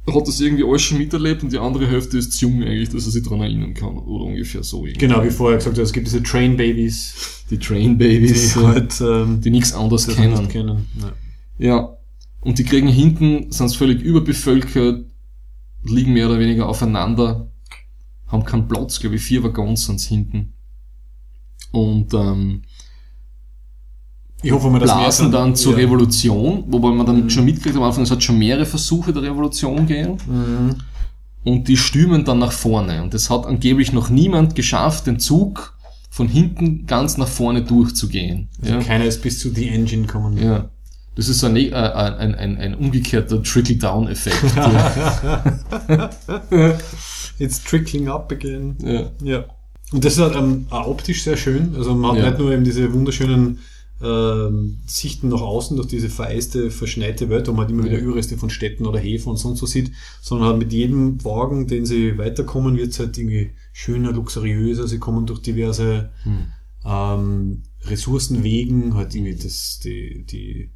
hat 0.07 0.29
das 0.29 0.39
irgendwie 0.43 0.63
alles 0.65 0.83
schon 0.83 0.99
miterlebt 0.99 1.43
und 1.43 1.51
die 1.51 1.59
andere 1.59 1.87
Hälfte 1.89 2.19
ist 2.19 2.33
zu 2.35 2.45
jung 2.47 2.63
eigentlich, 2.63 2.91
dass 2.91 3.07
er 3.07 3.13
sich 3.13 3.23
daran 3.23 3.41
erinnern 3.41 3.73
kann. 3.73 3.97
Oder 3.97 4.25
ungefähr 4.25 4.63
so. 4.63 4.85
irgendwie. 4.85 4.99
Genau, 4.99 5.25
wie 5.25 5.31
vorher 5.31 5.57
gesagt, 5.57 5.79
es 5.79 5.93
gibt 5.95 6.07
diese 6.07 6.23
Train 6.23 6.59
Babies, 6.59 7.45
Die 7.49 7.57
Train 7.59 7.99
die 7.99 8.05
Babies, 8.05 8.53
die, 8.53 8.61
halt 8.61 9.01
ähm, 9.01 9.41
die 9.41 9.49
nichts 9.49 9.73
anderes 9.73 10.05
das 10.05 10.17
kennen. 10.17 10.49
kennen. 10.49 10.85
Ja. 11.01 11.13
Ja. 11.67 11.97
Und 12.43 12.59
die 12.59 12.65
kriegen 12.65 12.89
hinten, 12.89 13.51
sind 13.51 13.75
völlig 13.75 14.03
überbevölkert, 14.03 15.07
liegen 15.85 16.13
mehr 16.13 16.29
oder 16.29 16.39
weniger 16.39 16.69
aufeinander, 16.69 17.49
haben 18.29 18.45
keinen 18.45 18.69
Platz, 18.69 19.01
glaube 19.01 19.17
ich, 19.17 19.23
vier 19.23 19.43
Waggons 19.43 19.87
sind's 19.87 20.05
hinten. 20.05 20.53
Und 21.71 22.13
ähm, 22.15 22.63
Ich 24.43 24.53
hoffe 24.53 24.71
wir 24.71 24.81
blasen 24.81 25.31
dann 25.31 25.55
zur 25.55 25.73
ja. 25.73 25.79
Revolution, 25.85 26.65
wobei 26.69 26.91
man 26.91 27.07
dann 27.07 27.31
schon 27.31 27.45
mitkriegt 27.45 27.77
am 27.77 27.83
Anfang, 27.83 28.05
es 28.05 28.11
hat 28.11 28.23
schon 28.23 28.39
mehrere 28.39 28.67
Versuche 28.67 29.13
der 29.13 29.23
Revolution 29.23 29.87
gegeben. 29.87 30.17
Mhm. 30.27 30.75
Und 31.45 31.67
die 31.69 31.77
stürmen 31.77 32.25
dann 32.25 32.39
nach 32.39 32.53
vorne. 32.53 33.03
Und 33.03 33.15
es 33.15 33.29
hat 33.29 33.47
angeblich 33.47 33.93
noch 33.93 34.11
niemand 34.11 34.55
geschafft, 34.55 35.07
den 35.07 35.19
Zug 35.19 35.77
von 36.09 36.29
hinten 36.29 36.87
ganz 36.87 37.17
nach 37.17 37.27
vorne 37.29 37.63
durchzugehen. 37.63 38.49
Also 38.61 38.75
Ja. 38.75 38.81
keiner 38.81 39.07
ist 39.07 39.23
bis 39.23 39.41
zu 39.41 39.51
The 39.51 39.69
Engine 39.69 40.07
gekommen. 40.07 40.37
Ja. 40.39 40.69
Das 41.15 41.29
ist 41.29 41.45
ein, 41.45 41.57
äh, 41.57 41.73
ein, 41.75 42.35
ein, 42.35 42.57
ein 42.57 42.75
umgekehrter 42.75 43.43
Trickle-Down-Effekt. 43.43 44.45
It's 47.39 47.63
trickling 47.63 48.09
up 48.09 48.33
again. 48.33 48.77
ja. 48.83 49.11
Ja. 49.23 49.45
Und 49.93 50.05
das 50.07 50.15
ist 50.15 50.21
halt 50.21 50.37
ähm, 50.37 50.67
auch 50.71 50.87
optisch 50.87 51.23
sehr 51.23 51.37
schön. 51.37 51.75
Also 51.77 51.95
man 51.95 52.13
hat 52.13 52.19
Ja. 52.19 52.31
nicht 52.31 52.39
nur 52.39 52.51
eben 52.53 52.65
diese 52.65 52.91
wunderschönen 52.95 53.59
ähm, 54.03 54.79
Sichten 54.87 55.29
nach 55.29 55.43
außen 55.43 55.77
durch 55.77 55.89
diese 55.89 56.09
vereiste, 56.09 56.71
verschneite 56.71 57.29
Welt, 57.29 57.47
wo 57.47 57.53
man 57.53 57.67
halt 57.67 57.71
immer 57.73 57.85
wieder 57.85 57.99
Ja. 57.99 58.05
Überreste 58.05 58.39
von 58.39 58.49
Städten 58.51 58.87
oder 58.87 58.99
Häfen 58.99 59.29
und 59.31 59.37
sonst 59.37 59.63
was 59.63 59.71
sieht, 59.71 59.93
sondern 60.23 60.49
halt 60.49 60.59
mit 60.59 60.73
jedem 60.73 61.23
Wagen, 61.25 61.67
den 61.69 61.85
sie 61.85 62.17
weiterkommen, 62.17 62.77
wird 62.79 62.89
es 62.93 62.99
halt 63.01 63.19
irgendwie 63.19 63.51
schöner, 63.73 64.13
luxuriöser. 64.13 64.89
Sie 64.89 64.99
kommen 64.99 65.27
durch 65.27 65.41
diverse 65.41 66.11
Hm. 66.23 66.39
ähm, 66.87 67.63
Ressourcenwegen, 67.85 68.95
halt 68.95 69.15
irgendwie 69.15 69.37
das, 69.37 69.79
die, 69.85 70.25
die 70.25 70.71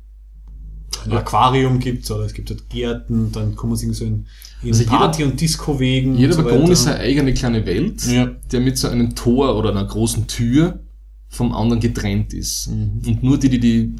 ein 1.04 1.12
Aquarium 1.12 1.78
gibt 1.78 2.10
oder 2.10 2.24
es 2.24 2.32
gibt 2.34 2.50
halt 2.50 2.68
Gärten, 2.70 3.32
dann 3.32 3.54
kommen 3.56 3.76
sie 3.76 3.86
irgendwie 3.86 3.98
so 3.98 4.04
in, 4.06 4.26
in 4.62 4.68
Also 4.70 4.82
jeder- 4.84 4.96
Party- 4.96 5.24
und 5.24 5.40
Disco-Wegen. 5.40 6.16
Jeder 6.16 6.32
so 6.34 6.44
Waggon 6.44 6.62
weiter. 6.62 6.72
ist 6.72 6.86
eine 6.86 6.98
eigene 7.00 7.34
kleine 7.34 7.66
Welt, 7.66 8.06
Ja. 8.06 8.26
der 8.26 8.60
mit 8.60 8.78
so 8.78 8.88
einem 8.88 9.14
Tor 9.14 9.56
oder 9.56 9.70
einer 9.70 9.84
großen 9.84 10.26
Tür 10.26 10.80
vom 11.28 11.52
anderen 11.52 11.80
getrennt 11.80 12.32
ist. 12.32 12.68
Mhm. 12.68 13.02
Und 13.06 13.22
nur 13.22 13.38
die, 13.38 13.48
die, 13.50 13.60
die, 13.60 13.92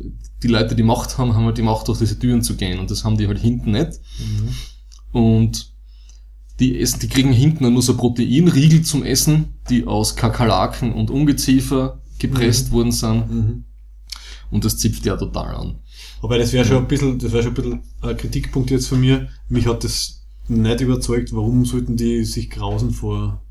die 0.42 0.48
Leute, 0.48 0.74
die 0.74 0.82
Macht 0.82 1.18
haben, 1.18 1.34
haben 1.34 1.44
halt 1.44 1.58
die 1.58 1.62
Macht, 1.62 1.88
durch 1.88 1.98
diese 1.98 2.18
Türen 2.18 2.42
zu 2.42 2.54
gehen. 2.56 2.78
Und 2.78 2.90
das 2.90 3.04
haben 3.04 3.16
die 3.16 3.26
halt 3.26 3.38
hinten 3.38 3.72
nicht. 3.72 4.00
Mhm. 4.18 5.18
Und 5.20 5.72
die 6.60 6.80
essen, 6.80 7.00
die 7.00 7.08
kriegen 7.08 7.32
hinten 7.32 7.70
nur 7.70 7.82
so 7.82 7.96
Proteinriegel 7.96 8.82
zum 8.82 9.02
Essen, 9.04 9.54
die 9.68 9.86
aus 9.86 10.16
Kakerlaken 10.16 10.92
und 10.94 11.10
Ungeziefer 11.10 12.00
gepresst 12.18 12.70
worden 12.72 12.92
sind. 12.92 13.30
Mhm. 13.30 13.64
Und 14.50 14.64
das 14.64 14.78
zipft 14.78 15.04
ja 15.04 15.16
total 15.16 15.54
an. 15.56 15.78
Wobei 16.20 16.38
das 16.38 16.52
wäre 16.52 16.64
schon 16.64 16.78
ein 16.78 16.88
bisschen, 16.88 17.18
das 17.18 17.32
wäre 17.32 17.42
schon 17.42 17.52
ein 17.52 17.54
bisschen 17.54 17.82
ein 18.02 18.16
Kritikpunkt 18.16 18.70
jetzt 18.70 18.88
von 18.88 19.00
mir. 19.00 19.28
Mich 19.48 19.66
hat 19.66 19.84
das 19.84 20.26
nicht 20.48 20.80
überzeugt, 20.80 21.34
warum 21.34 21.64
sollten 21.64 21.96
die 21.96 22.24
sich 22.24 22.50
grausen 22.50 22.90
vor 22.90 23.42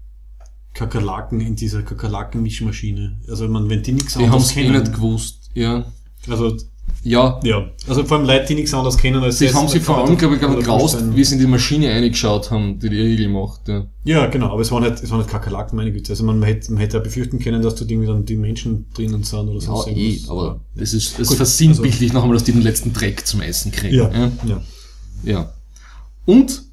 Kakerlaken 0.73 1.41
in 1.41 1.55
dieser 1.55 1.83
Kakerlaken-Mischmaschine. 1.83 3.17
Also 3.27 3.47
man, 3.47 3.69
wenn 3.69 3.81
die 3.81 3.93
nichts 3.93 4.15
Die 4.17 4.29
haben 4.29 4.41
es 4.41 4.55
eh 4.55 4.69
nicht 4.69 4.93
gewusst. 4.93 5.49
Ja. 5.53 5.85
also 6.27 6.57
Ja, 7.03 7.39
ja, 7.43 7.69
also 7.87 8.03
vor 8.03 8.17
allem 8.17 8.25
Leute, 8.25 8.47
die 8.47 8.55
nichts 8.55 8.73
anderes 8.73 8.97
kennen 8.97 9.21
als 9.21 9.37
Sie 9.37 9.45
das, 9.45 9.53
haben 9.53 9.67
sich 9.67 9.83
vor 9.83 10.03
allem, 10.03 10.17
glaube 10.17 10.35
ich, 10.35 10.89
sein. 10.89 11.15
wie 11.15 11.23
sie 11.23 11.35
in 11.35 11.41
die 11.41 11.47
Maschine 11.47 11.91
eingeschaut 11.91 12.49
haben, 12.49 12.79
die 12.79 12.89
die 12.89 12.99
Riegel 12.99 13.29
macht. 13.29 13.67
Ja. 13.67 13.85
Ja, 14.03 14.25
genau, 14.27 14.51
aber 14.51 14.61
es 14.61 14.71
waren 14.71 14.83
nicht, 14.83 15.03
es 15.03 15.11
waren 15.11 15.19
nicht 15.19 15.29
Kakerlaken, 15.29 15.75
meine 15.75 15.91
Güte. 15.91 16.13
Also 16.13 16.23
man 16.23 16.41
hätte, 16.41 16.71
man 16.71 16.81
hätte 16.81 16.97
ja 16.97 17.03
befürchten 17.03 17.37
können, 17.39 17.61
dass 17.61 17.75
dort 17.75 17.91
irgendwie 17.91 18.07
dann 18.07 18.25
die 18.25 18.35
Menschen 18.35 18.87
drinnen 18.93 19.23
sind 19.23 19.49
oder 19.49 19.59
Ja, 19.59 19.59
sonst 19.59 19.87
eh, 19.89 20.21
aber 20.27 20.61
das 20.75 20.93
ist, 20.93 21.19
es 21.19 21.27
Gut, 21.27 21.37
versinnbildlich 21.37 22.11
noch 22.11 22.23
einmal, 22.23 22.37
dass 22.37 22.43
die 22.43 22.53
den 22.53 22.63
letzten 22.63 22.91
Dreck 22.91 23.27
zum 23.27 23.41
Essen 23.41 23.71
kriegen. 23.71 23.95
ja, 23.95 24.11
ja. 24.11 24.31
ja. 24.45 24.61
ja. 25.23 25.53
Und 26.25 26.63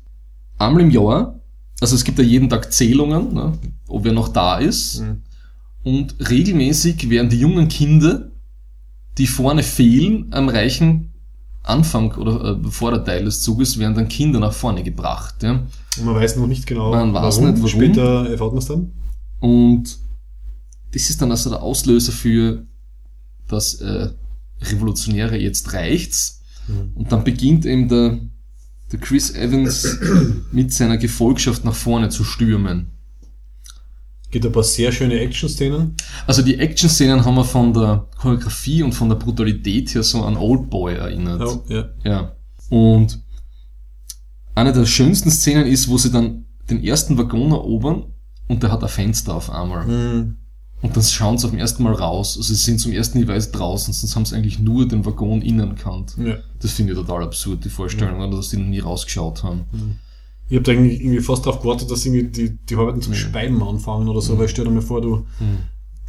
einmal 0.57 0.83
im 0.83 0.91
Jahr, 0.91 1.41
also 1.81 1.95
es 1.95 2.05
gibt 2.05 2.19
ja 2.19 2.25
jeden 2.25 2.49
Tag 2.49 2.73
Zählungen, 2.73 3.35
ne, 3.35 3.53
ob 3.89 4.05
wer 4.05 4.13
noch 4.13 4.29
da 4.29 4.59
ist. 4.59 5.01
Mhm. 5.01 5.23
Und 5.85 6.15
regelmäßig 6.31 7.11
werden 7.11 7.29
die 7.29 7.41
jungen 7.41 7.69
Kinder, 7.69 8.31
die 9.19 9.27
vorne 9.27 9.63
fehlen, 9.63 10.27
am 10.31 10.49
reichen 10.49 11.13
Anfang 11.63 12.13
oder 12.15 12.59
äh, 12.59 12.71
Vorderteil 12.71 13.25
des 13.25 13.43
Zuges, 13.43 13.79
werden 13.79 13.95
dann 13.95 14.09
Kinder 14.09 14.41
nach 14.41 14.53
vorne 14.53 14.83
gebracht. 14.83 15.43
Ja. 15.43 15.63
Und 15.99 16.05
man 16.05 16.15
weiß 16.17 16.37
noch 16.37 16.47
nicht 16.47 16.67
genau, 16.67 16.91
Man 16.91 17.15
weiß 17.15 17.41
nicht, 17.41 17.57
warum. 17.57 17.69
Später 17.69 18.29
erfahrt 18.29 18.53
man 18.53 18.59
es 18.59 18.67
dann. 18.67 18.93
Und 19.39 19.99
das 20.93 21.11
ist 21.11 21.23
dann 21.23 21.31
also 21.31 21.51
der 21.51 21.63
Auslöser 21.63 22.13
für 22.13 22.67
das 23.49 23.75
äh, 23.75 24.11
Revolutionäre, 24.61 25.37
jetzt 25.37 25.73
reicht's. 25.73 26.43
Mhm. 26.67 26.93
Und 26.95 27.13
dann 27.13 27.25
beginnt 27.25 27.65
eben 27.65 27.89
der, 27.89 28.19
der 28.91 28.99
Chris 29.01 29.35
Evans 29.35 29.99
mit 30.53 30.73
seiner 30.73 30.97
Gefolgschaft 30.97 31.65
nach 31.65 31.75
vorne 31.75 32.09
zu 32.09 32.25
stürmen. 32.25 32.92
Gibt 34.33 34.47
ein 34.47 34.53
paar 34.53 34.65
sehr 34.65 34.91
schöne 34.93 35.21
Action-Szenen. 35.21 35.95
Also 36.27 36.41
die 36.43 36.59
Action-Szenen 36.59 37.25
haben 37.25 37.35
wir 37.35 37.45
von 37.45 37.73
der 37.75 38.09
Choreografie 38.17 38.83
und 38.83 38.93
von 38.93 39.11
der 39.11 39.17
Brutalität 39.17 39.95
her 39.95 40.03
so 40.03 40.23
an 40.23 40.37
Oldboy 40.37 40.95
erinnert. 40.95 41.61
ja. 41.69 41.91
Ja. 42.03 42.33
Und 42.71 43.21
eine 44.55 44.73
der 44.73 44.87
schönsten 44.87 45.31
Szenen 45.31 45.67
ist, 45.67 45.89
wo 45.89 45.99
sie 45.99 46.11
dann 46.11 46.47
den 46.71 46.83
ersten 46.83 47.19
Waggon 47.19 47.53
erobern 47.53 48.05
und 48.49 48.63
der 48.63 48.73
hat 48.73 48.83
ein 48.83 48.89
Fenster 48.89 49.35
auf 49.35 49.51
einmal. 49.51 49.87
Mhm. 49.87 50.37
Und 50.81 50.97
dann 50.97 51.03
schauen 51.03 51.37
sie 51.37 51.45
auf 51.45 51.51
dem 51.51 51.61
ersten 51.61 51.83
Mal 51.83 51.93
raus. 51.93 52.37
Also 52.39 52.55
sie 52.55 52.63
sind 52.63 52.79
zum 52.81 52.93
ersten 52.93 53.23
Mal 53.25 53.39
draußen, 53.39 53.93
sonst 53.93 54.17
haben 54.17 54.25
sie 54.25 54.35
eigentlich 54.35 54.59
nur 54.59 54.89
den 54.89 55.05
Waggon 55.05 55.43
innen 55.43 55.75
kannt. 55.77 56.17
ja. 56.17 56.37
Das 56.59 56.73
finde 56.73 56.93
ich 56.93 56.99
total 56.99 57.25
absurd, 57.25 57.65
die 57.65 57.69
Vorstellung, 57.69 58.21
oder 58.21 58.37
dass 58.37 58.49
die 58.49 58.57
noch 58.57 58.67
nie 58.67 58.81
rausgeschaut 58.81 59.43
haben. 59.43 59.67
Ich 60.53 60.59
habe 60.59 60.71
eigentlich 60.71 61.01
irgendwie 61.01 61.21
fast 61.21 61.47
darauf 61.47 61.63
gewartet, 61.63 61.91
dass 61.91 62.05
irgendwie 62.05 62.25
die, 62.25 62.59
die 62.59 62.77
Arbeiten 62.77 63.01
zum 63.01 63.15
Speiben 63.15 63.63
anfangen 63.63 64.07
oder 64.07 64.21
so, 64.21 64.39
weil 64.39 64.49
stell 64.49 64.67
dir 64.67 64.71
mal 64.71 64.83
vor, 64.83 65.01
du 65.01 65.25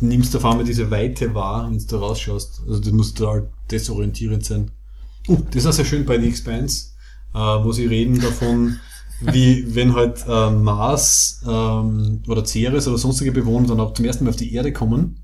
nimmst 0.01 0.35
auf 0.35 0.43
einmal 0.43 0.65
diese 0.65 0.91
Weite 0.91 1.33
wahr, 1.33 1.69
wenn 1.69 1.77
du 1.77 1.85
da 1.85 1.97
rausschaust. 1.97 2.61
Also 2.67 2.81
das 2.81 2.91
muss 2.91 3.13
total 3.13 3.49
desorientierend 3.71 4.43
sein. 4.43 4.71
Uh, 5.29 5.37
das 5.45 5.63
ist 5.63 5.65
auch 5.67 5.71
sehr 5.71 5.85
schön 5.85 6.05
bei 6.05 6.19
The 6.19 6.27
Expanse, 6.27 6.87
äh, 7.33 7.37
wo 7.37 7.71
sie 7.71 7.85
reden 7.85 8.19
davon, 8.19 8.79
wie 9.21 9.73
wenn 9.75 9.95
halt 9.95 10.25
äh, 10.27 10.51
Mars 10.51 11.41
ähm, 11.47 12.21
oder 12.27 12.43
Ceres 12.43 12.85
oder 12.89 12.97
sonstige 12.97 13.31
Bewohner 13.31 13.67
dann 13.67 13.79
auch 13.79 13.93
zum 13.93 14.03
ersten 14.03 14.25
Mal 14.25 14.31
auf 14.31 14.35
die 14.35 14.53
Erde 14.53 14.73
kommen 14.73 15.21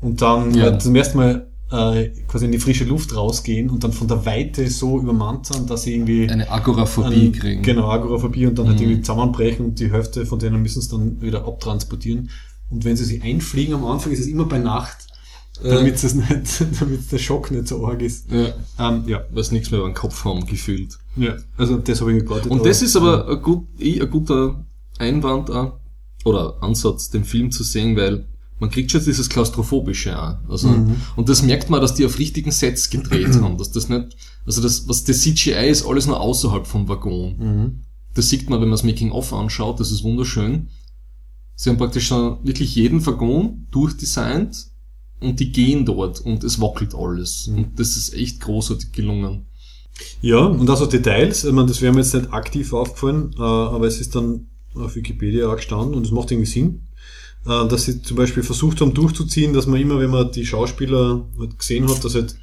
und 0.00 0.22
dann 0.22 0.54
Ja. 0.54 0.66
halt 0.66 0.80
zum 0.80 0.94
ersten 0.94 1.18
Mal 1.18 1.48
äh, 1.70 2.08
quasi 2.28 2.44
in 2.46 2.52
die 2.52 2.58
frische 2.58 2.84
Luft 2.84 3.14
rausgehen 3.16 3.70
und 3.70 3.82
dann 3.84 3.92
von 3.92 4.06
der 4.06 4.24
Weite 4.26 4.68
so 4.70 5.00
übermannt 5.00 5.46
sind, 5.46 5.70
dass 5.70 5.82
sie 5.82 5.94
irgendwie 5.94 6.28
Eine 6.28 6.50
Agoraphobie 6.50 7.26
an- 7.26 7.32
kriegen. 7.32 7.62
Genau, 7.62 7.88
Agoraphobie 7.90 8.46
und 8.46 8.58
dann 8.58 8.68
halt 8.68 8.76
Mhm. 8.78 8.82
irgendwie 8.84 9.02
zusammenbrechen 9.02 9.64
und 9.66 9.80
die 9.80 9.90
Hälfte 9.90 10.26
von 10.26 10.38
denen 10.38 10.62
müssen 10.62 10.78
es 10.80 10.88
dann 10.88 11.20
wieder 11.20 11.46
abtransportieren. 11.46 12.30
Und 12.70 12.84
wenn 12.84 12.96
sie 12.96 13.04
sich 13.04 13.22
einfliegen 13.22 13.74
am 13.74 13.84
Anfang, 13.86 14.12
ist 14.12 14.20
es 14.20 14.26
immer 14.26 14.44
bei 14.44 14.58
Nacht, 14.58 14.98
damit 15.62 16.02
es 16.02 16.14
nicht, 16.14 16.28
damit 16.80 17.10
der 17.12 17.18
Schock 17.18 17.50
nicht 17.50 17.68
so 17.68 17.86
arg 17.86 18.02
ist. 18.02 18.30
Ja. 18.30 18.54
Ähm, 18.90 19.04
ja. 19.06 19.22
Was 19.32 19.50
nichts 19.52 19.70
mehr 19.70 19.80
über 19.80 19.88
den 19.88 19.94
Kopf 19.94 20.24
haben, 20.24 20.44
gefühlt. 20.46 20.98
ja, 21.16 21.36
also 21.56 21.76
das 21.78 22.00
habe 22.00 22.12
ich 22.16 22.24
gewartet. 22.24 22.50
Und 22.50 22.64
das 22.66 22.82
ist 22.82 22.94
aber 22.96 23.28
ein, 23.28 23.40
gut, 23.42 23.66
ein 23.80 24.10
guter 24.10 24.64
Einwand 24.98 25.50
auch, 25.50 25.78
oder 26.24 26.56
Ansatz, 26.62 27.10
den 27.10 27.24
Film 27.24 27.50
zu 27.50 27.62
sehen, 27.64 27.96
weil 27.96 28.26
man 28.64 28.70
kriegt 28.70 28.90
schon 28.90 29.04
dieses 29.04 29.28
Klaustrophobische 29.28 30.18
auch. 30.18 30.38
Also, 30.48 30.68
Und 31.16 31.28
das 31.28 31.42
merkt 31.42 31.68
man, 31.68 31.82
dass 31.82 31.94
die 31.94 32.06
auf 32.06 32.18
richtigen 32.18 32.50
Sets 32.50 32.88
gedreht 32.88 33.34
haben, 33.42 33.58
dass 33.58 33.72
das 33.72 33.90
nicht, 33.90 34.16
also 34.46 34.62
das, 34.62 34.88
was 34.88 35.04
das 35.04 35.20
CGI 35.20 35.68
ist, 35.68 35.86
alles 35.86 36.06
nur 36.06 36.18
außerhalb 36.18 36.66
vom 36.66 36.88
Waggon. 36.88 37.36
Mhm. 37.38 37.80
Das 38.14 38.30
sieht 38.30 38.48
man, 38.48 38.62
wenn 38.62 38.68
man 38.68 38.78
das 38.78 38.82
Making-of 38.84 39.34
anschaut, 39.34 39.80
das 39.80 39.90
ist 39.90 40.02
wunderschön. 40.02 40.70
Sie 41.56 41.68
haben 41.68 41.76
praktisch 41.76 42.06
schon 42.06 42.38
wirklich 42.42 42.74
jeden 42.74 43.04
Waggon 43.04 43.66
durchdesignt 43.70 44.68
und 45.20 45.40
die 45.40 45.52
gehen 45.52 45.84
dort 45.84 46.20
und 46.20 46.42
es 46.42 46.58
wackelt 46.58 46.94
alles. 46.94 47.48
Und 47.48 47.78
das 47.78 47.98
ist 47.98 48.14
echt 48.14 48.40
großartig 48.40 48.92
gelungen. 48.92 49.44
Ja, 50.22 50.38
und 50.38 50.70
also 50.70 50.86
Details, 50.86 51.44
ich 51.44 51.52
meine, 51.52 51.68
das 51.68 51.82
wäre 51.82 51.92
mir 51.92 52.00
jetzt 52.00 52.14
nicht 52.14 52.32
aktiv 52.32 52.72
aufgefallen, 52.72 53.34
äh, 53.36 53.42
aber 53.42 53.86
es 53.86 54.00
ist 54.00 54.14
dann 54.14 54.46
auf 54.74 54.96
Wikipedia 54.96 55.48
auch 55.48 55.56
gestanden 55.56 55.94
und 55.94 56.06
es 56.06 56.12
macht 56.12 56.30
irgendwie 56.30 56.50
Sinn, 56.50 56.88
äh, 57.46 57.68
dass 57.68 57.84
sie 57.84 58.02
zum 58.02 58.16
Beispiel 58.16 58.42
versucht 58.42 58.80
haben 58.80 58.94
durchzuziehen, 58.94 59.52
dass 59.52 59.66
man 59.66 59.80
immer, 59.80 59.98
wenn 60.00 60.10
man 60.10 60.30
die 60.32 60.46
Schauspieler 60.46 61.24
halt 61.38 61.58
gesehen 61.58 61.88
hat, 61.88 62.04
dass 62.04 62.14
halt 62.14 62.36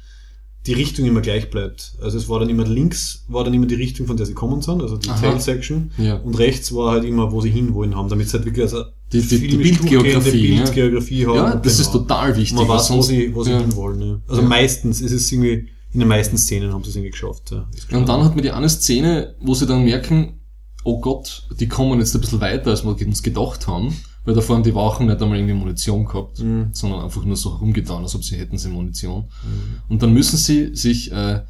die 0.66 0.74
Richtung 0.74 1.04
immer 1.06 1.20
gleich 1.22 1.50
bleibt. 1.50 1.94
Also 2.00 2.16
es 2.18 2.28
war 2.28 2.38
dann 2.38 2.48
immer 2.48 2.64
links, 2.64 3.24
war 3.26 3.42
dann 3.42 3.52
immer 3.52 3.66
die 3.66 3.74
Richtung, 3.74 4.06
von 4.06 4.16
der 4.16 4.26
sie 4.26 4.34
kommen 4.34 4.62
sind, 4.62 4.80
also 4.80 4.96
die 4.96 5.08
Aha. 5.08 5.20
Tail 5.20 5.40
Section, 5.40 5.90
Ja. 5.98 6.16
und 6.18 6.38
rechts 6.38 6.72
war 6.72 6.92
halt 6.92 7.04
immer, 7.04 7.32
wo 7.32 7.40
sie 7.40 7.50
hinwollen 7.50 7.96
haben, 7.96 8.08
damit 8.08 8.28
sie 8.28 8.34
halt 8.34 8.44
wirklich 8.44 8.62
also 8.62 8.84
Die- 9.12 9.20
die- 9.22 9.48
die 9.48 9.56
Bildgeografie, 9.56 10.20
durchgehende 10.20 10.54
ja. 10.56 10.62
Bildgeografie 10.62 11.26
haben. 11.26 11.34
Ja, 11.34 11.56
das 11.56 11.76
Genau. 11.78 11.86
ist 11.88 11.92
total 11.92 12.36
wichtig. 12.36 12.54
Man 12.56 12.68
weiß, 12.68 12.90
wo 12.90 12.94
sonst- 12.94 13.06
sie, 13.08 13.34
wo 13.34 13.42
sie 13.42 13.50
ja. 13.50 13.58
hinwollen. 13.58 14.00
Ja. 14.02 14.20
Also 14.28 14.42
Ja. 14.42 14.48
meistens 14.48 15.00
ist 15.00 15.10
es 15.12 15.32
irgendwie, 15.32 15.68
in 15.92 15.98
den 15.98 16.08
meisten 16.08 16.38
Szenen 16.38 16.72
haben 16.72 16.84
sie 16.84 16.90
es 16.90 16.96
irgendwie 16.96 17.10
geschafft. 17.10 17.50
Ja. 17.50 17.66
Und 17.98 18.08
dann 18.08 18.22
hat 18.24 18.34
man 18.36 18.42
die 18.44 18.52
eine 18.52 18.68
Szene, 18.68 19.34
wo 19.40 19.54
sie 19.54 19.66
dann 19.66 19.82
merken, 19.84 20.40
oh 20.84 21.00
Gott, 21.00 21.42
die 21.58 21.66
kommen 21.68 21.98
jetzt 21.98 22.14
ein 22.14 22.20
bisschen 22.20 22.40
weiter, 22.40 22.70
als 22.70 22.84
wir 22.84 22.96
uns 23.04 23.22
gedacht 23.24 23.66
haben, 23.66 23.92
weil 24.24 24.34
davor 24.34 24.56
haben 24.56 24.62
die 24.62 24.74
Wachen 24.74 25.06
nicht 25.06 25.20
einmal 25.20 25.38
irgendwie 25.38 25.54
Munition 25.54 26.04
gehabt, 26.04 26.38
Mhm. 26.40 26.68
sondern 26.72 27.00
einfach 27.02 27.24
nur 27.24 27.36
so 27.36 27.52
herumgetan, 27.54 28.02
als 28.02 28.14
ob 28.14 28.24
sie 28.24 28.36
hätten 28.36 28.58
sie 28.58 28.68
Munition. 28.68 29.24
Und 29.88 30.02
dann 30.02 30.12
müssen 30.14 30.36
sie 30.36 30.74
sich 30.74 31.10
äh, 31.12 31.42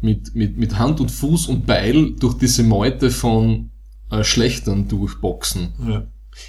mit, 0.00 0.34
mit, 0.34 0.56
mit 0.56 0.78
Hand 0.78 1.00
und 1.00 1.10
Fuß 1.10 1.46
und 1.48 1.66
Beil 1.66 2.12
durch 2.18 2.34
diese 2.34 2.62
Meute 2.62 3.10
von 3.10 3.70
äh, 4.10 4.24
Schlechtern 4.24 4.88
durchboxen. 4.88 5.72
Ja. 5.88 6.06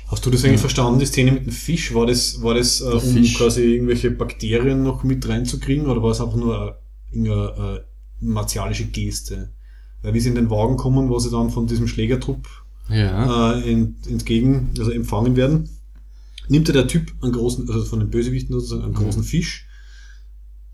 Hast 0.07 0.25
du 0.25 0.29
das 0.29 0.45
eigentlich 0.45 0.61
verstanden, 0.61 0.99
die 0.99 1.05
Szene 1.05 1.31
mit 1.31 1.45
dem 1.47 1.51
Fisch? 1.51 1.93
War 1.93 2.05
das, 2.05 2.41
war 2.41 2.53
das 2.53 2.79
äh, 2.81 2.85
um 2.85 2.99
Fisch. 3.01 3.35
quasi 3.35 3.61
irgendwelche 3.63 4.11
Bakterien 4.11 4.83
noch 4.83 5.03
mit 5.03 5.27
reinzukriegen 5.27 5.87
oder 5.87 6.01
war 6.01 6.11
es 6.11 6.21
einfach 6.21 6.37
nur 6.37 6.55
eine, 6.61 6.75
irgendeine 7.11 7.77
äh, 7.77 7.79
martialische 8.21 8.85
Geste? 8.85 9.51
Weil 10.01 10.13
wie 10.13 10.19
sie 10.19 10.29
in 10.29 10.35
den 10.35 10.49
Wagen 10.49 10.77
kommen, 10.77 11.09
wo 11.09 11.19
sie 11.19 11.29
dann 11.29 11.49
von 11.49 11.67
diesem 11.67 11.87
Schlägertrupp 11.87 12.47
Ja. 12.91 13.55
äh, 13.57 13.71
ent, 13.71 14.07
entgegen, 14.07 14.71
also 14.77 14.91
empfangen 14.91 15.35
werden, 15.35 15.69
nimmt 16.47 16.67
ja 16.67 16.73
der 16.73 16.87
Typ 16.87 17.11
einen 17.21 17.31
großen, 17.31 17.69
also 17.69 17.85
von 17.85 17.99
den 17.99 18.09
Bösewichten 18.09 18.53
sozusagen, 18.53 18.83
einen 18.83 18.93
großen 18.93 19.23
Fisch, 19.23 19.67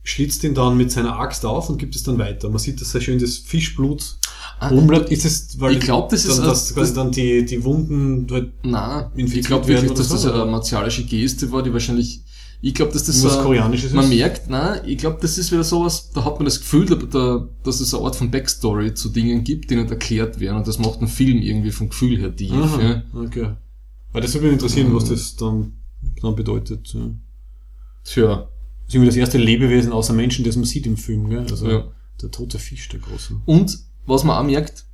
schlitzt 0.04 0.44
ihn 0.44 0.54
dann 0.54 0.78
mit 0.78 0.92
seiner 0.92 1.20
Axt 1.20 1.46
auf 1.46 1.70
und 1.70 1.78
gibt 1.78 1.96
es 1.96 2.04
dann 2.04 2.18
weiter. 2.18 2.50
Man 2.50 2.60
sieht, 2.60 2.80
dass 2.80 2.92
sehr 2.92 3.02
schön 3.02 3.20
das 3.20 3.38
Fischblut 3.38 4.18
Ah, 4.60 4.72
oben 4.72 4.88
bleibt. 4.88 5.12
Ist 5.12 5.26
es, 5.26 5.60
weil 5.60 5.74
Ich 5.74 5.82
glaub, 5.82 6.10
das 6.10 6.26
ist 6.26 6.40
dann, 6.40 6.46
dass 6.46 6.74
quasi 6.74 6.94
dann 6.94 7.12
die, 7.12 7.46
die 7.46 7.64
Wunden 7.64 8.26
halt 8.32 8.54
Nein, 8.64 9.12
ich 9.16 9.44
glaube 9.44 9.68
wirklich, 9.68 9.92
dass 9.92 10.10
das 10.10 10.26
eine 10.26 10.46
martialische 10.46 11.04
Geste 11.04 11.52
war, 11.52 11.62
die 11.62 11.72
wahrscheinlich, 11.74 12.22
ich 12.62 12.74
glaube, 12.74 12.92
dass 12.92 13.04
das 13.06 13.24
Was 13.24 13.34
so, 13.36 13.42
Koreanisches 13.42 13.94
man 13.94 14.06
ist? 14.06 14.18
merkt, 14.18 14.50
nein, 14.50 14.82
ich 14.86 14.98
glaube, 14.98 15.20
das 15.22 15.38
ist 15.38 15.52
wieder 15.52 15.64
sowas, 15.64 16.10
da 16.12 16.26
hat 16.26 16.36
man 16.36 16.46
das 16.46 16.60
Gefühl, 16.60 16.86
da, 16.88 16.96
da, 16.96 17.48
dass 17.64 17.80
es 17.80 17.94
eine 17.94 18.04
Art 18.04 18.16
von 18.16 18.32
Backstory 18.32 18.94
zu 18.94 19.10
Dingen 19.10 19.44
gibt, 19.44 19.70
die 19.70 19.76
nicht 19.76 19.92
erklärt 19.92 20.40
werden 20.40 20.58
und 20.58 20.68
das 20.68 20.80
macht 20.80 21.00
einen 21.00 21.08
Film 21.08 21.38
irgendwie 21.40 21.72
vom 21.72 21.90
Gefühl 21.90 22.18
her 22.20 22.36
tief. 22.36 22.52
Aha, 22.54 22.82
Ja. 22.82 23.04
okay. 23.14 23.56
Weil 24.12 24.22
das 24.22 24.34
würde 24.34 24.48
mich 24.48 24.54
interessieren, 24.54 24.94
was 24.96 25.06
das 25.06 25.36
dann, 25.36 25.74
dann 26.22 26.36
bedeutet. 26.36 26.92
Ja. 26.94 27.12
Tja, 28.04 28.36
Das 28.38 28.88
ist 28.88 28.94
irgendwie 28.96 29.08
das 29.10 29.16
erste 29.18 29.38
Lebewesen 29.38 29.92
außer 29.92 30.14
Menschen, 30.14 30.46
das 30.46 30.56
man 30.56 30.66
sieht 30.66 30.86
im 30.88 30.98
Film, 30.98 31.30
gell? 31.30 31.46
Also 31.50 31.70
Ja. 31.70 31.84
der 32.22 32.32
tote 32.32 32.58
Fisch, 32.58 32.88
der 32.90 33.00
große. 33.02 33.36
Und 33.46 33.78
was 34.06 34.24
man 34.24 34.38
auch 34.38 34.44
merkt, 34.50 34.86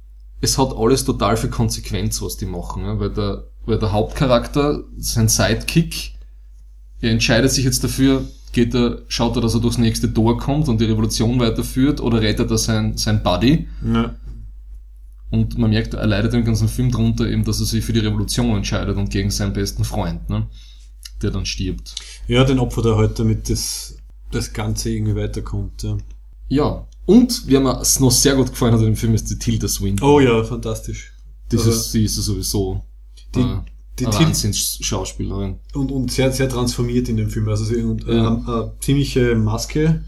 es 0.42 0.58
hat 0.58 0.76
alles 0.76 1.06
total 1.06 1.38
viel 1.38 1.50
Konsequenz, 1.52 2.22
was 2.22 2.36
die 2.38 2.46
machen, 2.46 2.84
ja, 2.84 3.00
weil 3.00 3.12
der, 3.12 3.48
weil 3.66 3.80
der 3.80 3.92
Hauptcharakter, 3.94 4.84
sein 4.98 5.30
Sidekick, 5.30 6.16
er 7.04 7.12
entscheidet 7.12 7.52
sich 7.52 7.66
jetzt 7.66 7.84
dafür, 7.84 8.24
geht 8.54 8.74
er, 8.74 9.02
schaut 9.08 9.36
er, 9.36 9.42
dass 9.42 9.54
er 9.54 9.60
durchs 9.60 9.78
nächste 9.78 10.14
Tor 10.14 10.38
kommt 10.38 10.68
und 10.70 10.80
die 10.80 10.86
Revolution 10.86 11.40
weiterführt 11.40 12.00
oder 12.02 12.22
rettet 12.22 12.50
er 12.52 12.58
sein, 12.58 12.98
sein 12.98 13.22
Buddy. 13.24 13.68
Ja. 13.86 14.16
Und 15.30 15.58
man 15.58 15.72
merkt, 15.72 15.96
er 15.96 16.06
leidet 16.06 16.34
den 16.34 16.46
ganzen 16.46 16.68
Film 16.70 16.92
drunter 16.92 17.28
eben, 17.28 17.44
dass 17.44 17.60
er 17.60 17.66
sich 17.66 17.84
für 17.84 17.94
die 17.94 18.00
Revolution 18.00 18.56
entscheidet 18.56 18.98
und 18.98 19.10
gegen 19.10 19.32
seinen 19.32 19.54
besten 19.54 19.84
Freund, 19.84 20.30
ne, 20.30 20.48
der 21.22 21.32
dann 21.32 21.46
stirbt. 21.46 21.96
ja, 22.28 22.44
den 22.44 22.60
Opfer 22.60 22.82
da 22.84 22.96
halt, 22.96 23.18
damit 23.20 23.50
das, 23.50 23.98
das 24.32 24.54
Ganze 24.54 24.92
irgendwie 24.92 25.16
weiterkommt. 25.16 25.82
Ja. 25.84 25.98
Ja. 26.50 26.88
Und, 27.06 27.44
wer 27.48 27.60
mir 27.60 27.82
noch 28.00 28.12
sehr 28.12 28.36
gut 28.36 28.52
gefallen 28.52 28.74
hat 28.74 28.80
in 28.82 28.86
dem 28.88 28.96
Film, 28.96 29.14
ist 29.16 29.30
die 29.30 29.38
Tilda 29.40 29.68
Swinton. 29.68 30.08
Oh 30.08 30.20
ja, 30.20 30.44
fantastisch. 30.44 31.12
Das 31.50 31.62
Also- 31.62 31.72
ist, 31.72 31.92
sie 31.92 32.04
ist 32.06 32.16
ja 32.18 32.22
sowieso 32.24 32.84
Die- 33.36 33.40
äh, 33.42 33.58
die 34.00 34.06
Wahnsinns-Schauspielerin. 34.06 35.60
Und, 35.74 35.92
und 35.92 36.12
sehr, 36.12 36.32
sehr 36.32 36.50
transformiert 36.50 37.10
in 37.10 37.18
dem 37.18 37.30
Film. 37.30 37.48
Also 37.50 37.66
sie 37.66 37.78
und, 37.84 38.08
äh, 38.08 38.16
Ja. 38.18 38.28
eine 38.36 38.74
ziemliche 38.80 39.36
Maske. 39.36 40.04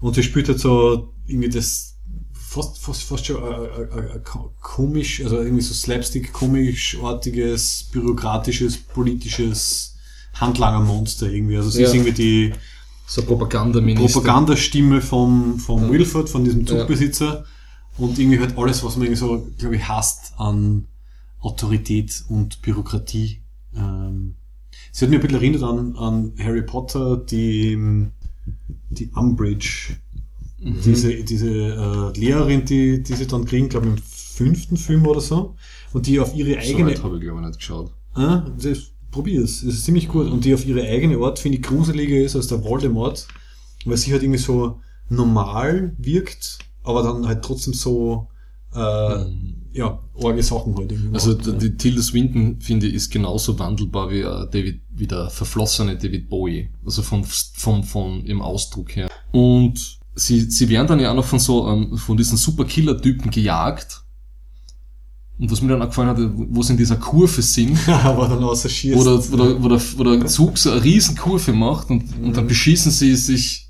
Und 0.00 0.14
sie 0.14 0.22
spielt 0.22 0.48
halt 0.48 0.60
so 0.60 1.12
irgendwie 1.26 1.48
das 1.48 1.94
fast, 2.32 2.78
fast, 2.78 3.02
fast 3.02 3.26
schon 3.26 3.36
äh, 3.42 3.46
äh, 3.46 4.16
äh, 4.16 4.20
ko- 4.24 4.52
komisch, 4.60 5.22
also 5.22 5.38
irgendwie 5.38 5.62
so 5.62 5.74
slapstick 5.74 6.32
komisch-artiges, 6.32 7.88
bürokratisches, 7.92 8.76
politisches 8.78 9.94
Handlangermonster 10.34 11.30
irgendwie. 11.30 11.56
Also 11.56 11.70
sie 11.70 11.82
Ja. 11.82 11.88
ist 11.88 11.94
irgendwie 11.94 12.12
die 12.12 12.52
So 13.08 13.22
Propagandaminister. 13.22 14.20
Propagandastimme 14.20 15.00
vom, 15.00 15.58
vom 15.60 15.84
Ja. 15.84 15.90
Wilford, 15.90 16.28
von 16.28 16.44
diesem 16.44 16.62
Ja. 16.66 16.66
Zugbesitzer. 16.78 17.44
Und 17.98 18.18
irgendwie 18.18 18.38
halt 18.40 18.58
alles, 18.58 18.82
was 18.84 18.96
man 18.96 19.06
irgendwie 19.06 19.20
so, 19.20 19.46
glaube 19.58 19.76
ich, 19.76 19.88
hasst 19.88 20.32
an 20.36 20.86
Autorität 21.46 22.24
und 22.28 22.60
Bürokratie. 22.62 23.40
Ähm, 23.74 24.34
sie 24.92 25.04
hat 25.04 25.10
mir 25.10 25.16
ein 25.16 25.22
bisschen 25.22 25.36
erinnert 25.36 25.62
an, 25.62 25.96
an 25.96 26.32
Harry 26.38 26.62
Potter, 26.62 27.16
die, 27.16 27.78
die 28.90 29.10
Umbridge. 29.14 29.96
Mhm. 30.60 30.80
Diese, 30.84 31.14
diese 31.24 31.50
äh, 31.50 32.18
Lehrerin, 32.18 32.64
die, 32.64 33.02
die 33.02 33.14
sie 33.14 33.26
dann 33.26 33.44
kriegen, 33.44 33.68
glaube 33.68 33.86
ich, 33.86 33.92
im 33.92 33.98
fünften 33.98 34.76
Film 34.76 35.06
oder 35.06 35.20
so. 35.20 35.54
Und 35.92 36.06
die 36.06 36.18
auf 36.18 36.34
ihre 36.34 36.54
So 36.54 36.58
eigene 36.58 36.90
weit 36.90 37.02
habe 37.02 37.16
ich 37.16 37.22
glaube 37.22 37.40
ich 37.40 37.46
nicht 37.46 37.58
geschaut. 37.58 37.92
Ah, 38.14 38.44
das, 38.58 38.90
probier's. 39.10 39.62
Es 39.62 39.74
ist 39.74 39.84
ziemlich 39.84 40.08
gut. 40.08 40.30
Und 40.30 40.44
die 40.44 40.52
auf 40.52 40.66
ihre 40.66 40.82
eigene 40.82 41.16
Art, 41.18 41.38
finde 41.38 41.58
ich, 41.58 41.62
gruseliger 41.62 42.16
ist 42.16 42.36
als 42.36 42.48
der 42.48 42.62
Voldemort, 42.62 43.28
weil 43.84 43.96
sie 43.96 44.12
halt 44.12 44.22
irgendwie 44.22 44.40
so 44.40 44.80
normal 45.08 45.94
wirkt, 45.98 46.58
aber 46.82 47.02
dann 47.02 47.26
halt 47.26 47.42
trotzdem 47.42 47.72
so 47.72 48.28
äh, 48.74 49.24
Mhm. 49.24 49.55
Ja, 49.76 49.98
arge 50.22 50.42
Sachen 50.42 50.74
halt 50.76 50.90
irgendwie 50.90 51.14
Also 51.14 51.34
die, 51.34 51.76
Tilda 51.76 52.02
Swinton, 52.02 52.60
finde 52.60 52.86
ich, 52.86 52.94
ist 52.94 53.10
genauso 53.10 53.58
wandelbar 53.58 54.10
wie, 54.10 54.20
äh, 54.20 54.48
David, 54.50 54.80
wie 54.90 55.06
der 55.06 55.28
verflossene 55.30 55.96
David 55.96 56.28
Bowie. 56.28 56.70
Also 56.84 57.02
vom, 57.02 57.24
vom, 57.24 57.84
vom 57.84 58.24
im 58.24 58.40
Ausdruck 58.40 58.96
her. 58.96 59.08
Und 59.32 59.98
sie, 60.14 60.40
sie 60.50 60.68
werden 60.68 60.86
dann 60.86 61.00
ja 61.00 61.10
auch 61.10 61.16
noch 61.16 61.24
von 61.24 61.38
so, 61.38 61.68
ähm, 61.68 61.96
von 61.96 62.16
diesen 62.16 62.38
Super-Killer-Typen 62.38 63.30
gejagt. 63.30 64.02
Und 65.38 65.50
was 65.50 65.60
mir 65.60 65.68
dann 65.68 65.82
auch 65.82 65.88
gefallen 65.88 66.08
hat, 66.08 66.18
wo 66.18 66.62
sie 66.62 66.72
in 66.72 66.78
dieser 66.78 66.96
Kurve 66.96 67.42
sind, 67.42 67.86
aber 67.88 68.28
dann 68.28 68.42
außer 68.42 68.70
schießt. 68.70 68.96
wo 68.96 69.04
der, 69.04 69.30
wo 69.30 69.36
der, 69.36 69.62
wo 69.62 69.68
der, 69.68 69.80
wo 69.96 70.04
der 70.04 70.26
Zug 70.26 70.56
so 70.56 70.70
eine 70.70 70.82
riesen 70.82 71.14
Kurve 71.14 71.52
macht 71.52 71.90
und, 71.90 72.04
und 72.22 72.34
dann 72.34 72.46
beschießen 72.46 72.90
sie 72.90 73.14
sich 73.14 73.68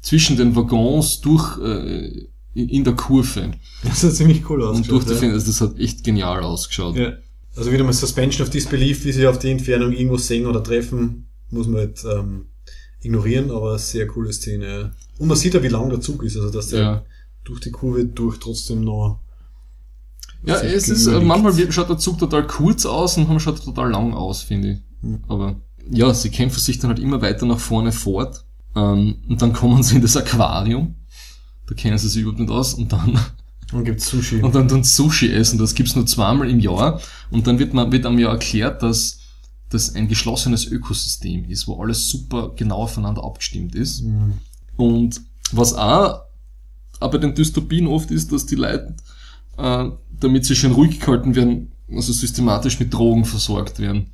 zwischen 0.00 0.36
den 0.36 0.56
Waggons 0.56 1.20
durch, 1.20 1.58
äh, 1.60 2.26
in 2.64 2.84
der 2.84 2.94
Kurve. 2.94 3.52
Das 3.84 4.02
hat 4.02 4.12
ziemlich 4.14 4.48
cool 4.50 4.62
Und 4.62 4.68
ausgeschaut. 4.70 5.08
durch 5.08 5.20
die 5.20 5.26
ja. 5.26 5.32
Also 5.32 5.46
das 5.46 5.60
hat 5.60 5.78
echt 5.78 6.04
genial 6.04 6.42
ausgeschaut. 6.42 6.96
Ja. 6.96 7.12
Also 7.56 7.72
wieder 7.72 7.84
mal 7.84 7.92
Suspension 7.92 8.46
of 8.46 8.50
Disbelief, 8.50 9.04
wie 9.04 9.12
sie 9.12 9.26
auf 9.26 9.38
die 9.38 9.50
Entfernung 9.50 9.92
irgendwo 9.92 10.16
sehen 10.16 10.46
oder 10.46 10.62
treffen, 10.62 11.26
muss 11.50 11.66
man 11.66 11.80
halt 11.80 12.04
ähm, 12.04 12.46
ignorieren, 13.02 13.50
aber 13.50 13.78
sehr 13.78 14.06
coole 14.06 14.32
Szene. 14.32 14.92
Und 15.18 15.28
man 15.28 15.36
sieht 15.36 15.54
ja, 15.54 15.62
wie 15.62 15.68
lang 15.68 15.88
der 15.90 16.00
Zug 16.00 16.22
ist, 16.22 16.36
also 16.36 16.50
dass 16.50 16.68
der 16.68 16.80
Ja. 16.80 17.02
durch 17.44 17.60
die 17.60 17.70
Kurve 17.70 18.04
durch 18.04 18.38
trotzdem 18.38 18.82
noch 18.82 19.18
Ja, 20.44 20.60
es 20.60 20.88
ist, 20.88 21.06
äh, 21.08 21.20
manchmal 21.20 21.52
schaut 21.72 21.88
der 21.88 21.98
Zug 21.98 22.18
total 22.18 22.46
kurz 22.46 22.86
aus 22.86 23.16
und 23.16 23.24
manchmal 23.24 23.40
schaut 23.40 23.58
er 23.60 23.64
total 23.64 23.90
lang 23.90 24.14
aus, 24.14 24.42
finde 24.42 24.72
ich. 24.72 24.78
Hm. 25.02 25.18
Aber 25.26 25.56
ja, 25.90 26.12
sie 26.14 26.30
kämpfen 26.30 26.60
sich 26.60 26.78
dann 26.78 26.90
halt 26.90 27.00
immer 27.00 27.20
weiter 27.22 27.46
nach 27.46 27.58
vorne 27.58 27.90
fort. 27.92 28.44
Ähm, 28.76 29.16
und 29.28 29.42
dann 29.42 29.52
kommen 29.52 29.82
sie 29.82 29.96
in 29.96 30.02
das 30.02 30.16
Aquarium. 30.16 30.94
Da 31.68 31.74
kennen 31.74 31.98
sie 31.98 32.08
sich 32.08 32.22
überhaupt 32.22 32.40
nicht 32.40 32.50
aus. 32.50 32.74
Und 32.74 32.92
dann, 32.92 33.18
und 33.72 33.84
gibt's 33.84 34.08
Sushi. 34.08 34.40
und 34.40 34.54
dann 34.54 34.68
tun 34.68 34.82
sie 34.82 34.90
Sushi 34.90 35.32
essen. 35.32 35.58
Das 35.58 35.74
gibt's 35.74 35.94
nur 35.94 36.06
zweimal 36.06 36.50
im 36.50 36.60
Jahr. 36.60 37.00
Und 37.30 37.46
dann 37.46 37.58
wird 37.58 37.74
man, 37.74 37.92
wird 37.92 38.06
einem 38.06 38.18
ja 38.18 38.30
erklärt, 38.30 38.82
dass 38.82 39.18
das 39.70 39.94
ein 39.94 40.08
geschlossenes 40.08 40.66
Ökosystem 40.66 41.44
ist, 41.44 41.68
wo 41.68 41.80
alles 41.80 42.08
super 42.08 42.52
genau 42.56 42.76
aufeinander 42.78 43.22
abgestimmt 43.22 43.74
ist. 43.74 44.02
Mhm. 44.02 44.34
Und 44.76 45.20
was 45.52 45.74
auch, 45.74 46.22
auch 47.00 47.10
bei 47.10 47.18
den 47.18 47.34
Dystopien 47.34 47.86
oft 47.86 48.10
ist, 48.10 48.32
dass 48.32 48.46
die 48.46 48.54
Leute, 48.54 48.94
äh, 49.58 49.90
damit 50.18 50.46
sie 50.46 50.56
schön 50.56 50.72
ruhig 50.72 51.00
gehalten 51.00 51.34
werden, 51.34 51.72
also 51.90 52.12
systematisch 52.12 52.80
mit 52.80 52.92
Drogen 52.94 53.24
versorgt 53.24 53.78
werden. 53.78 54.10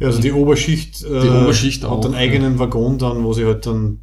Ja, 0.00 0.08
also 0.08 0.20
die 0.20 0.32
Oberschicht, 0.32 1.02
äh, 1.02 1.20
Die 1.22 1.28
Oberschicht 1.28 1.84
hat 1.84 1.90
auch, 1.90 2.04
einen 2.04 2.14
eigenen 2.14 2.58
Waggon 2.58 2.98
dann, 2.98 3.22
wo 3.22 3.32
sie 3.32 3.44
halt 3.44 3.66
dann 3.66 4.00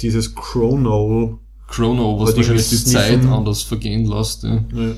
dieses 0.00 0.34
Chrono, 0.34 1.38
Chrono, 1.70 2.18
was 2.20 2.36
wahrscheinlich 2.36 2.68
die. 2.68 2.76
Zeit 2.84 3.24
anders 3.24 3.62
vergehen 3.62 4.04
lässt. 4.04 4.42
Ja. 4.42 4.56
ja, 4.74 4.94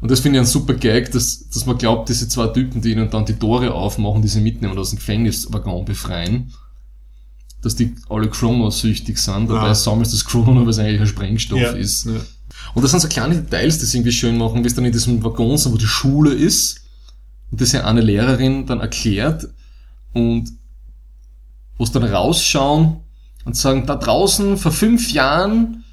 Und 0.00 0.10
das 0.10 0.20
finde 0.20 0.38
ich 0.38 0.44
ein 0.44 0.46
super 0.50 0.74
Gag, 0.74 1.10
dass, 1.12 1.48
dass 1.50 1.66
man 1.66 1.76
glaubt, 1.76 2.08
diese 2.08 2.28
zwei 2.28 2.46
Typen, 2.48 2.80
die 2.80 2.92
ihnen 2.92 3.10
dann 3.10 3.26
die 3.26 3.34
Tore 3.34 3.74
aufmachen, 3.74 4.22
die 4.22 4.28
sie 4.28 4.40
mitnehmen 4.40 4.72
und 4.72 4.78
aus 4.78 4.90
dem 4.90 4.98
Gefängniswaggon 4.98 5.84
befreien, 5.84 6.52
dass 7.62 7.74
die 7.76 7.94
alle 8.08 8.28
Chrono-süchtig 8.30 9.18
sind. 9.18 9.50
Dabei 9.50 9.70
Ah. 9.70 9.74
sammelst 9.74 10.12
du 10.12 10.16
das 10.16 10.24
Chrono, 10.24 10.62
weil 10.62 10.68
es 10.68 10.78
eigentlich 10.78 11.00
ein 11.00 11.06
Sprengstoff 11.06 11.60
ja, 11.60 11.72
ist. 11.72 12.06
Ja. 12.06 12.12
Und 12.74 12.82
das 12.82 12.92
sind 12.92 13.00
so 13.00 13.08
kleine 13.08 13.34
Details, 13.36 13.78
die 13.78 13.84
es 13.84 13.94
irgendwie 13.94 14.12
schön 14.12 14.38
machen, 14.38 14.62
wie 14.62 14.68
es 14.68 14.74
dann 14.74 14.84
in 14.84 14.92
diesem 14.92 15.22
Waggon 15.24 15.58
sind, 15.58 15.72
wo 15.72 15.76
die 15.76 15.86
Schule 15.86 16.32
ist 16.32 16.80
und 17.50 17.60
das 17.60 17.72
ja 17.72 17.84
eine 17.84 18.00
Lehrerin 18.00 18.66
dann 18.66 18.80
erklärt 18.80 19.48
und 20.12 20.52
wo 21.76 21.84
es 21.84 21.90
dann 21.92 22.04
rausschauen 22.04 22.96
und 23.44 23.56
sagen, 23.56 23.84
da 23.86 23.96
draußen 23.96 24.56
vor 24.56 24.72
fünf 24.72 25.12
Jahren 25.12 25.84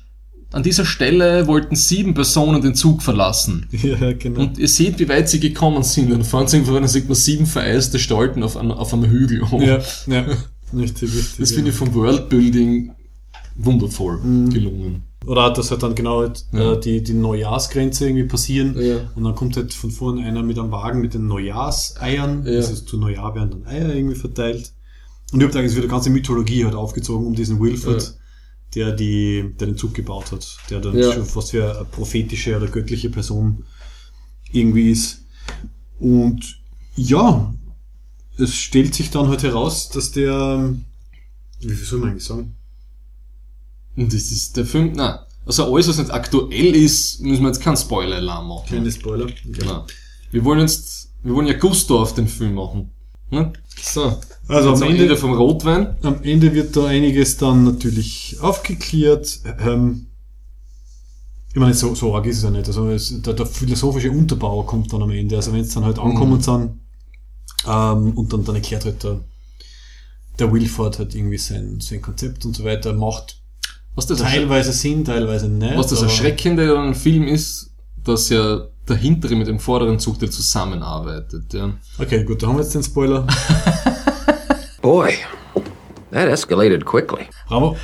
an 0.52 0.64
dieser 0.64 0.84
Stelle 0.86 1.46
wollten 1.46 1.76
sieben 1.76 2.14
Personen 2.16 2.62
den 2.62 2.74
Zug 2.74 3.04
verlassen. 3.04 3.68
ja, 3.72 4.14
genau. 4.14 4.42
Und 4.42 4.58
ihr 4.58 4.68
seht, 4.68 4.98
wie 5.00 5.08
weit 5.08 5.30
sie 5.30 5.40
gekommen 5.40 5.84
sind. 5.84 6.10
Dann 6.12 6.24
fahren 6.24 6.48
sie 6.48 6.58
irgendwo, 6.58 6.74
dann 6.74 6.88
sieht 6.88 7.08
man 7.08 7.16
sieben 7.16 7.46
vereiste 7.46 8.00
Stalten 8.00 8.42
auf, 8.42 8.58
einem- 8.58 8.72
auf 8.72 8.94
einem 8.94 9.06
Hügel. 9.06 9.50
hoch. 9.52 9.62
ja, 9.62 9.78
ja, 10.08 10.26
richtig, 10.76 11.14
richtig. 11.14 11.38
Das 11.38 11.52
ja. 11.52 11.56
finde 11.56 11.70
ich 11.72 11.76
vom 11.78 11.94
Worldbuilding 11.94 12.92
wundervoll 13.56 14.20
gelungen. 14.50 15.04
Oder 15.28 15.44
hat 15.44 15.58
das 15.58 15.70
halt 15.70 15.84
dann 15.84 15.94
genau 15.96 16.22
halt, 16.22 16.46
Ja. 16.54 16.74
äh, 16.74 16.80
die, 16.80 17.04
die 17.04 17.14
Neujahrsgrenze 17.14 18.06
irgendwie 18.08 18.24
passieren. 18.28 18.76
Ja. 18.80 18.96
Und 19.16 19.26
dann 19.26 19.36
kommt 19.36 19.58
halt 19.58 19.74
von 19.74 19.92
vorn 19.92 20.18
einer 20.20 20.42
mit 20.42 20.58
einem 20.58 20.72
Wagen 20.72 21.02
mit 21.02 21.14
den 21.14 21.28
Neujahrseiern. 21.28 22.46
Ja. 22.46 22.54
Also 22.54 22.74
zu 22.76 22.98
Neujahr 22.98 23.36
werden 23.36 23.52
dann 23.52 23.68
Eier 23.68 23.94
irgendwie 23.94 24.16
verteilt. 24.16 24.72
Und 25.32 25.40
ich 25.40 25.44
habe 25.44 25.54
da 25.54 25.62
jetzt 25.62 25.76
wieder 25.76 25.88
ganze 25.88 26.10
Mythologie 26.10 26.66
halt 26.66 26.76
aufgezogen 26.76 27.26
um 27.28 27.36
diesen 27.36 27.60
Wilford, 27.60 28.18
der 28.76 28.92
die, 28.92 29.54
der 29.60 29.68
den 29.68 29.78
Zug 29.78 29.94
gebaut 29.94 30.32
hat. 30.32 30.58
Der 30.70 30.80
dann 30.80 30.98
Ja. 30.98 31.14
schon 31.14 31.26
fast 31.26 31.54
wie 31.54 31.62
eine 31.62 31.86
prophetische 31.92 32.56
oder 32.58 32.68
göttliche 32.68 33.10
Person 33.10 33.64
irgendwie 34.52 34.92
ist. 34.92 35.22
Und 36.00 36.60
ja, 36.96 37.54
es 38.38 38.56
stellt 38.56 38.96
sich 38.96 39.12
dann 39.12 39.28
halt 39.28 39.44
heraus, 39.44 39.90
dass 39.90 40.12
der, 40.12 40.74
wie 41.60 41.76
viel 41.76 41.86
soll 41.86 42.00
man 42.00 42.10
eigentlich 42.10 42.26
sagen? 42.26 42.56
Und 43.96 44.14
das 44.14 44.32
ist 44.32 44.56
der 44.58 44.66
Film, 44.66 44.94
na, 44.96 45.26
also 45.46 45.74
alles, 45.74 45.88
was 45.88 45.98
nicht 45.98 46.12
aktuell 46.12 46.76
ist, 46.76 47.22
müssen 47.22 47.42
wir 47.42 47.50
jetzt 47.50 47.62
keinen 47.62 47.76
Spoiler-Alarm 47.78 48.48
machen. 48.48 48.66
Kleine 48.68 48.92
Spoiler. 48.92 49.28
Genau. 49.46 49.86
Wir 50.32 50.44
wollen 50.46 50.60
jetzt, 50.62 51.12
wir 51.24 51.34
wollen 51.34 51.48
ja 51.48 51.58
Gusto 51.58 52.02
auf 52.02 52.14
den 52.14 52.28
Film 52.28 52.54
machen. 52.56 52.92
Ne? 53.32 53.54
So. 53.82 54.20
Also 54.48 54.74
am 54.74 54.82
Ende, 54.82 55.04
Ende 55.04 55.18
vom 55.18 55.34
Rotwein. 55.34 55.96
am 56.02 56.24
Ende 56.24 56.54
wird 56.54 56.76
da 56.76 56.86
einiges 56.88 57.38
dann 57.38 57.64
natürlich 57.64 58.38
aufgeklärt. 58.42 59.40
Ähm, 59.60 60.08
ich 61.50 61.56
meine, 61.56 61.74
so, 61.74 61.94
so 61.96 62.16
arg 62.16 62.26
ist 62.26 62.38
es 62.38 62.44
ja 62.44 62.52
nicht. 62.52 62.68
Also 62.68 62.90
es, 62.90 63.22
der, 63.22 63.34
der 63.34 63.46
philosophische 63.46 64.12
Unterbau 64.12 64.64
kommt 64.64 64.92
dann 64.92 65.04
am 65.04 65.12
Ende. 65.12 65.36
Also 65.36 65.54
wenn 65.54 65.62
es 65.62 65.74
dann 65.74 65.86
halt 65.86 66.00
ankommen 66.00 66.42
sind 66.42 66.80
ähm, 67.68 68.14
und 68.14 68.34
dann, 68.34 68.44
dann 68.44 68.56
erklärt 68.56 68.86
halt 68.86 69.04
der, 69.04 69.20
der 70.40 70.52
Wilford 70.52 71.00
halt 71.00 71.16
irgendwie 71.16 71.38
sein, 71.38 71.80
sein 71.80 72.02
Konzept 72.02 72.46
und 72.46 72.56
so 72.56 72.64
weiter, 72.64 72.94
macht 72.94 73.42
Was 73.96 74.08
das, 74.08 74.20
teilweise 74.20 74.74
Sinn, 74.74 75.06
teilweise 75.06 75.50
nicht. 75.50 75.78
was 75.78 75.88
das 75.88 76.02
Erschreckende 76.02 76.72
an 76.78 76.86
einem 76.86 76.96
Film 76.96 77.28
ist, 77.28 77.72
dass 78.04 78.30
ja 78.30 78.62
der 78.88 78.96
hintere 78.96 79.36
mit 79.36 79.48
dem 79.48 79.60
vorderen 79.60 80.00
Zug 80.00 80.20
der 80.20 80.32
zusammenarbeitet. 80.32 81.54
Ja. 81.54 81.74
Okay, 81.98 82.24
gut, 82.24 82.42
da 82.42 82.48
haben 82.48 82.56
wir 82.58 82.64
jetzt 82.64 82.74
den 82.76 82.84
Spoiler. 82.84 83.26
Boy, 84.82 85.14
that 86.12 86.28
escalated 86.30 86.86
quickly. 86.86 87.28
Bravo. 87.48 87.76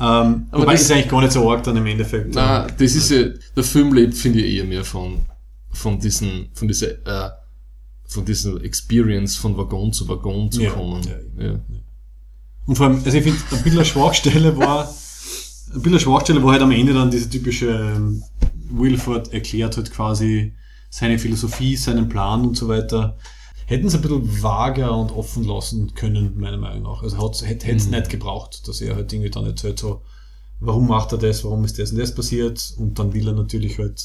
Ähm, 0.00 0.46
Aber 0.50 0.62
wobei 0.62 0.72
das- 0.72 0.82
es 0.82 0.86
ist 0.88 0.92
eigentlich 0.92 1.08
gar 1.10 1.20
nicht 1.20 1.32
so 1.32 1.50
arg 1.50 1.62
dann 1.62 1.76
im 1.76 1.86
Endeffekt. 1.86 2.34
Na, 2.34 2.66
das 2.66 2.94
ist 2.94 3.10
ja, 3.10 3.24
der 3.54 3.62
Film 3.64 3.92
lebt, 3.92 4.14
finde 4.14 4.40
ich, 4.40 4.56
eher 4.56 4.64
mehr 4.64 4.84
von, 4.84 5.18
von 5.70 6.00
diesen, 6.00 6.48
von 6.54 6.66
dieser, 6.68 6.88
äh, 7.06 7.30
von 8.06 8.24
dieser 8.24 8.62
Experience 8.64 9.36
von 9.36 9.56
Waggon 9.56 9.92
zu 9.92 10.08
Waggon 10.08 10.50
zu 10.50 10.62
Ja, 10.62 10.70
kommen. 10.70 11.02
ja, 11.38 11.44
Ja. 11.46 11.60
Und 12.66 12.76
vor 12.76 12.86
allem, 12.86 13.02
also 13.04 13.16
ich 13.16 13.22
finde, 13.24 13.38
ein 13.50 13.62
bisschen 13.62 13.78
eine 13.78 13.84
Schwachstelle 13.84 14.56
war, 14.56 14.84
ein 14.88 14.94
bisschen 15.74 15.92
eine 15.92 16.00
Schwachstelle 16.00 16.42
war 16.42 16.52
halt 16.52 16.62
am 16.62 16.70
Ende 16.72 16.94
dann 16.94 17.10
diese 17.10 17.28
typische 17.28 17.66
ähm, 17.68 18.22
Wilford 18.72 19.32
erklärt 19.32 19.76
halt 19.76 19.90
quasi 19.92 20.52
seine 20.90 21.18
Philosophie, 21.18 21.76
seinen 21.76 22.08
Plan 22.08 22.44
und 22.46 22.56
so 22.56 22.68
weiter. 22.68 23.16
Hätten 23.66 23.88
sie 23.88 23.96
ein 23.98 24.02
bisschen 24.02 24.42
vager 24.42 24.96
und 24.96 25.10
offen 25.12 25.44
lassen 25.44 25.94
können, 25.94 26.38
meiner 26.38 26.58
Meinung 26.58 26.82
nach. 26.82 27.02
Also 27.02 27.32
hätte 27.44 27.70
es 27.70 27.86
nicht 27.88 28.08
gebraucht, 28.10 28.66
dass 28.68 28.80
er 28.80 28.96
halt 28.96 29.12
irgendwie 29.12 29.30
dann 29.30 29.46
jetzt 29.46 29.64
halt 29.64 29.78
so, 29.78 30.02
warum 30.60 30.88
macht 30.88 31.12
er 31.12 31.18
das, 31.18 31.44
warum 31.44 31.64
ist 31.64 31.78
das 31.78 31.92
und 31.92 31.98
das 31.98 32.14
passiert 32.14 32.74
und 32.78 32.98
dann 32.98 33.14
will 33.14 33.26
er 33.28 33.34
natürlich 33.34 33.78
halt, 33.78 34.02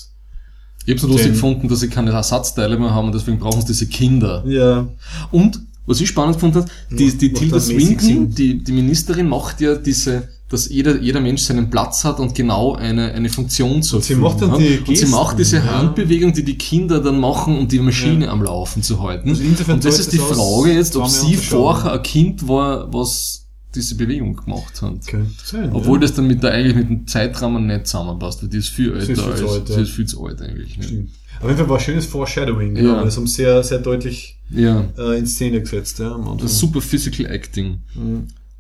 Ich 0.85 0.91
habe 0.91 0.99
so 0.99 1.07
lustig 1.07 1.27
Den- 1.27 1.34
gefunden, 1.34 1.68
dass 1.68 1.80
sie 1.81 1.89
keine 1.89 2.11
Ersatzteile 2.11 2.77
mehr 2.80 2.94
haben 2.94 3.07
und 3.07 3.15
deswegen 3.15 3.39
brauchen 3.39 3.60
sie 3.61 3.68
diese 3.68 3.88
Kinder. 3.88 4.44
ja, 4.48 4.88
Und, 5.31 5.60
was 5.85 5.99
ich 6.02 6.07
spannend 6.10 6.35
gefunden 6.35 6.57
habe, 6.60 6.69
die, 6.91 7.18
die 7.18 7.34
Tilda 7.34 7.60
Swinton, 7.60 8.30
die, 8.34 8.64
die 8.64 8.72
Ministerin 8.72 9.27
macht 9.27 9.60
ja 9.60 9.76
diese, 9.76 10.30
dass 10.49 10.69
jeder, 10.69 11.02
jeder 11.02 11.19
Mensch 11.19 11.41
seinen 11.41 11.69
Platz 11.69 12.06
hat 12.06 12.19
und 12.19 12.34
genau 12.34 12.76
eine, 12.76 13.11
eine 13.11 13.30
Funktion 13.30 13.84
zu 13.84 13.98
Und 13.98 14.03
sie 14.03 14.14
erfüllen 14.14 14.32
macht 14.32 14.41
dann 14.41 14.57
die 14.57 14.78
Und 14.78 14.86
sie 14.86 14.94
Gesten, 14.94 15.11
macht 15.11 15.40
diese 15.40 15.57
ja. 15.57 15.64
Handbewegung, 15.80 16.32
die 16.34 16.44
die 16.44 16.57
Kinder 16.57 17.02
dann 17.02 17.19
machen, 17.19 17.57
um 17.57 17.68
die 17.68 17.80
Maschine 17.80 18.30
am 18.30 18.41
Laufen 18.41 18.82
zu 18.82 19.02
halten. 19.02 19.30
Also 19.30 19.44
und 19.74 19.84
das 19.84 19.99
ist 19.99 20.14
die 20.14 20.18
Frage 20.18 20.74
jetzt, 20.74 20.95
ob 20.95 21.07
sie 21.07 21.36
vorher 21.36 21.94
ein 21.94 22.03
Kind 22.03 22.48
war, 22.48 22.91
was 22.94 23.45
diese 23.76 23.95
Bewegung 23.95 24.36
gemacht 24.38 24.82
hat. 24.82 25.06
könnte 25.06 25.34
sein. 25.44 25.72
Obwohl 25.74 25.98
ja. 25.98 26.02
das 26.02 26.14
dann 26.14 26.28
mit 26.28 26.41
der 26.41 26.52
eigentlich 26.52 26.76
mit 26.76 26.90
dem 26.90 27.07
Zeitrahmen 27.07 27.68
nicht 27.68 27.88
zusammenpasst, 27.88 28.41
weil 28.41 28.49
die 28.49 28.57
ist 28.57 28.69
viel 28.69 28.94
älter 28.94 29.11
ist 29.11 29.22
viel 29.22 29.32
als, 29.32 29.40
zu 29.40 29.49
alt, 29.49 29.69
ja. 29.69 29.78
ist 29.82 29.91
viel 29.91 30.06
zu 30.06 30.26
alt 30.26 30.41
eigentlich. 30.41 30.78
Ne? 30.78 31.07
Auf 31.40 31.45
jeden 31.45 31.57
Fall 31.57 31.69
war 31.69 31.78
ein 31.78 31.84
schönes 31.84 32.06
Foreshadowing, 32.06 32.76
Ja. 32.76 32.82
genau. 32.82 33.03
Das 33.03 33.18
haben 33.18 33.28
sehr, 33.28 33.61
sehr 33.64 33.80
deutlich 33.80 34.40
Ja. 34.49 34.86
äh, 34.98 35.19
in 35.19 35.28
Szene 35.28 35.60
gesetzt, 35.61 35.99
ja. 35.99 36.18
Das 36.40 36.57
super 36.57 36.82
Physical 36.82 37.26
Acting. 37.28 37.82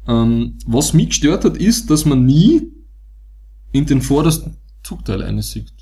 Ähm, 0.07 0.57
was 0.65 0.93
mich 0.93 1.09
gestört 1.09 1.43
hat, 1.45 1.57
ist, 1.57 1.89
dass 1.89 2.05
man 2.05 2.25
nie 2.25 2.71
in 3.71 3.85
den 3.85 4.01
vordersten 4.01 4.55
Zugteil 4.83 5.21
eine 5.21 5.43
sieht. 5.43 5.73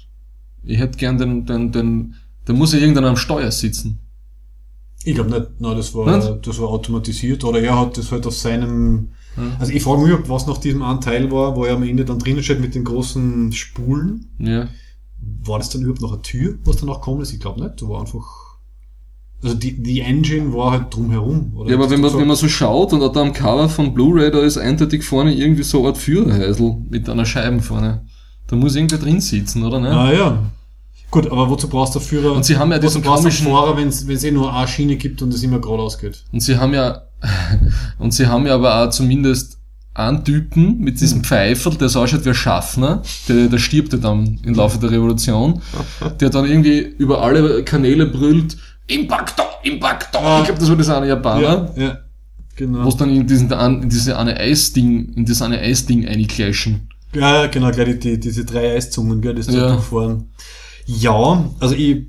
Ich 0.63 0.79
hätte 0.79 0.97
gern 0.97 1.17
den, 1.17 1.45
den, 1.45 1.71
den, 1.71 2.15
da 2.45 2.53
muss 2.53 2.73
ja 2.73 2.79
irgendeiner 2.79 3.09
am 3.09 3.17
Steuer 3.17 3.51
sitzen. 3.51 3.99
Ich 5.03 5.13
glaube 5.13 5.29
nicht, 5.29 5.61
nein, 5.61 5.77
das 5.77 5.93
war, 5.93 6.17
Nicht? 6.17 6.47
das 6.47 6.59
war 6.59 6.69
automatisiert 6.69 7.43
oder 7.43 7.61
er 7.61 7.79
hat 7.79 7.95
das 7.95 8.11
halt 8.11 8.25
auf 8.25 8.35
seinem, 8.35 9.09
also 9.59 9.71
ich 9.71 9.83
frage 9.83 10.01
mich, 10.01 10.11
ob 10.13 10.27
was 10.29 10.47
nach 10.47 10.57
diesem 10.57 10.81
einen 10.81 11.01
Teil 11.01 11.29
war, 11.31 11.55
wo 11.55 11.65
er 11.65 11.75
am 11.75 11.83
Ende 11.83 12.05
dann 12.05 12.17
drinnen 12.17 12.41
steht 12.41 12.59
mit 12.59 12.73
den 12.73 12.83
großen 12.85 13.51
Spulen. 13.51 14.25
Ja. 14.39 14.67
war 15.43 15.59
das 15.59 15.69
dann 15.69 15.81
überhaupt 15.81 16.01
noch 16.01 16.13
eine 16.13 16.21
Tür, 16.23 16.57
was 16.63 16.77
danach 16.77 17.01
kommt 17.01 17.21
ist? 17.21 17.33
Ich 17.33 17.39
glaube 17.39 17.61
nicht. 17.61 17.79
Da 17.79 17.87
war 17.87 17.99
einfach, 18.01 18.25
also 19.45 19.57
die, 19.57 19.81
die 19.81 20.01
Engine 20.01 20.53
war 20.53 20.71
halt 20.71 20.93
drumherum. 20.93 21.53
Oder 21.55 21.69
Ja, 21.69 21.75
aber 21.77 21.89
wenn 21.89 22.01
man, 22.01 22.11
so, 22.11 22.19
wenn 22.19 22.27
man 22.27 22.35
so 22.35 22.47
schaut 22.49 22.91
und 22.93 23.01
auch 23.01 23.11
da 23.11 23.21
am 23.21 23.31
Cover 23.31 23.69
von 23.69 23.93
Blu-ray, 23.93 24.31
da 24.31 24.39
ist 24.39 24.57
eindeutig 24.57 25.03
vorne 25.03 25.33
irgendwie 25.33 25.63
so 25.63 25.79
eine 25.79 25.87
Art 25.89 25.97
Führerhäusl 25.97 26.75
mit 26.89 27.07
einer 27.09 27.25
Scheibe 27.25 27.61
vorne. 27.61 28.05
Da 28.47 28.55
muss 28.55 28.75
irgendwer 28.75 28.97
drin 28.99 29.21
sitzen, 29.21 29.63
oder 29.63 29.79
ne? 29.79 29.91
Ah 29.91 30.11
ja. 30.11 30.39
Gut, 31.11 31.31
aber 31.31 31.49
wozu 31.49 31.67
brauchst 31.69 31.95
du 31.95 31.99
einen 31.99 32.07
Führer? 32.07 32.33
Und 32.33 32.43
sie 32.45 32.57
haben 32.57 32.71
ja 32.71 32.79
diesen 32.79 33.01
komischen- 33.03 33.45
Fahrer, 33.47 33.77
wenn 33.77 33.87
es 33.87 34.23
eh 34.23 34.31
nur 34.31 34.53
eine 34.53 34.67
Schiene 34.67 34.97
gibt 34.97 35.21
und 35.21 35.33
es 35.33 35.41
immer 35.43 35.59
geradeaus 35.59 35.97
geht? 35.97 36.23
Und 36.31 36.41
sie 36.41 36.57
haben 36.57 36.73
ja, 36.73 37.03
und 37.99 38.13
sie 38.13 38.27
haben 38.27 38.45
ja 38.45 38.55
aber 38.55 38.83
auch 38.83 38.89
zumindest 38.89 39.59
einen 39.93 40.25
Typen 40.25 40.79
mit 40.79 40.99
diesem 40.99 41.23
Pfeiferl, 41.23 41.75
der 41.75 41.87
so 41.87 42.01
ausschaut 42.01 42.25
wie 42.25 42.29
ein 42.29 42.35
Schaffner, 42.35 43.01
der, 43.29 43.47
der 43.47 43.57
stirbt 43.59 43.93
ja 43.93 43.99
dann 43.99 44.39
im 44.43 44.53
Laufe 44.53 44.77
der 44.77 44.91
Revolution, 44.91 45.61
der 46.19 46.29
dann 46.29 46.45
irgendwie 46.45 46.79
über 46.79 47.21
alle 47.21 47.63
Kanäle 47.63 48.05
brüllt, 48.07 48.57
Impacto, 48.87 49.43
Impacto. 49.63 50.17
Ich 50.39 50.45
glaube, 50.45 50.59
das 50.59 50.69
war 50.69 50.75
das 50.75 50.89
eine 50.89 51.07
Japaner. 51.07 51.73
ja. 51.75 51.97
Genau. 52.57 52.85
Wo 52.85 52.87
es 52.89 52.95
dann 52.95 53.09
in 53.09 53.27
diesen, 53.27 53.51
in 53.51 53.89
diese 53.89 54.17
eine 54.17 54.37
Eisding, 54.37 55.11
in 55.15 55.25
das 55.25 55.41
eine 55.41 55.59
Eisding 55.59 56.07
einklatschen. 56.07 56.87
Ja, 57.13 57.41
ja, 57.43 57.47
genau, 57.47 57.69
gleich 57.71 57.99
die, 57.99 57.99
die, 57.99 58.19
diese 58.19 58.45
drei 58.45 58.75
Eiszungen, 58.75 59.19
gell, 59.21 59.35
das 59.35 59.47
da 59.47 59.53
Ja. 59.53 59.71
durchfahren. 59.73 60.29
Ja, 60.85 61.49
also 61.59 61.75
ich, 61.75 62.07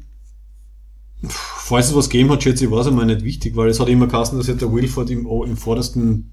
falls 1.27 1.89
es 1.89 1.97
was 1.97 2.09
gegeben 2.09 2.31
hat, 2.31 2.43
schätze 2.45 2.65
ich, 2.67 2.71
war 2.71 2.81
es 2.81 2.87
einmal 2.87 3.07
nicht 3.07 3.25
wichtig, 3.25 3.57
weil 3.57 3.69
es 3.69 3.81
hat 3.81 3.89
immer 3.89 4.07
geheißen, 4.07 4.39
dass 4.39 4.47
der 4.47 4.73
Wilford 4.73 5.11
im, 5.11 5.27
im 5.27 5.57
vordersten, 5.57 6.33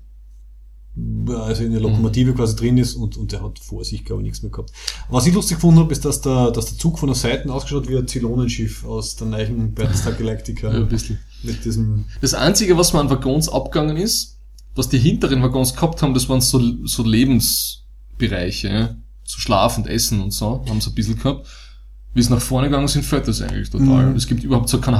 also 1.28 1.64
in 1.64 1.72
der 1.72 1.82
Lokomotive 1.82 2.34
quasi 2.34 2.56
drin 2.56 2.78
ist 2.78 2.96
und, 2.96 3.18
und 3.18 3.32
der 3.32 3.42
hat 3.42 3.58
vor 3.58 3.84
sich, 3.84 4.06
glaube 4.06 4.22
ich, 4.22 4.26
nichts 4.26 4.44
mehr 4.44 4.52
gehabt. 4.52 4.72
Was 5.10 5.26
ich 5.26 5.34
lustig 5.34 5.58
gefunden 5.58 5.80
habe, 5.80 5.92
ist, 5.92 6.06
dass 6.06 6.22
der, 6.22 6.52
dass 6.52 6.68
der 6.68 6.78
Zug 6.78 7.00
von 7.00 7.08
der 7.08 7.16
Seite 7.16 7.52
ausgeschaut 7.52 7.90
wie 7.90 7.98
ein 7.98 8.08
Zylonenschiff 8.08 8.86
aus 8.86 9.16
der 9.16 9.28
neuen 9.28 9.74
Battlestar 9.74 10.14
Galactica. 10.14 10.72
Ja, 10.72 10.80
ein 10.80 10.88
bisschen. 10.88 11.18
Mit 11.42 11.66
diesem, 11.66 12.06
Das 12.22 12.36
Einzige, 12.36 12.78
was 12.78 12.94
mir 12.94 13.00
an 13.00 13.10
Waggons 13.10 13.50
abgegangen 13.50 13.98
ist, 13.98 14.38
was 14.76 14.90
die 14.90 15.00
hinteren 15.00 15.42
Waggons 15.42 15.74
gehabt 15.74 16.02
haben, 16.02 16.14
das 16.14 16.30
waren 16.30 16.42
so, 16.42 16.62
so 16.86 17.04
Lebensbereiche, 17.04 18.68
ja. 18.68 18.96
so 19.24 19.40
Schlaf 19.40 19.78
und 19.78 19.88
Essen 19.88 20.22
und 20.22 20.32
so, 20.32 20.64
haben 20.70 20.80
sie 20.80 20.92
ein 20.92 20.96
bisschen 20.96 21.18
gehabt. 21.18 21.48
Wie 22.14 22.20
es 22.20 22.30
nach 22.30 22.42
vorne 22.42 22.70
gegangen 22.70 22.88
sind, 22.88 23.04
fällt 23.04 23.28
das 23.28 23.42
eigentlich 23.42 23.72
total. 23.72 24.12
Mhm. 24.12 24.16
Es 24.16 24.28
gibt 24.28 24.44
überhaupt 24.44 24.70
so 24.70 24.80
kein, 24.80 24.94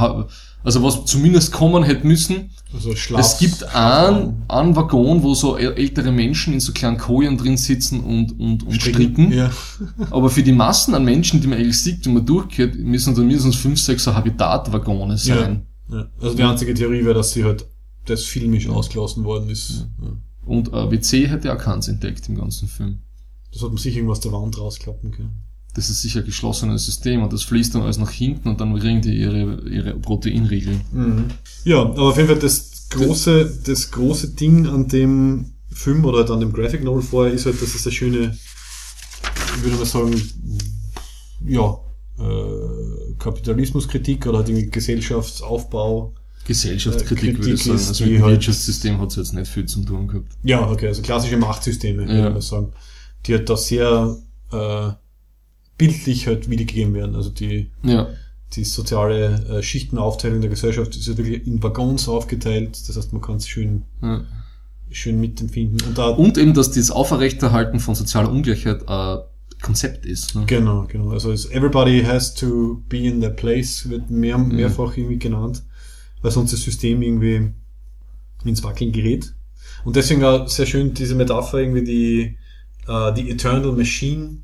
also 0.64 0.82
was 0.82 1.06
zumindest 1.06 1.52
kommen 1.52 1.84
hätte 1.84 2.08
müssen, 2.08 2.50
also 2.74 2.96
Schlaf. 2.96 3.20
es 3.22 3.38
gibt 3.38 3.64
einen, 3.76 4.44
einen 4.48 4.76
Waggon, 4.76 5.22
wo 5.22 5.34
so 5.36 5.58
äl- 5.58 5.74
ältere 5.76 6.12
Menschen 6.12 6.54
in 6.54 6.60
so 6.60 6.72
kleinen 6.74 6.98
Kojen 6.98 7.38
drin 7.38 7.58
sitzen 7.58 8.00
und, 8.02 8.40
und, 8.40 8.64
und 8.64 8.82
stricken. 8.82 9.32
Ja. 9.32 9.52
Aber 10.12 10.30
für 10.30 10.42
die 10.44 10.54
Massen 10.54 10.96
an 10.96 11.04
Menschen, 11.06 11.42
die 11.42 11.48
man 11.48 11.60
eigentlich 11.60 11.80
sieht, 11.82 12.06
die 12.06 12.10
man 12.10 12.26
durchgeht, 12.26 12.76
müssen 12.80 13.14
da 13.14 13.22
mindestens 13.22 13.56
fünf, 13.58 13.80
sechs 13.80 14.04
so 14.06 14.16
Habitatwaggone 14.16 15.18
sein. 15.18 15.68
ja. 15.92 16.08
Also 16.20 16.36
die 16.36 16.44
einzige 16.44 16.74
Theorie 16.74 17.04
wäre, 17.04 17.14
dass 17.16 17.32
sie 17.34 17.44
halt 17.44 17.66
das 18.06 18.24
filmisch 18.24 18.68
ausgelassen 18.70 19.24
worden 19.24 19.50
ist. 19.50 19.86
Ja. 20.02 20.12
Und 20.46 20.74
äh, 20.74 20.92
WC 20.92 21.28
hätte 21.28 21.54
auch 21.54 21.58
keins 21.58 21.88
entdeckt 21.88 22.28
im 22.28 22.36
ganzen 22.36 22.68
Film. 22.68 23.00
Das 23.54 23.62
hat 23.62 23.70
man 23.70 23.78
sich 23.78 23.96
irgendwas 23.96 24.20
der 24.20 24.32
Wand 24.32 24.58
rausklappen 24.58 25.12
können. 25.12 25.40
Das 25.76 25.90
ist 25.90 26.02
sicher 26.04 26.20
ein 26.20 26.26
geschlossenes 26.26 26.86
System 26.86 27.24
und 27.24 27.34
das 27.34 27.44
fließt 27.44 27.74
dann 27.74 27.82
alles 27.82 27.98
nach 27.98 28.12
hinten 28.12 28.48
und 28.50 28.62
dann 28.62 28.78
kriegen 28.80 29.02
die 29.02 29.16
ihre, 29.20 29.68
ihre 29.68 29.96
Proteinriegel. 29.96 30.80
Ja, 31.66 31.82
aber 31.82 32.10
auf 32.10 32.18
jeden 32.18 32.30
Fall 32.30 32.38
das 32.40 32.90
große, 32.92 33.62
das 33.66 33.90
große 33.90 34.36
Ding 34.36 34.68
an 34.68 34.88
dem 34.88 35.54
Film 35.72 36.06
oder 36.06 36.20
halt 36.20 36.30
an 36.30 36.40
dem 36.42 36.54
Graphic 36.54 36.84
Novel 36.84 37.02
vorher 37.02 37.34
ist 37.34 37.48
halt, 37.48 37.60
dass 37.60 37.74
es 37.74 37.86
eine 37.88 37.92
schöne, 37.92 38.38
ich 39.58 39.64
würde 39.64 39.78
mal 39.78 39.86
sagen, 39.86 40.14
ja, 41.48 41.76
äh, 42.20 43.14
Kapitalismuskritik 43.18 44.28
oder 44.28 44.38
halt 44.40 44.50
irgendwie 44.50 44.70
Gesellschaftsaufbau. 44.70 46.14
Gesellschaftskritik 46.46 47.36
Äh, 47.36 47.38
würde 47.40 47.54
ich 47.54 47.64
sagen. 47.64 47.76
ist 47.78 47.88
Also 47.90 48.04
mit 48.04 48.14
dem 48.14 48.22
halt- 48.22 48.32
Wirtschaftssystem 48.34 49.00
hat 49.00 49.10
es 49.10 49.16
jetzt 49.16 49.34
nicht 49.34 49.48
viel 49.52 49.66
zu 49.66 49.84
tun 49.84 50.08
gehabt. 50.08 50.28
Ja, 50.44 50.70
okay, 50.70 50.88
also 50.88 51.02
klassische 51.02 51.38
Machtsysteme, 51.38 52.04
würde 52.06 52.18
Ja. 52.20 52.28
ich 52.28 52.34
mal 52.34 52.42
sagen. 52.42 52.74
Die 53.26 53.34
halt 53.34 53.50
da 53.50 53.56
sehr 53.58 54.18
äh, 54.52 54.92
bildlich 55.84 56.28
halt 56.28 56.50
wiedergegeben 56.50 56.94
werden. 56.94 57.16
Also 57.16 57.30
die 57.30 57.70
Ja. 57.84 58.08
die 58.56 58.64
soziale 58.64 59.44
äh, 59.50 59.64
Schichtenaufteilung 59.64 60.40
der 60.40 60.50
Gesellschaft 60.50 60.96
ist 60.96 61.08
ja 61.08 61.18
wirklich 61.18 61.46
in 61.46 61.62
Waggons 61.62 62.08
aufgeteilt. 62.08 62.88
Das 62.88 62.96
heißt, 62.96 63.12
man 63.12 63.22
kann 63.22 63.36
es 63.38 63.48
schön, 63.48 63.84
ja. 64.02 64.24
schön 64.92 65.20
mitempfinden. 65.20 65.82
Und 65.88 65.98
da, 65.98 66.08
Und 66.10 66.38
eben, 66.38 66.54
dass 66.54 66.72
das 66.72 66.90
Aufrechterhalten 66.92 67.80
von 67.80 67.96
sozialer 67.96 68.32
Ungleichheit 68.32 68.88
ein 68.88 69.20
Konzept 69.62 70.06
ist. 70.06 70.36
Ne? 70.36 70.46
genau, 70.46 70.86
genau. 70.88 71.10
Also 71.10 71.32
everybody 71.50 72.04
has 72.04 72.34
to 72.34 72.82
be 72.88 73.00
in 73.00 73.20
their 73.20 73.32
place, 73.32 73.90
wird 73.90 74.10
mehr, 74.10 74.38
mehrfach 74.38 74.96
irgendwie 74.96 75.20
genannt, 75.20 75.64
weil 76.22 76.32
sonst 76.32 76.54
das 76.54 76.62
System 76.62 77.02
irgendwie 77.02 77.52
ins 78.46 78.64
Wackeln 78.64 78.92
gerät. 78.92 79.34
Und 79.84 79.96
deswegen 79.98 80.24
auch 80.24 80.48
sehr 80.48 80.66
schön 80.66 80.94
diese 80.94 81.16
Metapher 81.16 81.58
irgendwie 81.60 81.84
die, 81.84 82.38
äh, 82.88 83.14
die 83.14 83.30
Eternal 83.32 83.72
Machine, 83.72 84.38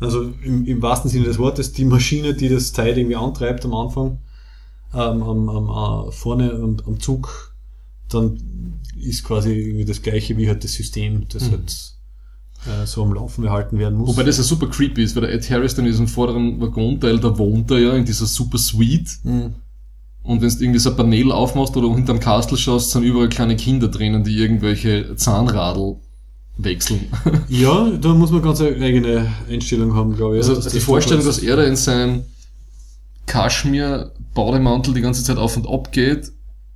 also 0.00 0.32
im, 0.42 0.66
im 0.66 0.82
wahrsten 0.82 1.10
Sinne 1.10 1.24
des 1.24 1.38
Wortes, 1.38 1.72
die 1.72 1.84
Maschine, 1.84 2.34
die 2.34 2.48
das 2.48 2.72
Teil 2.72 2.96
irgendwie 2.96 3.16
antreibt 3.16 3.64
am 3.64 3.74
Anfang, 3.74 4.18
ähm, 4.94 5.22
am, 5.22 5.48
am, 5.48 6.08
äh, 6.08 6.12
vorne 6.12 6.52
am, 6.52 6.76
am 6.86 7.00
Zug, 7.00 7.54
dann 8.08 8.38
ist 9.00 9.24
quasi 9.24 9.52
irgendwie 9.52 9.84
das 9.84 10.02
gleiche 10.02 10.36
wie 10.36 10.48
halt 10.48 10.64
das 10.64 10.72
System, 10.72 11.26
das 11.28 11.50
halt 11.50 11.94
äh, 12.66 12.86
so 12.86 13.02
am 13.02 13.12
Laufen 13.12 13.42
gehalten 13.42 13.78
werden 13.78 13.98
muss. 13.98 14.08
Wobei 14.08 14.22
das 14.22 14.38
ja 14.38 14.44
super 14.44 14.68
creepy 14.68 15.02
ist, 15.02 15.16
weil 15.16 15.22
der 15.22 15.32
Ed 15.32 15.48
Harris 15.50 15.74
dann 15.74 15.84
in 15.84 15.92
diesem 15.92 16.08
vorderen 16.08 16.60
Waggonteil, 16.60 17.18
da 17.18 17.36
wohnt 17.38 17.70
er 17.70 17.78
ja 17.78 17.94
in 17.94 18.04
dieser 18.04 18.26
super 18.26 18.58
Suite. 18.58 19.08
Mhm. 19.24 19.54
Und 20.22 20.42
wenn 20.42 20.48
du 20.48 20.56
irgendwie 20.60 20.80
so 20.80 20.90
ein 20.90 20.96
Panel 20.96 21.30
aufmachst 21.30 21.76
oder 21.76 21.94
hinterm 21.94 22.18
Castle 22.18 22.56
schaust, 22.56 22.90
sind 22.90 23.04
überall 23.04 23.28
kleine 23.28 23.54
Kinder 23.54 23.86
drinnen, 23.86 24.24
die 24.24 24.36
irgendwelche 24.36 25.14
Zahnradl 25.14 25.96
wechseln. 26.58 27.06
Ja, 27.48 27.90
da 27.90 28.14
muss 28.14 28.30
man 28.30 28.42
ganz 28.42 28.60
eine 28.60 28.84
eigene 28.84 29.26
Einstellung 29.48 29.94
haben, 29.94 30.16
glaube 30.16 30.36
ich. 30.38 30.42
Also 30.42 30.60
dass 30.60 30.72
die 30.72 30.80
Vorstellung, 30.80 31.24
dass 31.24 31.38
er 31.38 31.56
da 31.56 31.62
in 31.64 31.76
seinem 31.76 32.24
Kaschmir-Bademantel 33.26 34.94
die 34.94 35.00
ganze 35.00 35.22
Zeit 35.22 35.36
auf 35.38 35.56
und 35.56 35.68
ab 35.68 35.92
geht 35.92 36.32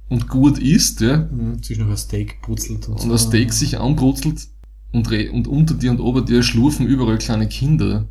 und 0.09 0.29
gut 0.29 0.59
isst, 0.59 1.01
ja, 1.01 1.19
Mhm, 1.19 1.61
ein 1.69 1.97
Steak 1.97 2.43
brutzelt 2.43 2.89
und, 2.89 3.01
und 3.01 3.09
das 3.09 3.23
Steak 3.23 3.53
sich 3.53 3.79
anbrutzelt 3.79 4.49
und, 4.93 5.11
re- 5.11 5.31
und 5.31 5.47
unter 5.47 5.75
dir 5.75 5.91
und 5.93 6.01
ober 6.01 6.23
dir 6.23 6.43
schlurfen 6.43 6.87
überall 6.87 7.19
kleine 7.19 7.49
Kinder 7.49 8.09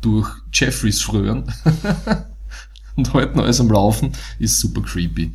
durch 0.00 0.28
Jeffreys 0.52 1.00
Fröhren 1.02 1.44
und 2.96 3.12
halten 3.12 3.40
alles 3.40 3.60
am 3.60 3.70
Laufen, 3.70 4.12
ist 4.38 4.58
super 4.60 4.80
creepy. 4.82 5.32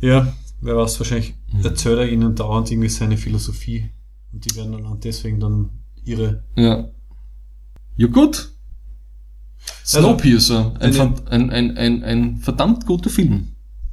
Ja, 0.00 0.32
wer 0.60 0.76
weiß, 0.76 0.98
wahrscheinlich 1.00 1.34
Mhm. 1.52 1.64
erzählt 1.66 1.98
er 1.98 2.08
ihnen 2.10 2.34
dauernd 2.34 2.70
irgendwie 2.70 2.88
seine 2.88 3.16
Philosophie. 3.18 3.90
Und 4.32 4.44
die 4.44 4.56
werden 4.56 4.72
dann 4.72 5.00
deswegen 5.00 5.40
dann 5.40 5.70
ihre. 6.04 6.44
Ja. 6.56 6.88
Ja 7.96 8.06
gut. 8.08 8.50
Snowpiercer, 9.84 10.72
ein, 10.76 10.80
eine- 10.80 10.92
fan- 10.92 11.28
ein, 11.28 11.50
ein, 11.50 11.76
ein, 11.76 12.02
ein 12.04 12.36
verdammt 12.38 12.86
guter 12.86 13.10
Film. 13.10 13.48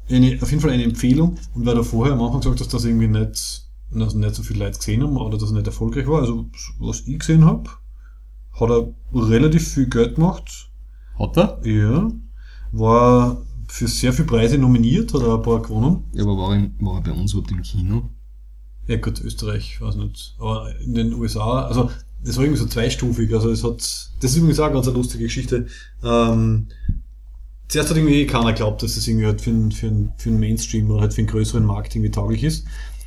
Eine, 0.10 0.40
auf 0.42 0.50
jeden 0.50 0.62
Fall 0.62 0.72
eine 0.72 0.84
Empfehlung. 0.84 1.38
Und 1.54 1.66
weil 1.66 1.76
du 1.76 1.84
vorher 1.84 2.14
am 2.14 2.22
Anfang 2.22 2.42
gesagt 2.42 2.60
hast, 2.62 2.74
dass 2.74 2.86
irgendwie 2.86 3.08
nicht, 3.08 3.68
also 3.94 4.18
nicht 4.18 4.36
so 4.36 4.42
viele 4.44 4.66
Leute 4.66 4.78
gesehen 4.80 5.04
haben 5.04 5.18
oder 5.18 5.38
dass 5.38 5.50
er 5.52 5.56
nicht 5.58 5.68
erfolgreich 5.68 6.08
war, 6.08 6.22
also 6.22 6.50
was 6.80 7.02
ich 7.02 7.20
gesehen 7.20 7.46
habe, 7.46 7.70
hat 8.60 8.70
er 8.70 8.94
relativ 9.14 9.68
viel 9.68 9.88
Geld 9.88 10.16
gemacht. 10.16 10.70
Hat 11.20 11.38
er? 11.38 11.60
Ja. 11.66 12.10
War 12.72 13.42
für 13.68 13.88
sehr 13.88 14.14
viele 14.14 14.28
Preise 14.28 14.58
nominiert, 14.58 15.14
hat 15.14 15.22
er 15.22 15.36
ein 15.36 15.42
paar 15.44 15.62
gewonnen. 15.62 16.04
Ja, 16.14 16.24
aber 16.24 16.38
war, 16.38 16.56
er- 16.56 16.72
war 16.80 16.96
er 16.96 17.02
bei 17.02 17.12
uns 17.12 17.34
überhaupt 17.34 17.52
im 17.52 17.62
Kino? 17.62 18.10
Ja 18.90 18.98
gut, 18.98 19.22
Österreich, 19.22 19.80
weiß 19.80 19.96
nicht. 19.98 20.34
Aber 20.40 20.74
in 20.80 20.96
den 20.96 21.14
USA, 21.14 21.62
also 21.62 21.92
das 22.24 22.38
war 22.38 22.44
irgendwie 22.44 22.60
so 22.60 22.66
zweistufig. 22.66 23.32
Also 23.32 23.52
es 23.52 23.64
hat, 23.64 23.78
das 23.78 24.32
ist 24.32 24.38
übrigens 24.38 24.60
auch 24.60 24.66
eine 24.66 24.74
ganz 24.74 24.88
eine 24.88 24.98
lustige 24.98 25.26
Geschichte. 25.26 25.68
Ähm, 26.04 26.70
zuerst 27.68 27.92
hat 27.92 27.98
irgendwie 27.98 28.26
keiner 28.26 28.52
geglaubt, 28.52 28.82
dass 28.82 28.96
das 28.96 29.08
irgendwie 29.08 29.28
halt 29.28 29.42
für 29.42 29.52
einen, 29.52 29.72
für 29.72 29.92
für 30.18 30.30
einen 30.30 30.40
Mainstream 30.40 30.90
oder 30.90 31.02
halt 31.02 31.14
für 31.14 31.20
einen 31.20 31.28
größeren 31.28 31.64
Markt 31.64 31.96
irgendwie 31.96 32.10
tauglich 32.10 32.44
ist. 32.44 32.66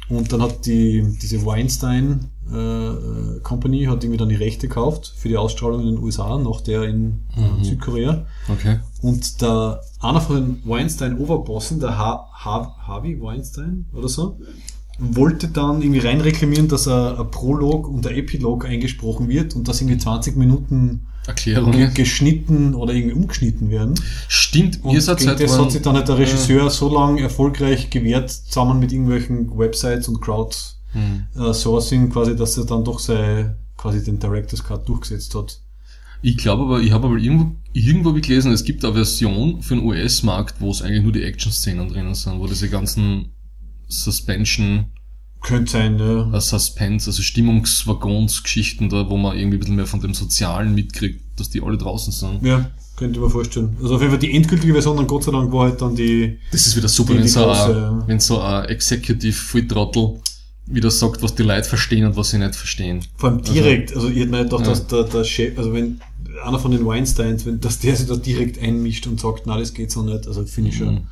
Und 0.09 0.33
dann 0.33 0.41
hat 0.41 0.67
die, 0.67 1.17
diese 1.21 1.45
Weinstein 1.45 2.31
äh, 2.49 3.41
Company 3.41 3.85
hat 3.85 4.05
irgendwie 4.05 4.19
dann 4.19 4.29
die 4.29 4.37
Rechte 4.37 4.69
gekauft 4.69 5.13
für 5.17 5.29
die 5.29 5.37
Ausstrahlung 5.37 5.81
in 5.81 5.97
den 5.97 5.99
USA, 5.99 6.39
nach 6.39 6.61
der 6.61 6.85
in 6.85 7.23
äh, 7.35 7.65
Südkorea. 7.65 8.25
Okay. 8.49 8.79
Und 9.01 9.43
der, 9.43 9.81
einer 10.01 10.21
von 10.21 10.37
den 10.37 10.63
Weinstein-Oberbossen, 10.65 11.81
der 11.81 11.99
ha 11.99 12.29
ha 12.33 12.77
Harvey 12.87 13.21
Weinstein 13.21 13.87
oder 13.93 14.09
so, 14.09 14.39
wollte 15.03 15.49
dann 15.49 15.83
irgendwie 15.83 16.01
reinreklamieren, 16.01 16.69
dass 16.69 16.89
ein, 16.89 17.17
ein 17.17 17.31
Prolog 17.31 17.89
und 17.89 18.07
ein 18.07 18.15
Epilog 18.15 18.65
eingesprochen 18.65 19.29
wird 19.29 19.55
und 19.55 19.69
dass 19.69 19.81
irgendwie 19.81 19.99
20 19.99 20.37
Minuten 20.37 21.07
ge 21.35 21.91
geschnitten 21.95 22.75
oder 22.75 22.95
irgendwie 22.95 23.15
umgeschnitten 23.15 23.71
werden. 23.71 23.95
Stimmt, 24.29 24.83
Und 24.83 24.95
ihr 24.95 25.01
seid 25.01 25.19
gegen 25.19 25.31
seit 25.31 25.41
das 25.41 25.59
hat 25.59 25.71
sich 25.71 25.83
dann 25.83 25.95
halt 25.95 26.09
der 26.09 26.19
Regisseur 26.19 26.69
so 26.71 26.93
lange 26.93 27.21
erfolgreich 27.21 27.91
gewehrt, 27.91 28.31
zusammen 28.31 28.81
mit 28.81 28.93
irgendwelchen 28.93 29.57
Websites 29.57 30.09
und 30.09 30.21
Crowdsourcing 30.21 32.01
Hm. 32.01 32.09
äh, 32.09 32.13
quasi, 32.13 32.37
dass 32.37 32.59
er 32.59 32.65
dann 32.65 32.85
doch 32.85 32.99
sei, 32.99 33.55
quasi 33.77 34.03
den 34.05 34.19
Director's 34.19 34.65
Cut 34.65 34.89
durchgesetzt 34.89 35.35
hat. 35.35 35.61
Ich 36.23 36.37
glaube 36.37 36.63
aber, 36.63 36.81
ich 36.81 36.93
habe 36.93 37.07
aber 37.07 37.17
irgendwo, 37.17 37.57
irgendwo 37.73 38.15
hab 38.15 38.23
gelesen, 38.23 38.53
es 38.53 38.65
gibt 38.65 38.85
eine 38.85 38.95
Version 38.95 39.61
für 39.63 39.75
den 39.75 39.85
US-Markt, 39.85 40.61
wo 40.61 40.71
es 40.71 40.83
eigentlich 40.83 41.03
nur 41.03 41.13
die 41.13 41.25
Action-Szenen 41.25 41.89
drinnen 41.89 42.15
sind, 42.15 42.39
wo 42.39 42.47
diese 42.47 42.69
ganzen 42.69 43.31
Suspension, 43.93 44.87
Könnte 45.43 45.73
sein, 45.73 45.99
ja. 45.99 46.33
äh, 46.33 46.41
Suspense, 46.41 47.11
also 47.11 47.21
Stimmungswaggons-Geschichten 47.23 48.89
da, 48.89 49.09
wo 49.11 49.17
man 49.17 49.37
irgendwie 49.37 49.57
ein 49.57 49.61
bisschen 49.61 49.77
mehr 49.77 49.87
von 49.87 50.01
dem 50.01 50.15
Sozialen 50.15 50.75
mitkriegt, 50.75 51.21
dass 51.39 51.51
die 51.51 51.61
alle 51.63 51.77
draußen 51.79 52.13
sind. 52.13 52.43
Ja, 52.45 52.71
könnte 52.97 53.19
ich 53.19 53.25
mir 53.25 53.31
vorstellen. 53.31 53.77
Also 53.83 53.95
auf 53.97 54.01
jeden 54.01 54.13
Fall 54.13 54.21
die 54.21 54.35
endgültige 54.35 54.73
Version, 54.73 54.97
dann 54.97 55.07
Gott 55.07 55.25
sei 55.25 55.33
Dank 55.33 55.53
war 55.53 55.65
halt 55.69 55.81
dann 55.83 55.97
die, 55.97 56.39
Das 56.53 56.67
ist 56.67 56.77
wieder 56.77 56.89
super, 56.89 57.13
Die- 57.13 57.19
wenn 57.19 57.23
die 57.25 57.29
so, 57.29 57.45
große, 57.45 57.65
ein, 57.67 57.71
ja. 57.77 58.05
wenn 58.07 58.21
so 58.21 58.41
ein 58.41 58.65
Executive 58.67 59.33
Volltrottel 59.33 60.21
wieder 60.67 60.91
sagt, 60.93 61.23
was 61.23 61.35
die 61.35 61.43
Leute 61.43 61.69
verstehen 61.69 62.05
und 62.07 62.17
was 62.17 62.31
sie 62.31 62.39
nicht 62.39 62.55
verstehen. 62.55 63.05
vor 63.17 63.31
allem 63.31 63.43
direkt, 63.43 63.95
also, 63.97 64.09
ich 64.09 64.17
hätte 64.19 64.31
mir 64.31 64.45
gedacht, 64.45 64.61
Ja. 64.63 64.69
dass 64.69 64.87
der, 64.87 65.05
der 65.05 65.25
Chef, 65.25 65.59
also 65.59 65.73
wenn 65.73 66.01
einer 66.45 66.59
von 66.61 66.71
den 66.71 66.87
Weinsteins, 66.87 67.45
wenn, 67.47 67.61
dass 67.61 67.81
der 67.81 67.97
sich 67.97 68.07
da 68.07 68.15
direkt 68.17 68.59
einmischt 68.63 69.07
und 69.09 69.21
sagt, 69.21 69.43
na, 69.47 69.59
das 69.59 69.75
geht 69.75 69.91
so 69.91 70.03
nicht, 70.03 70.27
also 70.29 70.45
finde 70.47 70.71
ich 70.71 70.77
schon, 70.77 70.95
Mhm. 70.95 71.07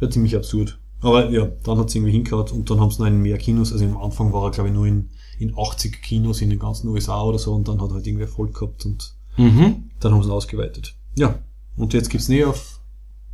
ja, 0.00 0.10
ziemlich 0.10 0.34
absurd. 0.34 0.76
Aber 1.04 1.30
ja, 1.30 1.46
dann 1.62 1.78
hat 1.78 1.88
es 1.88 1.94
irgendwie 1.94 2.12
hingehauen 2.12 2.50
und 2.50 2.70
dann 2.70 2.80
haben 2.80 2.90
sie 2.90 3.00
noch 3.00 3.06
in 3.08 3.20
mehr 3.22 3.38
Kinos, 3.38 3.72
also 3.72 3.84
am 3.84 3.96
Anfang 3.98 4.32
war 4.32 4.44
er 4.44 4.50
glaube 4.50 4.70
ich 4.70 4.74
nur 4.74 4.86
in, 4.86 5.10
in 5.38 5.52
80 5.56 6.02
Kinos 6.02 6.40
in 6.40 6.50
den 6.50 6.58
ganzen 6.58 6.88
USA 6.88 7.22
oder 7.22 7.38
so 7.38 7.52
und 7.54 7.68
dann 7.68 7.80
hat 7.80 7.90
er 7.90 7.94
halt 7.96 8.06
irgendwie 8.06 8.24
Erfolg 8.24 8.54
gehabt 8.54 8.84
und 8.86 9.14
Mhm. 9.36 9.90
dann 10.00 10.12
haben 10.14 10.22
sie 10.22 10.28
ihn 10.28 10.32
ausgeweitet. 10.32 10.94
Ja, 11.16 11.40
und 11.76 11.92
jetzt 11.92 12.08
gibt's 12.08 12.28
näher 12.28 12.48
auf 12.50 12.80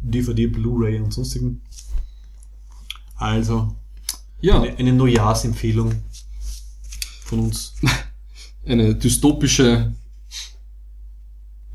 DVD, 0.01 0.47
Blu-ray 0.47 0.99
und 0.99 1.13
sonstigen. 1.13 1.61
Also, 3.17 3.77
Ja, 4.41 4.63
eine, 4.63 4.75
eine 4.77 4.93
Neujahrsempfehlung 4.95 5.93
von 7.23 7.41
uns. 7.41 7.75
eine 8.67 8.95
dystopische 8.95 9.93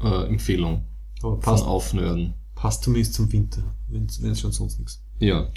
äh, 0.02 0.28
Empfehlung 0.28 0.86
Aber 1.22 1.34
von 1.34 1.40
passt, 1.42 1.64
Aufnörden. 1.66 2.34
passt 2.56 2.84
zumindest 2.84 3.14
zum 3.14 3.32
Winter, 3.32 3.62
wenn 3.90 4.06
es 4.08 4.40
schon 4.40 4.52
sonst 4.52 4.80
nichts. 4.80 5.02
Ja. 5.20 5.48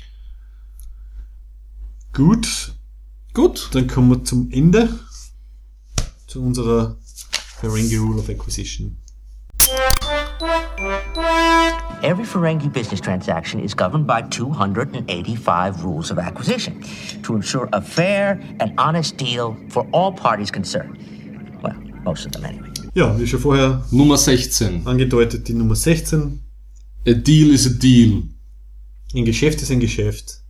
Gut, 2.12 2.74
Gut. 3.34 3.68
dann 3.72 3.86
kommen 3.86 4.10
wir 4.10 4.24
zum 4.24 4.50
Ende. 4.50 4.88
Zu 6.26 6.42
unserer 6.42 6.96
Ferengi 7.60 7.96
Rule 7.96 8.18
of 8.18 8.28
Acquisition. 8.28 8.96
Every 12.02 12.24
Ferengi 12.24 12.68
business 12.72 13.00
transaction 13.00 13.60
is 13.60 13.74
governed 13.74 14.06
by 14.06 14.22
285 14.30 15.84
rules 15.84 16.10
of 16.10 16.18
acquisition 16.18 16.82
to 17.22 17.34
ensure 17.34 17.68
a 17.72 17.80
fair 17.80 18.40
and 18.60 18.72
honest 18.78 19.16
deal 19.16 19.56
for 19.68 19.86
all 19.92 20.12
parties 20.12 20.50
concerned. 20.50 20.96
Well, 21.62 21.74
most 22.04 22.24
of 22.26 22.32
them 22.32 22.44
anyway. 22.44 22.68
Ja, 22.94 23.18
wie 23.18 23.26
schon 23.26 23.40
vorher 23.40 23.84
Nummer 23.90 24.16
16. 24.16 24.86
angedeutet, 24.86 25.48
die 25.48 25.54
Nummer 25.54 25.74
16. 25.74 26.40
A 27.06 27.12
deal 27.12 27.50
is 27.50 27.66
a 27.66 27.70
deal. 27.70 28.22
Ein 29.14 29.24
Geschäft 29.24 29.60
ist 29.62 29.70
ein 29.70 29.80
Geschäft. 29.80 30.42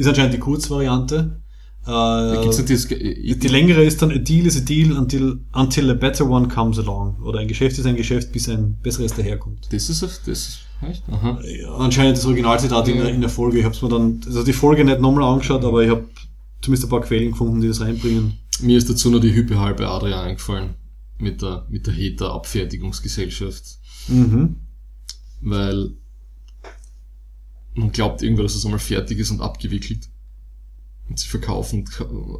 Ist 0.00 0.06
anscheinend 0.06 0.32
die 0.32 0.38
Kurzvariante. 0.38 1.42
Äh, 1.86 2.46
nicht 2.46 2.70
das, 2.70 2.88
Die 2.88 3.48
längere 3.48 3.84
ist 3.84 4.00
dann 4.00 4.10
a 4.10 4.16
deal 4.16 4.46
is 4.46 4.56
a 4.56 4.60
deal 4.60 4.96
until, 4.96 5.40
until 5.52 5.90
a 5.90 5.94
better 5.94 6.26
one 6.26 6.48
comes 6.48 6.78
along. 6.78 7.20
Oder 7.22 7.40
ein 7.40 7.48
Geschäft 7.48 7.78
ist 7.78 7.84
ein 7.84 7.96
Geschäft, 7.96 8.32
bis 8.32 8.48
ein 8.48 8.78
besseres 8.82 9.12
daherkommt. 9.12 9.68
das 9.70 9.90
ist 9.90 10.02
das 10.02 10.18
ist 10.24 10.60
echt? 10.88 11.02
Aha. 11.10 11.38
Ja, 11.44 11.74
anscheinend 11.74 12.16
das 12.16 12.24
Originalzitat 12.24 12.88
in, 12.88 12.96
der, 12.96 13.10
in 13.10 13.20
der 13.20 13.28
Folge. 13.28 13.58
Ich 13.58 13.64
habe 13.64 13.74
es 13.74 13.82
mir 13.82 13.90
dann, 13.90 14.22
also 14.24 14.42
die 14.42 14.54
Folge 14.54 14.86
nicht 14.86 15.00
nochmal 15.00 15.24
angeschaut, 15.24 15.62
aber 15.66 15.82
ich 15.82 15.90
habe 15.90 16.08
zumindest 16.62 16.86
ein 16.86 16.90
paar 16.90 17.02
Quellen 17.02 17.32
gefunden, 17.32 17.60
die 17.60 17.68
das 17.68 17.82
reinbringen. 17.82 18.38
Mir 18.62 18.78
ist 18.78 18.88
dazu 18.88 19.10
nur 19.10 19.20
die 19.20 19.34
Hüppe 19.34 19.60
halbe 19.60 19.86
Adria 19.86 20.22
eingefallen. 20.22 20.76
Mit 21.18 21.42
der, 21.42 21.66
mit 21.68 21.86
der 21.86 21.92
Heter-Abfertigungsgesellschaft. 21.92 23.64
Mhm. 24.08 24.56
Weil 25.42 25.90
man 27.74 27.92
glaubt 27.92 28.22
irgendwann, 28.22 28.46
dass 28.46 28.54
es 28.54 28.64
einmal 28.64 28.80
fertig 28.80 29.18
ist 29.18 29.30
und 29.30 29.40
abgewickelt. 29.40 30.08
Und 31.08 31.18
sie 31.18 31.26
verkaufen, 31.26 31.84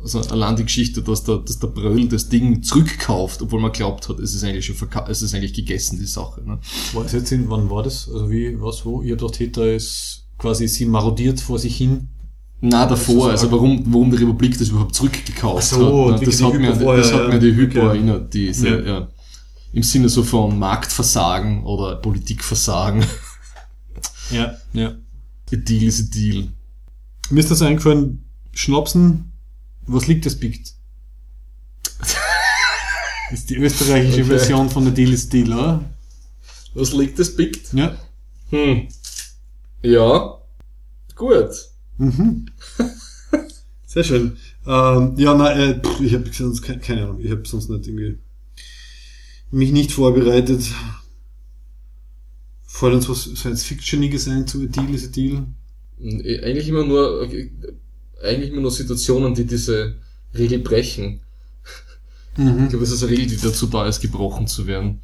also 0.03 0.21
allein 0.21 0.55
die 0.55 0.63
Geschichte, 0.63 1.03
dass 1.03 1.25
der, 1.25 1.39
dass 1.39 1.59
der 1.59 1.67
Bröll 1.67 2.07
das 2.09 2.29
Ding 2.29 2.63
zurückkauft, 2.63 3.43
obwohl 3.43 3.61
man 3.61 3.73
glaubt 3.73 4.09
hat, 4.09 4.21
es 4.21 4.33
ist 4.33 4.45
eigentlich 4.45 4.65
schon 4.67 4.77
verka 4.77 5.07
es 5.09 5.23
ist 5.23 5.35
eigentlich 5.35 5.55
gegessen, 5.55 5.99
die 5.99 6.07
Sache. 6.07 6.43
Ne? 6.43 6.61
War 6.93 7.03
das 7.03 7.13
jetzt 7.13 7.33
in, 7.33 7.51
wann 7.51 7.69
war 7.69 7.83
das? 7.83 8.09
Also 8.09 8.31
wie, 8.31 8.61
was, 8.61 8.87
wo? 8.87 9.03
Ihr 9.03 9.17
dort 9.17 9.35
Täter 9.35 9.67
ist 9.73 10.29
quasi, 10.39 10.69
sie 10.69 10.87
marodiert 10.87 11.41
vor 11.41 11.59
sich 11.59 11.77
hin. 11.77 12.11
Na 12.61 12.87
davor, 12.87 13.31
also 13.31 13.51
warum, 13.51 13.83
warum 13.87 14.11
die 14.11 14.19
Republik 14.19 14.57
das 14.57 14.69
überhaupt 14.69 14.95
zurückgekauft 14.95 15.65
so, 15.67 16.13
hat. 16.13 16.21
Ne? 16.21 16.27
Das, 16.27 16.43
hat 16.43 16.55
mir, 16.55 16.73
das 16.73 17.13
hat 17.13 17.29
mir 17.29 17.39
die 17.41 17.55
Hypo 17.55 17.81
Okay. 17.81 17.89
erinnert, 17.89 18.33
diese, 18.35 18.69
Ja. 18.69 18.81
ja. 18.81 19.09
Im 19.73 19.83
Sinne 19.83 20.09
so 20.09 20.23
von 20.23 20.59
Marktversagen 20.59 21.65
oder 21.65 21.97
Politikversagen. 21.97 23.05
Ja, 24.31 24.55
ja. 24.73 24.95
A 25.53 25.57
deal 25.57 25.83
is 25.85 26.01
a 26.01 26.05
deal. 26.15 26.49
Mir 27.31 27.41
ist 27.41 27.51
das 27.51 27.63
eingefallen, 27.63 28.25
Schnapsen, 28.53 29.33
was 29.87 30.07
liegt 30.07 30.27
das 30.27 30.37
biegt? 30.37 30.75
ist 33.33 33.51
die 33.51 33.57
österreichische 33.57 34.23
Okay. 34.23 34.25
Version 34.25 34.71
von 34.71 34.85
der 34.85 34.93
Deal 34.93 35.13
is 35.13 35.29
Deal, 35.29 35.53
oder? 35.53 35.85
Was 36.75 36.93
liegt 36.93 37.19
das 37.19 37.35
pickt? 37.37 37.73
Ja. 37.73 37.97
Hm. 38.51 38.89
Ja. 39.83 40.39
Gut. 41.15 41.51
Mhm. 41.99 42.47
Sehr 43.87 44.05
schön. 44.05 44.37
Ähm, 44.67 45.15
ja, 45.17 45.35
nein, 45.35 45.59
äh, 45.59 46.03
ich 46.03 46.15
habe 46.15 46.31
sonst 46.33 46.63
keine, 46.63 46.81
keine 46.81 47.03
Ahnung, 47.03 47.21
ich 47.21 47.31
habe 47.31 47.47
sonst 47.47 47.69
nicht 47.71 47.87
irgendwie 47.87 48.19
mich 49.51 49.73
nicht 49.73 49.93
vorbereitet. 49.93 50.63
Fällt 52.73 52.95
uns 52.95 53.09
was 53.09 53.25
Science-Fictioniges 53.25 54.29
ein 54.29 54.47
zu 54.47 54.63
A 54.63 54.67
Deal 54.67 54.95
is 54.95 55.09
a 55.09 55.11
Deal? 55.11 55.45
Äh, 56.01 56.45
Eigentlich 56.45 56.69
immer 56.69 56.85
nur, 56.85 57.29
äh, 57.31 57.51
eigentlich 58.23 58.51
immer 58.51 58.61
nur 58.61 58.71
Situationen, 58.71 59.35
die 59.35 59.45
diese 59.45 59.97
Regel 60.35 60.61
brechen. 60.61 61.21
Ich 62.37 62.45
glaube, 62.45 62.79
das 62.81 62.93
ist 62.93 63.03
eine 63.03 63.11
Regel, 63.13 63.27
die 63.27 63.37
dazu 63.39 63.67
da 63.67 63.87
ist, 63.87 64.01
gebrochen 64.01 64.47
zu 64.47 64.67
werden. 64.69 65.01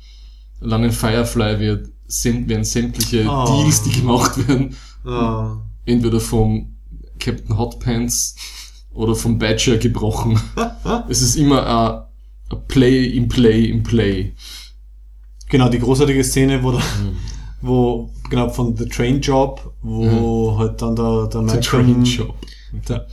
Allein 0.60 0.84
in 0.84 0.93
Firefly 0.93 1.59
wird, 1.59 1.88
sind, 2.06 2.48
werden 2.48 2.64
sämtliche 2.64 3.26
Oh. 3.28 3.62
Deals, 3.64 3.82
die 3.82 3.90
gemacht 4.01 4.47
werden, 4.48 4.76
Ah, 5.05 5.56
entweder 5.84 6.20
vom 6.20 6.76
Captain 7.18 7.59
Hotpants 7.59 8.36
oder 8.93 9.14
vom 9.16 9.38
Badger 9.38 9.76
gebrochen. 9.76 10.38
es 11.09 11.20
ist 11.20 11.34
immer 11.36 11.66
ein, 12.48 12.59
Play 12.68 13.06
im 13.06 13.28
Play 13.28 13.64
im 13.66 13.82
Play. 13.82 14.34
genau, 15.48 15.68
die 15.68 15.80
großartige 15.80 16.22
Szene, 16.22 16.62
wo, 16.62 16.70
da, 16.72 16.78
Mhm. 16.78 17.16
Wo 17.62 18.11
genau 18.31 18.49
von 18.49 18.77
The 18.77 18.87
Train 18.89 19.20
Job, 19.20 19.73
wo 19.83 20.57
halt 20.59 20.81
dann 20.83 20.95
der, 20.97 21.27
der 21.28 21.43
Malcolm, 21.43 22.05
Der, 22.89 23.07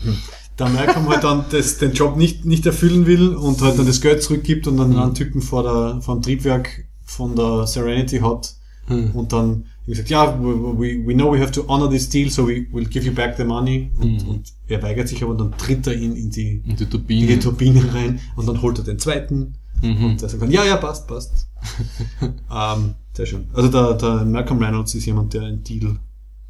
der 0.60 0.70
Malcolm 0.70 1.08
halt 1.10 1.24
dann 1.24 1.46
das, 1.52 1.78
den 1.78 1.94
Job 1.94 2.18
nicht, 2.18 2.46
nicht 2.46 2.66
erfüllen 2.66 3.06
will 3.06 3.30
und 3.36 3.62
halt 3.62 3.78
dann 3.80 3.86
das 3.88 4.02
Geld 4.02 4.22
zurückgibt 4.22 4.68
und 4.68 4.78
dann 4.78 4.92
Mhm. 4.92 5.00
einen 5.00 5.14
Typen 5.14 5.42
vor, 5.42 5.64
der, 5.64 6.02
vor 6.02 6.16
dem 6.16 6.22
Triebwerk 6.22 6.86
von 7.06 7.36
der 7.36 7.66
Serenity 7.68 8.20
hat 8.20 8.56
Mhm. 8.90 9.12
und 9.12 9.32
dann 9.32 9.66
gesagt, 9.88 10.10
ja, 10.10 10.38
we, 10.42 10.46
we, 10.78 11.06
we 11.08 11.14
know 11.14 11.32
we 11.34 11.40
have 11.40 11.52
to 11.52 11.66
honor 11.68 11.90
this 11.90 12.10
deal, 12.10 12.30
so 12.30 12.46
we 12.48 12.66
will 12.72 12.86
give 12.86 13.06
you 13.06 13.14
back 13.14 13.36
the 13.38 13.44
money. 13.46 13.92
Und, 14.00 14.24
Mhm. 14.24 14.30
und 14.30 14.54
er 14.68 14.82
weigert 14.84 15.08
sich, 15.08 15.24
aber 15.24 15.36
dann 15.36 15.52
tritt 15.58 15.88
er 15.88 15.94
ihn 15.96 16.16
in 16.16 16.30
die, 16.32 16.62
Und 16.68 16.80
die 16.80 16.84
in 17.22 17.28
die 17.28 17.40
Turbine. 17.40 17.94
Rein 17.94 18.20
und 18.36 18.48
dann 18.48 18.62
holt 18.62 18.78
er 18.80 18.84
den 18.84 19.00
zweiten 19.00 19.56
Mhm. 19.82 20.04
und 20.06 20.22
der 20.22 20.30
sagt 20.30 20.42
dann, 20.42 20.52
ja, 20.52 20.64
ja, 20.66 20.78
passt, 20.78 21.08
passt. 21.08 21.48
ähm, 22.22 22.96
sehr 23.14 23.26
schön. 23.26 23.50
Also 23.54 23.70
der, 23.70 23.94
der 23.94 24.26
Malcolm 24.26 24.60
Reynolds 24.62 24.96
ist 24.96 25.06
jemand, 25.06 25.34
der 25.34 25.44
einen 25.44 25.64
Deal 25.64 26.00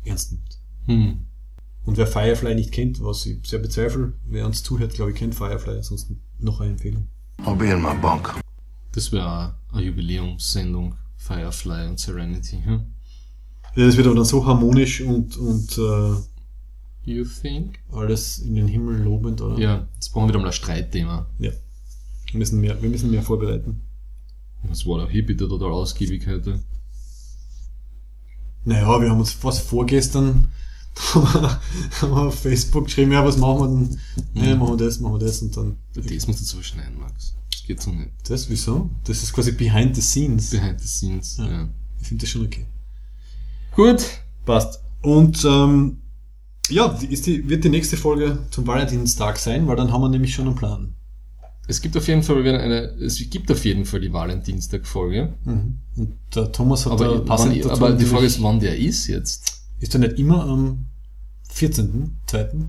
ernst 0.03 0.31
nimmt. 0.31 0.59
Hm. 0.85 1.17
Und 1.85 1.97
wer 1.97 2.07
Firefly 2.07 2.55
nicht 2.55 2.71
kennt, 2.71 3.03
was 3.03 3.25
ich 3.25 3.45
sehr 3.45 3.59
bezweifle, 3.59 4.13
wer 4.25 4.45
uns 4.45 4.63
zuhört, 4.63 4.93
glaube 4.93 5.11
ich, 5.11 5.17
kennt 5.17 5.35
Firefly, 5.35 5.77
ansonsten 5.77 6.21
noch 6.39 6.61
eine 6.61 6.71
Empfehlung. 6.71 7.07
I'll 7.45 7.55
be 7.55 7.65
in 7.65 7.81
my 7.81 7.93
bunk. 8.01 8.33
Das 8.93 9.11
wäre 9.11 9.55
eine 9.71 9.83
Jubiläumssendung. 9.83 10.95
Firefly 11.17 11.87
und 11.87 11.99
Serenity. 11.99 12.61
Hm? 12.63 12.83
Ja, 13.75 13.85
das 13.85 13.97
wird 13.97 14.07
aber 14.07 14.15
dann 14.15 14.25
so 14.25 14.45
harmonisch 14.45 15.01
und, 15.01 15.37
und 15.37 15.77
äh, 15.77 16.15
You 17.05 17.25
think? 17.25 17.79
alles 17.91 18.39
in 18.39 18.55
den 18.55 18.67
Himmel 18.67 19.01
lobend, 19.03 19.41
oder? 19.41 19.57
Ja, 19.57 19.87
jetzt 19.95 20.09
brauchen 20.11 20.25
wir 20.25 20.29
wieder 20.29 20.39
mal 20.39 20.47
ein 20.47 20.53
Streitthema. 20.53 21.25
ja. 21.39 21.51
Wir 22.31 22.39
müssen 22.39 22.59
mehr, 22.61 22.81
wir 22.81 22.89
müssen 22.89 23.11
mehr 23.11 23.21
vorbereiten. 23.21 23.81
Das 24.67 24.85
war 24.85 24.99
der 24.99 25.09
Hippie, 25.09 25.35
der 25.35 25.47
total 25.47 25.71
ausgiebig 25.71 26.25
heute. 26.27 26.59
Naja, 28.65 29.01
wir 29.01 29.09
haben 29.09 29.19
uns 29.19 29.37
was 29.43 29.59
vorgestern 29.59 30.49
haben 31.13 32.11
wir, 32.11 32.27
auf 32.27 32.39
Facebook 32.39 32.85
geschrieben, 32.85 33.11
ja, 33.11 33.25
was 33.25 33.37
machen 33.37 33.59
wir 33.59 33.67
denn? 33.67 34.45
Ja, 34.45 34.55
machen 34.55 34.77
wir 34.77 34.85
das, 34.85 34.99
machen 34.99 35.15
wir 35.15 35.25
das 35.25 35.41
und 35.41 35.55
dann. 35.57 35.77
Das 35.93 36.27
musst 36.27 36.41
du 36.41 36.45
so 36.45 36.61
schneiden, 36.61 36.99
Max. 36.99 37.35
Das 37.51 37.63
geht 37.65 37.81
so 37.81 37.91
nicht. 37.91 38.11
Das, 38.27 38.49
wieso? 38.49 38.89
Das 39.05 39.23
ist 39.23 39.33
quasi 39.33 39.51
behind 39.53 39.95
the 39.95 40.01
scenes. 40.01 40.51
Behind 40.51 40.79
the 40.79 40.87
scenes. 40.87 41.37
Ja. 41.37 41.49
Ja. 41.49 41.69
Ich 41.99 42.07
finde 42.07 42.21
das 42.21 42.29
schon 42.29 42.45
okay. 42.45 42.67
Gut. 43.75 44.05
Passt. 44.45 44.81
Und 45.01 45.43
ähm, 45.45 46.01
ja, 46.69 46.87
ist 47.09 47.25
die, 47.25 47.49
wird 47.49 47.63
die 47.63 47.69
nächste 47.69 47.97
Folge 47.97 48.39
zum 48.51 48.67
Valentinstag 48.67 49.37
sein, 49.37 49.67
weil 49.67 49.75
dann 49.75 49.91
haben 49.91 50.01
wir 50.01 50.09
nämlich 50.09 50.33
schon 50.33 50.47
einen 50.47 50.55
Plan. 50.55 50.93
Es 51.67 51.81
gibt 51.81 51.95
auf 51.95 52.07
jeden 52.07 52.23
Fall 52.23 52.37
wir 52.37 52.43
werden 52.43 52.61
eine, 52.61 52.81
es 53.03 53.17
gibt 53.29 53.49
auf 53.49 53.63
jeden 53.63 53.85
Fall 53.85 54.01
die 54.01 54.11
Valentinstag-Folge. 54.11 55.33
Und 55.45 56.17
der 56.35 56.51
Thomas 56.51 56.85
hat 56.85 56.99
da 56.99 57.05
Aber, 57.05 57.25
passend 57.25 57.53
wann, 57.53 57.61
dazu 57.61 57.71
aber 57.85 57.93
die 57.93 58.05
Frage 58.05 58.25
ist, 58.25 58.41
wann 58.41 58.59
der 58.59 58.77
ist 58.77 59.07
jetzt. 59.07 59.63
ist 59.79 59.93
er 59.93 59.99
nicht 60.01 60.19
immer 60.19 60.43
am 60.45 60.85
14.2.? 61.53 62.67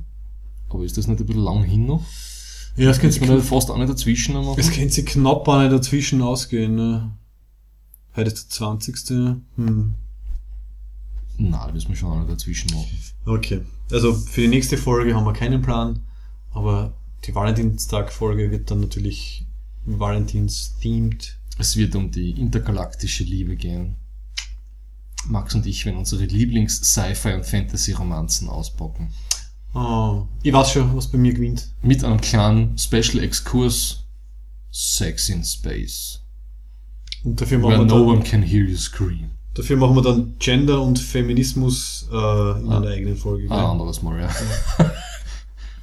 Aber 0.68 0.84
ist 0.84 0.96
das 0.96 1.06
nicht 1.06 1.20
ein 1.20 1.26
bisschen 1.26 1.42
lang 1.42 1.64
hin 1.64 1.86
noch? 1.86 2.04
Ja, 2.76 2.86
das 2.86 2.96
Ist 2.96 3.02
könnte 3.02 3.20
man 3.20 3.36
nicht 3.36 3.48
fast 3.48 3.70
auch 3.70 3.78
nicht 3.78 3.88
dazwischen 3.88 4.34
machen? 4.34 4.58
Es 4.58 4.70
könnte 4.70 4.92
sich 4.92 5.06
knapp 5.06 5.46
auch 5.46 5.60
nicht 5.60 5.72
dazwischen 5.72 6.22
ausgehen. 6.22 6.74
Ne? 6.74 7.16
Heute 8.16 8.30
ist 8.30 8.44
der 8.44 8.50
20. 8.50 8.96
Hm. 9.56 9.94
Nein, 11.36 11.50
das 11.50 11.72
müssen 11.72 11.88
wir 11.88 11.96
schon 11.96 12.10
auch 12.12 12.18
nicht 12.18 12.30
dazwischen 12.30 12.70
machen. 12.74 12.88
Okay. 13.26 13.60
Also 13.90 14.12
für 14.12 14.42
die 14.42 14.48
nächste 14.48 14.76
Folge 14.76 15.14
haben 15.14 15.24
wir 15.24 15.32
keinen 15.32 15.62
Plan, 15.62 16.00
aber 16.52 16.94
die 17.26 17.34
Valentinstag-Folge 17.34 18.50
wird 18.50 18.70
dann 18.70 18.80
natürlich 18.80 19.46
Valentins-themed. 19.86 21.36
Es 21.58 21.76
wird 21.76 21.94
um 21.94 22.10
die 22.10 22.30
intergalaktische 22.32 23.24
Liebe 23.24 23.56
gehen. 23.56 23.96
Max 25.26 25.54
und 25.54 25.66
ich 25.66 25.86
werden 25.86 25.98
unsere 25.98 26.24
Lieblings-Sci-Fi- 26.24 27.34
und 27.34 27.46
Fantasy-Romanzen 27.46 28.48
auspacken. 28.48 29.12
Oh, 29.74 30.26
ich 30.42 30.52
weiß 30.52 30.70
schon, 30.72 30.96
was 30.96 31.08
bei 31.08 31.18
mir 31.18 31.32
gewinnt. 31.32 31.70
Mit 31.82 32.04
einem 32.04 32.20
kleinen 32.20 32.76
Special-Exkurs 32.78 34.04
Sex 34.70 35.28
in 35.28 35.44
Space. 35.44 36.20
Und 37.24 37.40
dafür 37.40 37.62
Where 37.62 37.78
machen, 37.78 37.88
wir 37.88 37.96
no 37.96 38.04
one 38.04 38.18
dann, 38.20 38.24
can 38.24 38.42
hear 38.42 38.64
you 38.64 38.76
scream. 38.76 39.30
dafür 39.54 39.76
machen 39.76 39.96
wir 39.96 40.02
dann 40.02 40.34
Gender 40.38 40.82
und 40.82 40.98
Feminismus 40.98 42.06
äh, 42.12 42.14
in 42.14 42.70
einer 42.70 42.88
eigenen 42.88 43.16
Folge. 43.16 43.44
Ein 43.44 43.48
gell? 43.48 43.58
anderes 43.58 44.02
Mal, 44.02 44.20
ja. 44.20 44.28
Ja, 44.78 44.92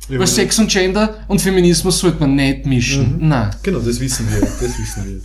Weil 0.07 0.27
Sex 0.27 0.59
und 0.59 0.69
Gender 0.69 1.25
und 1.27 1.41
Feminismus 1.41 1.99
sollte 1.99 2.19
man 2.19 2.35
nicht 2.35 2.65
mischen. 2.65 3.27
Nein. 3.27 3.55
Genau, 3.63 3.79
das 3.79 3.99
wissen 3.99 4.29
wir. 4.29 4.41
Das 4.41 4.61
wissen 4.61 5.05
wir. 5.05 5.21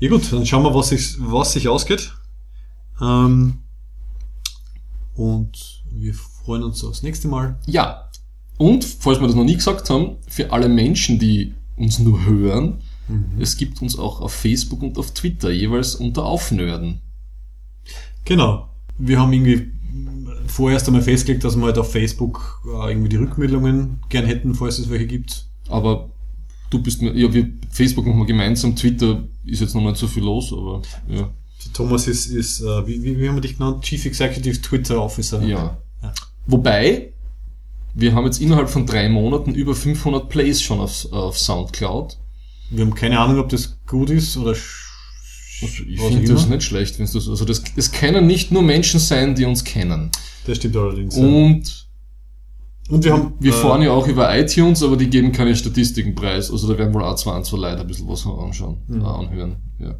Ja 0.00 0.08
gut, 0.08 0.32
dann 0.32 0.44
schauen 0.44 0.64
wir, 0.64 0.74
was 0.74 0.88
sich, 0.88 1.16
was 1.18 1.52
sich 1.52 1.68
ausgeht. 1.68 2.12
Ähm, 3.00 3.58
und 5.14 5.82
wir 5.92 6.14
freuen 6.14 6.64
uns 6.64 6.82
aufs 6.82 7.02
nächste 7.02 7.28
Mal. 7.28 7.58
Ja. 7.66 8.10
Und, 8.58 8.84
falls 8.84 9.20
wir 9.20 9.26
das 9.26 9.36
noch 9.36 9.44
nie 9.44 9.56
gesagt 9.56 9.90
haben, 9.90 10.16
für 10.28 10.52
alle 10.52 10.68
Menschen, 10.68 11.18
die 11.18 11.54
uns 11.76 11.98
nur 11.98 12.24
hören, 12.24 12.80
es 13.38 13.56
gibt 13.56 13.82
uns 13.82 13.98
auch 13.98 14.20
auf 14.20 14.32
Facebook 14.32 14.82
und 14.82 14.98
auf 14.98 15.12
Twitter, 15.12 15.50
jeweils 15.50 15.94
unter 15.94 16.24
Aufnörden. 16.24 17.00
Genau. 18.24 18.68
Wir 18.98 19.18
haben 19.18 19.32
irgendwie 19.32 19.72
vorerst 20.46 20.86
einmal 20.86 21.02
festgelegt, 21.02 21.44
dass 21.44 21.56
wir 21.56 21.64
halt 21.64 21.78
auf 21.78 21.92
Facebook 21.92 22.62
äh, 22.66 22.90
irgendwie 22.90 23.08
die 23.08 23.16
Rückmeldungen 23.16 24.00
gern 24.08 24.24
hätten, 24.26 24.54
falls 24.54 24.78
es 24.78 24.90
welche 24.90 25.06
gibt. 25.06 25.46
Aber 25.68 26.10
du 26.70 26.82
bist 26.82 27.02
ja, 27.02 27.12
wir, 27.32 27.48
Facebook 27.70 28.06
machen 28.06 28.18
wir 28.20 28.26
gemeinsam, 28.26 28.74
Twitter 28.76 29.24
ist 29.44 29.60
jetzt 29.60 29.74
noch 29.74 29.82
nicht 29.82 29.96
so 29.96 30.06
viel 30.06 30.22
los, 30.24 30.52
aber 30.52 30.82
ja. 31.08 31.30
Thomas 31.72 32.08
ist, 32.08 32.26
ist 32.26 32.60
äh, 32.60 32.86
wie, 32.86 33.02
wie, 33.02 33.18
wie 33.18 33.28
haben 33.28 33.36
wir 33.36 33.40
dich 33.40 33.56
genannt? 33.58 33.82
Chief 33.84 34.04
Executive 34.04 34.60
Twitter 34.60 35.00
Officer. 35.02 35.42
ja. 35.42 35.78
Wobei, 36.46 37.12
wir 37.94 38.14
haben 38.14 38.24
jetzt 38.24 38.40
innerhalb 38.40 38.68
von 38.68 38.84
drei 38.86 39.08
Monaten 39.08 39.54
über 39.54 39.74
500 39.74 40.28
Plays 40.28 40.60
schon 40.60 40.80
auf, 40.80 41.06
auf 41.12 41.38
Soundcloud. 41.38 42.18
Wir 42.70 42.84
haben 42.84 42.94
keine 42.94 43.20
Ahnung, 43.20 43.38
ob 43.38 43.48
das 43.50 43.78
gut 43.86 44.10
ist 44.10 44.36
oder 44.36 44.52
sch- 44.52 44.81
Also 44.81 44.81
ich 45.62 46.00
finde 46.00 46.32
das 46.32 46.48
nicht 46.48 46.62
schlecht, 46.62 46.98
wenn 46.98 47.06
das, 47.06 47.14
also 47.28 47.44
das, 47.44 47.62
das 47.76 47.92
können 47.92 48.26
nicht 48.26 48.50
nur 48.50 48.62
Menschen 48.62 48.98
sein, 49.00 49.34
die 49.34 49.44
uns 49.44 49.62
kennen. 49.64 50.10
Das 50.46 50.56
stimmt 50.58 50.76
allerdings. 50.76 51.16
ja. 51.16 51.22
Und 51.24 51.88
Und 52.88 53.04
wir 53.04 53.12
haben 53.12 53.34
wir 53.40 53.52
äh, 53.52 53.56
fahren 53.56 53.82
ja 53.82 53.92
auch 53.92 54.06
über 54.08 54.36
iTunes, 54.38 54.82
aber 54.82 54.96
die 54.96 55.08
geben 55.08 55.32
keine 55.32 55.54
Statistiken 55.56 56.14
preis. 56.14 56.50
Also 56.50 56.66
da 56.70 56.76
werden 56.78 56.92
wohl 56.94 57.04
auch 57.04 57.14
zwei, 57.16 57.40
zwei 57.42 57.58
Leute 57.58 57.80
ein 57.80 57.86
bisschen 57.86 58.08
was 58.08 58.26
anschauen, 58.26 58.78
Mhm. 58.88 59.04
anhören. 59.04 59.56
Ja. 59.78 59.94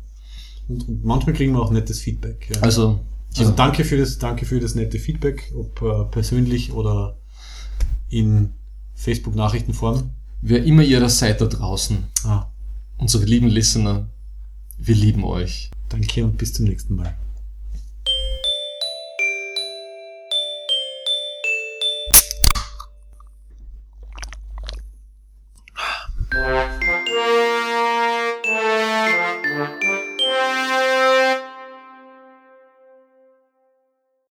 und, 0.68 0.88
und 0.88 1.04
manchmal 1.04 1.34
kriegen 1.34 1.52
wir 1.52 1.60
auch 1.62 1.70
nettes 1.70 2.00
Feedback. 2.00 2.48
Ja. 2.54 2.60
Also, 2.62 3.00
Also 3.38 3.50
ja. 3.50 3.56
danke 3.56 3.84
für 3.84 3.96
das, 3.96 4.18
danke 4.18 4.44
für 4.46 4.58
das 4.60 4.74
nette 4.74 4.98
Feedback, 4.98 5.52
ob 5.56 5.80
äh, 5.82 6.04
persönlich 6.10 6.72
oder 6.72 7.16
in 8.08 8.50
Facebook-Nachrichtenform. 8.94 10.10
wer 10.42 10.64
immer 10.64 10.82
ihr 10.82 11.00
da 11.00 11.08
seid 11.08 11.40
da 11.40 11.46
draußen, 11.46 11.98
Ah, 12.24 12.46
unsere 12.98 13.24
lieben 13.24 13.48
Listener, 13.48 14.08
wir 14.84 14.94
lieben 14.96 15.24
euch. 15.24 15.70
danke 15.88 16.24
und 16.24 16.38
bis 16.38 16.52
zum 16.54 16.66
nächsten 16.66 16.96
Mal. 16.96 17.16